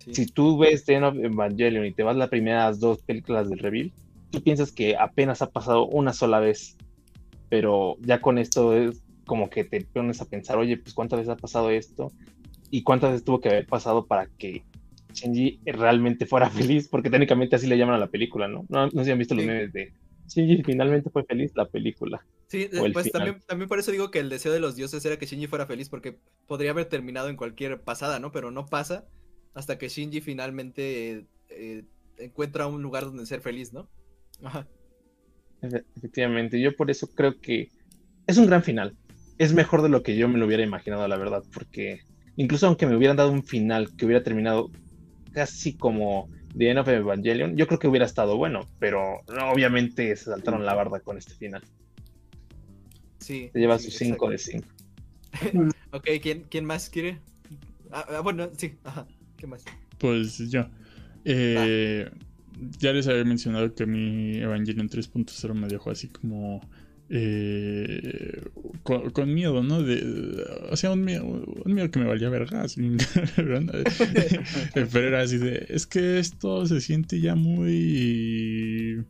[0.00, 0.14] Sí.
[0.14, 3.90] si tú ves The Evangelion y te vas las primeras dos películas del Reveal,
[4.30, 6.76] tú piensas que apenas ha pasado una sola vez.
[7.48, 11.32] Pero ya con esto es como que te pones a pensar, oye, pues cuántas veces
[11.32, 12.12] ha pasado esto
[12.70, 14.64] y cuántas veces tuvo que haber pasado para que
[15.14, 18.66] Shinji realmente fuera feliz, porque técnicamente así le llaman a la película, ¿no?
[18.68, 19.48] No, no sé si han visto los Sí.
[19.48, 19.92] memes de
[20.34, 22.24] Shinji finalmente fue feliz la película.
[22.48, 25.26] Sí, pues también, también por eso digo que el deseo de los dioses era que
[25.26, 28.30] Shinji fuera feliz, porque podría haber terminado en cualquier pasada, ¿no?
[28.32, 29.06] Pero no pasa
[29.54, 31.84] hasta que Shinji finalmente eh,
[32.18, 33.88] encuentra un lugar donde ser feliz, ¿no?
[34.42, 34.66] Ajá.
[35.62, 37.68] Efe- Efectivamente, yo por eso creo que
[38.26, 38.96] es un gran final.
[39.38, 42.00] Es mejor de lo que yo me lo hubiera imaginado, la verdad, porque
[42.36, 44.70] incluso aunque me hubieran dado un final que hubiera terminado
[45.32, 50.14] casi como The End of Evangelion, yo creo que hubiera estado bueno, pero no, obviamente
[50.16, 51.62] se saltaron la barda con este final.
[53.18, 53.50] Sí.
[53.52, 54.66] Se lleva sí, sus 5 exacto.
[55.40, 55.72] de 5.
[55.92, 57.18] Ok, ¿quién, ¿quién más quiere?
[57.90, 59.06] Ah, ah, bueno, sí, ajá.
[59.36, 59.64] ¿Qué más?
[59.98, 60.66] Pues yo.
[61.24, 62.10] Eh,
[62.78, 66.60] ya les había mencionado que mi Evangelion 3.0 me dejó así como.
[67.08, 68.42] Eh,
[68.82, 69.82] con, miedo, ¿no?
[69.82, 72.76] De, o sea, un miedo, un miedo que me valía vergas.
[74.74, 75.66] Pero era así de.
[75.68, 79.04] Es que esto se siente ya muy.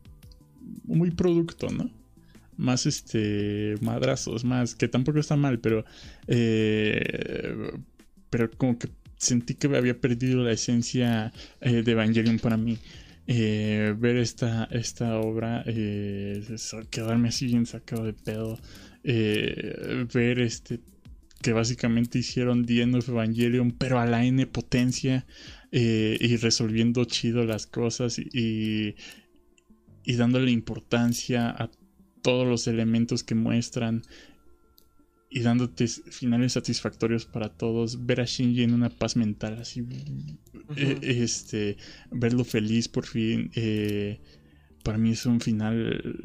[0.85, 1.91] muy producto, ¿no?
[2.57, 5.85] Más este madrazos, más que tampoco está mal, pero
[6.29, 7.73] eh,
[8.29, 12.79] pero como que sentí que había perdido la esencia eh, de Evangelion para mí.
[13.27, 16.43] Eh, ver esta, esta obra, eh,
[16.91, 18.59] quedarme así bien sacado de pedo,
[19.05, 20.81] eh, ver este
[21.43, 25.27] que básicamente hicieron The End of Evangelion, pero a la N potencia
[25.73, 28.95] eh, y resolviendo chido las cosas y,
[30.05, 31.69] y dándole importancia a
[32.23, 34.03] todos los elementos que muestran
[35.35, 39.85] y dándote finales satisfactorios para todos, ver a Shinji en una paz mental, así,
[40.77, 41.77] eh, este,
[42.11, 44.21] verlo feliz por fin, eh,
[44.85, 46.17] para mí es un final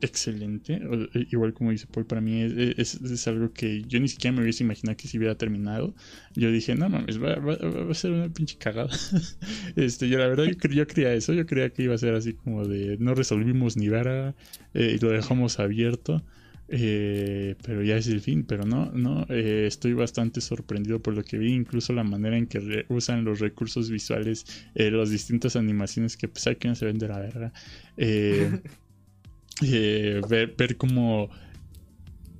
[0.00, 0.74] excelente,
[1.14, 4.36] eh, igual como dice Paul, para mí es, es- es algo que yo ni siquiera
[4.36, 5.94] me hubiese imaginado que se hubiera terminado,
[6.34, 8.90] yo dije, no mames, va, va- va a ser una pinche cagada,
[9.76, 12.34] este, yo la verdad, yo, yo creía eso, yo creía que iba a ser así
[12.34, 14.36] como de, no resolvimos ni verga,
[14.74, 16.24] eh, y lo dejamos abierto,
[16.68, 21.24] eh, pero ya es el fin, pero no, no, eh, estoy bastante sorprendido por lo
[21.24, 26.16] que vi, incluso la manera en que usan los recursos visuales, eh, las distintas animaciones
[26.16, 27.52] que pesar que no se ven de la verga,
[27.96, 28.60] eh,
[29.62, 31.30] eh, ver, ver como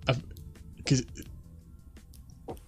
[0.07, 0.16] a-
[0.84, 0.97] que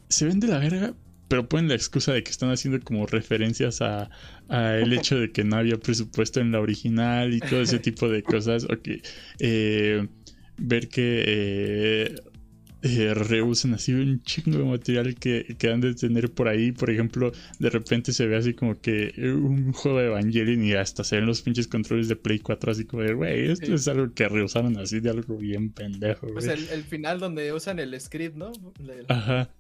[0.09, 0.95] se ven de la verga,
[1.29, 4.11] pero ponen la excusa de que están haciendo como referencias a,
[4.49, 8.09] a el hecho de que no había presupuesto en la original y todo ese tipo
[8.09, 8.65] de cosas.
[8.65, 8.89] Ok,
[9.39, 10.09] eh,
[10.61, 12.15] ver que eh,
[12.83, 16.73] eh, reusan así un chingo de material que, que han de tener por ahí.
[16.73, 21.05] Por ejemplo, de repente se ve así como que un juego de Evangelion y hasta
[21.05, 23.73] se ven los pinches controles de Play 4 así como de, güey, esto Sí.
[23.75, 26.27] es algo que reusaron así de algo bien pendejo.
[26.29, 26.45] O güey".
[26.45, 28.53] sea, el, el final donde usan el script, ¿no?
[29.09, 29.51] Ajá.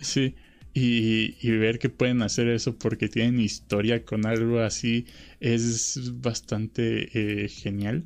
[0.00, 0.34] Sí,
[0.74, 5.06] y, y ver que pueden hacer eso porque tienen historia con algo así
[5.40, 7.08] es bastante
[7.44, 8.04] eh, genial.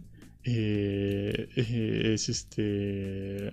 [0.50, 3.50] Eh, eh, es este...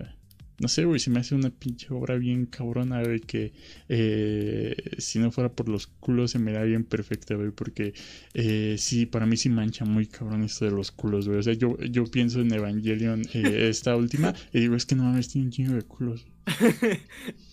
[0.58, 3.52] No sé, güey, se me hace una pinche obra bien cabrona, güey, que
[3.90, 7.92] eh, si no fuera por los culos se me da bien perfecta, güey, porque
[8.32, 11.40] eh, sí, para mí sí mancha muy cabrón esto de los culos, güey.
[11.40, 15.02] O sea, yo, yo pienso en Evangelion, eh, esta última, y digo, es que no
[15.04, 16.26] mames, tiene un chingo de culos.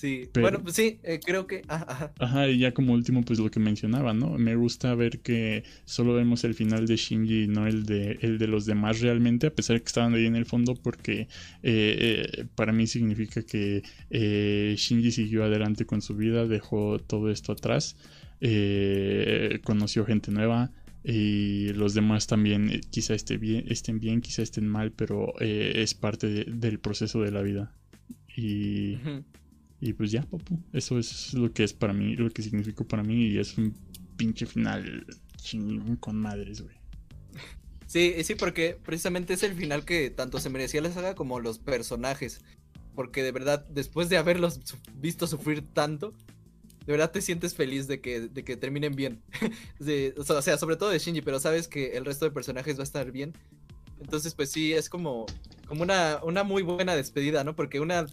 [0.00, 1.62] Sí, Pero- bueno, pues sí, eh, creo que.
[1.68, 2.12] ah, ajá.
[2.20, 4.38] Ajá, y ya como último, pues lo que mencionaba, ¿no?
[4.38, 8.38] Me gusta ver que solo vemos el final de Shinji y no el de, el
[8.38, 11.28] de los demás realmente, a pesar de que estaban ahí en el fondo, porque eh,
[11.64, 13.82] eh, para mí significa que
[14.76, 17.96] Shinji siguió adelante con su vida, dejó todo esto atrás,
[19.64, 20.70] conoció gente nueva.
[21.04, 25.94] Y los demás también quizá esté bien, estén bien, quizá estén mal, pero eh, es
[25.94, 27.72] parte de- del proceso de la vida.
[28.36, 28.96] Y.
[29.80, 30.58] y pues ya, papu.
[30.72, 33.26] Eso es lo que es para mí, lo que significó para mí.
[33.26, 33.74] Y es un
[34.16, 35.06] pinche final
[36.00, 36.76] con madres, güey.
[37.86, 41.58] Sí, sí, porque precisamente es el final que tanto se merecía la saga como los
[41.58, 42.42] personajes.
[42.94, 44.60] Porque de verdad, después de haberlos
[44.96, 46.12] visto sufrir tanto,
[46.84, 49.22] de verdad te sientes feliz de que, de que terminen bien.
[50.18, 52.84] O sea, sobre todo de Shinji, pero sabes que el resto de personajes va a
[52.84, 53.32] estar bien.
[54.00, 55.26] Entonces, pues sí, es como,
[55.66, 57.54] como una, una muy buena despedida, ¿no?
[57.54, 58.06] Porque una.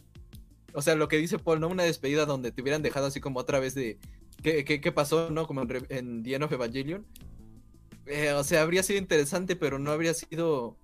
[0.76, 1.68] O sea, lo que dice Paul, ¿no?
[1.70, 3.98] Una despedida donde te hubieran dejado así como otra vez de.
[4.44, 5.48] ¿Qué, qué, qué pasó, no?
[5.48, 7.06] Como en, en The End of Evangelion.
[8.06, 10.78] Eh, o sea, habría sido interesante, pero no habría sido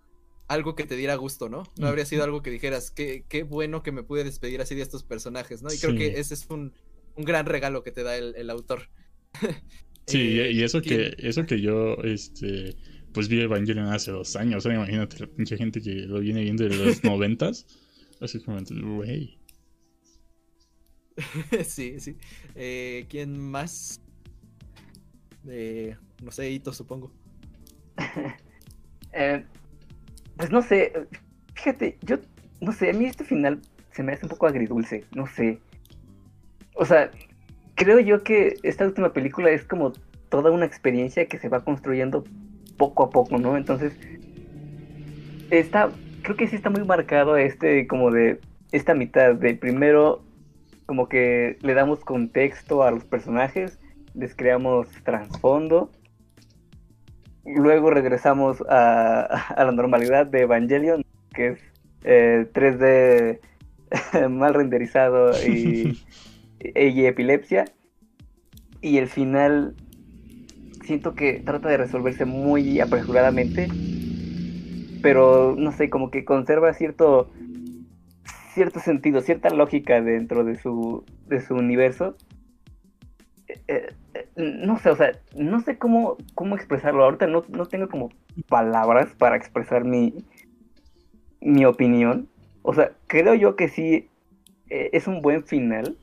[0.47, 1.63] algo que te diera gusto, ¿no?
[1.77, 4.81] No habría sido algo que dijeras, qué, qué bueno que me pude despedir así de
[4.81, 5.71] estos personajes, ¿no?
[5.71, 5.97] Y creo Sí.
[5.97, 6.73] que ese es un,
[7.15, 8.89] un gran regalo que te da el, el autor.
[10.07, 12.75] Sí, y- Eh, y eso ¿quién- que, eso que yo, este,
[13.13, 14.65] pues vi Evangelion hace dos años.
[14.65, 17.65] Ahora imagínate la pinche gente que lo viene viendo de los noventas.
[18.19, 18.59] Así como,
[18.95, 19.37] güey.
[21.65, 22.17] sí, sí.
[22.55, 24.01] Eh, ¿Quién más?
[25.47, 27.11] Eh, no sé, Ito, supongo.
[29.13, 29.43] Eh,
[30.37, 30.93] pues no sé,
[31.53, 32.15] fíjate, yo
[32.61, 33.59] no sé, a mí este final
[33.91, 35.59] se me hace un poco agridulce, no sé.
[36.75, 37.11] O sea,
[37.75, 39.91] creo yo que esta última película es como
[40.29, 42.23] toda una experiencia que se va construyendo
[42.77, 43.57] poco a poco, ¿no?
[43.57, 43.93] Entonces,
[45.49, 45.91] está,
[46.21, 48.39] creo que sí está muy marcado este, como de
[48.71, 50.23] esta mitad, de primero,
[50.91, 53.79] como que le damos contexto a los personajes,
[54.13, 55.89] les creamos trasfondo,
[57.45, 59.21] luego regresamos a,
[59.55, 61.59] a la normalidad de Evangelion, que es
[62.03, 63.39] eh, 3D
[64.31, 65.97] mal renderizado y,
[66.59, 67.63] y epilepsia.
[68.81, 69.75] Y el final
[70.83, 73.69] siento que trata de resolverse muy apresuradamente,
[75.01, 77.31] pero no sé, como que conserva cierto
[78.53, 82.15] cierto sentido, cierta lógica dentro de su de su universo.
[83.67, 87.03] eh, eh, no sé, o sea, no sé cómo, cómo expresarlo.
[87.03, 88.09] Ahorita no, no tengo como
[88.47, 90.13] palabras para expresar mi,
[91.41, 92.27] mi opinión.
[92.61, 94.09] O sea, creo yo que sí
[94.69, 95.95] eh, es un buen final.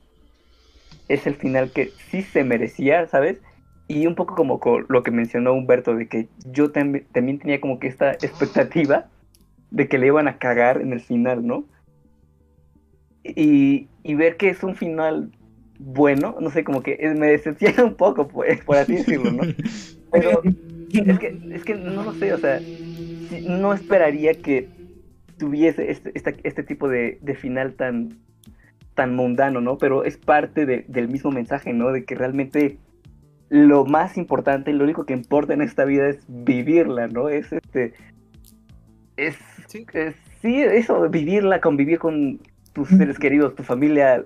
[1.08, 3.40] Es el final que sí se merecía, ¿sabes?
[3.86, 7.78] Y un poco como lo que mencionó Humberto, de que yo tam- también tenía como
[7.78, 9.06] que esta expectativa
[9.70, 11.64] de que le iban a cagar en el final, ¿no?
[13.36, 15.31] Y, y ver que es un final
[15.81, 19.42] bueno, no sé, como que me decepciona un poco, pues, por así decirlo, ¿no?
[20.12, 20.42] Pero
[20.92, 22.60] es que, es que no lo sé, o sea,
[23.47, 24.68] no esperaría que
[25.36, 28.18] tuviese este, este tipo de, de final tan,
[28.94, 29.78] tan mundano, ¿no?
[29.78, 31.92] Pero es parte de- del mismo mensaje, ¿no?
[31.92, 32.78] De que realmente
[33.50, 37.28] lo más importante, lo único que importa en esta vida es vivirla, ¿no?
[37.28, 37.92] Es este.
[39.16, 39.36] Es.
[39.68, 39.86] Sí.
[39.92, 42.40] es- sí, eso, vivirla, convivir con
[42.78, 44.24] tus seres queridos, tu familia.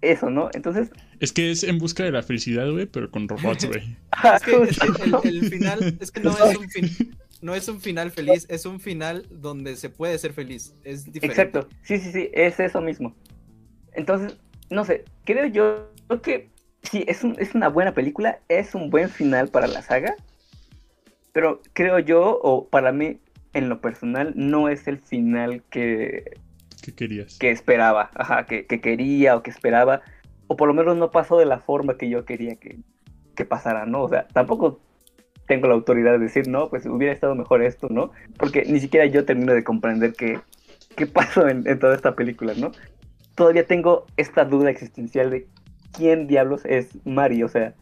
[0.00, 0.50] Eso, ¿no?
[0.52, 0.90] Entonces.
[1.20, 3.96] Es que es en busca de la felicidad, güey, pero con robots, güey.
[4.34, 7.68] Es que, es que el, el final, es que no es un fin, no es
[7.68, 10.74] un final feliz, es un final donde se puede ser feliz.
[10.82, 11.40] Es diferente.
[11.42, 13.14] Exacto, sí, sí, sí, es eso mismo.
[13.92, 14.36] Entonces,
[14.70, 15.88] no sé, creo yo
[16.22, 16.48] que
[16.82, 20.16] sí, es, un- es una buena película, es un buen final para la saga,
[21.32, 23.18] pero creo yo, o para mí,
[23.54, 26.38] en lo personal, no es el final que,
[26.82, 27.38] ¿Qué querías?
[27.38, 30.02] que esperaba, ajá, que, que quería o que esperaba,
[30.48, 32.78] o por lo menos no pasó de la forma que yo quería que,
[33.34, 34.02] que pasara, ¿no?
[34.02, 34.80] O sea, tampoco
[35.46, 38.10] tengo la autoridad de decir, no, pues hubiera estado mejor esto, ¿no?
[38.38, 40.40] Porque ni siquiera yo termino de comprender qué,
[40.96, 42.72] qué pasó en, en toda esta película, ¿no?
[43.34, 45.46] Todavía tengo esta duda existencial de
[45.92, 47.74] quién diablos es Mari, o sea,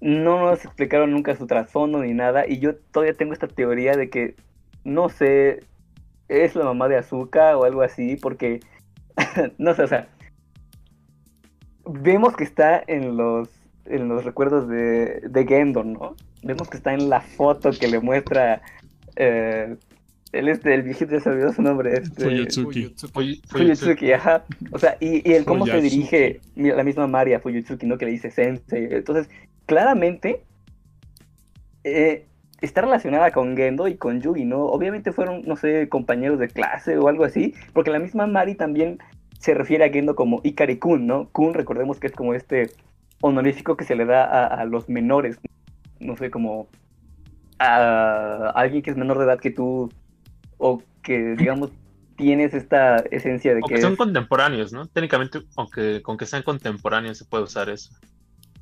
[0.00, 4.10] no nos explicaron nunca su trasfondo ni nada, y yo todavía tengo esta teoría de
[4.10, 4.34] que,
[4.84, 5.60] no sé,
[6.28, 8.60] es la mamá de Azuka o algo así, porque,
[9.58, 10.08] no sé, o sea,
[11.86, 13.48] vemos que está en los,
[13.86, 16.16] en los recuerdos de, de Gendo, ¿no?
[16.42, 18.62] Vemos que está en la foto que le muestra
[19.16, 19.76] eh,
[20.32, 22.82] el, este, el viejito, ya se olvidó su nombre, este, Fuyutsuki.
[22.82, 23.12] Fuyutsuki.
[23.12, 24.44] Fuy- Fuyutsuki, ajá.
[24.72, 27.96] O sea, y, y el cómo se dirige la misma Maria Fuyutsuki, ¿no?
[27.98, 28.88] Que le dice sensei.
[28.90, 29.28] Entonces,
[29.66, 30.42] claramente
[31.84, 32.26] eh,
[32.64, 34.64] está relacionada con Gendo y con Yugi, ¿no?
[34.66, 38.98] Obviamente fueron, no sé, compañeros de clase o algo así, porque la misma Mari también
[39.38, 41.28] se refiere a Gendo como Ikari-kun, ¿no?
[41.30, 42.70] Kun, recordemos que es como este
[43.20, 45.38] honorífico que se le da a, a los menores,
[46.00, 46.68] no sé, como
[47.58, 49.90] a alguien que es menor de edad que tú,
[50.58, 51.70] o que, digamos,
[52.16, 54.86] tienes esta esencia de que son es- contemporáneos, ¿no?
[54.86, 57.90] Técnicamente, aunque con que sean contemporáneos se puede usar eso.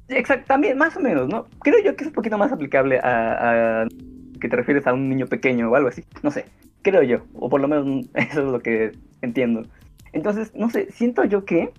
[0.09, 1.47] Exacto, también, más o menos, ¿no?
[1.61, 3.89] Creo yo que es un poquito más aplicable a, a
[4.41, 6.05] que te refieres a un niño pequeño o algo así.
[6.23, 6.47] No sé,
[6.83, 9.63] creo yo, o por lo menos eso es lo que entiendo.
[10.13, 11.73] Entonces, no sé, siento yo que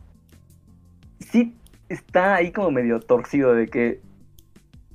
[1.19, 1.53] sí
[1.89, 3.99] está ahí como medio torcido de que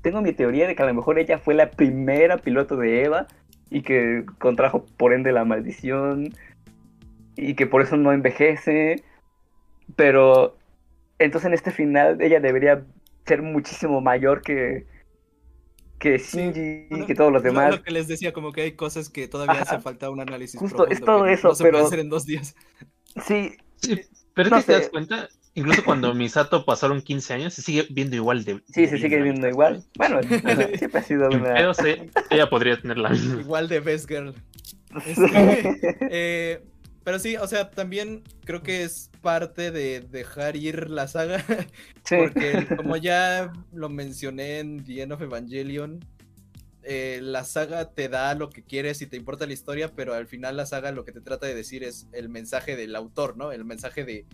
[0.03, 3.27] tengo mi teoría de que a lo mejor ella fue la primera piloto de Eva
[3.71, 6.33] y que contrajo por ende la maldición
[7.37, 9.03] y que por eso no envejece,
[9.97, 10.57] pero
[11.19, 12.83] entonces en este final ella debería
[13.29, 14.87] ser muchísimo mayor que
[15.99, 17.71] que Sí, Shinji bueno, y que todos los Lo- demás.
[17.77, 19.75] Lo, que les decía, como que hay cosas que todavía Ajá.
[19.75, 20.59] hace falta un análisis.
[20.61, 22.55] Justo, profundo es todo que eso, no se puede pero- hacer en dos días.
[23.27, 24.01] Sí, Sí,
[24.35, 27.87] pero es No que te das cuenta, incluso cuando Misato pasaron 15 años, se sigue
[27.91, 28.61] viendo igual de.
[28.73, 29.85] sí, de se sigue viendo igual.
[29.97, 30.21] Bueno,
[30.79, 31.59] siempre ha sido una
[32.31, 33.41] ella podría tener la misma.
[33.41, 34.35] Igual de Best Girl.
[35.07, 36.63] Este, eh,
[37.09, 41.43] pero sí, o sea, también creo que es parte de dejar ir la saga.
[42.05, 42.17] Sí.
[42.19, 46.05] Porque como ya lo mencioné en The End of Evangelion,
[46.83, 50.27] eh, la saga te da lo que quieres y te importa la historia, pero al
[50.27, 53.53] final la saga lo que te trata de decir es el mensaje del autor, ¿no?
[53.53, 54.27] El mensaje de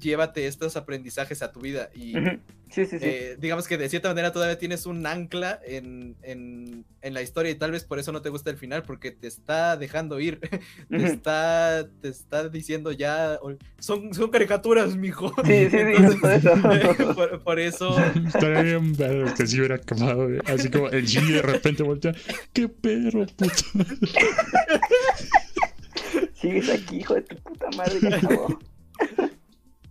[0.00, 2.38] llévate estos aprendizajes a tu vida y Ujú.
[2.70, 3.04] Sí, sí, sí.
[3.06, 7.50] eh, digamos que de cierta manera todavía tienes un ancla en, en, en la historia
[7.50, 10.38] y tal vez por eso no te gusta el final, porque te está dejando ir,
[10.90, 13.38] te, está, te está diciendo ya,
[13.78, 15.32] son, son caricaturas, mijo.
[15.46, 17.14] Sí, sí, sí, Entonces, eso.
[17.14, 20.40] por, por eso, Estaría bien ver que si hubiera acabado, güey.
[20.46, 22.14] Así como el Shinji de repente voltea.
[22.52, 23.54] ¡Qué perro, puto!
[26.34, 27.98] Sigues aquí, hijo de tu puta madre.
[28.02, 28.58] ya acabó.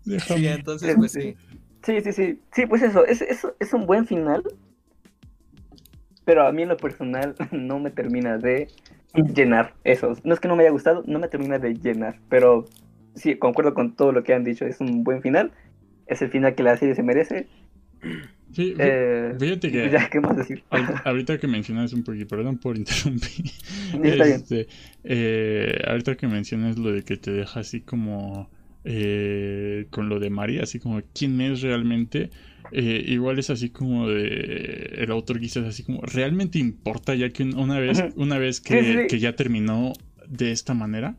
[0.08, 0.40] Déjame.
[0.42, 1.36] sí, entonces pues sí.
[1.84, 2.40] Sí, sí, sí.
[2.54, 4.44] Sí, pues eso, es, es, es un buen final.
[6.26, 8.68] Pero a mí en lo personal no me termina de
[9.34, 10.14] llenar eso.
[10.24, 12.20] No es que no me haya gustado, no me termina de llenar.
[12.30, 12.66] Pero
[13.16, 14.66] sí, concuerdo con todo lo que han dicho.
[14.66, 15.52] Es un buen final.
[16.08, 17.48] Es el final que la serie se merece.
[18.54, 20.64] Sí, Eh, fíjate que ya, ¿qué más decir?
[20.70, 23.46] ahor- ahorita que mencionas un poquito, perdón por interrumpir.
[24.04, 24.36] Está bien.
[24.38, 24.68] Este,
[25.04, 28.50] eh, ahorita que mencionas lo de que te deja así como
[28.90, 32.30] eh, con lo de María, así como quién es realmente.
[32.72, 37.44] eh, igual es así como de el autor quizás así como realmente importa ya que
[37.44, 39.08] una vez una vez que, sí, sí.
[39.08, 39.94] que ya terminó
[40.28, 41.16] de esta manera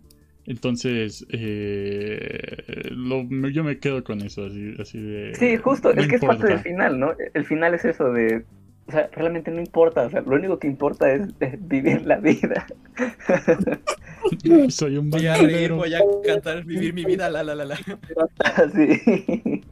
[0.46, 6.08] entonces eh, lo- yo me quedo con eso así así de Sí, justo, no es
[6.08, 7.14] que es parte del final, ¿no?
[7.34, 8.44] El final es eso de,
[8.88, 11.28] o sea, realmente no importa, o sea, lo único que importa es
[11.60, 12.66] vivir la vida.
[14.70, 17.76] soy un Voy a reír, voy a cantar, vivir mi vida, la la la la.
[17.76, 19.62] Sí.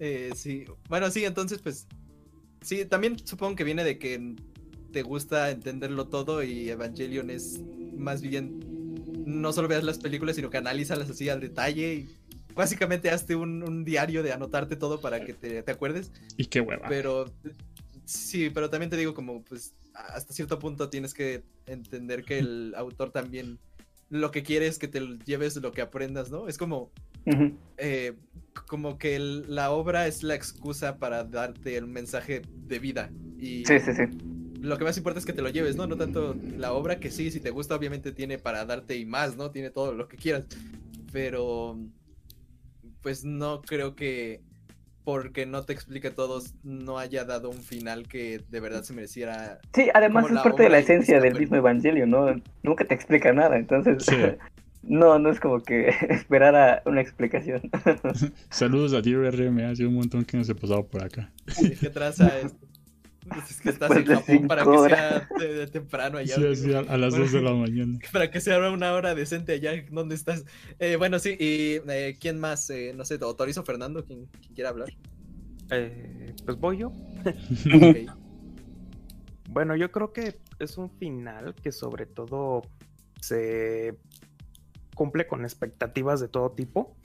[0.00, 1.86] Eh, sí, bueno, sí, entonces pues
[2.60, 4.34] sí, también supongo que viene de que
[4.90, 7.62] te gusta entenderlo todo y Evangelion es
[7.96, 8.58] más bien
[9.24, 12.08] no solo veas las películas, sino que analízalas así al detalle y
[12.54, 16.60] básicamente hazte un, un diario de anotarte todo para que te, te acuerdes, y qué
[16.60, 17.26] hueva pero
[18.04, 22.74] sí, pero también te digo como pues hasta cierto punto tienes que entender que el
[22.76, 23.58] autor también
[24.10, 26.48] lo que quiere es que te lleves lo que aprendas, ¿no?
[26.48, 26.90] Es como
[27.76, 28.14] eh,
[28.68, 33.10] como que el- la obra es la excusa para darte el mensaje de vida.
[33.40, 34.02] Y Sí, sí, sí.
[34.60, 35.86] lo que más importa es que te lo lleves, ¿no?
[35.86, 39.36] No tanto la obra, que sí, si te gusta, obviamente tiene para darte y más,
[39.36, 39.50] ¿no?
[39.50, 40.46] Tiene todo lo que quieras.
[41.12, 41.78] Pero,
[43.02, 44.40] pues no creo que
[45.04, 49.60] porque no te explique todo, no haya dado un final que de verdad se mereciera.
[49.74, 52.40] Sí, además es parte de la esencia del mismo Evangelio, ¿no?
[52.62, 54.16] Nunca te explica nada, entonces Sí.
[54.82, 57.70] no, no es como que esperar a una explicación.
[58.50, 61.30] saludos a ti RM hace un montón que no se pasaba por acá
[61.80, 62.66] que traza esto.
[63.48, 66.34] Es que estás en Después Japón para que sea de, de temprano allá.
[66.34, 69.52] Sí, así a, a las 2 de la mañana Para que sea una hora decente
[69.52, 70.44] allá, ¿dónde estás?
[70.78, 72.68] Eh, bueno, sí, y eh, ¿quién más?
[72.70, 74.88] Eh, no sé, autorizo Fernando, ¿quién, quién quiera hablar?
[75.70, 76.92] Eh, pues voy yo.
[79.54, 82.62] Bueno, yo creo que es un final que sobre todo
[83.20, 83.96] se
[84.96, 86.96] cumple con expectativas de todo tipo.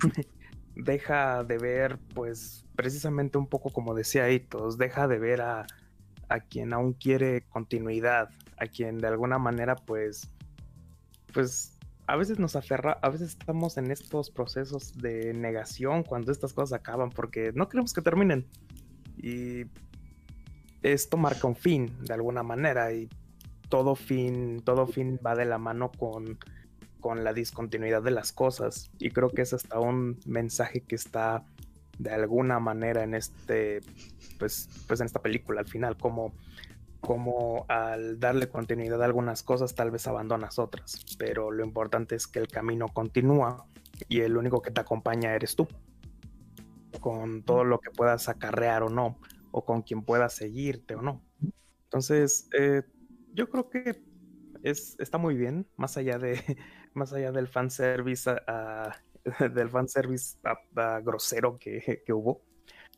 [0.75, 5.67] deja de ver, pues, precisamente un poco como decía Itos, deja de ver a,
[6.29, 10.31] a quien aún quiere continuidad, a quien de alguna manera, pues,
[11.33, 11.77] pues,
[12.07, 16.79] a veces nos aferra, a veces estamos en estos procesos de negación cuando estas cosas
[16.79, 18.47] acaban, porque no queremos que terminen.
[19.17, 19.65] Y
[20.81, 23.09] esto marca un fin de alguna manera y
[23.69, 26.39] todo fin, todo fin va de la mano con,
[26.99, 28.89] con la discontinuidad de las cosas.
[28.97, 31.45] Y creo que es hasta un mensaje que está
[31.99, 33.81] de alguna manera en este,
[34.39, 36.33] pues, pues en esta película al final, como,
[37.01, 42.27] como al darle continuidad a algunas cosas tal vez abandonas otras, pero lo importante es
[42.27, 43.65] que el camino continúa
[44.07, 45.67] y el único que te acompaña eres tú,
[46.99, 49.17] con todo lo que puedas acarrear o no,
[49.51, 51.21] o con quien puedas seguirte o no.
[51.85, 52.83] Entonces, eh,
[53.33, 54.01] yo creo que
[54.63, 56.41] es, está muy bien, más allá de
[56.93, 58.95] más allá del fanservice a- a-
[59.53, 62.41] del fanservice a- a grosero que, que hubo.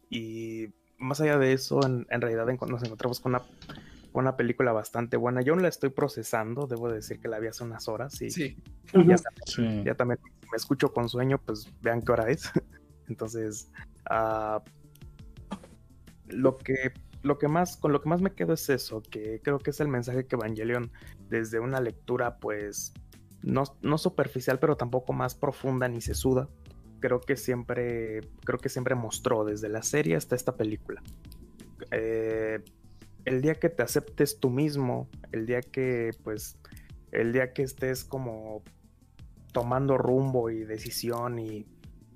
[0.09, 0.67] Y
[0.97, 3.39] más allá de eso, en, en realidad en- nos encontramos con una,
[4.11, 5.41] con una película bastante buena.
[5.41, 8.57] Yo aún la estoy procesando, debo decir que la vi hace unas horas y Sí,
[9.07, 9.83] ya, Sí.
[9.85, 10.19] ya también
[10.51, 12.51] me escucho con sueño, pues vean qué hora es.
[13.07, 13.71] Entonces,
[14.09, 14.61] ah,
[16.27, 16.91] lo que
[17.23, 19.79] lo que más con lo que más me quedo es eso, que creo que es
[19.79, 20.91] el mensaje que Evangelion
[21.29, 22.93] desde una lectura pues
[23.43, 26.47] no, no superficial, pero tampoco más profunda ni sesuda.
[26.99, 31.01] Creo que siempre creo que siempre mostró desde la serie hasta esta película.
[31.91, 32.63] Eh,
[33.25, 36.57] el día que te aceptes tú mismo, el día que pues
[37.11, 38.63] el día que estés como
[39.51, 41.65] tomando rumbo y decisión y,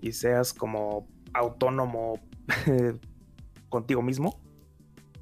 [0.01, 2.21] y seas como autónomo
[3.69, 4.39] contigo mismo,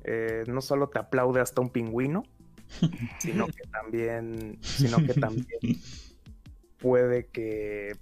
[0.03, 2.23] eh, no solo te aplaude hasta un pingüino,
[3.19, 5.59] sino que también, sino que también
[6.79, 7.95] puede que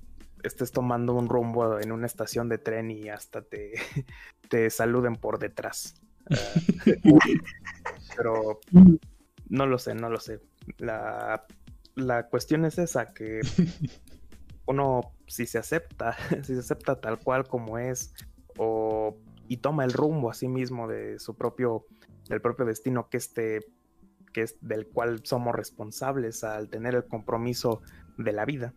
[0.43, 3.73] estés tomando un rumbo en una estación de tren y hasta te,
[4.49, 6.01] te saluden por detrás.
[6.85, 6.99] Eh,
[8.15, 8.59] pero
[9.49, 10.39] no lo sé, no lo sé.
[10.77, 11.45] La,
[11.95, 13.41] la cuestión es esa, que
[14.65, 18.13] uno si se acepta, si se acepta tal cual como es,
[18.57, 19.17] o
[19.47, 21.85] y toma el rumbo a sí mismo de su propio,
[22.29, 23.59] del propio destino que este,
[24.31, 27.81] que es del cual somos responsables al tener el compromiso
[28.17, 28.73] de la vida.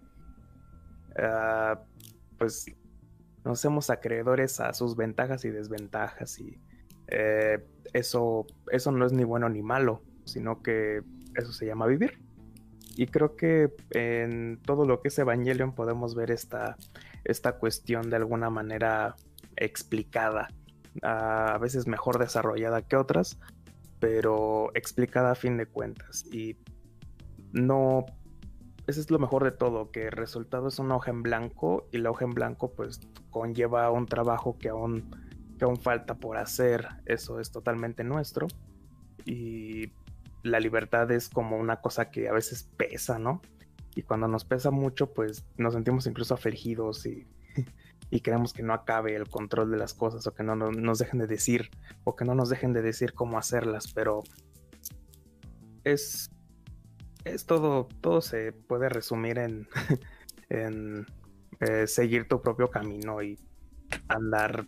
[1.17, 1.81] Ah,
[2.39, 2.67] pues
[3.45, 6.59] nos hacemos acreedores a sus ventajas y desventajas y
[7.09, 11.03] eh, eso, eso no es ni bueno ni malo, sino que
[11.35, 12.19] eso se llama vivir.
[12.97, 16.77] Y creo que en todo lo que es Evangelion podemos ver esta,
[17.25, 19.17] esta cuestión de alguna manera
[19.57, 20.49] explicada,
[21.03, 23.39] a veces mejor desarrollada que otras,
[24.05, 26.27] pero explicada a fin de cuentas.
[26.31, 26.59] Y
[27.53, 28.05] no,
[28.87, 31.97] eso es lo mejor de todo, que el resultado es una hoja en blanco y
[31.97, 33.01] la hoja en blanco pues
[33.31, 35.11] conlleva un trabajo que aún
[35.59, 38.47] que aún falta por hacer, eso es totalmente nuestro.
[39.25, 39.91] Y
[40.43, 43.41] la libertad es como una cosa que a veces pesa, ¿no?
[43.95, 47.27] Y cuando nos pesa mucho, pues nos sentimos incluso afligidos y,
[48.11, 50.99] y queremos que no acabe el control de las cosas o que no, no nos
[50.99, 51.71] dejen de decir
[52.05, 54.23] o que no nos dejen de decir cómo hacerlas, pero
[55.85, 56.31] es,
[57.25, 59.69] es todo, todo se puede resumir en,
[60.49, 61.07] en
[61.61, 63.39] eh, seguir tu propio camino y
[64.09, 64.67] andar,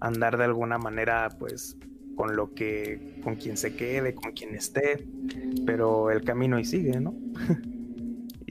[0.00, 1.76] andar de alguna manera, pues,
[2.16, 5.06] con lo que, con quien se quede, con quien esté,
[5.66, 7.14] pero el camino y sigue, ¿no?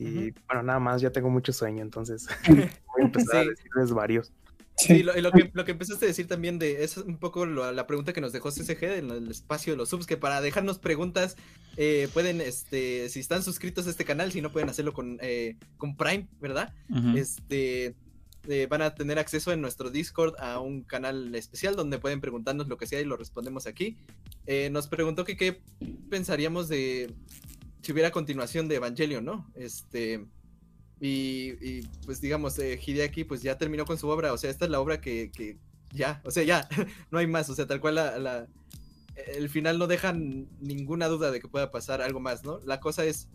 [0.01, 4.31] y bueno, nada más, ya tengo mucho sueño, entonces voy a empezar a decirles varios.
[4.77, 7.71] Sí, lo, lo, que, lo, que, empezaste a decir también de es un poco lo,
[7.71, 10.79] la pregunta que nos dejó CCG en el espacio de los subs, que para dejarnos
[10.79, 11.35] preguntas
[11.77, 15.57] eh, pueden, este, si están suscritos a este canal, si no pueden hacerlo con, eh,
[15.77, 16.73] con Prime, ¿verdad?
[16.89, 17.17] Uh -huh.
[17.19, 17.95] Este,
[18.47, 22.67] eh, van a tener acceso en nuestro Discord a un canal especial donde pueden preguntarnos
[22.67, 23.97] lo que sea y lo respondemos aquí.
[24.47, 25.61] Eh, nos preguntó que qué
[26.09, 27.13] pensaríamos de
[27.81, 29.51] si hubiera continuación de Evangelion, ¿no?
[29.55, 30.25] Este
[30.99, 34.65] y, y, pues digamos, eh, Hideaki pues ya terminó con su obra, o sea, esta
[34.65, 35.57] es la obra que, que
[35.91, 36.69] ya, o sea, ya,
[37.11, 38.47] no hay más, o sea, tal cual la, la,
[39.15, 42.59] el final no deja ninguna duda de que pueda pasar algo más, ¿no?
[42.65, 43.29] La cosa es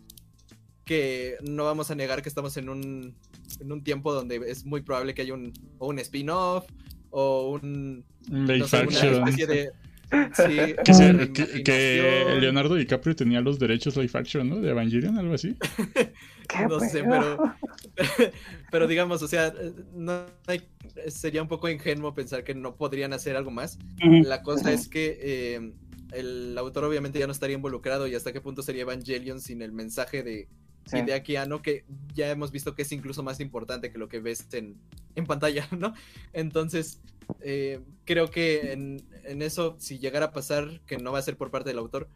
[0.85, 3.15] que no vamos a negar que estamos en un,
[3.59, 6.65] en un tiempo donde es muy probable que haya un, o un spin-off
[7.09, 8.05] o un...
[8.29, 9.71] No sé, una especie de...
[10.09, 14.57] Sí, que, se, que, que, Leonardo DiCaprio tenía los derechos live action, ¿no?
[14.59, 15.55] De Evangelion, algo así.
[16.69, 17.55] no sé, pero,
[18.71, 19.53] pero digamos, o sea,
[19.93, 20.61] no hay,
[21.07, 23.77] sería un poco ingenuo pensar que no podrían hacer algo más.
[23.99, 25.73] La cosa es que eh,
[26.13, 29.73] el autor obviamente ya no estaría involucrado y hasta qué punto sería Evangelion sin el
[29.73, 30.47] mensaje de,
[30.85, 31.01] sí.
[31.01, 34.47] de Akiano, que ya hemos visto que es incluso más importante que lo que ves
[34.53, 34.77] en,
[35.15, 35.93] en pantalla, ¿no?
[36.31, 37.01] Entonces,
[37.41, 41.37] eh, creo que en, en, eso, si llegara a pasar, que no va a ser
[41.37, 42.09] por parte del autor,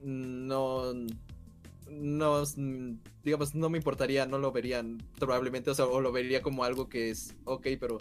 [0.00, 0.92] no,
[1.90, 2.42] no,
[3.22, 6.88] digamos, no me importaría, no lo verían probablemente, o sea, o lo vería como algo
[6.88, 7.98] que es ok, pero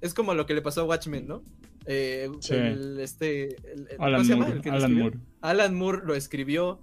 [0.00, 1.42] es como lo que le pasó a Watchmen, ¿no?
[1.86, 2.54] Eh, sí.
[2.54, 4.70] el, este, el, Alan, ¿cómo Moore?
[4.70, 5.18] Alan Moore.
[5.40, 6.80] Alan Moore lo escribió,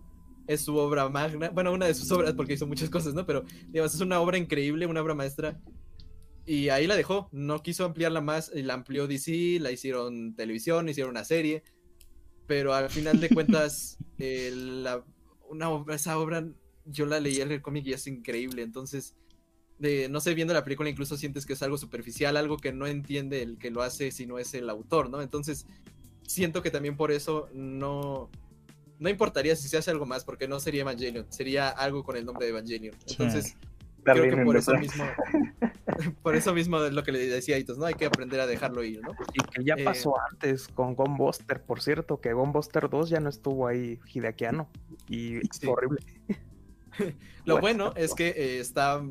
[0.48, 3.26] es su obra magna, bueno, una de sus obras porque hizo muchas cosas, ¿no?
[3.26, 5.60] Pero, digamos, es una obra increíble, una obra maestra.
[6.46, 10.90] Y ahí la dejó, no quiso ampliarla más, y la amplió DC, la hicieron televisión,
[10.90, 11.64] hicieron una serie,
[12.48, 15.04] pero al final de cuentas, eh, la,
[15.50, 16.46] una obra, esa obra,
[16.86, 19.16] yo la leí en el cómic y es increíble, entonces,
[19.80, 22.88] de, no sé, viendo la película incluso sientes que es algo superficial, algo que no
[22.88, 25.22] entiende el que lo hace si no es el autor, ¿no?
[25.22, 25.66] Entonces,
[26.28, 28.30] siento que también por eso no,
[29.00, 32.26] no importaría si se hace algo más, porque no sería Evangelion, sería algo con el
[32.26, 32.96] nombre de Evangelion.
[33.08, 33.56] Entonces, sí.
[34.04, 35.06] creo que por eso mismo,
[36.22, 37.86] por eso mismo es lo que le decía a Itos, ¿no?
[37.86, 39.12] Hay que aprender a dejarlo ir, ¿no?
[39.34, 43.30] Y que ya pasó eh, antes con Gunbuster, por cierto, que Gunbuster 2 ya no
[43.30, 44.70] estuvo ahí Hideakiano.
[45.10, 45.68] Y sí.
[45.68, 46.00] horrible.
[47.46, 49.02] lo bueno, bueno es que eh, está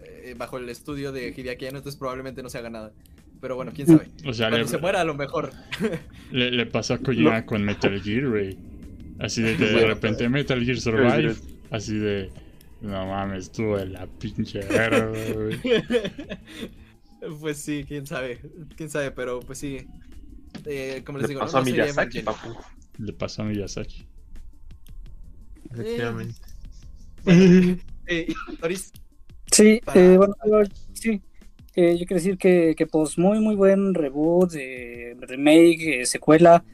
[0.00, 2.92] eh, bajo el estudio de Hideakiano, entonces probablemente no se haga nada.
[3.40, 4.08] Pero bueno, quién sabe.
[4.24, 5.50] O sea, Cuando le, se muera, a lo mejor.
[6.30, 7.46] le, le pasó a Kojima no.
[7.46, 8.56] con Metal Gear, güey.
[9.18, 11.34] Así de que de repente Metal Gear Survive,
[11.70, 12.30] así de.
[12.82, 15.60] No mames, estuvo de la pinche verga, güey.
[17.40, 18.40] Pues sí, quién sabe,
[18.76, 19.86] quién sabe, pero pues sí.
[20.66, 22.56] Eh, como les Le digo, pasó no, a Miyazaki, no papu.
[22.98, 24.04] Le pasó a Miyazaki.
[25.70, 26.40] Efectivamente.
[27.26, 28.92] Eh, eh, Doris.
[29.52, 30.34] Sí, eh, bueno,
[30.94, 31.22] sí.
[31.76, 34.52] Eh, yo quiero decir que, que, pues muy muy buen reboot,
[35.20, 36.64] remake, secuela,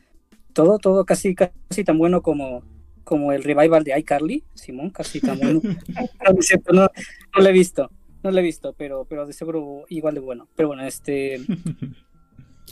[0.54, 2.64] todo, todo casi casi tan bueno como,
[3.08, 5.62] como el revival de iCarly, Simón, casi tan bueno.
[5.64, 7.90] no, no, no lo he visto,
[8.22, 10.46] no lo he visto, pero, pero de seguro igual de bueno.
[10.54, 11.40] Pero bueno, este...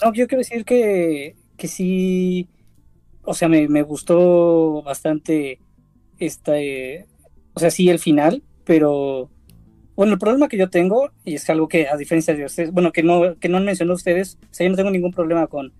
[0.02, 2.50] No, yo quiero decir que, que sí,
[3.23, 5.58] o sea, me, me gustó bastante
[6.18, 7.06] esta, eh,
[7.55, 9.31] o sea, sí el final, pero
[9.94, 12.92] bueno, el problema que yo tengo, y es algo que a diferencia de ustedes, bueno,
[12.92, 15.73] que no, que no han mencionado ustedes, o sea, yo no tengo ningún problema con,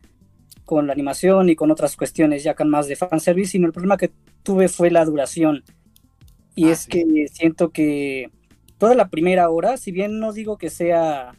[0.67, 4.11] con la animación y con otras cuestiones ya más de fanservice, sino el problema que
[4.43, 5.63] tuve fue la duración.
[6.55, 6.91] Y ah, es sí.
[6.91, 8.31] que siento que
[8.77, 11.33] toda la primera hora, si bien no digo que sea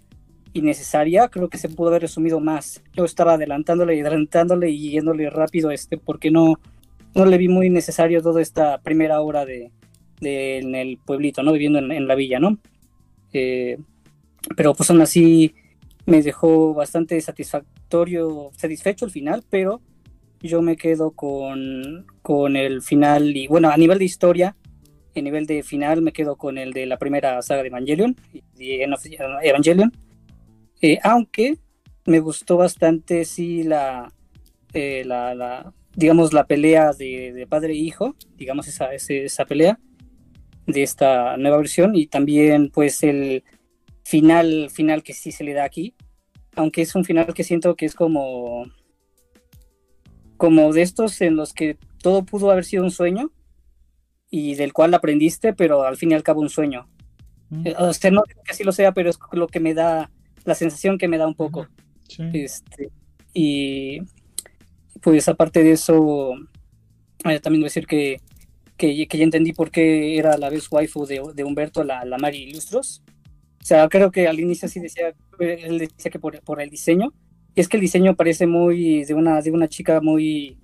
[0.53, 2.81] innecesaria, creo que se pudo haber resumido más.
[2.93, 6.59] Yo estaba adelantándole y adelantándole y yéndole rápido este, porque no,
[7.14, 9.72] no le vi muy necesario toda esta primera hora de,
[10.22, 11.51] de en el pueblito, ¿no?
[11.51, 12.57] Viviendo en, en la villa, ¿no?
[13.33, 13.77] Eh,
[14.56, 15.53] pero pues aún así
[16.08, 19.82] me dejó bastante satisfactorio, satisfecho el final, pero
[20.42, 24.56] yo me quedo con, con el final y bueno, a nivel de historia,
[25.16, 28.16] a nivel de final me quedo con el de la primera saga de Evangelion,
[28.56, 28.84] de
[29.44, 29.92] Evangelion,
[30.82, 31.58] eh, aunque
[32.06, 34.14] me gustó bastante, sí, la,
[34.74, 39.45] eh, la, la, digamos, la pelea de, de padre e hijo, digamos, esa, ese- esa
[39.45, 39.80] pelea
[40.68, 43.44] de esta nueva versión y también, pues, el
[44.03, 45.94] final, final que sí se le da aquí,
[46.58, 48.66] aunque es un final que siento que es como,
[50.38, 53.32] como de estos en los que todo pudo haber sido un sueño
[54.30, 56.90] y del cual aprendiste, pero al fin y al cabo un sueño.
[57.50, 59.74] Mm, Eh, O sea, no digo que así lo sea, pero es lo que me
[59.74, 60.11] da,
[60.45, 61.68] la sensación que me da un poco.
[62.10, 62.24] sí.
[62.34, 62.92] Este,
[63.34, 64.00] y
[65.02, 66.34] pues aparte de eso,
[67.26, 68.19] eh, también voy a decir que,
[68.77, 72.18] que, que ya entendí por qué era la vez waifu de, de Humberto la, la
[72.18, 73.03] Mari Ilustros.
[73.67, 77.13] O sea, creo que al inicio sí decía, él decía que por, por el diseño.
[77.53, 80.57] Y es que el diseño parece muy de una, de una chica muy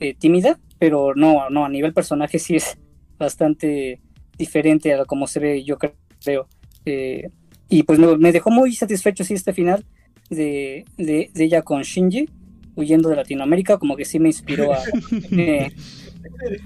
[0.00, 2.76] eh, tímida, pero no, no, a nivel personaje sí es
[3.16, 4.00] bastante
[4.36, 6.48] diferente a como se ve, yo creo.
[6.84, 7.30] Eh,
[7.68, 9.84] y pues me, me dejó muy satisfecho sí este final
[10.28, 12.28] de, de, de ella con Shinji
[12.74, 14.82] huyendo de Latinoamérica, como que sí me inspiró a,
[15.30, 15.70] eh,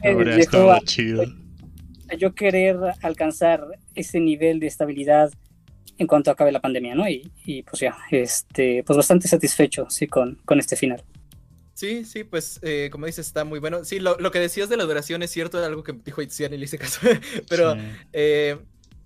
[0.02, 1.24] dejó a- chido.
[2.08, 3.62] a yo querer alcanzar
[3.94, 5.30] ese nivel de estabilidad
[5.98, 7.08] en cuanto acabe la pandemia, ¿no?
[7.08, 11.02] Y, y, pues ya, este, pues bastante satisfecho, sí, con, con este final.
[11.74, 13.84] Sí, sí, pues eh, como dices, está muy bueno.
[13.84, 16.52] Sí, lo, lo que decías de la duración es cierto, era algo que dijo Itziar
[16.52, 17.00] y le hice caso.
[17.48, 17.80] Pero Sí.
[18.12, 18.56] eh,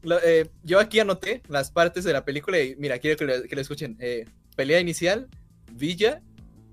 [0.03, 3.43] lo- eh, yo aquí anoté las partes de la película y mira, quiero que lo,
[3.45, 3.97] que lo escuchen.
[4.01, 5.29] Eh, pelea inicial,
[5.73, 6.21] Villa,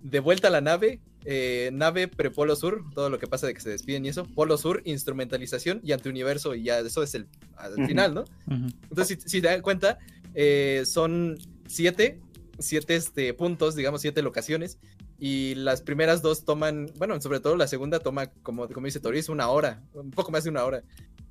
[0.01, 3.61] de vuelta a la nave, eh, nave prepolo sur, todo lo que pasa de que
[3.61, 7.73] se despiden y eso, polo sur, instrumentalización y antiuniverso y ya eso es el al
[7.73, 7.85] Ujú.
[7.85, 8.21] final, ¿no?
[8.21, 8.67] Ujú.
[8.89, 9.99] Entonces, si, si te das cuenta,
[10.33, 11.37] eh, son
[11.67, 12.19] siete,
[12.59, 14.77] siete este, puntos, digamos, siete locaciones.
[15.19, 19.29] Y las primeras dos toman, bueno, sobre todo la segunda toma, como, como dice Toriz,
[19.29, 20.83] una hora, un poco más de una hora.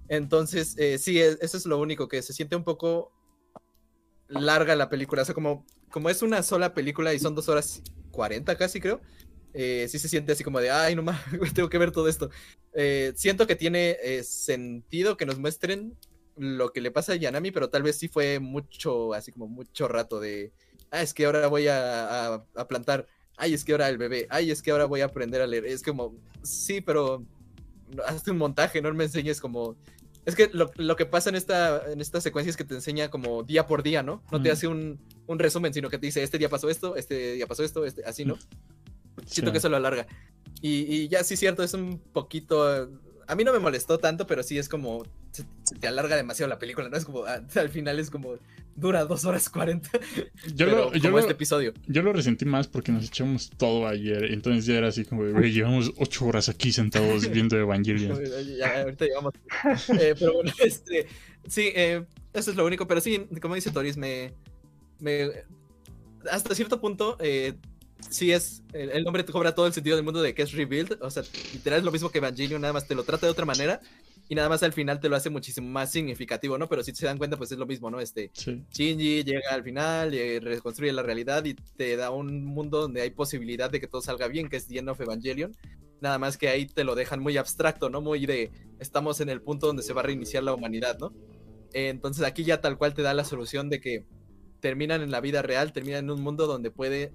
[0.08, 3.12] Entonces, eh, sí, e- eso es lo único, que se siente un poco
[4.28, 5.22] larga la película.
[5.22, 9.00] O sea, como, como es una sola película y son dos horas cuarenta casi, creo.
[9.54, 11.22] Eh, sí se siente así como de, ay, no mames,
[11.54, 12.30] tengo que ver todo esto.
[12.74, 15.96] Eh, siento que tiene eh, sentido que nos muestren
[16.36, 19.86] lo que le pasa a Yanami, pero tal vez sí fue mucho, así como mucho
[19.88, 20.52] rato de,
[20.90, 23.06] ah, es que ahora voy a, a- a plantar,
[23.36, 25.66] ay, es que ahora el bebé, ay, es que ahora voy a aprender a leer.
[25.66, 27.24] Es como, sí, pero
[28.06, 29.76] hazte un montaje, no me enseñes como...
[30.24, 33.10] Es que lo, lo que pasa en esta, en esta secuencia es que te enseña
[33.10, 34.22] como día por día, ¿no?
[34.30, 34.52] No te Mm.
[34.52, 37.64] hace un, un resumen, sino que te dice, este día pasó esto, este día pasó
[37.64, 38.38] esto, este, así, ¿no?
[39.26, 39.52] Siento Sí.
[39.52, 40.06] que eso lo alarga.
[40.60, 42.88] Y, y ya sí, cierto, es un poquito.
[43.26, 45.04] A mí no me molestó tanto, pero sí es como.
[45.32, 46.96] Se, se te alarga demasiado la película, ¿no?
[46.96, 47.24] Es como.
[47.24, 48.34] ah, Al final es como.
[48.74, 49.90] Dura dos horas cuarenta.
[50.54, 51.74] Yo pero lo, yo, como lo, este episodio.
[51.88, 54.24] yo lo resentí más porque nos echamos todo ayer.
[54.32, 58.18] Entonces ya era así como, güey, llevamos ocho horas aquí sentados viendo Evangelion.
[58.56, 59.34] Ya, ahorita llegamos.
[60.00, 61.06] Eh, pero bueno, este.
[61.46, 62.86] Sí, eh, eso es lo único.
[62.88, 64.32] Pero sí, como dice Toris, me.
[65.00, 65.28] me
[66.30, 67.18] hasta cierto punto.
[67.20, 67.54] Eh,
[68.10, 68.62] sí es.
[68.72, 70.98] El, el nombre te cobra todo el sentido del mundo de que es rebuild.
[71.00, 71.22] O sea,
[71.52, 73.80] literal es lo mismo que Evangelion, nada más te lo trata de otra manera.
[74.28, 76.68] Y nada más al final te lo hace muchísimo más significativo, ¿no?
[76.68, 78.00] Pero si se dan cuenta, pues es lo mismo, ¿no?
[78.00, 78.30] Este.
[78.32, 78.64] Sí.
[78.70, 83.10] Shinji llega al final, eh, reconstruye la realidad y te da un mundo donde hay
[83.10, 85.54] posibilidad de que todo salga bien, que es The End of Evangelion.
[86.00, 88.00] Nada más que ahí te lo dejan muy abstracto, ¿no?
[88.00, 91.12] Muy de estamos en el punto donde se va a reiniciar la humanidad, ¿no?
[91.72, 94.04] Eh, entonces aquí ya tal cual te da la solución de que
[94.60, 97.12] terminan en la vida real, terminan en un mundo donde puede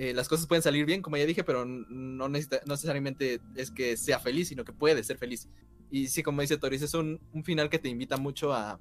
[0.00, 4.20] eh, las cosas pueden salir bien, como ya dije, pero no, necesariamente es que sea
[4.20, 5.48] feliz, sino que puede ser feliz.
[5.90, 8.78] Y sí, como dice Toris, es un, un final que te invita mucho a,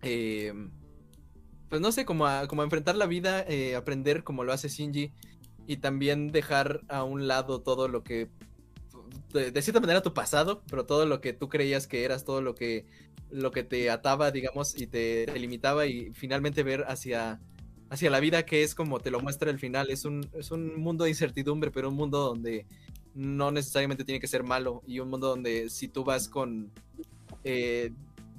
[0.00, 0.54] eh,
[1.68, 5.12] pues no sé, como a, como enfrentar la vida, eh, aprender como lo hace Shinji
[5.66, 8.30] y también dejar a un lado todo lo que,
[9.34, 12.40] de, de cierta manera tu pasado, pero todo lo que tú creías que eras, todo
[12.40, 12.86] lo que,
[13.28, 17.42] lo que te ataba, digamos, y te, te limitaba y finalmente ver hacia,
[17.94, 19.90] hacia la vida que es como te lo muestra el final.
[19.90, 22.66] Es un, es un mundo de incertidumbre, pero un mundo donde
[23.14, 26.70] no necesariamente tiene que ser malo y un mundo donde si tú vas con,
[27.44, 27.92] eh,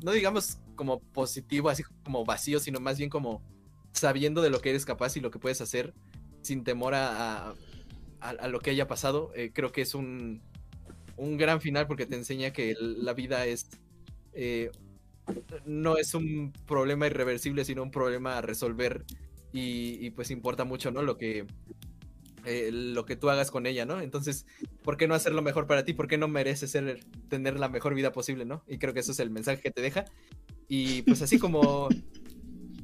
[0.03, 3.41] no digamos como positivo, así como vacío, sino más bien como
[3.93, 5.93] sabiendo de lo que eres capaz y lo que puedes hacer
[6.41, 7.53] sin temor a,
[8.19, 10.41] a, lo que haya pasado, eh, creo que es un,
[11.15, 13.69] un gran final porque te enseña que la vida es...
[14.33, 14.69] eh,
[15.65, 19.05] no es un problema irreversible, sino un problema a resolver
[19.57, 21.01] y, pues importa mucho, ¿no?
[21.01, 21.45] Lo que,
[22.45, 24.01] eh, lo que tú hagas con ella, ¿no?
[24.01, 24.45] Entonces,
[24.83, 25.93] ¿por qué no hacer lo mejor para ti?
[25.93, 28.63] ¿Por qué no mereces ser, tener la mejor vida posible, ¿no?
[28.67, 30.05] Y creo que eso es el mensaje que te deja.
[30.67, 31.87] Y pues así como,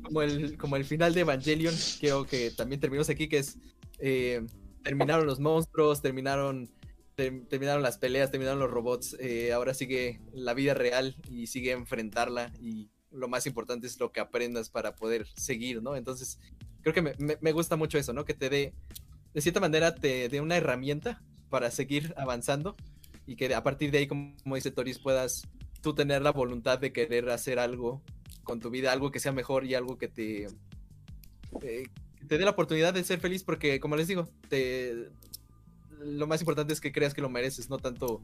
[0.02, 3.44] como, el, como el final de Evangelion, creo que también terminamos aquí, que
[4.00, 4.42] eh,
[4.84, 6.72] terminaron los monstruos, terminaron,
[7.16, 11.72] ter- terminaron las peleas, terminaron los robots, eh, ahora sigue la vida real y sigue
[11.72, 15.96] enfrentarla y lo más importante es lo que aprendas para poder seguir, ¿no?
[15.96, 16.40] Entonces,
[16.82, 18.26] creo que me, gusta mucho eso, ¿no?
[18.26, 18.74] Que te dé,
[19.34, 22.76] de cierta manera, te dé una herramienta para seguir avanzando
[23.26, 25.48] y que a partir de ahí, como, dice Toris, puedas
[25.82, 28.02] tú tener la voluntad de querer hacer algo
[28.44, 30.48] con tu vida, algo que sea mejor y algo que te,
[31.62, 31.88] eh,
[32.28, 35.10] te dé la oportunidad de ser feliz, porque como les digo, te,
[36.00, 38.22] lo más importante es que creas que lo mereces, no tanto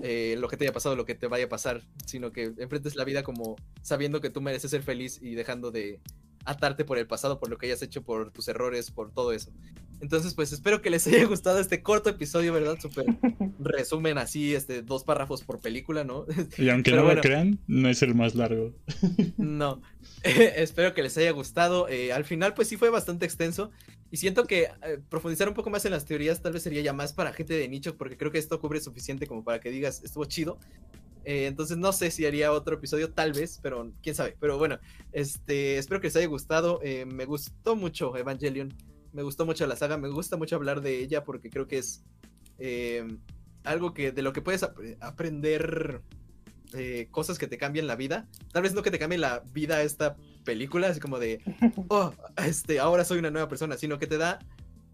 [0.00, 2.96] eh, lo que te haya pasado, lo que te vaya a pasar, sino que enfrentes
[2.96, 6.00] la vida como sabiendo que tú mereces ser feliz y dejando de
[6.44, 9.52] atarte por el pasado, por lo que hayas hecho, por tus errores, por todo eso.
[10.00, 12.78] Entonces, pues espero que les haya gustado este corto episodio, ¿verdad?
[12.80, 13.06] Súper
[13.60, 16.26] resumen así, este, dos párrafos por película, ¿no?
[16.58, 17.16] Y aunque Pero no bueno.
[17.16, 18.74] lo crean, no es el más largo.
[19.36, 19.80] No,
[20.24, 21.88] espero que les haya gustado.
[21.88, 23.70] Eh, al final, pues sí fue bastante extenso.
[24.12, 26.92] Y siento que eh, profundizar un poco más en las teorías tal vez sería ya
[26.92, 30.02] más para gente de nicho, porque creo que esto cubre suficiente como para que digas,
[30.04, 30.58] estuvo chido.
[31.24, 34.36] Eh, entonces no sé si haría otro episodio, tal vez, pero quién sabe.
[34.38, 34.78] Pero bueno,
[35.12, 36.78] este, espero que les haya gustado.
[36.82, 38.74] Eh, me gustó mucho Evangelion.
[39.14, 39.96] Me gustó mucho la saga.
[39.96, 42.04] Me gusta mucho hablar de ella porque creo que es
[43.64, 46.02] algo que de lo que puedes ap- aprender
[47.10, 48.28] cosas que te cambian la vida.
[48.52, 51.40] Tal vez no que te cambie la vida esta película, así como de,
[51.88, 52.12] oh,
[52.44, 54.38] este, ahora soy una nueva persona, sino que te da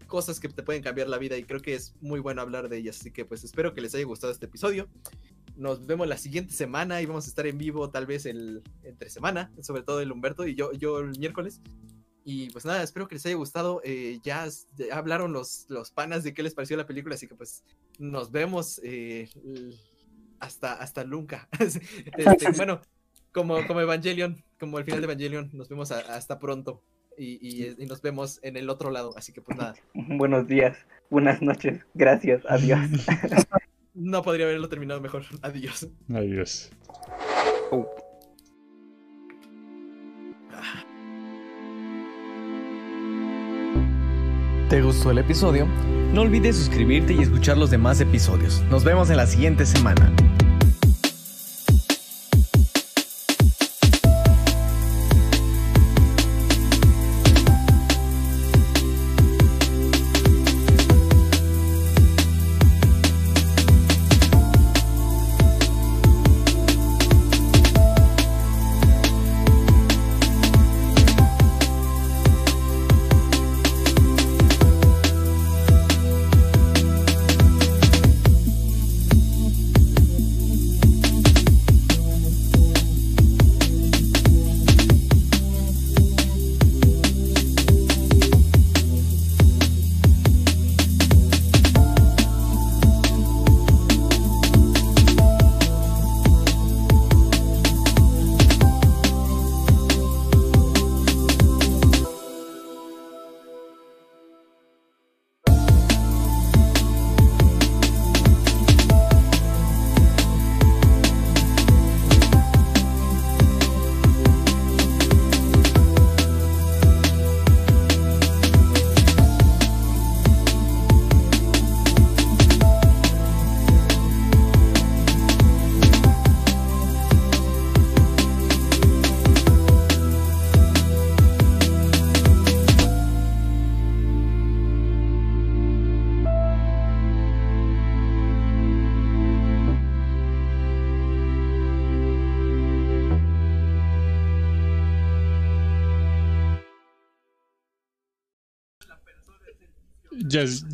[0.09, 2.77] cosas que te pueden cambiar la vida y creo que es muy bueno hablar de
[2.77, 2.99] ellas.
[2.99, 4.89] Así que pues espero que les haya gustado este episodio.
[5.55, 9.09] Nos vemos la siguiente semana y vamos a estar en vivo tal vez el entre
[9.09, 11.61] semana, sobre todo el Humberto y yo, yo el miércoles.
[12.25, 13.81] Y pues nada, espero que les haya gustado.
[13.83, 17.35] Eh, ya, ya hablaron los, los panas de qué les pareció la película, así que
[17.35, 17.63] pues
[17.97, 19.29] nos vemos eh,
[20.39, 21.47] hasta, hasta nunca.
[21.59, 22.81] Este, bueno,
[23.33, 26.81] como, como Evangelion, como el final de Evangelion, nos vemos a- hasta pronto.
[27.17, 29.13] Y, y- y nos vemos en el otro lado.
[29.17, 30.77] Así que pues nada, Buenos días,
[31.09, 32.79] buenas noches, gracias, adiós.
[33.93, 35.23] no podría haberlo terminado mejor.
[35.41, 35.87] Adiós.
[36.13, 36.71] Adiós.
[44.69, 45.67] ¿Te gustó el episodio?
[46.13, 48.63] No olvides suscribirte y escuchar los demás episodios.
[48.69, 50.11] Nos vemos en la siguiente semana.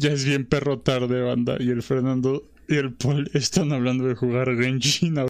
[0.05, 1.57] Ya es bien perro tarde, banda.
[1.59, 5.17] Y el Fernando y el Paul están hablando de jugar Genshin